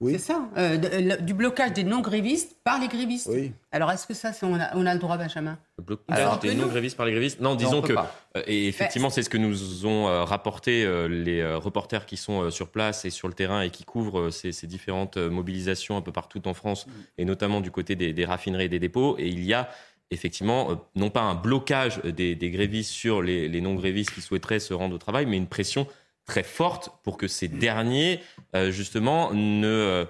Oui. 0.00 0.12
C'est 0.12 0.18
ça, 0.18 0.48
euh, 0.56 0.76
de, 0.76 0.88
le, 0.88 1.22
du 1.22 1.34
blocage 1.34 1.72
des 1.72 1.82
non-grévistes 1.82 2.56
par 2.62 2.80
les 2.80 2.86
grévistes. 2.86 3.28
Oui. 3.32 3.52
Alors 3.72 3.90
est-ce 3.90 4.06
que 4.06 4.14
ça, 4.14 4.30
on 4.42 4.54
a, 4.54 4.76
on 4.76 4.86
a 4.86 4.94
le 4.94 5.00
droit, 5.00 5.16
Benjamin? 5.16 5.58
Le 5.76 5.82
blocage 5.82 6.38
des 6.40 6.54
non-grévistes 6.54 6.96
par 6.96 7.04
les 7.06 7.12
grévistes? 7.12 7.40
Non, 7.40 7.56
disons 7.56 7.80
non, 7.80 7.82
que, 7.82 7.94
euh, 7.94 8.42
et 8.46 8.68
effectivement, 8.68 9.10
c'est 9.10 9.24
ce 9.24 9.30
que 9.30 9.38
nous 9.38 9.86
ont 9.86 10.06
euh, 10.06 10.22
rapporté 10.22 10.84
euh, 10.84 11.08
les 11.08 11.40
euh, 11.40 11.58
reporters 11.58 12.06
qui 12.06 12.16
sont 12.16 12.42
euh, 12.42 12.50
sur 12.50 12.68
place 12.68 13.04
et 13.06 13.10
sur 13.10 13.26
le 13.26 13.34
terrain 13.34 13.62
et 13.62 13.70
qui 13.70 13.82
couvrent 13.82 14.30
ces, 14.30 14.52
ces, 14.52 14.68
différentes 14.68 15.16
mobilisations 15.16 15.96
un 15.96 16.00
peu 16.02 16.12
partout 16.12 16.46
en 16.46 16.54
France, 16.54 16.86
mmh. 16.86 16.90
et 17.18 17.24
notamment 17.24 17.60
du 17.60 17.72
côté 17.72 17.96
des, 17.96 18.12
des, 18.12 18.24
raffineries 18.24 18.66
et 18.66 18.68
des 18.68 18.78
dépôts. 18.78 19.16
Et 19.18 19.26
il 19.26 19.44
y 19.44 19.52
a 19.52 19.68
effectivement, 20.10 20.88
non 20.94 21.10
pas 21.10 21.22
un 21.22 21.34
blocage 21.34 22.00
des, 22.02 22.34
des 22.34 22.50
grévistes 22.50 22.92
sur 22.92 23.20
les, 23.20 23.48
les 23.48 23.60
non-grévistes 23.60 24.10
qui 24.10 24.20
souhaiteraient 24.20 24.60
se 24.60 24.72
rendre 24.72 24.94
au 24.94 24.98
travail, 24.98 25.26
mais 25.26 25.36
une 25.36 25.48
pression 25.48 25.86
très 26.28 26.44
forte 26.44 26.90
pour 27.02 27.16
que 27.16 27.26
ces 27.26 27.48
derniers, 27.48 28.20
euh, 28.54 28.70
justement, 28.70 29.32
ne, 29.32 29.66
euh, 29.66 30.04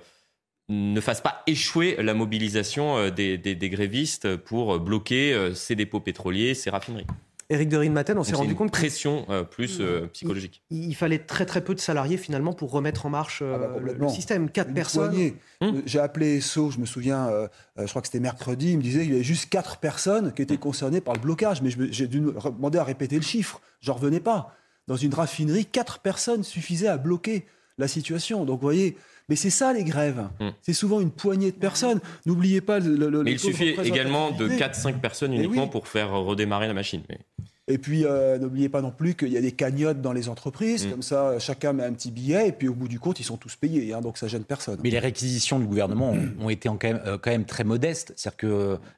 ne 0.68 1.00
fassent 1.00 1.22
pas 1.22 1.42
échouer 1.46 1.96
la 1.98 2.12
mobilisation 2.12 2.98
euh, 2.98 3.10
des, 3.10 3.38
des, 3.38 3.54
des 3.54 3.70
grévistes 3.70 4.36
pour 4.36 4.78
bloquer 4.78 5.52
ces 5.54 5.74
dépôts 5.74 6.00
pétroliers, 6.00 6.52
ces 6.52 6.68
raffineries. 6.68 7.06
Éric 7.50 7.70
de 7.70 7.78
Rinmaten, 7.78 8.18
on 8.18 8.24
s'est 8.24 8.34
rendu 8.34 8.54
compte. 8.54 8.70
pression 8.70 9.24
euh, 9.30 9.42
plus 9.42 9.78
euh, 9.80 10.06
psychologique. 10.12 10.62
Il, 10.68 10.88
il, 10.88 10.94
fallait 10.94 11.18
très 11.18 11.46
très 11.46 11.62
peu 11.62 11.74
de 11.74 11.80
salariés 11.80 12.18
finalement 12.18 12.52
pour 12.52 12.70
remettre 12.70 13.06
en 13.06 13.10
marche 13.10 13.40
euh, 13.40 13.54
ah 13.54 13.58
bah, 13.58 13.80
le, 13.80 13.94
le, 13.94 14.08
système. 14.08 14.50
Quatre 14.50 14.74
personnes. 14.74 15.32
Hum. 15.62 15.82
J'ai 15.86 15.98
appelé 15.98 16.42
SO, 16.42 16.70
je 16.70 16.78
me 16.78 16.84
souviens, 16.84 17.30
je 17.78 17.86
crois 17.86 18.02
que 18.02 18.08
c'était 18.08 18.20
mercredi, 18.20 18.72
il 18.72 18.76
me 18.76 18.82
disait 18.82 19.00
qu'il 19.02 19.12
y 19.12 19.14
avait 19.14 19.24
juste 19.24 19.48
quatre 19.48 19.78
personnes 19.78 20.32
qui 20.34 20.42
étaient 20.42 20.58
concernées 20.58 21.00
par 21.00 21.14
le 21.14 21.20
blocage. 21.20 21.62
Mais 21.62 21.70
j'ai 21.70 22.06
dû 22.06 22.20
demander 22.20 22.78
à 22.78 22.84
répéter 22.84 23.16
le 23.16 23.22
chiffre. 23.22 23.62
J'en 23.80 23.94
revenais 23.94 24.20
pas 24.20 24.54
dans 24.88 24.96
une 24.96 25.14
raffinerie, 25.14 25.66
quatre 25.66 26.00
personnes 26.00 26.42
suffisaient 26.42 26.88
à 26.88 26.96
bloquer 26.96 27.46
la 27.76 27.86
situation. 27.86 28.44
Donc, 28.44 28.56
vous 28.56 28.66
voyez, 28.66 28.96
mais 29.28 29.36
c'est 29.36 29.50
ça 29.50 29.72
les 29.72 29.84
grèves. 29.84 30.26
Mmh. 30.40 30.48
C'est 30.62 30.72
souvent 30.72 31.00
une 31.00 31.10
poignée 31.10 31.52
de 31.52 31.56
personnes. 31.56 32.00
N'oubliez 32.26 32.62
pas 32.62 32.80
le. 32.80 33.08
le 33.08 33.22
mais 33.22 33.32
il 33.32 33.38
suffit 33.38 33.76
également 33.84 34.32
de 34.32 34.48
4-5 34.48 34.98
personnes 34.98 35.34
uniquement 35.34 35.64
oui. 35.64 35.70
pour 35.70 35.86
faire 35.86 36.10
redémarrer 36.10 36.66
la 36.66 36.74
machine. 36.74 37.02
Mais... 37.08 37.20
Et 37.68 37.78
puis, 37.78 38.04
euh, 38.04 38.38
n'oubliez 38.38 38.68
pas 38.68 38.80
non 38.80 38.90
plus 38.90 39.14
qu'il 39.14 39.28
y 39.28 39.36
a 39.36 39.40
des 39.40 39.52
cagnottes 39.52 40.00
dans 40.00 40.12
les 40.12 40.28
entreprises. 40.28 40.86
Mmh. 40.86 40.90
Comme 40.90 41.02
ça, 41.02 41.38
chacun 41.38 41.72
met 41.74 41.84
un 41.84 41.92
petit 41.92 42.10
billet. 42.10 42.48
Et 42.48 42.52
puis, 42.52 42.68
au 42.68 42.74
bout 42.74 42.88
du 42.88 42.98
compte, 42.98 43.20
ils 43.20 43.24
sont 43.24 43.36
tous 43.36 43.56
payés. 43.56 43.92
Hein, 43.92 44.00
donc, 44.00 44.16
ça 44.18 44.26
gêne 44.26 44.44
personne. 44.44 44.78
Mais 44.82 44.90
les 44.90 44.98
réquisitions 44.98 45.58
du 45.58 45.66
gouvernement 45.66 46.12
ont, 46.12 46.28
ont 46.40 46.50
été 46.50 46.68
quand 46.68 46.82
même, 46.82 47.00
euh, 47.06 47.18
quand 47.18 47.30
même, 47.30 47.44
très 47.44 47.64
modestes. 47.64 48.12
C'est-à-dire 48.16 48.38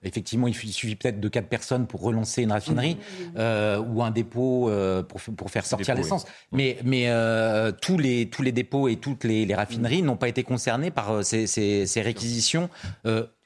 qu'effectivement, 0.02 0.46
il 0.46 0.54
suffit 0.54 0.96
peut-être 0.96 1.20
de 1.20 1.28
quatre 1.28 1.48
personnes 1.48 1.86
pour 1.86 2.00
relancer 2.00 2.42
une 2.42 2.52
raffinerie 2.52 2.94
mmh. 2.94 3.38
euh, 3.38 3.80
ou 3.80 4.02
un 4.02 4.10
dépôt 4.10 4.68
euh, 4.68 5.02
pour, 5.02 5.20
pour, 5.20 5.50
faire 5.50 5.66
sortir 5.66 5.94
l'essence. 5.94 6.24
Oui. 6.52 6.58
Mais, 6.58 6.78
mais 6.84 7.04
euh, 7.08 7.72
tous, 7.72 7.98
les, 7.98 8.28
tous 8.28 8.42
les 8.42 8.52
dépôts 8.52 8.88
et 8.88 8.96
toutes 8.96 9.24
les, 9.24 9.46
les 9.46 9.54
raffineries 9.54 10.02
mmh. 10.02 10.06
n'ont 10.06 10.16
pas 10.16 10.28
été 10.28 10.42
concernés 10.44 10.90
par 10.90 11.10
euh, 11.10 11.22
ces, 11.22 11.46
ces, 11.46 11.86
ces 11.86 12.02
réquisitions. 12.02 12.68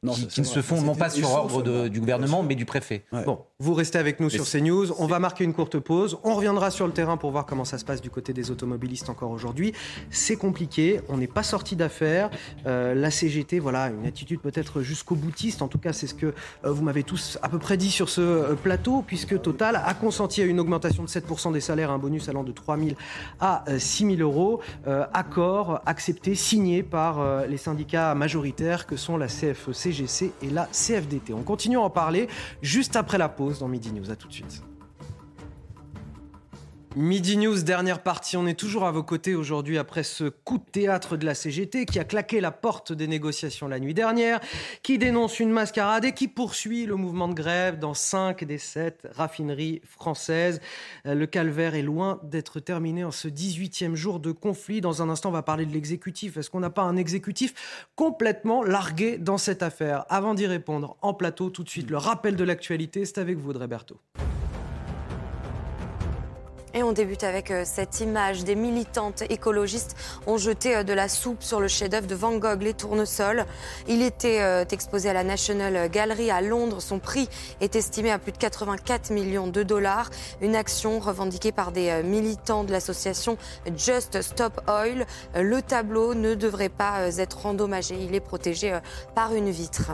Non, 0.04 0.12
qui, 0.12 0.26
qui 0.26 0.40
ne 0.42 0.46
se 0.46 0.60
font 0.60 0.82
non 0.82 0.94
pas 0.94 1.08
sur 1.08 1.30
ordre 1.32 1.62
de, 1.62 1.88
du 1.88 1.98
gouvernement, 1.98 2.42
mais 2.42 2.54
du 2.54 2.66
préfet. 2.66 3.04
Ouais. 3.10 3.24
Bon, 3.24 3.40
vous 3.58 3.72
restez 3.72 3.98
avec 3.98 4.20
nous 4.20 4.26
mais 4.26 4.32
sur 4.32 4.44
CNews. 4.44 4.92
On 4.98 5.06
va 5.06 5.18
marquer 5.18 5.44
une 5.44 5.54
courte 5.54 5.78
pause. 5.78 6.18
On 6.24 6.34
reviendra 6.34 6.70
sur 6.70 6.86
le 6.86 6.92
terrain 6.92 7.16
pour 7.16 7.30
voir 7.30 7.46
comment 7.46 7.64
ça 7.64 7.78
se 7.78 7.86
passe 7.86 8.02
du 8.02 8.10
côté 8.10 8.34
des 8.34 8.50
automobilistes 8.50 9.08
encore 9.08 9.30
aujourd'hui. 9.30 9.72
C'est 10.10 10.36
compliqué. 10.36 11.00
On 11.08 11.16
n'est 11.16 11.26
pas 11.26 11.42
sorti 11.42 11.74
d'affaires. 11.74 12.30
Euh, 12.66 12.94
la 12.94 13.10
CGT, 13.10 13.60
voilà, 13.60 13.88
une 13.88 14.04
attitude 14.06 14.40
peut-être 14.40 14.82
jusqu'au 14.82 15.14
boutiste. 15.14 15.62
En 15.62 15.68
tout 15.68 15.78
cas, 15.78 15.94
c'est 15.94 16.06
ce 16.06 16.14
que 16.14 16.26
euh, 16.26 16.32
vous 16.70 16.82
m'avez 16.82 17.02
tous 17.02 17.38
à 17.40 17.48
peu 17.48 17.58
près 17.58 17.78
dit 17.78 17.90
sur 17.90 18.10
ce 18.10 18.20
euh, 18.20 18.54
plateau, 18.54 19.02
puisque 19.06 19.40
Total 19.40 19.76
a 19.82 19.94
consenti 19.94 20.42
à 20.42 20.44
une 20.44 20.60
augmentation 20.60 21.02
de 21.02 21.08
7% 21.08 21.52
des 21.52 21.60
salaires, 21.60 21.90
un 21.90 21.98
bonus 21.98 22.28
allant 22.28 22.44
de 22.44 22.52
3 22.52 22.76
000 22.76 22.90
à 23.40 23.64
6 23.78 24.16
000 24.16 24.20
euros. 24.20 24.60
Euh, 24.86 25.06
accord 25.14 25.80
accepté, 25.86 26.34
signé 26.34 26.82
par 26.82 27.46
les 27.46 27.56
syndicats 27.56 28.14
majoritaires 28.14 28.86
que 28.86 28.96
sont 28.96 29.16
la 29.16 29.28
CFE-CGT 29.28 29.93
Et 30.42 30.50
la 30.50 30.66
CFDT. 30.66 31.32
On 31.32 31.42
continue 31.42 31.76
à 31.76 31.80
en 31.80 31.90
parler 31.90 32.28
juste 32.62 32.96
après 32.96 33.18
la 33.18 33.28
pause 33.28 33.58
dans 33.58 33.68
Midi 33.68 33.92
News. 33.92 34.10
A 34.10 34.16
tout 34.16 34.28
de 34.28 34.32
suite. 34.32 34.62
Midi 36.96 37.36
News, 37.36 37.60
dernière 37.64 38.04
partie. 38.04 38.36
On 38.36 38.46
est 38.46 38.58
toujours 38.58 38.84
à 38.84 38.92
vos 38.92 39.02
côtés 39.02 39.34
aujourd'hui 39.34 39.78
après 39.78 40.04
ce 40.04 40.28
coup 40.28 40.58
de 40.58 40.70
théâtre 40.70 41.16
de 41.16 41.26
la 41.26 41.34
CGT 41.34 41.86
qui 41.86 41.98
a 41.98 42.04
claqué 42.04 42.40
la 42.40 42.52
porte 42.52 42.92
des 42.92 43.08
négociations 43.08 43.66
la 43.66 43.80
nuit 43.80 43.94
dernière, 43.94 44.38
qui 44.84 44.96
dénonce 44.96 45.40
une 45.40 45.50
mascarade 45.50 46.04
et 46.04 46.12
qui 46.12 46.28
poursuit 46.28 46.86
le 46.86 46.94
mouvement 46.94 47.26
de 47.26 47.34
grève 47.34 47.80
dans 47.80 47.94
5 47.94 48.44
des 48.44 48.58
7 48.58 49.08
raffineries 49.12 49.80
françaises. 49.84 50.60
Euh, 51.06 51.16
le 51.16 51.26
calvaire 51.26 51.74
est 51.74 51.82
loin 51.82 52.20
d'être 52.22 52.60
terminé 52.60 53.02
en 53.02 53.10
ce 53.10 53.26
18e 53.26 53.96
jour 53.96 54.20
de 54.20 54.30
conflit. 54.30 54.80
Dans 54.80 55.02
un 55.02 55.08
instant, 55.08 55.30
on 55.30 55.32
va 55.32 55.42
parler 55.42 55.66
de 55.66 55.72
l'exécutif. 55.72 56.36
Est-ce 56.36 56.48
qu'on 56.48 56.60
n'a 56.60 56.70
pas 56.70 56.82
un 56.82 56.96
exécutif 56.96 57.88
complètement 57.96 58.62
largué 58.62 59.18
dans 59.18 59.38
cette 59.38 59.64
affaire? 59.64 60.04
Avant 60.10 60.34
d'y 60.34 60.46
répondre, 60.46 60.96
en 61.02 61.12
plateau, 61.12 61.50
tout 61.50 61.64
de 61.64 61.70
suite, 61.70 61.90
le 61.90 61.96
rappel 61.96 62.36
de 62.36 62.44
l'actualité. 62.44 63.04
C'est 63.04 63.18
avec 63.18 63.36
vous, 63.36 63.50
Audrey 63.50 63.66
Berthaud. 63.66 63.98
Et 66.76 66.82
on 66.82 66.90
débute 66.90 67.22
avec 67.22 67.52
euh, 67.52 67.62
cette 67.64 68.00
image. 68.00 68.42
Des 68.42 68.56
militantes 68.56 69.22
écologistes 69.30 69.94
ont 70.26 70.38
jeté 70.38 70.74
euh, 70.74 70.82
de 70.82 70.92
la 70.92 71.08
soupe 71.08 71.44
sur 71.44 71.60
le 71.60 71.68
chef-d'œuvre 71.68 72.08
de 72.08 72.16
Van 72.16 72.36
Gogh, 72.36 72.62
Les 72.62 72.74
Tournesols. 72.74 73.46
Il 73.86 74.02
était 74.02 74.40
euh, 74.40 74.64
exposé 74.68 75.08
à 75.08 75.12
la 75.12 75.22
National 75.22 75.88
Gallery 75.88 76.32
à 76.32 76.40
Londres. 76.40 76.82
Son 76.82 76.98
prix 76.98 77.28
est 77.60 77.76
estimé 77.76 78.10
à 78.10 78.18
plus 78.18 78.32
de 78.32 78.38
84 78.38 79.10
millions 79.10 79.46
de 79.46 79.62
dollars. 79.62 80.10
Une 80.40 80.56
action 80.56 80.98
revendiquée 80.98 81.52
par 81.52 81.70
des 81.70 82.02
militants 82.02 82.64
de 82.64 82.72
l'association 82.72 83.38
Just 83.76 84.20
Stop 84.22 84.60
Oil. 84.66 85.06
Le 85.36 85.62
tableau 85.62 86.14
ne 86.14 86.34
devrait 86.34 86.68
pas 86.70 87.18
être 87.18 87.46
endommagé. 87.46 87.94
Il 88.00 88.16
est 88.16 88.20
protégé 88.20 88.76
par 89.14 89.32
une 89.32 89.50
vitre. 89.50 89.92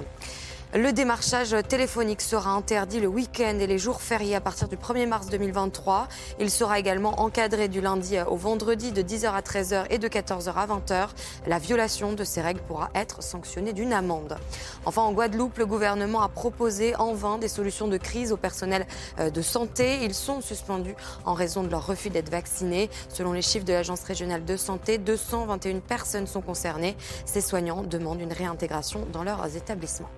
Le 0.73 0.93
démarchage 0.93 1.57
téléphonique 1.67 2.21
sera 2.21 2.53
interdit 2.53 3.01
le 3.01 3.09
week-end 3.09 3.59
et 3.59 3.67
les 3.67 3.77
jours 3.77 4.01
fériés 4.01 4.37
à 4.37 4.41
partir 4.41 4.69
du 4.69 4.77
1er 4.77 5.09
mars 5.09 5.27
2023. 5.27 6.07
Il 6.39 6.49
sera 6.49 6.79
également 6.79 7.21
encadré 7.21 7.67
du 7.67 7.81
lundi 7.81 8.17
au 8.21 8.37
vendredi 8.37 8.93
de 8.93 9.03
10h 9.03 9.33
à 9.33 9.41
13h 9.41 9.87
et 9.91 9.99
de 9.99 10.07
14h 10.07 10.53
à 10.55 10.67
20h. 10.69 11.09
La 11.49 11.59
violation 11.59 12.13
de 12.13 12.23
ces 12.23 12.41
règles 12.41 12.61
pourra 12.61 12.91
être 12.95 13.21
sanctionnée 13.21 13.73
d'une 13.73 13.93
amende. 13.93 14.39
Enfin, 14.85 15.03
en 15.03 15.11
Guadeloupe, 15.11 15.59
le 15.59 15.67
gouvernement 15.67 16.23
a 16.23 16.29
proposé 16.29 16.95
en 16.95 17.15
vain 17.15 17.39
des 17.39 17.49
solutions 17.49 17.89
de 17.89 17.97
crise 17.97 18.31
au 18.31 18.37
personnel 18.37 18.87
euh, 19.19 19.31
de 19.31 19.43
santé. 19.43 20.05
Ils 20.05 20.15
sont 20.15 20.41
suspendus 20.41 20.95
en 21.25 21.35
raison 21.35 21.65
de 21.65 21.69
leur 21.69 21.85
refus 21.85 22.11
d'être 22.11 22.31
vaccinés. 22.31 22.91
Selon 23.09 23.33
les 23.33 23.43
chiffres 23.43 23.67
de 23.67 23.73
l'Agence 23.73 24.05
régionale 24.05 24.45
de 24.45 24.57
santé, 24.57 24.99
221 24.99 25.81
personnes 25.81 26.29
sont 26.29 26.43
concernées. 26.43 26.97
Ces 27.25 27.41
soignants 27.41 27.83
demandent 27.83 28.21
une 28.21 28.33
réintégration 28.33 29.05
dans 29.13 29.25
leurs 29.25 29.57
établissements. 29.57 30.11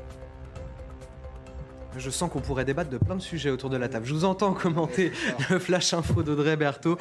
Je 1.98 2.08
sens 2.08 2.30
qu'on 2.30 2.40
pourrait 2.40 2.64
débattre 2.64 2.88
de 2.88 2.96
plein 2.96 3.16
de 3.16 3.20
sujets 3.20 3.50
autour 3.50 3.68
de 3.68 3.76
la 3.76 3.88
table. 3.88 4.06
Je 4.06 4.14
vous 4.14 4.24
entends 4.24 4.54
commenter 4.54 5.12
le 5.50 5.58
flash 5.58 5.92
info 5.92 6.22
d'Audrey 6.22 6.56
Berthaud, 6.56 6.96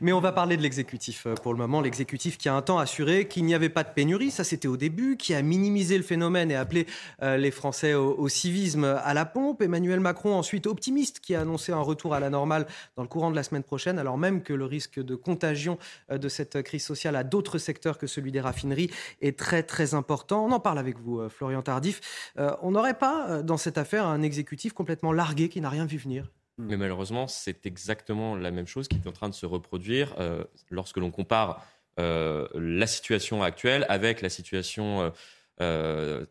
mais 0.00 0.12
on 0.12 0.20
va 0.20 0.30
parler 0.30 0.56
de 0.56 0.62
l'exécutif 0.62 1.26
euh, 1.26 1.34
pour 1.34 1.52
le 1.52 1.58
moment. 1.58 1.80
L'exécutif 1.80 2.38
qui 2.38 2.48
a 2.48 2.54
un 2.54 2.62
temps 2.62 2.78
assuré 2.78 3.26
qu'il 3.26 3.44
n'y 3.44 3.54
avait 3.54 3.68
pas 3.68 3.82
de 3.82 3.88
pénurie, 3.88 4.30
ça 4.30 4.44
c'était 4.44 4.68
au 4.68 4.76
début, 4.76 5.16
qui 5.16 5.34
a 5.34 5.42
minimisé 5.42 5.96
le 5.96 6.04
phénomène 6.04 6.52
et 6.52 6.54
appelé 6.54 6.86
euh, 7.22 7.36
les 7.36 7.50
Français 7.50 7.94
au, 7.94 8.28
civisme 8.28 8.84
à 8.84 9.14
la 9.14 9.24
pompe. 9.24 9.62
Emmanuel 9.62 9.98
Macron, 9.98 10.34
ensuite 10.34 10.66
optimiste, 10.66 11.18
qui 11.18 11.34
a 11.34 11.40
annoncé 11.40 11.72
un 11.72 11.80
retour 11.80 12.14
à 12.14 12.20
la 12.20 12.30
normale 12.30 12.66
dans 12.96 13.02
le 13.02 13.08
courant 13.08 13.30
de 13.32 13.36
la 13.36 13.42
semaine 13.42 13.64
prochaine, 13.64 13.98
alors 13.98 14.16
même 14.16 14.42
que 14.42 14.52
le 14.52 14.64
risque 14.64 15.00
de 15.00 15.16
contagion 15.16 15.76
euh, 16.12 16.18
de 16.18 16.28
cette 16.28 16.62
crise 16.62 16.84
sociale 16.84 17.16
à 17.16 17.24
d'autres 17.24 17.58
secteurs 17.58 17.98
que 17.98 18.06
celui 18.06 18.30
des 18.30 18.40
raffineries 18.40 18.90
est 19.22 19.36
très 19.36 19.64
très 19.64 19.94
important. 19.94 20.44
On 20.44 20.52
en 20.52 20.60
parle 20.60 20.78
avec 20.78 20.98
vous, 20.98 21.28
Florian 21.28 21.62
Tardif. 21.62 22.32
on 22.62 22.70
n'aurait 22.70 22.98
pas 22.98 23.42
dans 23.42 23.56
cette 23.56 23.78
affaire 23.78 24.06
un 24.06 24.22
exécutif 24.22 24.35
complètement 24.44 25.12
largué 25.12 25.48
qui 25.48 25.60
n'a 25.60 25.70
rien 25.70 25.86
vu 25.86 25.98
venir. 25.98 26.30
Mais 26.58 26.76
malheureusement, 26.76 27.28
c'est 27.28 27.66
exactement 27.66 28.34
la 28.34 28.50
même 28.50 28.66
chose 28.66 28.88
qui 28.88 28.96
est 28.96 29.06
en 29.06 29.12
train 29.12 29.28
de 29.28 29.34
se 29.34 29.44
reproduire 29.44 30.14
euh, 30.18 30.44
lorsque 30.70 30.96
l'on 30.96 31.10
compare 31.10 31.66
euh, 31.98 32.48
la 32.54 32.86
situation 32.86 33.42
actuelle 33.42 33.84
avec 33.88 34.22
la 34.22 34.30
situation 34.30 35.12
euh, 35.60 36.24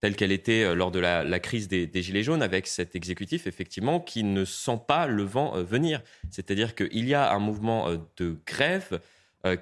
telle 0.00 0.16
qu'elle 0.16 0.32
était 0.32 0.74
lors 0.74 0.90
de 0.90 0.98
la, 0.98 1.40
crise 1.40 1.68
des, 1.68 1.90
Gilets 2.02 2.24
jaunes, 2.24 2.42
avec 2.42 2.66
cet 2.66 2.96
exécutif, 2.96 3.46
effectivement, 3.46 4.00
qui 4.00 4.24
ne 4.24 4.44
sent 4.44 4.80
pas 4.86 5.06
le 5.06 5.22
vent 5.22 5.62
venir. 5.62 6.02
C'est-à-dire 6.30 6.74
qu'il 6.74 7.08
y 7.08 7.14
a 7.14 7.32
un 7.32 7.40
mouvement 7.40 7.88
de 8.16 8.36
grève 8.46 9.00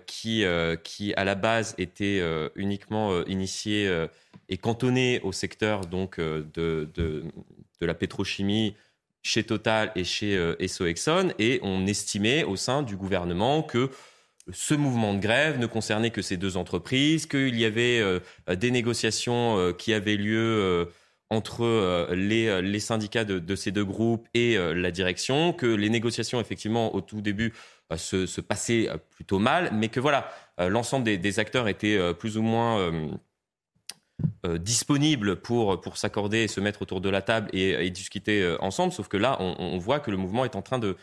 qui, 0.07 0.45
qui, 0.83 1.15
à 1.15 1.25
la 1.25 1.35
base, 1.35 1.75
était 1.79 2.23
uniquement 2.55 3.25
initié 3.25 4.07
et 4.49 4.57
cantonné 4.57 5.21
au 5.23 5.33
secteur 5.33 5.87
donc, 5.87 6.19
de, 6.19 6.89
de, 6.95 7.25
la 7.81 7.95
pétrochimie 7.95 8.75
chez 9.27 9.43
Total 9.43 9.91
et 9.97 10.05
chez 10.05 10.37
euh, 10.37 10.55
Exxon, 10.61 11.33
et 11.41 11.59
on 11.63 11.87
estimait 11.87 12.45
au 12.45 12.55
sein 12.55 12.83
du 12.83 12.97
gouvernement 12.97 13.63
que 13.63 13.91
ce 14.53 14.75
mouvement 14.75 15.15
de 15.15 15.19
grève 15.19 15.59
ne 15.59 15.67
concernait 15.67 16.11
que 16.11 16.23
ces 16.23 16.37
deux 16.37 16.57
entreprises, 16.57 17.27
qu'il 17.27 17.59
y 17.59 17.65
avait 17.65 17.99
euh, 17.99 18.21
des 18.55 18.71
négociations 18.71 19.59
euh, 19.59 19.73
qui 19.73 19.93
avaient 19.93 20.17
lieu 20.17 20.89
entre 21.29 22.09
les, 22.15 22.79
syndicats 22.79 23.25
de, 23.25 23.57
ces 23.57 23.73
deux 23.73 23.85
groupes 23.85 24.29
et 24.33 24.57
la 24.57 24.93
direction, 24.93 25.53
que 25.53 25.67
les 25.67 25.91
négociations, 25.91 26.41
effectivement, 26.41 26.95
au 26.95 27.01
tout 27.01 27.21
début, 27.21 27.53
se, 27.95 28.41
passaient 28.41 28.89
plutôt 29.11 29.39
mal, 29.39 29.71
mais 29.73 29.89
que 29.89 30.01
voilà, 30.01 30.29
l'ensemble 30.59 31.05
des, 31.05 31.39
acteurs 31.39 31.69
étaient 31.69 32.15
plus 32.15 32.37
ou 32.37 32.43
moins 32.43 32.93
euh, 34.47 34.57
disponible 34.57 35.37
pour, 35.37 35.79
pour 35.81 35.99
s'accorder 35.99 36.39
et 36.39 36.49
se 36.49 36.59
mettre 36.59 36.81
autour 36.81 37.03
de 37.03 37.11
la 37.11 37.21
table 37.21 37.51
et, 37.53 37.91
discuter 37.91 38.43
euh, 38.43 38.57
ensemble. 38.63 38.93
Sauf 38.93 39.09
que 39.09 39.19
là, 39.19 39.37
on, 39.41 39.77
voit 39.77 40.01
que 40.01 40.11
le 40.11 40.17
mouvement 40.17 40.47
est 40.47 40.57
en 40.57 40.63
train 40.63 40.79
de, 40.79 40.97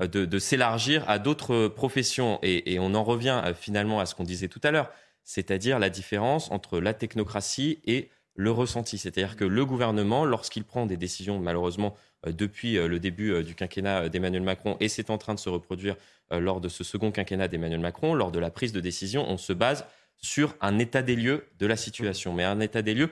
de, 0.00 0.38
s'élargir 0.38 1.08
à 1.10 1.18
d'autres 1.18 1.66
professions. 1.66 2.38
Et, 2.42 2.78
on 2.78 2.94
en 2.94 3.02
revient 3.02 3.42
euh, 3.44 3.54
finalement 3.54 3.98
à 3.98 4.06
ce 4.06 4.14
qu'on 4.14 4.22
disait 4.22 4.46
tout 4.46 4.60
à 4.62 4.70
l'heure, 4.70 4.88
c'est-à-dire 5.24 5.80
la 5.80 5.90
différence 5.90 6.50
entre 6.52 6.78
la 6.78 6.94
technocratie 6.94 7.80
et 7.84 8.08
le 8.36 8.52
ressenti. 8.52 8.98
C'est-à-dire 8.98 9.34
que 9.34 9.44
le 9.44 9.66
gouvernement, 9.66 10.24
lorsqu'il 10.24 10.62
prend 10.62 10.86
des 10.86 10.96
décisions, 10.96 11.40
malheureusement, 11.40 11.96
depuis 12.26 12.74
le 12.74 12.98
début 12.98 13.42
du 13.42 13.54
quinquennat 13.54 14.08
d'Emmanuel 14.08 14.42
Macron, 14.42 14.76
et 14.80 14.88
c'est 14.88 15.10
en 15.10 15.18
train 15.18 15.34
de 15.34 15.38
se 15.38 15.48
reproduire 15.48 15.96
lors 16.30 16.60
de 16.60 16.68
ce 16.68 16.84
second 16.84 17.10
quinquennat 17.10 17.48
d'Emmanuel 17.48 17.80
Macron, 17.80 18.14
lors 18.14 18.30
de 18.30 18.38
la 18.38 18.50
prise 18.50 18.72
de 18.72 18.80
décision, 18.80 19.24
on 19.28 19.36
se 19.36 19.52
base 19.52 19.86
sur 20.16 20.54
un 20.60 20.78
état 20.78 21.02
des 21.02 21.16
lieux 21.16 21.46
de 21.58 21.66
la 21.66 21.76
situation, 21.76 22.34
mais 22.34 22.44
un 22.44 22.60
état 22.60 22.82
des 22.82 22.94
lieux 22.94 23.10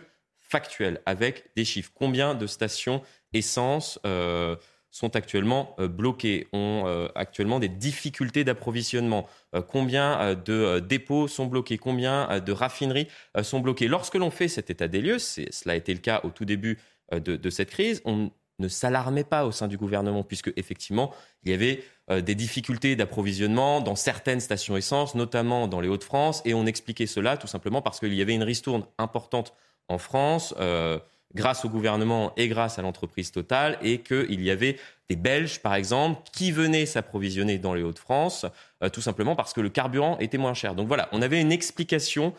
factuel, 0.48 1.00
avec 1.06 1.50
des 1.56 1.64
chiffres. 1.64 1.90
Combien 1.94 2.34
de 2.34 2.46
stations 2.46 3.02
essence 3.32 3.98
euh, 4.06 4.56
sont 4.90 5.14
actuellement 5.14 5.76
euh, 5.78 5.88
bloquées, 5.88 6.48
ont 6.52 6.84
euh, 6.86 7.08
actuellement 7.14 7.58
des 7.60 7.68
difficultés 7.68 8.44
d'approvisionnement, 8.44 9.28
combien 9.68 10.34
de 10.34 10.78
dépôts 10.80 11.28
sont 11.28 11.46
bloqués, 11.46 11.78
combien 11.78 12.40
de 12.40 12.52
raffineries 12.52 13.08
sont 13.42 13.60
bloquées? 13.60 13.88
Lorsque 13.88 14.14
l'on 14.14 14.30
fait 14.30 14.48
cet 14.48 14.68
état 14.70 14.88
des 14.88 15.00
lieux, 15.00 15.18
cela 15.18 15.72
a 15.72 15.74
été 15.74 15.92
le 15.94 16.00
cas 16.00 16.20
au 16.24 16.30
tout 16.30 16.44
début 16.44 16.78
de, 17.12 17.36
de 17.36 17.50
cette 17.50 17.70
crise, 17.70 18.02
on 18.04 18.30
ne 18.58 18.68
s'alarmait 18.68 19.24
pas 19.24 19.44
au 19.44 19.52
sein 19.52 19.68
du 19.68 19.76
gouvernement, 19.76 20.24
puisque 20.24 20.52
effectivement, 20.56 21.12
il 21.44 21.50
y 21.50 21.54
avait 21.54 21.84
euh, 22.10 22.20
des 22.20 22.34
difficultés 22.34 22.96
d'approvisionnement 22.96 23.80
dans 23.80 23.96
certaines 23.96 24.40
stations 24.40 24.76
essence, 24.76 25.14
notamment 25.14 25.68
dans 25.68 25.80
les 25.80 25.88
Hauts-de-France, 25.88 26.42
et 26.44 26.54
on 26.54 26.66
expliquait 26.66 27.06
cela 27.06 27.36
tout 27.36 27.46
simplement 27.46 27.82
parce 27.82 28.00
qu'il 28.00 28.14
y 28.14 28.22
avait 28.22 28.34
une 28.34 28.42
ristourne 28.42 28.84
importante 28.98 29.54
en 29.88 29.98
France. 29.98 30.54
Euh, 30.58 30.98
grâce 31.34 31.66
au 31.66 31.68
gouvernement 31.68 32.32
et 32.38 32.48
grâce 32.48 32.78
à 32.78 32.82
l'entreprise 32.82 33.30
Total, 33.30 33.78
et 33.82 33.98
qu'il 33.98 34.42
y 34.42 34.50
avait 34.50 34.78
des 35.10 35.16
Belges, 35.16 35.60
par 35.60 35.74
exemple, 35.74 36.22
qui 36.32 36.52
venaient 36.52 36.86
s'approvisionner 36.86 37.58
dans 37.58 37.74
les 37.74 37.82
Hauts-de-France, 37.82 38.46
euh, 38.82 38.88
tout 38.88 39.02
simplement 39.02 39.36
parce 39.36 39.52
que 39.52 39.60
le 39.60 39.68
carburant 39.68 40.16
était 40.20 40.38
moins 40.38 40.54
cher. 40.54 40.74
Donc 40.74 40.88
voilà, 40.88 41.10
on 41.12 41.20
avait 41.20 41.40
une 41.40 41.52
explication 41.52 42.34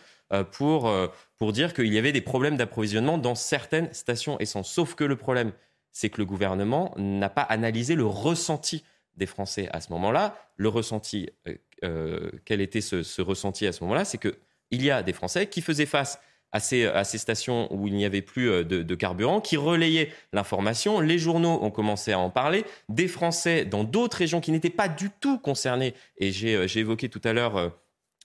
pour, 0.52 0.94
pour 1.38 1.54
dire 1.54 1.74
qu'il 1.74 1.92
y 1.92 1.98
avait 1.98 2.12
des 2.12 2.22
problèmes 2.22 2.56
d'approvisionnement 2.56 3.18
dans 3.18 3.34
certaines 3.34 3.92
stations 3.96 4.38
essence. 4.40 4.72
Sauf 4.72 4.94
que 4.94 5.04
le 5.04 5.16
problème, 5.16 5.54
c'est 5.92 6.10
que 6.10 6.20
le 6.20 6.26
gouvernement 6.26 6.94
n'a 6.98 7.30
pas 7.30 7.42
analysé 7.42 7.96
le 7.96 8.06
ressenti 8.06 8.84
des 9.16 9.26
Français 9.26 9.70
à 9.72 9.82
ce 9.82 9.92
moment-là. 9.94 10.36
Le 10.56 10.70
ressenti, 10.70 11.30
euh, 11.48 11.56
euh, 11.84 12.32
quel 12.46 12.62
était 12.62 12.82
ce, 12.82 13.22
ressenti 13.22 13.68
à 13.68 13.72
ce 13.72 13.84
moment-là 13.84 14.06
C'est 14.06 14.18
qu'il 14.18 14.82
y 14.84 14.90
a 14.90 15.04
des 15.04 15.14
Français 15.14 15.48
qui 15.48 15.62
faisaient 15.62 15.86
face 15.86 16.20
à 16.52 16.60
ces, 16.60 17.18
stations 17.20 17.72
où 17.72 17.88
il 17.88 17.94
n'y 17.94 18.06
avait 18.06 18.24
plus 18.24 18.50
euh, 18.50 18.64
de, 18.64 18.96
carburant, 18.96 19.40
qui 19.40 19.56
relayaient 19.56 20.12
l'information. 20.34 21.00
Les 21.00 21.20
journaux 21.20 21.60
ont 21.62 21.70
commencé 21.70 22.12
à 22.12 22.20
en 22.20 22.32
parler. 22.32 22.66
Des 22.88 23.08
Français 23.08 23.66
dans 23.66 23.84
d'autres 23.84 24.18
régions 24.18 24.42
qui 24.42 24.52
n'étaient 24.52 24.72
pas 24.72 24.88
du 24.88 25.12
tout 25.20 25.38
concernés, 25.38 25.94
et 26.18 26.32
j'ai 26.32 26.80
évoqué 26.80 27.08
tout 27.10 27.22
à 27.24 27.34
l'heure 27.34 27.78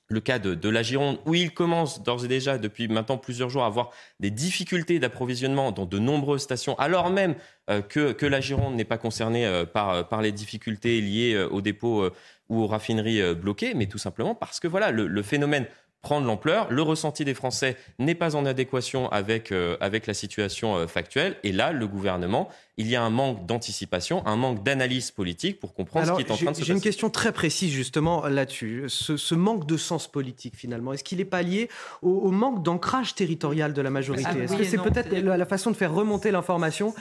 le 0.09 0.21
cas 0.21 0.39
de, 0.39 0.69
la 0.69 0.83
Gironde, 0.83 1.19
où 1.25 1.35
il 1.35 1.53
commence 1.53 2.03
d'ores 2.03 2.25
et 2.25 2.29
déjà 2.29 2.59
depuis 2.59 2.89
maintenant 2.89 3.17
plusieurs 3.17 3.49
jours 3.49 3.65
à 3.65 3.67
avoir 3.67 3.91
des 4.21 4.31
difficultés 4.31 4.99
d'approvisionnement 4.99 5.73
dans 5.73 5.87
de 5.87 5.99
nombreuses 5.99 6.43
stations, 6.43 6.79
alors 6.79 7.11
même 7.11 7.35
euh, 7.71 7.81
que, 7.81 8.27
la 8.27 8.41
Gironde 8.41 8.75
n'est 8.75 8.85
pas 8.85 8.99
concernée 8.99 9.47
euh, 9.47 9.65
par, 9.65 10.09
par 10.09 10.21
les 10.21 10.33
difficultés 10.33 11.01
liées 11.01 11.35
euh, 11.35 11.49
aux 11.49 11.63
dépôts 11.63 12.09
ou 12.51 12.63
aux 12.63 12.67
raffineries 12.67 13.35
bloquées, 13.35 13.73
mais 13.75 13.87
tout 13.87 13.99
simplement 13.99 14.35
parce 14.35 14.61
que 14.61 14.69
voilà, 14.69 14.91
le, 14.91 15.23
phénomène 15.23 15.67
prendre 16.05 16.25
l'ampleur. 16.27 16.69
Le 16.71 16.83
ressenti 16.83 17.25
des 17.25 17.35
Français 17.35 17.77
n'est 17.99 18.15
pas 18.15 18.37
en 18.37 18.47
adéquation 18.47 19.09
avec, 19.11 19.51
euh, 19.51 19.77
avec 19.81 20.07
la 20.07 20.15
situation 20.15 20.77
euh, 20.77 20.87
factuelle. 20.87 21.37
Et 21.43 21.51
là, 21.51 21.73
le 21.73 21.89
gouvernement, 21.89 22.49
il 22.77 22.87
y 22.89 22.95
a 22.95 23.03
un 23.03 23.11
manque 23.11 23.47
d'anticipation, 23.47 24.25
un 24.27 24.37
manque 24.37 24.63
d'analyse 24.63 25.11
politique 25.11 25.59
pour 25.59 25.75
comprendre 25.75 26.07
Alors, 26.07 26.19
ce 26.19 26.23
qui 26.23 26.29
est 26.29 26.33
en 26.33 26.37
train 26.37 26.45
de 26.45 26.57
se 26.57 26.61
passer. 26.61 26.67
J'ai 26.67 26.73
une 26.75 26.81
question 26.81 27.11
très 27.11 27.33
précise 27.33 27.73
justement 27.73 28.27
là-dessus. 28.29 28.85
Ce, 28.89 29.17
ce 29.17 29.35
manque 29.35 29.67
de 29.67 29.77
sens 29.77 30.07
politique 30.07 30.55
finalement, 30.57 30.93
est-ce 30.93 31.05
qu'il 31.05 31.19
n'est 31.19 31.25
pas 31.25 31.43
lié 31.43 31.69
au, 32.03 32.11
au 32.11 32.31
manque 32.31 32.63
d'ancrage 32.63 33.15
territorial 33.15 33.73
de 33.73 33.83
la 33.83 33.91
majorité? 33.91 34.29
Ah, 34.29 34.37
Est-ce 34.39 34.53
oui 34.53 34.59
que 34.59 34.65
c'est 34.65 34.79
peut-être 34.79 35.11
la, 35.13 35.37
la 35.37 35.47
façon 35.47 35.71
de 35.71 35.77
faire 35.77 35.93
remonter 35.93 36.31
l'information 36.31 36.95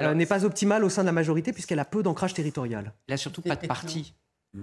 euh, 0.00 0.14
n'est 0.14 0.26
pas 0.26 0.44
optimale 0.44 0.82
au 0.84 0.88
sein 0.88 1.02
de 1.02 1.06
la 1.06 1.12
majorité 1.12 1.52
puisqu'elle 1.52 1.78
a 1.80 1.84
peu 1.84 2.02
d'ancrage 2.02 2.34
territorial? 2.34 2.92
Il 3.08 3.12
n'a 3.12 3.16
surtout 3.18 3.42
pas 3.42 3.56
de 3.56 3.66
parti. 3.66 4.14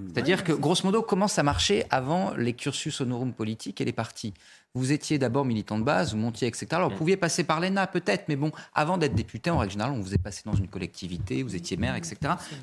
C'est-à-dire 0.07 0.43
que, 0.43 0.53
grosso 0.53 0.81
modo, 0.83 1.01
comment 1.01 1.27
ça 1.27 1.43
marchait 1.43 1.85
avant 1.89 2.33
les 2.35 2.53
cursus 2.53 3.01
honorum 3.01 3.33
politiques 3.33 3.81
et 3.81 3.85
les 3.85 3.93
partis? 3.93 4.33
Vous 4.75 4.91
étiez 4.91 5.19
d'abord 5.19 5.45
militant 5.45 5.77
de 5.77 5.83
base, 5.83 6.13
vous 6.13 6.17
montiez, 6.17 6.47
etc. 6.47 6.65
Alors, 6.71 6.89
vous 6.89 6.97
pouviez 6.97 7.15
passer 7.15 7.43
par 7.43 7.59
l'ENA, 7.59 7.85
peut-être, 7.85 8.27
mais 8.27 8.35
bon, 8.35 8.51
avant 8.73 8.97
d'être 8.97 9.13
député, 9.13 9.51
en 9.51 9.59
règle 9.59 9.73
générale, 9.73 9.93
on 9.93 10.01
vous 10.01 10.15
est 10.15 10.17
passé 10.17 10.41
dans 10.45 10.55
une 10.55 10.67
collectivité, 10.67 11.43
vous 11.43 11.55
étiez 11.55 11.77
maire, 11.77 11.95
etc. 11.95 12.17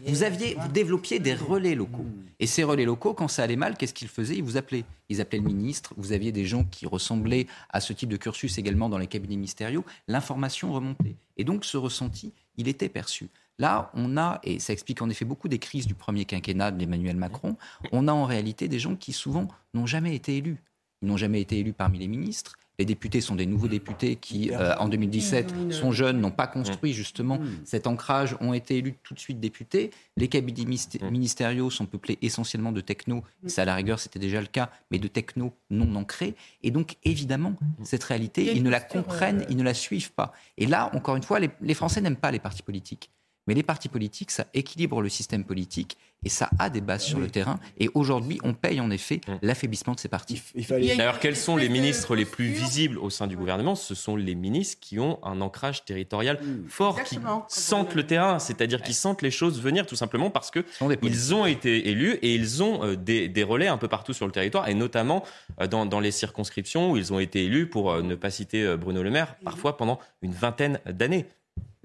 Vous 0.07 0.25
aviez, 0.25 0.57
vous 0.59 0.69
développiez 0.69 1.21
des 1.21 1.35
relais 1.35 1.77
locaux. 1.77 2.07
Et 2.41 2.49
ces 2.49 2.65
relais 2.65 2.85
locaux, 2.85 3.15
quand 3.15 3.29
ça 3.29 3.45
allait 3.45 3.55
mal, 3.55 3.77
qu'est-ce 3.77 3.95
qu'ils 3.95 4.09
faisaient? 4.09 4.35
Ils 4.37 4.43
vous 4.43 4.57
appelaient. 4.57 4.85
Ils 5.09 5.21
appelaient 5.21 5.39
le 5.39 5.45
ministre. 5.45 5.95
Vous 5.97 6.11
aviez 6.11 6.33
des 6.33 6.47
gens 6.47 6.65
qui 6.65 6.85
ressemblaient 6.85 7.47
à 7.69 7.81
ce 7.81 7.93
type 7.93 8.09
de 8.09 8.17
cursus 8.17 8.59
également 8.59 8.89
dans 8.89 8.99
les 8.99 9.07
cabinets 9.07 9.37
ministériaux. 9.37 9.85
L'information 10.09 10.73
remontait. 10.73 11.15
Et 11.37 11.45
donc, 11.45 11.65
ce 11.65 11.77
ressenti, 11.77 12.33
il 12.57 12.67
était 12.67 12.89
perçu. 12.89 13.29
Là, 13.61 13.91
on 13.95 14.17
a, 14.17 14.41
et 14.43 14.59
ça 14.59 14.73
explique 14.73 15.03
en 15.03 15.11
effet 15.11 15.27
beaucoup 15.27 15.47
des 15.47 15.59
crises 15.59 15.87
du 15.87 15.95
premier 15.95 16.25
quinquennat 16.25 16.71
d'Emmanuel 16.71 17.17
Macron, 17.17 17.57
on 17.93 18.09
a 18.09 18.13
en 18.13 18.25
réalité 18.25 18.69
des 18.69 18.79
gens 18.79 18.97
qui 18.97 19.13
souvent 19.13 19.49
n'ont 19.75 19.85
jamais 19.87 20.15
été 20.17 20.39
élus. 20.39 20.57
Ils 21.03 21.09
n'ont 21.09 21.19
jamais 21.19 21.43
été 21.43 21.59
élus 21.59 21.75
parmi 21.75 21.99
les 21.99 22.09
ministres. 22.09 22.57
Les 22.79 22.87
députés 22.87 23.21
sont 23.21 23.35
des 23.37 23.45
nouveaux 23.45 23.69
députés 23.69 24.17
qui, 24.17 24.51
euh, 24.53 24.75
en 24.79 24.89
2017, 24.89 25.53
sont 25.73 25.93
jeunes, 25.93 26.19
n'ont 26.19 26.31
pas 26.31 26.47
construit 26.47 26.95
justement 26.95 27.39
cet 27.65 27.87
ancrage, 27.87 28.35
ont 28.41 28.55
été 28.55 28.79
élus 28.79 28.95
tout 29.03 29.13
de 29.13 29.19
suite 29.21 29.39
députés. 29.39 29.91
Les 30.17 30.29
cabinets 30.29 30.65
minis- 30.65 30.89
ministériaux 31.11 31.69
sont 31.69 31.85
peuplés 31.85 32.17
essentiellement 32.23 32.73
de 32.73 32.81
technos. 32.81 33.23
Ça, 33.47 33.63
à 33.63 33.65
la 33.67 33.75
rigueur, 33.75 33.99
c'était 34.01 34.19
déjà 34.19 34.41
le 34.41 34.47
cas, 34.47 34.71
mais 34.91 34.99
de 34.99 35.09
technos 35.09 35.53
non 35.69 35.95
ancrés. 35.97 36.35
Et 36.63 36.71
donc, 36.71 36.97
évidemment, 37.05 37.53
cette 37.83 38.05
réalité, 38.05 38.57
ils 38.57 38.63
ne 38.63 38.71
la 38.71 38.81
comprennent, 38.81 39.45
ils 39.51 39.57
ne 39.59 39.63
la 39.63 39.75
suivent 39.75 40.13
pas. 40.13 40.33
Et 40.57 40.65
là, 40.67 40.91
encore 40.95 41.17
une 41.17 41.23
fois, 41.23 41.39
les, 41.39 41.51
les 41.61 41.75
Français 41.75 42.01
n'aiment 42.01 42.17
pas 42.17 42.31
les 42.31 42.39
partis 42.41 42.63
politiques. 42.63 43.11
Mais 43.47 43.55
les 43.55 43.63
partis 43.63 43.89
politiques, 43.89 44.31
ça 44.31 44.47
équilibre 44.55 45.01
le 45.03 45.09
système 45.09 45.45
politique 45.45 45.97
et 46.23 46.29
ça 46.29 46.51
a 46.59 46.69
des 46.69 46.83
bases 46.83 47.03
sur 47.03 47.19
le 47.19 47.31
terrain. 47.31 47.59
Et 47.79 47.89
aujourd'hui, 47.95 48.39
on 48.45 48.53
paye 48.53 48.79
en 48.81 48.91
effet 48.91 49.23
l'affaiblissement 49.41 49.95
de 49.95 50.01
ces 50.01 50.09
partis. 50.09 50.43
D'ailleurs, 50.69 51.19
quels 51.19 51.37
sont 51.37 51.57
les 51.57 51.71
ministres 51.71 52.15
les 52.15 52.27
plus 52.27 52.45
visibles 52.45 52.99
au 52.99 53.09
sein 53.09 53.27
du 53.27 53.37
gouvernement? 53.37 53.75
Ce 53.75 53.95
sont 53.95 54.17
les 54.17 54.35
ministres 54.35 54.79
qui 54.81 54.99
ont 54.99 55.19
un 55.25 55.41
ancrage 55.41 55.85
territorial 55.85 56.39
fort, 56.69 57.03
qui 57.03 57.19
sentent 57.49 57.95
le 57.95 58.07
terrain, 58.07 58.39
c'est-à-dire 58.39 58.83
qui 58.83 58.93
sentent 58.93 59.23
les 59.23 59.31
choses 59.31 59.61
venir 59.61 59.87
tout 59.87 59.97
simplement 59.97 60.31
parce 60.31 60.51
que 60.51 60.65
ils 61.03 61.35
ont 61.35 61.47
été 61.47 61.89
élus 61.89 62.19
et 62.23 62.35
ils 62.35 62.63
ont 62.63 62.85
euh, 62.85 62.97
des, 62.97 63.29
des 63.29 63.43
relais 63.43 63.69
un 63.69 63.79
peu 63.79 63.89
partout 63.89 64.13
sur 64.13 64.27
le 64.27 64.33
territoire 64.33 64.69
et 64.69 64.75
notamment 64.75 65.25
euh, 65.61 65.67
dans, 65.67 65.87
dans 65.87 66.01
les 66.01 66.11
circonscriptions 66.11 66.93
où 66.93 66.97
ils 66.99 67.13
ont 67.13 67.19
été 67.19 67.47
élus, 67.47 67.67
pour 67.69 67.91
euh, 67.91 68.03
ne 68.03 68.15
pas 68.15 68.31
citer 68.31 68.77
Bruno 68.77 69.03
Le 69.03 69.11
Maire, 69.11 69.37
parfois 69.43 69.77
pendant 69.79 69.99
une 70.23 70.33
vingtaine 70.33 70.81
d'années. 70.87 71.27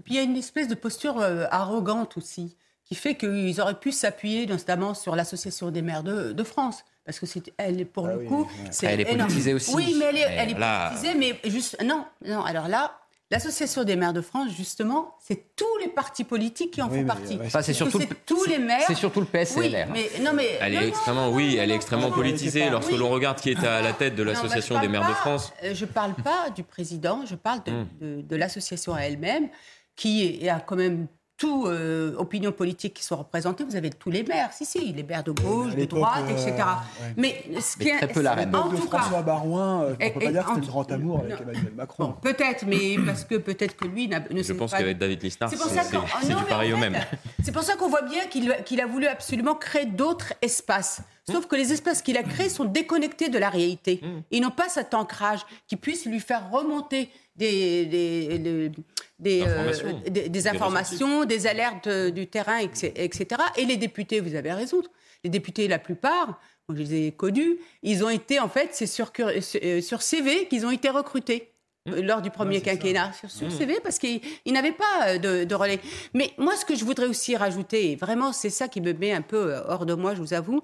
Et 0.05 0.09
puis 0.09 0.13
il 0.13 0.17
y 0.17 0.19
a 0.19 0.23
une 0.23 0.37
espèce 0.37 0.67
de 0.67 0.75
posture 0.75 1.19
euh, 1.19 1.45
arrogante 1.49 2.15
aussi, 2.17 2.55
qui 2.83 2.93
fait 2.93 3.15
qu'ils 3.15 3.59
auraient 3.59 3.79
pu 3.79 3.91
s'appuyer 3.91 4.45
notamment 4.45 4.93
sur 4.93 5.15
l'Association 5.15 5.71
des 5.71 5.81
maires 5.81 6.03
de, 6.03 6.31
de 6.31 6.43
France. 6.43 6.83
Parce 7.05 7.19
que 7.19 7.25
c'est 7.25 7.51
elle, 7.57 7.87
pour 7.87 8.05
le 8.07 8.19
coup, 8.19 8.47
c'est 8.69 8.85
Elle 8.85 8.99
est 9.01 9.03
énorme. 9.11 9.29
politisée 9.29 9.53
aussi. 9.55 9.73
Oui, 9.75 9.95
mais 9.97 10.05
elle 10.05 10.17
est, 10.17 10.27
Mais 10.27 10.35
elle 10.37 10.49
est 10.51 10.59
là- 10.59 10.89
politisée, 10.89 11.15
mais 11.15 11.39
juste 11.49 11.77
non, 11.83 12.05
non. 12.25 12.43
Alors 12.43 12.67
là, 12.67 12.99
l'Association 13.31 13.83
des 13.83 13.95
maires 13.95 14.13
de 14.13 14.21
France, 14.21 14.49
justement, 14.55 15.15
c'est 15.19 15.55
tous 15.55 15.77
les 15.81 15.87
partis 15.87 16.23
politiques 16.23 16.71
qui 16.71 16.81
en 16.83 16.89
Oui, 16.89 16.99
font 17.01 17.05
partie. 17.07 17.37
ouais, 17.37 17.49
Ça, 17.49 17.61
c'est 17.63 17.73
surtout 17.73 17.97
le- 17.99 18.05
tous 18.27 18.45
les 18.45 18.57
maires. 18.59 18.83
c'est 18.87 18.95
surtout 18.95 19.19
le 19.19 19.25
PSLR. 19.27 19.87
Oui, 19.91 20.09
mais 20.15 20.23
non, 20.23 20.31
mais 20.33 20.57
Elle 20.61 20.73
non, 20.73 20.79
est 20.79 20.83
non, 20.83 20.87
extrêmement, 20.89 21.29
oui, 21.29 21.57
elle 21.59 21.69
est 21.71 21.75
extrêmement 21.75 22.11
politisée 22.11 22.69
lorsque 22.71 22.91
Oui. 22.91 22.97
l'on 22.97 23.09
regarde 23.09 23.39
qui 23.39 23.49
est 23.51 23.63
à 23.65 23.81
la 23.81 23.93
tête 23.93 24.15
de 24.15 24.21
l'Association 24.23 24.79
des 24.79 24.87
maires 24.87 25.07
de 25.07 25.13
France. 25.13 25.53
euh, 25.63 25.73
Je 25.75 25.85
ne 25.85 25.89
parle 25.89 26.13
pas 26.15 26.49
du 26.55 26.63
président, 26.63 27.23
je 27.25 27.35
parle 27.35 27.63
de, 27.63 27.71
Hmm. 27.71 27.87
de- 28.01 28.21
de 28.21 28.35
l'association 28.35 28.93
à 28.95 29.01
elle-même, 29.01 29.49
qui 29.95 30.47
a 30.49 30.59
quand 30.59 30.75
même 30.75 31.07
tout 31.37 31.65
euh, 31.67 32.15
opinions 32.17 32.53
politiques 32.53 32.93
qui 32.93 33.03
sont 33.03 33.17
représentées. 33.17 33.65
Vous 33.65 33.75
avez 33.75 33.89
tous 33.89 34.09
les 34.09 34.23
maires, 34.23 34.53
si, 34.53 34.63
si, 34.65 34.93
les 34.93 35.03
maires 35.03 35.21
de 35.25 35.31
gauche, 35.33 35.75
de 35.75 35.83
droite, 35.83 36.23
euh, 36.29 36.31
etc. 36.31 36.53
ouais. 36.55 37.13
Mais 37.17 37.43
ce 37.59 37.75
qui 37.75 37.89
est- 37.89 37.97
très 37.97 38.07
peu 38.07 38.21
la 38.21 38.35
reine. 38.35 38.55
En 38.55 38.69
de 38.69 38.77
tout 38.77 38.87
cas, 38.87 38.99
François 38.99 39.21
Barouin, 39.21 39.81
euh, 39.83 39.95
on 39.99 40.01
Et- 40.01 40.07
ne 40.07 40.13
peut 40.13 40.19
pas 40.21 40.31
dire 40.31 40.43
que 40.43 40.47
c'était 40.47 40.59
le 40.61 40.65
tout- 40.65 40.71
grand 40.71 40.91
amour 40.93 41.19
avec 41.19 41.41
Emmanuel 41.41 41.73
Macron. 41.75 42.15
peut-être, 42.21 42.65
mais 42.65 42.95
parce 43.05 43.25
que 43.25 43.35
peut-être 43.35 43.75
que 43.75 43.85
lui 43.85 44.07
n'a- 44.07 44.21
ne 44.31 44.37
Je 44.37 44.43
sait 44.43 44.53
pense 44.53 44.71
pas. 44.71 44.77
qu'avec 44.77 44.97
David 44.97 45.21
Lisnard, 45.23 45.49
C'est 45.49 45.57
du 46.37 46.43
pareil 46.47 46.71
au 46.71 46.77
même. 46.77 46.95
C'est 47.43 47.51
pour 47.51 47.63
ça 47.63 47.75
qu'on 47.75 47.89
voit 47.89 48.03
bien 48.03 48.27
qu'il 48.27 48.55
qu'il 48.63 48.79
a 48.79 48.85
voulu 48.87 49.05
absolument 49.07 49.55
créer 49.55 49.85
d'autres 49.87 50.31
espaces. 50.41 51.01
Sauf 51.29 51.47
que 51.47 51.57
les 51.57 51.73
espaces 51.73 52.01
qu'il 52.01 52.17
a 52.17 52.23
créés 52.23 52.47
sont 52.49 52.65
déconnectés 52.65 53.27
de 53.27 53.37
la 53.39 53.49
réalité. 53.49 53.99
Ils 54.31 54.41
n'ont 54.41 54.51
pas 54.51 54.69
cet 54.69 54.93
ancrage 54.93 55.41
qui 55.67 55.75
puisse 55.75 56.05
lui 56.05 56.21
faire 56.21 56.49
remonter 56.49 57.09
des, 57.35 57.85
des, 57.85 58.39
des- 58.39 58.71
des, 59.19 59.41
euh, 59.41 59.45
Informations. 59.45 60.01
des- 60.05 60.09
des 60.09 60.29
Des 60.29 60.47
informations, 60.47 61.25
des 61.25 61.47
alertes 61.47 61.87
euh, 61.87 62.11
du 62.11 62.27
terrain, 62.27 62.57
etc.. 62.59 63.25
Et 63.57 63.65
les 63.65 63.77
députés, 63.77 64.19
vous 64.19 64.35
avez 64.35 64.51
raison, 64.53 64.81
les 65.23 65.29
députés, 65.29 65.67
la 65.67 65.79
plupart, 65.79 66.39
moi 66.67 66.77
je 66.77 66.83
les 66.83 67.07
ai 67.07 67.11
connus, 67.11 67.57
ils 67.83 68.03
ont 68.03 68.09
été, 68.09 68.39
en 68.39 68.49
fait, 68.49 68.69
c'est 68.73 68.87
sur, 68.87 69.11
cur- 69.11 69.31
euh, 69.63 69.81
sur 69.81 70.01
CV 70.01 70.47
qu'ils 70.47 70.65
ont 70.65 70.71
été 70.71 70.89
recrutés 70.89 71.51
euh, 71.87 72.01
lors 72.01 72.21
du 72.21 72.29
premier 72.31 72.61
quinquennat 72.61 73.11
sur, 73.13 73.29
sur 73.31 73.47
Mmh. 73.47 73.51
CV 73.51 73.79
parce 73.83 73.99
qu'ils 73.99 74.19
ils 74.45 74.53
n'avaient 74.53 74.71
pas 74.73 75.17
de, 75.17 75.43
de 75.45 75.55
relais. 75.55 75.79
Mais 76.13 76.31
moi, 76.37 76.55
ce 76.55 76.65
que 76.65 76.75
je 76.75 76.83
voudrais 76.83 77.05
aussi 77.07 77.35
rajouter, 77.35 77.91
et 77.91 77.95
vraiment 77.95 78.33
c'est 78.33 78.49
ça 78.49 78.67
qui 78.67 78.81
me 78.81 78.93
met 78.93 79.11
un 79.13 79.21
peu 79.21 79.55
hors 79.67 79.85
de 79.85 79.93
moi, 79.93 80.13
je 80.15 80.19
vous 80.21 80.33
avoue, 80.33 80.61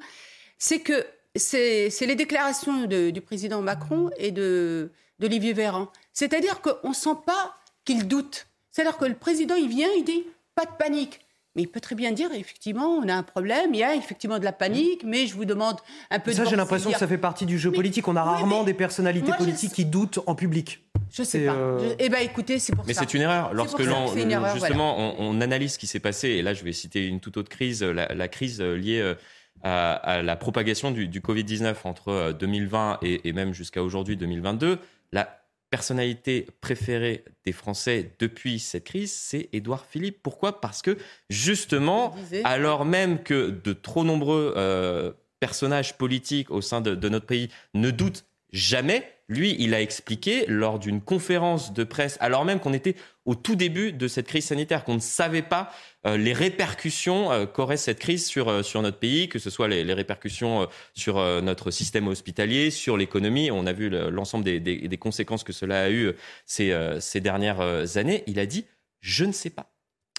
c'est 0.58 0.80
que 0.80 1.06
c'est 1.36 1.90
c'est 1.90 2.06
les 2.06 2.16
déclarations 2.16 2.86
de- 2.86 3.10
du 3.12 3.22
président 3.22 3.62
Macron 3.62 4.10
et 4.18 4.32
de 4.32 4.92
d'Olivier 5.20 5.54
Véran. 5.54 5.88
C'est-à-dire 6.14 6.62
qu'on 6.62 6.90
ne 6.90 6.94
sent 6.94 7.16
pas 7.26 7.56
qu'il 7.86 8.08
doute. 8.08 8.48
C'est-à-dire 8.72 8.98
que 8.98 9.06
le 9.06 9.16
président, 9.16 9.56
il 9.56 9.70
vient, 9.70 9.90
il 9.98 10.04
dit 10.04 10.24
pas 10.56 10.66
de 10.66 10.72
panique. 10.78 11.20
Mais 11.56 11.64
il 11.64 11.68
peut 11.68 11.82
très 11.82 11.96
bien 11.96 12.14
dire, 12.14 12.30
effectivement, 12.34 12.88
on 12.88 13.10
a 13.10 13.14
un 13.14 13.24
problème, 13.24 13.74
il 13.74 13.80
y 13.80 13.84
a 13.84 13.94
effectivement 13.94 14.40
de 14.40 14.46
la 14.46 14.54
panique, 14.54 15.04
mais 15.04 15.28
je 15.28 15.34
vous 15.36 15.44
demande 15.44 15.76
un 16.10 16.20
peu 16.20 16.32
de... 16.32 16.36
Ça, 16.38 16.46
j'ai 16.46 16.56
l'impression 16.56 16.92
que 16.94 16.98
ça 16.98 17.10
fait 17.10 17.18
partie 17.18 17.46
du 17.46 17.60
jeu 17.60 17.74
politique. 17.74 18.08
On 18.08 18.16
a 18.16 18.24
rarement 18.24 18.64
des 18.64 18.74
personnalités 18.74 19.28
moi, 19.28 19.36
je 19.38 19.44
politiques 19.44 19.74
qui 19.74 19.84
doutent 19.84 20.20
en 20.28 20.36
public. 20.36 20.80
Je 21.12 21.24
sais 21.24 21.46
pas. 21.46 21.52
euh, 21.54 21.90
Je- 21.90 21.96
Eh 22.00 22.08
bien, 22.08 22.20
écoutez, 22.20 22.58
c'est 22.58 22.74
pour 22.74 22.86
Mais 22.88 22.94
ça. 22.94 23.02
c'est 23.02 23.14
une 23.16 23.24
erreur. 23.24 23.54
Lorsque 23.54 23.84
ça 23.84 23.90
l'on, 23.90 24.06
que 24.08 24.14
c'est 24.14 24.22
une 24.24 24.32
erreur, 24.32 24.56
justement, 24.56 24.98
on, 24.98 25.16
on 25.20 25.42
analyse 25.42 25.74
ce 25.74 25.78
qui 25.80 25.88
s'est 25.88 26.00
passé, 26.00 26.30
et 26.30 26.42
là, 26.42 26.54
je 26.54 26.64
vais 26.64 26.72
citer 26.72 27.06
une 27.06 27.20
toute 27.20 27.36
autre 27.36 27.50
crise, 27.50 27.84
la, 27.84 28.08
la 28.14 28.28
crise 28.30 28.62
euh, 28.62 28.76
liée 28.78 29.02
euh, 29.02 29.16
à, 29.62 29.92
à 29.96 30.22
la 30.22 30.38
propagation 30.38 30.92
du, 30.92 31.10
du 31.10 31.20
Covid-19 31.20 31.76
entre 31.84 32.08
euh, 32.08 32.32
2020 32.32 33.00
et, 33.02 33.28
et 33.28 33.34
même 33.34 33.54
jusqu'à 33.54 33.84
aujourd'hui, 33.84 34.16
2022. 34.16 34.80
La 35.12 35.41
personnalité 35.72 36.46
préférée 36.60 37.24
des 37.46 37.54
Français 37.54 38.12
depuis 38.20 38.60
cette 38.60 38.84
crise, 38.84 39.12
c'est 39.12 39.50
Édouard 39.54 39.86
Philippe. 39.90 40.20
Pourquoi? 40.22 40.62
Parce 40.62 40.84
que, 40.84 40.98
justement, 41.30 42.14
alors 42.44 42.86
même 42.86 43.24
que 43.24 43.50
de 43.50 43.74
trop 43.74 44.04
nombreux 44.04 44.54
euh, 44.58 45.14
personnages 45.40 45.98
politiques 45.98 46.52
au 46.52 46.62
sein 46.62 46.82
de, 46.82 46.94
de 46.94 47.10
notre 47.10 47.26
pays 47.26 47.50
ne 47.74 47.90
doutent 47.90 48.26
jamais, 48.52 49.10
lui, 49.30 49.56
il 49.60 49.74
a 49.74 49.82
expliqué 49.82 50.46
lors 50.48 50.78
d'une 50.78 51.02
conférence 51.02 51.74
de 51.74 51.86
presse, 51.86 52.18
alors 52.20 52.44
même 52.44 52.60
qu'on 52.60 52.74
était 52.74 52.96
au 53.26 53.36
tout 53.36 53.56
début 53.56 53.92
de 53.94 54.08
cette 54.08 54.28
crise 54.28 54.46
sanitaire, 54.46 54.84
qu'on 54.84 54.96
ne 54.96 55.00
savait 55.00 55.44
pas 55.44 55.72
euh, 56.08 56.18
les 56.18 56.34
répercussions 56.34 57.32
euh, 57.32 57.46
qu'aurait 57.46 57.78
cette 57.78 58.00
crise 58.00 58.26
sur, 58.26 58.50
euh, 58.50 58.64
sur 58.64 58.82
notre 58.82 58.98
pays, 58.98 59.30
que 59.30 59.38
ce 59.40 59.50
soit 59.50 59.68
les, 59.68 59.84
les 59.84 59.94
répercussions 59.94 60.68
sur 60.96 61.18
notre 61.42 61.70
système 61.72 62.08
hospitalier, 62.08 62.72
sur 62.72 62.98
l'économie. 62.98 63.52
On 63.52 63.66
a 63.68 63.74
vu 63.74 63.90
le- 63.90 64.10
l'ensemble 64.10 64.44
des, 64.44 64.60
des- 64.60 64.88
des 64.88 64.98
conséquences 64.98 65.44
que 65.44 65.54
cela 65.54 65.84
a 65.84 65.90
eu 65.92 66.12
ces, 66.46 66.76
ces 67.00 67.20
dernières 67.22 67.98
années. 67.98 68.24
Il 68.28 68.40
a 68.40 68.46
dit, 68.46 68.66
je 69.02 69.26
ne 69.26 69.32
sais 69.32 69.50
pas. 69.50 69.72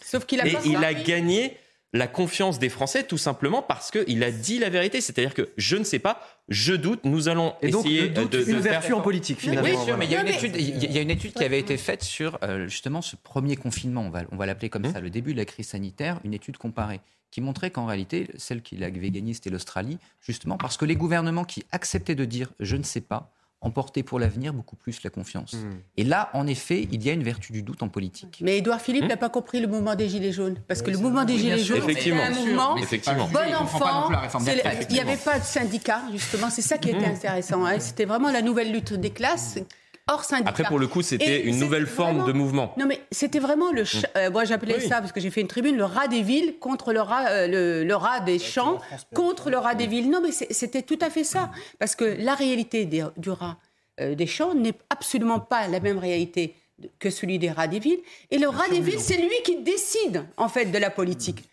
Sauf 0.05 0.27
qu'il 0.27 0.41
a 0.41 0.47
Et 0.47 0.53
pas 0.53 0.61
il 0.65 0.77
a 0.77 0.95
gagné 0.95 1.57
la 1.94 2.06
confiance 2.06 2.59
des 2.59 2.69
Français 2.70 3.02
tout 3.05 3.19
simplement 3.19 3.60
parce 3.62 3.90
qu'il 3.90 4.24
a 4.24 4.31
dit 4.31 4.59
la 4.59 4.70
vérité. 4.70 5.01
C'est-à-dire 5.01 5.35
que 5.35 5.51
je 5.59 5.77
ne 5.77 5.85
sais 5.85 5.98
pas, 5.98 6.20
je 6.48 6.73
doute, 6.74 7.05
nous 7.05 7.28
allons 7.28 7.55
Et 7.60 7.69
donc, 7.70 7.85
essayer 7.85 8.02
le 8.02 8.09
doute, 8.09 8.32
de, 8.32 8.39
de 8.39 8.51
une 8.51 8.62
faire- 8.62 8.73
vertu 8.81 8.93
en 8.94 9.01
politique, 9.02 9.40
finalement. 9.40 9.69
Oui, 9.69 9.85
sûr, 9.85 9.97
mais 9.98 10.06
il 10.06 10.12
y 10.12 10.16
a 10.16 10.23
une 10.23 10.28
étude, 10.28 10.56
il 10.56 10.69
y 10.70 10.73
a- 10.73 10.89
il 10.89 10.93
y 10.93 10.98
a 10.98 11.02
une 11.02 11.10
étude 11.10 11.35
qui 11.35 11.44
avait 11.44 11.59
été 11.60 11.77
faite 11.77 12.02
sur 12.02 12.39
euh, 12.43 12.66
justement 12.66 13.02
ce 13.02 13.16
premier 13.16 13.56
confinement, 13.56 14.02
on 14.02 14.10
va, 14.10 14.23
on 14.32 14.36
va 14.36 14.47
l'appeler 14.47 14.70
comme 14.70 14.90
ça, 14.90 15.01
le 15.01 15.10
début 15.10 15.32
de 15.32 15.39
la 15.39 15.44
crise 15.44 15.69
sanitaire, 15.69 16.19
une 16.24 16.32
étude 16.35 16.56
comparée 16.56 17.01
qui 17.31 17.40
montrait 17.40 17.70
qu'en 17.70 17.86
réalité, 17.86 18.28
celle 18.36 18.60
qui 18.62 18.77
l'avait 18.77 19.10
gagnée, 19.10 19.32
c'était 19.35 19.48
l'Australie, 19.51 19.98
justement 20.20 20.56
parce 20.59 20.77
que 20.77 20.85
les 20.85 20.97
gouvernements 20.97 21.44
qui 21.44 21.64
acceptaient 21.73 22.14
de 22.14 22.24
dire 22.27 22.51
je 22.60 22.77
ne 22.77 22.82
sais 22.82 23.01
pas, 23.02 23.32
emporter 23.63 24.03
pour 24.03 24.19
l'avenir 24.21 24.53
beaucoup 24.53 24.77
plus 24.77 25.03
la 25.05 25.11
confiance. 25.11 25.55
Hmm. 25.55 25.79
Et 25.97 26.05
là, 26.05 26.31
en 26.35 26.47
effet, 26.47 26.87
il 26.91 27.03
y 27.05 27.09
a 27.11 27.13
une 27.13 27.23
vertu 27.23 27.53
du 27.53 27.63
doute 27.63 27.83
en 27.83 27.89
politique. 27.89 28.39
Mais 28.43 28.59
Édouard 28.59 28.81
Philippe 28.81 29.05
Hmm 29.05 29.09
n'a 29.09 29.17
pas 29.17 29.29
compris 29.31 29.61
le 29.61 29.69
mouvement 29.69 29.95
des 29.95 30.09
Gilets 30.09 30.33
jaunes. 30.33 30.57
Parce 30.69 30.83
que 30.83 30.91
le 30.91 30.99
mouvement 30.99 31.25
des 31.25 31.39
Gilets 31.39 31.59
jaunes, 31.59 31.79
Effectivement. 31.79 32.23
un 32.23 32.31
mouvement 32.31 32.77
c'est 32.89 33.05
bon 33.07 33.55
enfant. 33.55 34.09
c'est- 34.41 34.63
Il 34.91 34.95
n'y 34.95 35.01
avait 35.01 35.17
pas 35.17 35.39
de 35.39 35.45
syndicat, 35.45 36.03
justement. 36.13 36.51
C'est 36.51 36.63
ça 36.63 36.77
qui 36.79 36.91
était 36.91 37.01
Mmh. 37.09 37.15
intéressant. 37.15 37.65
hein. 37.65 37.79
C'était 37.79 38.05
vraiment 38.05 38.31
la 38.31 38.43
nouvelle 38.43 38.73
lutte 38.73 38.93
des 38.95 39.11
classes 39.11 39.59
hors 40.09 40.24
syndicat. 40.24 40.51
Après, 40.51 40.65
pour 40.65 40.79
le 40.79 40.87
coup, 40.89 41.03
c'était 41.03 41.43
une 41.43 41.59
nouvelle 41.59 41.87
forme 41.87 42.16
vraiment- 42.19 42.27
de 42.27 42.33
mouvement. 42.33 42.74
Non, 42.79 42.87
mais 42.87 43.01
c'était 43.11 43.39
vraiment 43.39 43.70
le. 43.73 43.85
ch- 43.85 44.05
Mm. 44.05 44.19
euh, 44.19 44.31
moi, 44.31 44.45
j'appelais 44.45 44.77
Oui. 44.79 44.89
ça, 44.89 45.01
parce 45.01 45.12
que 45.12 45.20
j'ai 45.20 45.31
fait 45.31 45.41
une 45.41 45.49
tribune, 45.49 45.77
le 45.77 45.85
rat 45.85 46.09
des 46.09 46.23
villes 46.23 46.55
contre 46.61 46.93
le 46.93 47.01
rat, 47.01 47.27
euh, 47.29 47.47
le, 47.47 47.85
le 47.85 47.95
rat 47.97 48.20
des 48.20 48.39
champs 48.39 48.79
contre 49.15 49.51
le 49.51 49.59
rat 49.59 49.74
des 49.74 49.87
villes. 49.87 50.11
Non, 50.11 50.20
mais 50.23 50.33
c'était 50.33 50.83
tout 50.83 50.99
à 51.01 51.11
fait 51.11 51.24
ça. 51.24 51.51
Parce 51.79 51.95
que 51.95 52.05
la 52.19 52.35
réalité 52.35 52.85
des- 52.85 53.07
du 53.16 53.31
rat 53.31 53.57
euh, 54.01 54.15
des 54.15 54.27
champs 54.27 54.55
n'est 54.55 54.74
absolument 54.91 55.39
pas 55.39 55.69
la 55.69 55.79
même 55.79 55.99
réalité 55.99 56.55
que 56.99 57.11
celui 57.11 57.39
des 57.39 57.51
rats 57.51 57.69
des 57.69 57.79
villes. 57.79 58.01
Et 58.31 58.39
le 58.39 58.49
rat 58.49 58.69
des 58.70 58.81
villes, 58.81 58.99
c'est 58.99 59.19
lui 59.19 59.31
qui 59.45 59.62
décide, 59.62 60.24
en 60.37 60.49
fait, 60.49 60.65
de 60.66 60.79
la 60.79 60.91
politique. 60.91 61.45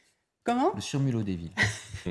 Comment 0.49 0.71
Le 0.76 0.81
surmulot 0.81 1.23
des 1.23 1.35
villes. 1.35 1.51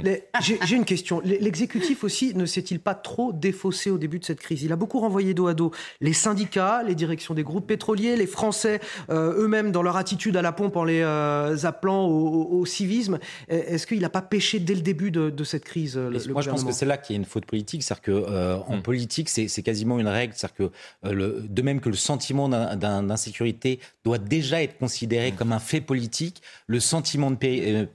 Les- 0.03 0.23
J'ai 0.43 0.77
une 0.77 0.85
question. 0.85 1.21
L'exécutif 1.25 2.05
aussi 2.05 2.35
ne 2.35 2.45
s'est-il 2.45 2.79
pas 2.79 2.95
trop 2.95 3.33
défaussé 3.33 3.91
au 3.91 3.97
début 3.97 4.19
de 4.19 4.25
cette 4.25 4.39
crise? 4.39 4.63
Il 4.63 4.71
a 4.71 4.77
beaucoup 4.77 5.01
renvoyé 5.01 5.33
dos 5.33 5.47
à 5.47 5.55
dos 5.55 5.73
les 6.03 6.13
syndicats, 6.13 6.83
les 6.87 6.95
directions 6.95 7.33
des 7.33 7.43
groupes 7.43 7.67
pétroliers, 7.67 8.15
les 8.15 8.27
Français 8.27 8.81
euh, 9.09 9.43
eux-mêmes 9.43 9.73
dans 9.73 9.83
leur 9.83 9.97
attitude 9.97 10.37
à 10.37 10.43
la 10.43 10.53
pompe 10.53 10.77
en 10.77 10.85
les 10.85 11.01
euh, 11.01 11.57
appelant 11.65 12.05
au, 12.07 12.29
au- 12.29 12.59
au 12.61 12.67
civisme. 12.67 13.19
Est-ce 13.49 13.87
qu'il 13.87 14.01
n'a 14.01 14.11
pas 14.11 14.21
péché 14.21 14.59
dès 14.61 14.75
le 14.75 14.83
début 14.83 15.11
de, 15.11 15.31
de 15.31 15.45
cette 15.45 15.65
crise 15.65 15.97
le, 15.97 16.11
le 16.11 16.33
moi, 16.35 16.43
je 16.43 16.51
pense 16.51 16.65
que 16.65 16.73
c'est 16.73 16.85
là 16.87 16.99
qu'il 16.99 17.15
y 17.15 17.19
a 17.19 17.21
une 17.21 17.25
faute 17.27 17.47
politique. 17.47 17.83
C'est-à-dire 17.83 18.03
que 18.03 18.13
euh, 18.13 18.59
en 18.69 18.83
politique, 18.83 19.31
c'est 19.31 19.63
quasiment 19.63 19.99
une 19.99 20.07
règle. 20.09 20.35
C'est-à-dire 20.37 20.55
que 20.57 21.09
euh, 21.09 21.13
le- 21.13 21.45
de 21.49 21.63
même 21.63 21.81
que 21.81 21.89
le 21.89 21.97
sentiment 21.97 22.51
d'insécurité 22.51 23.81
doit 24.05 24.19
déjà 24.19 24.63
être 24.63 24.79
considéré 24.79 25.33
comme 25.33 25.53
un 25.53 25.59
fait 25.59 25.81
politique, 25.81 26.43
le 26.67 26.79
sentiment 26.81 27.31
de 27.31 27.37
pé- 27.37 27.87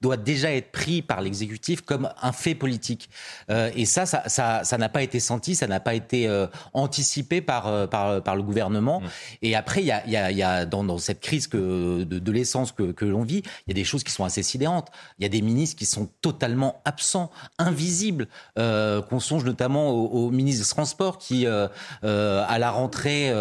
doit 0.00 0.16
déjà 0.16 0.52
être 0.52 0.72
pris 0.72 1.02
par 1.02 1.20
l'exécutif 1.20 1.82
comme 1.82 2.08
un 2.22 2.32
fait 2.32 2.54
politique. 2.54 3.10
Euh, 3.50 3.70
et 3.74 3.84
ça, 3.84 4.06
ça, 4.06 4.22
ça, 4.26 4.64
ça 4.64 4.78
n'a 4.78 4.88
pas 4.88 5.02
été 5.02 5.20
senti, 5.20 5.54
ça 5.54 5.66
n'a 5.66 5.80
pas 5.80 5.94
été 5.94 6.26
euh, 6.26 6.46
anticipé 6.72 7.40
par, 7.40 7.66
euh, 7.66 7.86
par, 7.86 8.22
par 8.22 8.36
le 8.36 8.42
gouvernement. 8.42 9.02
Et 9.42 9.54
après, 9.54 9.82
il 9.82 9.86
y 9.86 9.92
a, 9.92 10.06
y 10.06 10.16
a, 10.16 10.30
y 10.30 10.42
a 10.42 10.66
dans, 10.66 10.84
dans 10.84 10.98
cette 10.98 11.20
crise 11.20 11.46
que, 11.46 12.04
de, 12.04 12.18
de 12.18 12.32
l'essence 12.32 12.72
que, 12.72 12.92
que 12.92 13.04
l'on 13.04 13.22
vit, 13.22 13.42
il 13.66 13.68
y 13.68 13.72
a 13.72 13.74
des 13.74 13.84
choses 13.84 14.04
qui 14.04 14.12
sont 14.12 14.24
assez 14.24 14.42
sidérantes. 14.42 14.88
Il 15.18 15.22
y 15.22 15.26
a 15.26 15.28
des 15.28 15.42
ministres 15.42 15.76
qui 15.78 15.86
sont 15.86 16.08
totalement 16.20 16.80
absents, 16.84 17.30
invisibles. 17.58 18.28
Euh, 18.58 19.02
Qu'on 19.02 19.20
songe 19.20 19.44
notamment 19.44 19.90
au, 19.90 20.26
au 20.26 20.30
ministre 20.30 20.64
des 20.64 20.70
Transports 20.70 21.18
qui, 21.18 21.46
à 21.46 22.58
la 22.58 22.70
rentrée, 22.70 23.32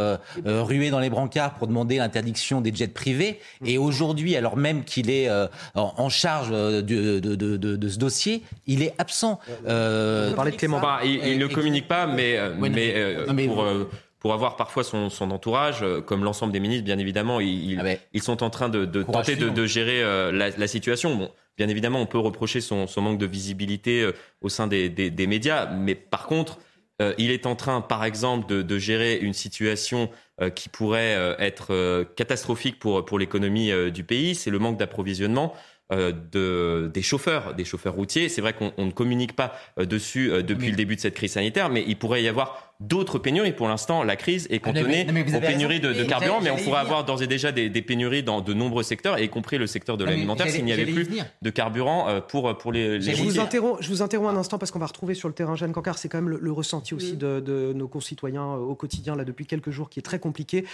ruait 0.46 0.90
dans 0.90 1.00
les 1.00 1.10
brancards 1.10 1.56
pour 1.56 1.68
demander 1.68 1.98
l'interdiction 1.98 2.62
des 2.62 2.74
jets 2.74 2.88
privés. 2.88 3.40
Et 3.66 3.78
aujourd'hui, 3.78 4.36
alors 4.36 4.58
même 4.58 4.84
qu'il 4.84 5.10
est 5.10 5.30
en, 5.76 6.09
en 6.10 6.12
charge 6.12 6.50
euh, 6.52 6.82
de, 6.82 7.20
de, 7.20 7.36
de, 7.36 7.56
de, 7.56 7.76
de 7.76 7.88
ce 7.88 8.00
dossier, 8.00 8.42
il 8.66 8.82
est 8.82 8.94
absent. 8.98 9.40
Euh, 9.68 10.34
Bah, 10.82 11.02
il, 11.04 11.24
il 11.24 11.38
ne 11.38 11.46
communique 11.46 11.88
pas, 11.88 12.08
mais, 12.08 12.36
euh, 12.36 12.50
Ouais, 12.50 12.56
non, 12.56 12.60
mais, 12.62 12.70
mais- 12.70 12.94
euh, 12.96 13.26
non, 13.28 13.34
mais- 13.34 13.46
pour, 13.46 13.62
euh, 13.62 13.88
pour 14.20 14.34
avoir 14.34 14.56
parfois 14.56 14.84
son, 14.84 15.10
son 15.10 15.30
entourage, 15.30 15.84
euh, 15.84 16.02
comme 16.02 16.24
l'ensemble 16.24 16.52
des 16.52 16.60
ministres, 16.60 16.84
bien 16.86 16.98
évidemment, 16.98 17.40
ils, 17.40 17.74
ils- 17.74 17.80
ils 18.14 18.24
sont 18.24 18.42
en 18.42 18.50
train 18.50 18.70
de, 18.70 18.86
tenter 19.04 19.36
de, 19.36 19.66
gérer 19.68 20.02
euh, 20.02 20.32
la, 20.32 20.50
la 20.50 20.68
situation. 20.68 21.16
Bon, 21.16 21.30
bien 21.58 21.70
évidemment, 21.70 22.02
on 22.02 22.08
peut 22.08 22.18
reprocher 22.18 22.60
son, 22.60 22.88
son 22.88 23.02
manque 23.02 23.20
de 23.20 23.28
visibilité 23.28 24.02
euh, 24.02 24.12
au 24.42 24.50
sein 24.50 24.66
des, 24.66 24.90
des- 24.90 25.12
des 25.12 25.28
médias, 25.28 25.68
mais 25.68 25.94
par 25.94 26.26
contre, 26.26 26.58
euh, 27.04 27.14
il 27.20 27.30
est 27.32 27.46
en 27.46 27.56
train, 27.56 27.80
par 27.82 28.04
exemple, 28.04 28.48
de, 28.50 28.62
de 28.64 28.78
gérer 28.80 29.18
une 29.20 29.34
situation 29.34 30.10
euh, 30.42 30.50
qui 30.50 30.68
pourrait 30.70 31.16
euh, 31.16 31.36
être 31.38 31.68
euh, 31.74 32.04
catastrophique 32.16 32.78
pour, 32.80 33.06
pour 33.06 33.20
l'économie 33.20 33.72
euh, 33.72 33.90
du 33.92 34.04
pays. 34.04 34.34
C'est 34.36 34.50
le 34.50 34.60
manque 34.60 34.78
d'approvisionnement. 34.78 35.54
Euh, 35.92 36.12
de, 36.32 36.90
des 36.94 37.02
chauffeurs, 37.02 37.56
des 37.56 37.66
chauffeurs 37.66 37.94
routiers. 37.96 38.30
C'est 38.30 38.42
vrai 38.42 38.54
qu'on 38.54 38.72
on 38.78 38.86
ne 38.86 38.92
communique 38.92 39.36
pas 39.36 39.54
euh, 39.80 39.86
dessus 39.86 40.32
euh, 40.32 40.44
depuis 40.44 40.70
le 40.70 40.76
début 40.76 40.96
de 40.96 41.02
cette 41.02 41.16
crise 41.16 41.34
sanitaire, 41.34 41.70
mais 41.70 41.84
il 41.88 41.98
pourrait 41.98 42.22
y 42.24 42.28
avoir 42.28 42.74
d'autres 42.80 43.20
pénuries. 43.20 43.52
Pour 43.52 43.68
l'instant, 43.68 44.04
la 44.04 44.16
crise 44.16 44.48
est 44.50 44.62
Ah, 44.64 44.72
vous 44.72 45.36
aux 45.36 45.42
pénuries 45.42 45.80
de, 45.80 46.04
carburant, 46.04 46.40
mais 46.42 46.50
on 46.50 46.58
pourrait 46.58 46.80
avoir 46.80 47.04
d'ores 47.04 47.22
et 47.24 47.28
déjà 47.28 47.52
des, 47.52 47.70
des 47.70 47.82
pénuries 47.82 48.24
dans 48.24 48.40
de 48.42 48.54
nombreux 48.54 48.84
secteurs, 48.84 49.20
y 49.20 49.28
compris 49.30 49.58
le 49.58 49.68
secteur 49.68 49.98
de 49.98 50.06
l'alimentaire, 50.06 50.48
s'il 50.48 50.64
n'y 50.64 50.72
avait 50.72 50.86
plus 50.86 51.08
de 51.42 51.50
carburant 51.50 52.08
euh, 52.08 52.22
pour, 52.22 52.58
pour 52.58 52.72
les, 52.72 53.00
les 53.00 53.12
Je 53.14 53.18
vous, 53.18 53.26
routiers. 53.26 53.42
interromps, 53.42 53.82
je 53.82 53.90
vous 53.90 54.02
interromps 54.02 54.32
un 54.34 54.38
instant 54.38 54.58
parce 54.58 54.72
qu'on 54.72 54.80
va 54.80 54.86
retrouver 54.86 55.14
sur 55.14 55.28
le 55.28 55.34
terrain 55.34 55.56
Jeanne 55.56 55.74
Cancard. 55.74 55.98
C'est 55.98 56.08
quand 56.08 56.20
même 56.20 56.30
le, 56.30 56.40
le 56.42 56.52
ressenti 56.52 56.94
aussi 56.94 57.18
de, 57.18 57.40
de 57.40 57.74
nos 57.74 57.88
concitoyens 57.88 58.44
euh, 58.54 58.58
au 58.60 58.76
quotidien 58.76 59.16
là 59.16 59.26
depuis 59.26 59.46
quelques 59.46 59.72
jours 59.72 59.90
qui 59.90 60.00
est 60.00 60.04
très 60.04 60.20
compliqué. 60.20 60.66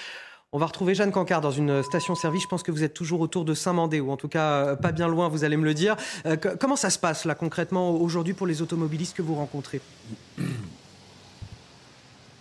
On 0.56 0.58
va 0.58 0.68
retrouver 0.68 0.96
Jeanne 0.96 1.12
Cancard 1.12 1.42
dans 1.42 1.52
une 1.52 1.84
station-service. 1.84 2.44
Je 2.44 2.48
pense 2.48 2.64
que 2.64 2.72
vous 2.72 2.86
êtes 2.86 2.94
toujours 2.94 3.20
autour 3.20 3.44
de 3.44 3.54
Saint-Mandé 3.54 4.00
ou 4.00 4.10
en 4.10 4.16
tout 4.16 4.30
cas 4.30 4.52
euh, 4.52 4.76
pas 4.78 4.94
bien 4.94 5.10
loin, 5.10 5.28
vous 5.28 5.44
allez 5.44 5.58
me 5.58 5.66
le 5.66 5.74
dire. 5.74 5.98
Euh, 6.26 6.38
comment 6.38 6.78
ça 6.78 6.90
se 6.90 6.98
passe 6.98 7.26
là 7.26 7.36
concrètement 7.36 7.92
aujourd'hui 7.92 8.34
pour 8.34 8.48
les 8.48 8.62
automobilistes 8.62 9.18
que 9.18 9.22
vous 9.22 9.36
rencontrez? 9.36 9.82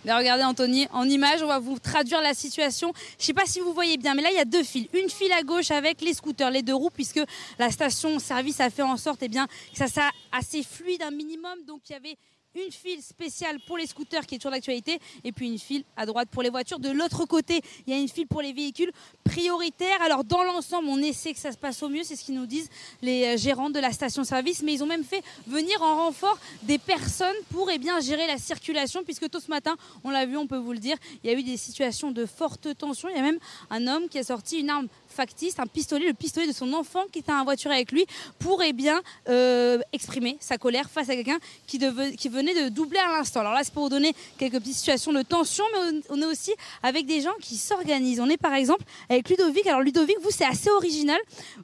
Là, 0.05 0.17
regardez 0.17 0.45
Anthony, 0.45 0.87
en 0.93 1.03
image, 1.09 1.43
on 1.43 1.47
va 1.47 1.59
vous 1.59 1.77
traduire 1.77 2.21
la 2.21 2.33
situation. 2.33 2.93
Je 3.17 3.23
ne 3.23 3.25
sais 3.25 3.33
pas 3.33 3.45
si 3.45 3.59
vous 3.59 3.73
voyez 3.73 3.97
bien, 3.97 4.13
mais 4.13 4.21
là, 4.21 4.29
il 4.31 4.37
y 4.37 4.39
a 4.39 4.45
deux 4.45 4.63
files. 4.63 4.87
Une 4.93 5.09
file 5.09 5.33
à 5.33 5.43
gauche 5.43 5.71
avec 5.71 5.99
les 5.99 6.13
scooters, 6.13 6.51
les 6.51 6.61
deux 6.61 6.75
roues, 6.75 6.91
puisque 6.93 7.19
la 7.59 7.69
station-service 7.69 8.61
a 8.61 8.69
fait 8.69 8.83
en 8.83 8.95
sorte 8.95 9.23
eh 9.23 9.27
bien, 9.27 9.45
que 9.47 9.77
ça 9.77 9.87
soit 9.87 10.11
assez 10.31 10.63
fluide, 10.63 11.01
un 11.01 11.11
minimum. 11.11 11.57
Donc, 11.67 11.81
il 11.89 11.91
y 11.91 11.95
avait 11.97 12.17
une 12.55 12.71
file 12.71 13.01
spéciale 13.01 13.59
pour 13.67 13.77
les 13.77 13.87
scooters 13.87 14.25
qui 14.25 14.35
est 14.35 14.37
toujours 14.37 14.51
d'actualité, 14.51 14.99
et 15.23 15.31
puis 15.31 15.47
une 15.47 15.59
file 15.59 15.83
à 15.95 16.05
droite 16.05 16.29
pour 16.31 16.41
les 16.41 16.49
voitures. 16.49 16.79
De 16.79 16.89
l'autre 16.89 17.25
côté, 17.25 17.61
il 17.85 17.93
y 17.93 17.97
a 17.97 17.99
une 17.99 18.07
file 18.07 18.27
pour 18.27 18.41
les 18.41 18.53
véhicules 18.53 18.91
prioritaires. 19.23 20.01
Alors, 20.01 20.23
dans 20.23 20.43
l'ensemble, 20.43 20.87
on 20.89 20.99
essaie 20.99 21.33
que 21.33 21.39
ça 21.39 21.51
se 21.51 21.57
passe 21.57 21.81
au 21.83 21.89
mieux, 21.89 22.03
c'est 22.03 22.15
ce 22.15 22.23
qu'ils 22.23 22.35
nous 22.35 22.45
disent 22.45 22.69
les 23.01 23.25
euh, 23.25 23.37
gérants 23.37 23.69
de 23.69 23.79
la 23.79 23.91
station-service, 23.91 24.63
mais 24.63 24.73
ils 24.73 24.83
ont 24.83 24.87
même 24.87 25.03
fait 25.03 25.23
venir 25.47 25.81
en 25.81 26.05
renfort 26.05 26.37
des 26.63 26.77
personnes 26.77 27.35
pour 27.51 27.69
eh 27.71 27.77
bien, 27.77 27.99
gérer 27.99 28.27
la 28.27 28.37
circulation, 28.37 29.03
puisque 29.03 29.29
tôt 29.29 29.39
ce 29.39 29.49
matin, 29.49 29.75
on 30.03 30.09
l'a 30.09 30.25
vu, 30.25 30.37
on 30.37 30.47
peut 30.47 30.57
vous 30.57 30.73
le 30.73 30.79
dire, 30.79 30.97
il 31.23 31.29
y 31.29 31.33
a 31.33 31.37
eu 31.37 31.43
des 31.43 31.57
situations 31.57 32.11
de 32.11 32.25
forte 32.25 32.77
tension. 32.77 33.09
Il 33.09 33.15
y 33.15 33.19
a 33.19 33.23
même 33.23 33.39
un 33.69 33.87
homme 33.87 34.07
qui 34.07 34.19
a 34.19 34.23
sorti 34.23 34.59
une 34.59 34.69
arme 34.69 34.87
factice, 35.07 35.59
un 35.59 35.65
pistolet, 35.65 36.07
le 36.07 36.13
pistolet 36.13 36.47
de 36.47 36.51
son 36.53 36.73
enfant 36.73 37.05
qui 37.11 37.19
était 37.19 37.31
en 37.31 37.43
voiture 37.43 37.71
avec 37.71 37.91
lui, 37.91 38.05
pour 38.39 38.61
eh 38.61 38.73
bien, 38.73 39.01
euh, 39.29 39.79
exprimer 39.93 40.37
sa 40.39 40.57
colère 40.57 40.89
face 40.89 41.09
à 41.09 41.15
quelqu'un 41.15 41.39
qui, 41.67 41.79
qui 42.17 42.29
venait 42.29 42.44
de 42.53 42.69
doubler 42.69 42.99
à 42.99 43.17
l'instant. 43.17 43.39
Alors 43.41 43.53
là, 43.53 43.61
c'est 43.63 43.73
pour 43.73 43.83
vous 43.83 43.89
donner 43.89 44.13
quelques 44.37 44.59
petites 44.59 44.75
situations 44.75 45.11
de 45.13 45.21
tension, 45.21 45.63
mais 45.73 45.99
on 46.09 46.15
on 46.17 46.21
est 46.21 46.25
aussi 46.25 46.53
avec 46.83 47.05
des 47.07 47.21
gens 47.21 47.33
qui 47.41 47.55
s'organisent. 47.57 48.19
On 48.19 48.29
est 48.29 48.37
par 48.37 48.53
exemple 48.53 48.83
avec 49.09 49.29
Ludovic. 49.29 49.65
Alors 49.67 49.81
Ludovic, 49.81 50.15
vous, 50.21 50.31
c'est 50.31 50.45
assez 50.45 50.69
original. 50.69 51.17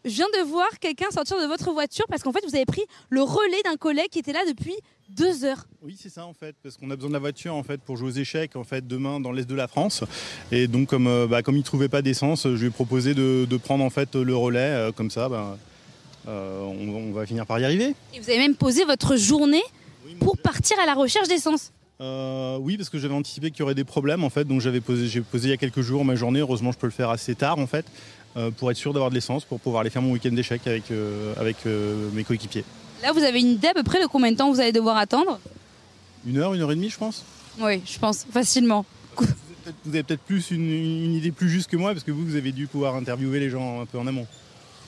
Je 0.03 0.09
viens 0.09 0.27
de 0.39 0.43
voir 0.43 0.67
quelqu'un 0.79 1.09
sortir 1.11 1.39
de 1.39 1.45
votre 1.45 1.71
voiture 1.71 2.05
parce 2.09 2.21
qu'en 2.23 2.31
fait, 2.31 2.43
vous 2.45 2.55
avez 2.55 2.65
pris 2.65 2.81
le 3.09 3.21
relais 3.21 3.61
d'un 3.63 3.75
collègue 3.77 4.09
qui 4.09 4.19
était 4.19 4.33
là 4.33 4.41
depuis 4.47 4.75
deux 5.09 5.43
heures. 5.45 5.65
Oui, 5.81 5.97
c'est 6.01 6.09
ça 6.09 6.25
en 6.25 6.33
fait, 6.33 6.55
parce 6.63 6.77
qu'on 6.77 6.89
a 6.89 6.95
besoin 6.95 7.09
de 7.09 7.13
la 7.13 7.19
voiture 7.19 7.53
en 7.53 7.63
fait 7.63 7.81
pour 7.81 7.97
jouer 7.97 8.07
aux 8.09 8.13
échecs 8.15 8.55
en 8.55 8.63
fait 8.63 8.87
demain 8.87 9.19
dans 9.19 9.31
l'est 9.31 9.45
de 9.47 9.55
la 9.55 9.67
France. 9.67 10.03
Et 10.51 10.67
donc 10.67 10.87
comme 10.89 11.07
euh, 11.07 11.27
bah, 11.27 11.41
comme 11.43 11.57
il 11.57 11.63
trouvait 11.63 11.89
pas 11.89 12.01
d'essence, 12.01 12.43
je 12.43 12.55
lui 12.55 12.67
ai 12.67 12.69
proposé 12.69 13.13
de, 13.13 13.45
de 13.49 13.57
prendre 13.57 13.83
en 13.83 13.89
fait 13.89 14.15
le 14.15 14.35
relais 14.35 14.59
euh, 14.59 14.91
comme 14.91 15.11
ça, 15.11 15.27
bah, 15.27 15.57
euh, 16.27 16.61
on, 16.61 17.09
on 17.09 17.11
va 17.11 17.25
finir 17.25 17.45
par 17.45 17.59
y 17.59 17.65
arriver. 17.65 17.93
Et 18.13 18.19
vous 18.19 18.29
avez 18.29 18.39
même 18.39 18.55
posé 18.55 18.85
votre 18.85 19.17
journée 19.17 19.63
pour 20.21 20.37
partir 20.37 20.79
à 20.79 20.85
la 20.85 20.93
recherche 20.93 21.27
d'essence. 21.27 21.71
Euh, 21.99 22.57
oui, 22.59 22.77
parce 22.77 22.89
que 22.89 22.97
j'avais 22.97 23.13
anticipé 23.13 23.51
qu'il 23.51 23.59
y 23.59 23.63
aurait 23.63 23.75
des 23.75 23.83
problèmes 23.83 24.23
en 24.23 24.29
fait, 24.29 24.45
donc 24.45 24.61
j'avais 24.61 24.81
posé, 24.81 25.07
j'ai 25.07 25.21
posé 25.21 25.49
il 25.49 25.51
y 25.51 25.53
a 25.53 25.57
quelques 25.57 25.81
jours 25.81 26.03
ma 26.03 26.15
journée. 26.15 26.39
Heureusement, 26.39 26.71
je 26.71 26.77
peux 26.77 26.87
le 26.87 26.91
faire 26.91 27.09
assez 27.11 27.35
tard 27.35 27.59
en 27.59 27.67
fait, 27.67 27.85
euh, 28.37 28.49
pour 28.49 28.71
être 28.71 28.77
sûr 28.77 28.93
d'avoir 28.93 29.11
de 29.11 29.15
l'essence, 29.15 29.45
pour 29.45 29.59
pouvoir 29.59 29.81
aller 29.81 29.91
faire 29.91 30.01
mon 30.01 30.11
week-end 30.11 30.31
d'échecs 30.31 30.65
avec 30.65 30.89
euh, 30.89 31.33
avec 31.37 31.57
mes 32.13 32.23
coéquipiers. 32.23 32.63
Là, 33.03 33.11
vous 33.11 33.23
avez 33.23 33.39
une 33.39 33.49
idée 33.49 33.67
à 33.67 33.73
peu 33.73 33.83
près 33.83 34.01
de 34.01 34.07
combien 34.07 34.31
de 34.31 34.37
temps 34.37 34.51
vous 34.51 34.59
allez 34.59 34.71
devoir 34.71 34.97
attendre? 34.97 35.39
Une 36.25 36.37
heure, 36.37 36.53
une 36.53 36.61
heure 36.61 36.71
et 36.71 36.75
demie, 36.75 36.89
je 36.89 36.97
pense. 36.97 37.23
Oui, 37.59 37.81
je 37.85 37.99
pense, 37.99 38.25
facilement. 38.31 38.85
Vous 39.17 39.93
avez 39.93 40.03
peut-être 40.03 40.21
plus 40.21 40.49
une, 40.51 40.71
une 40.71 41.13
idée 41.13 41.31
plus 41.31 41.49
juste 41.49 41.69
que 41.69 41.77
moi, 41.77 41.91
parce 41.93 42.03
que 42.03 42.11
vous, 42.11 42.25
vous 42.25 42.35
avez 42.35 42.51
dû 42.51 42.65
pouvoir 42.67 42.95
interviewer 42.95 43.39
les 43.39 43.49
gens 43.49 43.81
un 43.81 43.85
peu 43.85 43.99
en 43.99 44.07
amont. 44.07 44.25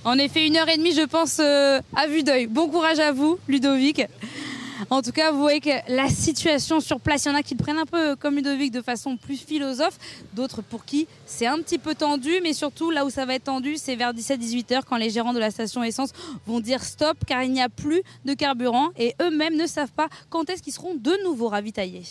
En 0.04 0.18
effet, 0.18 0.48
une 0.48 0.58
heure 0.58 0.70
et 0.70 0.78
demie, 0.78 0.94
je 0.94 1.06
pense, 1.06 1.40
à 1.40 2.08
vue 2.08 2.24
d'œil. 2.24 2.48
Bon 2.48 2.70
courage 2.70 3.00
à 3.00 3.12
vous, 3.12 3.38
Ludovic. 3.48 4.02
En 4.90 5.02
tout 5.02 5.12
cas, 5.12 5.32
vous 5.32 5.40
voyez 5.40 5.60
que 5.60 5.70
la 5.88 6.10
situation 6.10 6.80
sur 6.80 7.00
place, 7.00 7.26
il 7.26 7.30
y 7.30 7.32
en 7.32 7.36
a 7.36 7.44
qui 7.44 7.56
le 7.56 7.64
prennent 7.64 7.78
un 7.78 7.86
peu 7.86 8.16
comme 8.16 8.36
Ludovic 8.36 8.72
de 8.72 8.82
façon 8.82 9.18
plus 9.18 9.38
philosophe, 9.38 9.98
d'autres 10.34 10.62
pour 10.62 10.86
qui 10.86 11.08
c'est 11.26 11.48
un 11.48 11.58
petit 11.58 11.78
peu 11.78 11.96
tendu, 11.96 12.32
mais 12.44 12.54
surtout 12.54 12.92
là 12.92 13.06
où 13.06 13.10
ça 13.10 13.26
va 13.26 13.36
être 13.36 13.46
tendu, 13.46 13.78
c'est 13.78 13.96
vers 13.96 14.14
17-18 14.14 14.74
heures 14.74 14.86
quand 14.86 14.98
les 14.98 15.10
gérants 15.10 15.34
de 15.34 15.40
la 15.40 15.52
station 15.52 15.84
essence 15.84 16.12
vont 16.46 16.60
dire 16.60 16.84
stop 16.84 17.18
car 17.26 17.44
il 17.44 17.52
n'y 17.52 17.62
a 17.62 17.70
plus 17.70 18.04
de 18.26 18.34
carburant 18.34 18.90
et 18.98 19.16
eux-mêmes 19.22 19.56
ne 19.56 19.66
savent 19.66 19.92
pas 19.92 20.08
quand 20.30 20.50
est-ce 20.50 20.62
qu'ils 20.62 20.74
seront 20.74 20.96
de 20.96 21.24
nouveau 21.24 21.48
ravitaillés. 21.48 22.04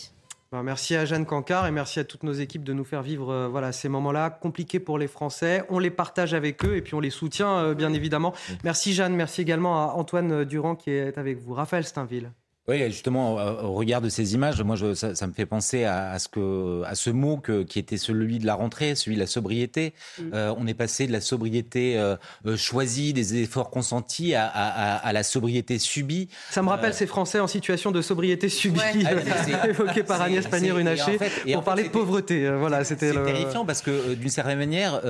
Ben, 0.51 0.61
merci 0.61 0.95
à 0.95 1.03
Jeanne 1.05 1.25
Cancard 1.25 1.65
et 1.65 1.71
merci 1.71 1.99
à 1.99 2.03
toutes 2.03 2.21
nos 2.21 2.33
équipes 2.33 2.63
de 2.63 2.73
nous 2.73 2.83
faire 2.83 3.01
vivre 3.01 3.31
euh, 3.31 3.47
voilà, 3.47 3.71
ces 3.71 3.89
moments-là 3.89 4.29
compliqués 4.29 4.79
pour 4.79 4.99
les 4.99 5.07
Français. 5.07 5.63
On 5.69 5.79
les 5.79 5.89
partage 5.89 6.35
avec 6.35 6.63
eux 6.63 6.75
et 6.75 6.81
puis 6.83 6.93
on 6.93 6.99
les 6.99 7.09
soutient, 7.09 7.57
euh, 7.57 7.73
bien 7.73 7.91
évidemment. 7.91 8.33
Merci 8.63 8.93
Jeanne, 8.93 9.15
merci 9.15 9.41
également 9.41 9.81
à 9.81 9.93
Antoine 9.93 10.45
Durand 10.45 10.75
qui 10.75 10.91
est 10.91 11.17
avec 11.17 11.39
vous. 11.39 11.53
Raphaël 11.53 11.85
Steinville. 11.85 12.31
Oui, 12.69 12.81
justement, 12.85 13.33
au 13.33 13.73
regard 13.73 13.99
de 13.99 14.07
ces 14.07 14.35
images, 14.35 14.61
moi, 14.61 14.77
je, 14.77 14.93
ça, 14.93 15.15
ça, 15.15 15.27
me 15.27 15.33
fait 15.33 15.45
penser 15.45 15.83
à, 15.83 16.11
à, 16.11 16.19
ce 16.19 16.29
que, 16.29 16.81
à 16.85 16.95
ce 16.95 17.09
mot 17.09 17.35
que, 17.35 17.63
qui 17.63 17.77
était 17.77 17.97
celui 17.97 18.39
de 18.39 18.45
la 18.45 18.55
rentrée, 18.55 18.95
celui 18.95 19.17
de 19.17 19.19
la 19.19 19.27
sobriété. 19.27 19.93
Mm. 20.17 20.23
Euh, 20.33 20.53
on 20.57 20.65
est 20.65 20.73
passé 20.73 21.05
de 21.05 21.11
la 21.11 21.19
sobriété 21.19 21.97
euh, 21.97 22.15
euh 22.45 22.55
choisie, 22.55 23.11
des 23.11 23.41
efforts 23.41 23.69
consentis, 23.69 24.33
à, 24.33 24.45
à, 24.45 24.95
à, 24.95 25.11
la 25.11 25.23
sobriété 25.23 25.77
subie. 25.77 26.29
Ça 26.51 26.61
me 26.61 26.69
rappelle 26.69 26.91
euh... 26.91 26.95
ces 26.95 27.05
Français 27.05 27.41
en 27.41 27.47
situation 27.47 27.91
de 27.91 28.01
sobriété 28.01 28.47
subie, 28.47 28.79
ouais. 28.79 29.69
évoqués 29.69 30.03
par 30.03 30.21
Agnès 30.21 30.47
Pannier-Runacher, 30.47 31.15
en 31.15 31.19
fait, 31.19 31.43
pour 31.43 31.57
en 31.57 31.63
parler 31.63 31.83
de 31.83 31.89
pauvreté. 31.89 32.49
Voilà, 32.49 32.85
c'était 32.85 33.11
le... 33.11 33.25
terrifiant 33.25 33.65
parce 33.65 33.81
que, 33.81 34.13
d'une 34.13 34.29
certaine 34.29 34.57
manière, 34.57 35.01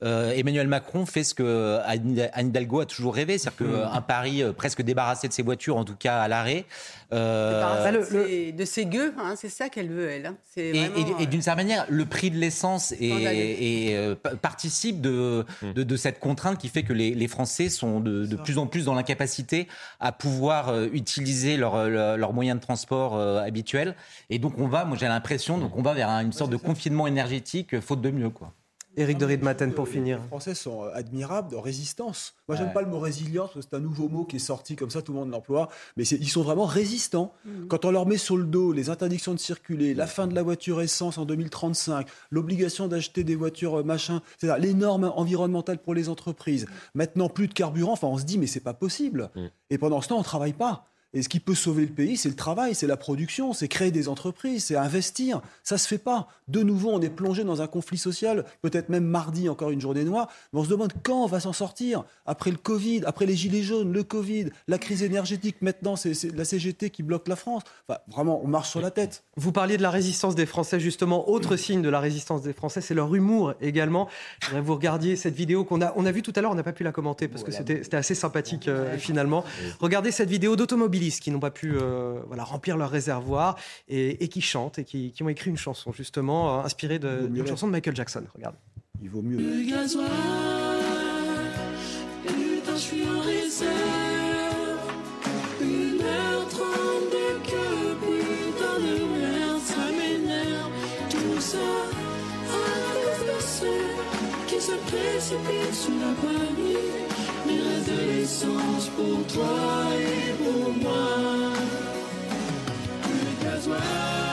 Emmanuel 0.00 0.68
Macron 0.68 1.04
fait 1.04 1.24
ce 1.24 1.34
que 1.34 1.78
Anne 1.84 2.26
Hidalgo 2.38 2.80
a 2.80 2.86
toujours 2.86 3.14
rêvé, 3.14 3.36
c'est-à-dire 3.36 3.66
mm. 3.66 3.92
qu'un 3.92 4.00
Paris 4.00 4.42
presque 4.56 4.80
débarrassé 4.80 5.28
de 5.28 5.34
ses 5.34 5.42
voitures, 5.42 5.76
en 5.76 5.84
tout 5.84 5.96
cas 5.96 6.20
à 6.20 6.28
l'arrêt, 6.28 6.53
euh, 7.12 7.90
le, 7.90 8.00
le... 8.10 8.52
de 8.52 8.64
ses 8.64 8.86
gueux, 8.86 9.14
hein, 9.18 9.34
c'est 9.36 9.48
ça 9.48 9.68
qu'elle 9.68 9.88
veut, 9.88 10.10
elle. 10.10 10.26
Hein. 10.26 10.36
Et, 10.56 10.72
vraiment, 10.72 11.18
et, 11.18 11.22
et 11.22 11.26
d'une 11.26 11.42
certaine 11.42 11.66
manière, 11.66 11.86
le 11.88 12.04
prix 12.04 12.30
de 12.30 12.36
l'essence 12.36 12.92
et, 12.92 13.94
euh, 13.94 14.14
participe 14.14 15.00
de, 15.00 15.44
mm. 15.62 15.72
de, 15.72 15.82
de, 15.82 15.96
cette 15.96 16.18
contrainte 16.18 16.58
qui 16.58 16.68
fait 16.68 16.82
que 16.82 16.92
les, 16.92 17.14
les 17.14 17.28
Français 17.28 17.68
sont 17.68 18.00
de, 18.00 18.26
de 18.26 18.36
plus 18.36 18.58
en 18.58 18.66
plus 18.66 18.84
dans 18.84 18.94
l'incapacité 18.94 19.68
à 20.00 20.12
pouvoir 20.12 20.68
euh, 20.68 20.88
utiliser 20.92 21.56
leurs 21.56 21.88
leur, 21.88 22.16
leur 22.16 22.32
moyens 22.32 22.58
de 22.58 22.64
transport 22.64 23.16
euh, 23.16 23.40
habituels. 23.40 23.94
Et 24.30 24.38
donc 24.38 24.54
on 24.58 24.68
va, 24.68 24.84
moi 24.84 24.96
j'ai 24.98 25.08
l'impression, 25.08 25.58
donc 25.58 25.76
on 25.76 25.82
va 25.82 25.94
vers 25.94 26.08
une 26.08 26.32
sorte 26.32 26.50
de 26.50 26.56
confinement 26.56 27.06
énergétique, 27.06 27.80
faute 27.80 28.00
de 28.00 28.10
mieux, 28.10 28.30
quoi. 28.30 28.52
Éric 28.96 29.18
de 29.18 29.24
Riedmaten 29.24 29.72
pour 29.72 29.88
finir. 29.88 30.18
Les 30.20 30.28
Français 30.28 30.54
sont 30.54 30.84
admirables 30.84 31.50
de 31.50 31.56
résistance. 31.56 32.34
Moi, 32.48 32.56
j'aime 32.56 32.68
ouais. 32.68 32.72
pas 32.72 32.82
le 32.82 32.88
mot 32.88 33.00
résilience 33.00 33.50
parce 33.52 33.66
que 33.66 33.70
c'est 33.70 33.76
un 33.76 33.80
nouveau 33.80 34.08
mot 34.08 34.24
qui 34.24 34.36
est 34.36 34.40
sorti 34.40 34.76
comme 34.76 34.90
ça, 34.90 35.02
tout 35.02 35.12
le 35.12 35.18
monde 35.18 35.30
l'emploie. 35.30 35.68
Mais 35.96 36.04
ils 36.04 36.28
sont 36.28 36.42
vraiment 36.42 36.66
résistants. 36.66 37.32
Mmh. 37.44 37.66
Quand 37.68 37.84
on 37.84 37.90
leur 37.90 38.06
met 38.06 38.16
sur 38.16 38.36
le 38.36 38.44
dos 38.44 38.72
les 38.72 38.90
interdictions 38.90 39.34
de 39.34 39.38
circuler, 39.38 39.94
la 39.94 40.06
fin 40.06 40.26
de 40.26 40.34
la 40.34 40.42
voiture 40.42 40.80
essence 40.80 41.18
en 41.18 41.24
2035, 41.24 42.06
l'obligation 42.30 42.88
d'acheter 42.88 43.24
des 43.24 43.34
voitures 43.34 43.80
euh, 43.80 43.82
machin, 43.82 44.22
c'est-à-dire 44.38 44.62
les 44.62 44.74
normes 44.74 45.12
environnementales 45.16 45.78
pour 45.78 45.94
les 45.94 46.08
entreprises. 46.08 46.66
Mmh. 46.66 46.72
Maintenant, 46.94 47.28
plus 47.28 47.48
de 47.48 47.54
carburant. 47.54 47.92
Enfin, 47.92 48.08
on 48.08 48.18
se 48.18 48.24
dit 48.24 48.38
mais 48.38 48.46
c'est 48.46 48.60
pas 48.60 48.74
possible. 48.74 49.30
Mmh. 49.34 49.46
Et 49.70 49.78
pendant 49.78 50.00
ce 50.00 50.08
temps, 50.08 50.18
on 50.18 50.22
travaille 50.22 50.52
pas. 50.52 50.86
Et 51.14 51.22
ce 51.22 51.28
qui 51.28 51.40
peut 51.40 51.54
sauver 51.54 51.82
le 51.82 51.92
pays, 51.92 52.16
c'est 52.16 52.28
le 52.28 52.34
travail, 52.34 52.74
c'est 52.74 52.88
la 52.88 52.96
production, 52.96 53.52
c'est 53.52 53.68
créer 53.68 53.92
des 53.92 54.08
entreprises, 54.08 54.64
c'est 54.66 54.76
investir. 54.76 55.40
Ça 55.62 55.78
se 55.78 55.86
fait 55.86 55.98
pas. 55.98 56.28
De 56.48 56.62
nouveau, 56.62 56.90
on 56.90 57.00
est 57.00 57.08
plongé 57.08 57.44
dans 57.44 57.62
un 57.62 57.68
conflit 57.68 57.98
social, 57.98 58.44
peut-être 58.62 58.88
même 58.88 59.04
mardi, 59.04 59.48
encore 59.48 59.70
une 59.70 59.80
journée 59.80 60.04
noire, 60.04 60.28
mais 60.52 60.60
on 60.60 60.64
se 60.64 60.68
demande 60.68 60.92
quand 61.04 61.22
on 61.22 61.26
va 61.26 61.40
s'en 61.40 61.52
sortir. 61.52 62.04
Après 62.26 62.50
le 62.50 62.56
Covid, 62.56 63.02
après 63.06 63.26
les 63.26 63.36
Gilets 63.36 63.62
jaunes, 63.62 63.92
le 63.92 64.02
Covid, 64.02 64.50
la 64.66 64.78
crise 64.78 65.02
énergétique, 65.04 65.56
maintenant, 65.62 65.94
c'est 65.96 66.12
la 66.34 66.44
CGT 66.44 66.90
qui 66.90 67.02
bloque 67.02 67.28
la 67.28 67.36
France. 67.36 67.62
Enfin, 67.88 68.00
vraiment, 68.08 68.40
on 68.42 68.48
marche 68.48 68.70
sur 68.70 68.80
la 68.80 68.90
tête. 68.90 69.22
Vous 69.36 69.52
parliez 69.52 69.76
de 69.76 69.82
la 69.82 69.90
résistance 69.90 70.34
des 70.34 70.46
Français, 70.46 70.80
justement. 70.80 71.28
Autre 71.30 71.56
signe 71.56 71.80
de 71.80 71.88
la 71.88 72.00
résistance 72.00 72.42
des 72.42 72.52
Français, 72.52 72.80
c'est 72.80 72.94
leur 72.94 73.14
humour 73.14 73.54
également. 73.60 74.08
Je 74.40 74.46
voudrais 74.46 74.62
que 74.62 74.66
vous 74.66 74.74
regardiez 74.74 75.16
cette 75.16 75.34
vidéo 75.34 75.64
qu'on 75.64 75.80
a, 75.80 75.92
on 75.96 76.06
a 76.06 76.12
vue 76.12 76.22
tout 76.22 76.32
à 76.34 76.40
l'heure, 76.40 76.50
on 76.50 76.56
n'a 76.56 76.64
pas 76.64 76.72
pu 76.72 76.82
la 76.82 76.92
commenter 76.92 77.28
parce 77.28 77.44
que 77.44 77.52
c'était 77.52 77.94
assez 77.94 78.14
sympathique 78.14 78.66
euh, 78.66 78.98
finalement. 78.98 79.44
Regardez 79.78 80.10
cette 80.10 80.28
vidéo 80.28 80.56
d'automobilistes 81.04 81.22
qui 81.22 81.30
n'ont 81.30 81.40
pas 81.40 81.50
pu 81.50 81.74
euh, 81.74 82.20
voilà, 82.26 82.44
remplir 82.44 82.76
leur 82.76 82.90
réservoir 82.90 83.56
et, 83.88 84.24
et, 84.24 84.28
qui 84.28 84.40
chantent 84.40 84.78
et 84.78 84.84
qui, 84.84 85.12
qui, 85.12 85.22
ont 85.22 85.28
écrit 85.28 85.50
une 85.50 85.56
chanson 85.56 85.92
justement 85.92 86.60
euh, 86.60 86.64
inspirée 86.64 86.98
d'une 86.98 87.46
chanson 87.46 87.66
de 87.66 87.72
Michael 87.72 87.96
Jackson. 87.96 88.24
Regarde. 88.34 88.56
Il 89.02 89.10
vaut 89.10 89.22
mieux. 89.22 89.36
Le 89.36 89.70
gasoil, 89.70 90.08
putain, 92.26 92.72
je 92.74 92.80
suis 92.80 93.02
en 93.02 93.20
réserve. 93.20 93.72
Une 95.60 96.00
heure 96.00 96.48
trente 96.48 97.10
de 97.12 97.48
queue, 97.48 97.96
putain 98.00 98.78
de 98.78 99.04
merde, 99.04 99.60
ça 99.60 99.86
m'énerve. 99.90 100.70
Tout 101.10 101.40
ça 101.40 101.58
à 102.50 102.62
cause 102.94 103.26
de 103.26 103.40
ceux 103.40 104.46
qui 104.46 104.60
se 104.60 104.72
précipitent 104.72 105.74
sous 105.74 105.98
la 105.98 106.14
panique. 106.22 107.23
Pour 108.96 109.26
toi 109.26 109.86
et 109.98 110.32
pour 110.42 110.72
moi. 110.82 111.52
Le 113.44 114.23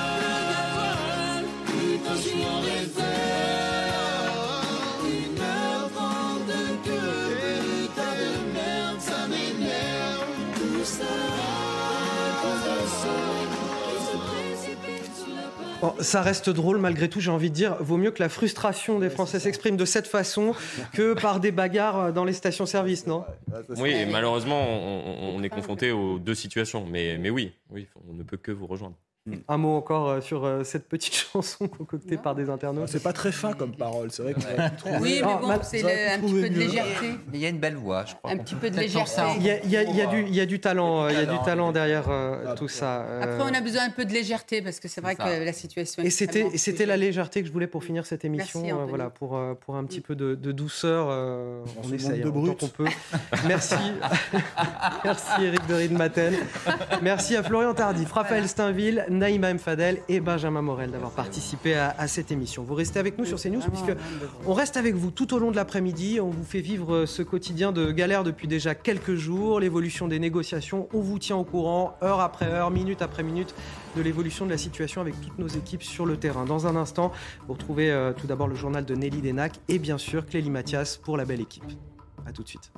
ça 15.99 16.21
reste 16.21 16.49
drôle 16.49 16.77
malgré 16.77 17.09
tout, 17.09 17.19
j'ai 17.19 17.31
envie 17.31 17.49
de 17.49 17.55
dire, 17.55 17.75
vaut 17.79 17.97
mieux 17.97 18.11
que 18.11 18.21
la 18.21 18.29
frustration 18.29 18.99
des 18.99 19.09
Français 19.09 19.39
s'exprime 19.39 19.77
de 19.77 19.85
cette 19.85 20.07
façon 20.07 20.53
que 20.93 21.13
par 21.13 21.39
des 21.39 21.51
bagarres 21.51 22.13
dans 22.13 22.25
les 22.25 22.33
stations-service, 22.33 23.07
non? 23.07 23.23
Oui, 23.77 23.91
et 23.91 24.05
malheureusement, 24.05 24.61
on, 24.61 25.35
on, 25.35 25.43
est 25.43 25.49
confronté 25.49 25.91
aux 25.91 26.19
deux 26.19 26.35
situations, 26.35 26.85
mais, 26.85 27.17
mais 27.17 27.29
oui, 27.29 27.53
oui, 27.69 27.87
on 28.09 28.13
ne 28.13 28.23
peut 28.23 28.37
que 28.37 28.51
vous 28.51 28.67
rejoindre. 28.67 28.95
Un 29.47 29.57
mot 29.57 29.75
encore 29.75 30.23
sur 30.23 30.45
euh, 30.45 30.63
cette 30.63 30.87
petite 30.89 31.13
chanson 31.31 31.67
concoctée 31.67 32.15
non. 32.15 32.21
par 32.21 32.33
des 32.33 32.49
internautes. 32.49 32.89
C'est 32.89 33.03
pas 33.03 33.13
très 33.13 33.31
fin 33.31 33.53
comme 33.53 33.75
parole, 33.75 34.11
c'est 34.11 34.23
vrai 34.23 34.33
que 34.33 34.39
Oui, 34.99 35.21
mais 35.21 35.21
bon, 35.21 35.47
ah, 35.47 35.59
c'est 35.61 36.11
un 36.11 36.19
petit 36.19 36.33
peu 36.33 36.49
de 36.49 36.59
légèreté. 36.59 37.07
Mais 37.31 37.37
il 37.37 37.41
y 37.41 37.45
a 37.45 37.49
une 37.49 37.59
belle 37.59 37.75
voix, 37.75 38.03
je 38.05 38.15
crois. 38.15 38.31
Un 38.31 38.37
petit 38.37 38.55
peu 38.55 38.71
de 38.71 38.77
légèreté. 38.77 39.21
Il 39.37 39.43
y 39.43 39.51
a, 39.51 39.63
il 39.63 39.69
y 39.69 39.77
a, 39.77 39.83
il 39.83 39.95
y 39.95 40.01
a 40.01 40.07
du, 40.07 40.23
il 40.23 40.33
y 40.33 40.41
a 40.41 40.47
du 40.47 40.59
talent, 40.59 41.07
il 41.07 41.15
y 41.15 41.19
a 41.19 41.25
du 41.27 41.37
talent 41.45 41.71
derrière 41.71 42.09
euh, 42.09 42.55
tout 42.55 42.67
ça. 42.67 43.05
Après, 43.21 43.43
on 43.43 43.53
a 43.53 43.61
besoin 43.61 43.83
un 43.83 43.89
peu 43.91 44.05
de 44.05 44.11
légèreté 44.11 44.63
parce 44.63 44.79
que 44.79 44.87
c'est 44.87 45.01
vrai 45.01 45.15
que 45.15 45.21
la 45.21 45.53
situation. 45.53 46.01
Et 46.01 46.09
c'était, 46.09 46.57
c'était 46.57 46.87
la 46.87 46.97
légèreté 46.97 47.41
que 47.41 47.47
je 47.47 47.53
voulais 47.53 47.67
pour 47.67 47.83
finir 47.83 48.07
cette 48.07 48.25
émission. 48.25 48.61
Merci, 48.61 48.81
euh, 48.81 48.85
voilà, 48.85 49.11
pour 49.11 49.39
pour 49.59 49.75
un 49.75 49.83
petit 49.85 50.01
peu 50.01 50.15
de, 50.15 50.33
de 50.33 50.51
douceur, 50.51 51.07
euh, 51.09 51.63
on, 51.83 51.87
on 51.87 51.93
essaye 51.93 52.23
hein, 52.23 52.31
autant 52.33 52.53
qu'on 52.55 52.67
peut. 52.67 52.85
Merci, 53.47 53.75
merci 55.03 55.43
Eric 55.43 55.67
de 55.67 55.73
Riedmaten. 55.75 56.33
Merci 57.01 57.35
à 57.35 57.43
Florian 57.43 57.73
Tardif, 57.73 58.11
Raphaël 58.11 58.47
Steinville, 58.47 59.05
Naïma 59.11 59.53
Mfadel 59.53 60.01
et 60.09 60.19
Benjamin 60.19 60.61
Morel 60.61 60.91
d'avoir 60.91 61.11
participé 61.11 61.75
à, 61.75 61.95
à, 61.97 62.07
cette 62.07 62.31
émission. 62.31 62.63
Vous 62.63 62.75
restez 62.75 62.99
avec 62.99 63.17
nous 63.17 63.25
sur 63.25 63.39
CNews 63.39 63.61
puisque 63.61 63.95
on 64.45 64.53
reste 64.53 64.77
avec 64.77 64.95
vous 64.95 65.11
tout 65.11 65.33
au 65.33 65.39
long 65.39 65.51
de 65.51 65.55
l'après-midi. 65.55 66.19
On 66.19 66.29
vous 66.29 66.43
fait 66.43 66.61
vivre 66.61 67.05
ce 67.05 67.21
quotidien 67.21 67.71
de 67.71 67.91
galère 67.91 68.23
depuis 68.23 68.47
déjà 68.47 68.75
quelques 68.75 69.15
jours, 69.15 69.59
l'évolution 69.59 70.07
des 70.07 70.19
négociations. 70.19 70.87
On 70.93 71.01
vous 71.01 71.19
tient 71.19 71.35
au 71.37 71.43
courant 71.43 71.95
heure 72.01 72.19
après 72.19 72.45
heure, 72.45 72.71
minute 72.71 73.01
après 73.01 73.23
minute 73.23 73.53
de 73.95 74.01
l'évolution 74.01 74.45
de 74.45 74.51
la 74.51 74.57
situation 74.57 75.01
avec 75.01 75.19
toutes 75.21 75.37
nos 75.37 75.47
équipes 75.47 75.83
sur 75.83 76.05
le 76.05 76.17
terrain. 76.17 76.45
Dans 76.45 76.67
un 76.67 76.75
instant, 76.75 77.11
vous 77.47 77.53
retrouvez 77.53 77.91
euh, 77.91 78.13
tout 78.13 78.27
d'abord 78.27 78.47
le 78.47 78.55
journal 78.55 78.85
de 78.85 78.95
Nelly 78.95 79.21
Denac 79.21 79.53
et 79.67 79.79
bien 79.79 79.97
sûr 79.97 80.25
Clélie 80.25 80.49
Mathias 80.49 80.97
pour 80.97 81.17
la 81.17 81.25
belle 81.25 81.41
équipe. 81.41 81.63
A 82.25 82.31
tout 82.31 82.43
de 82.43 82.47
suite. 82.47 82.71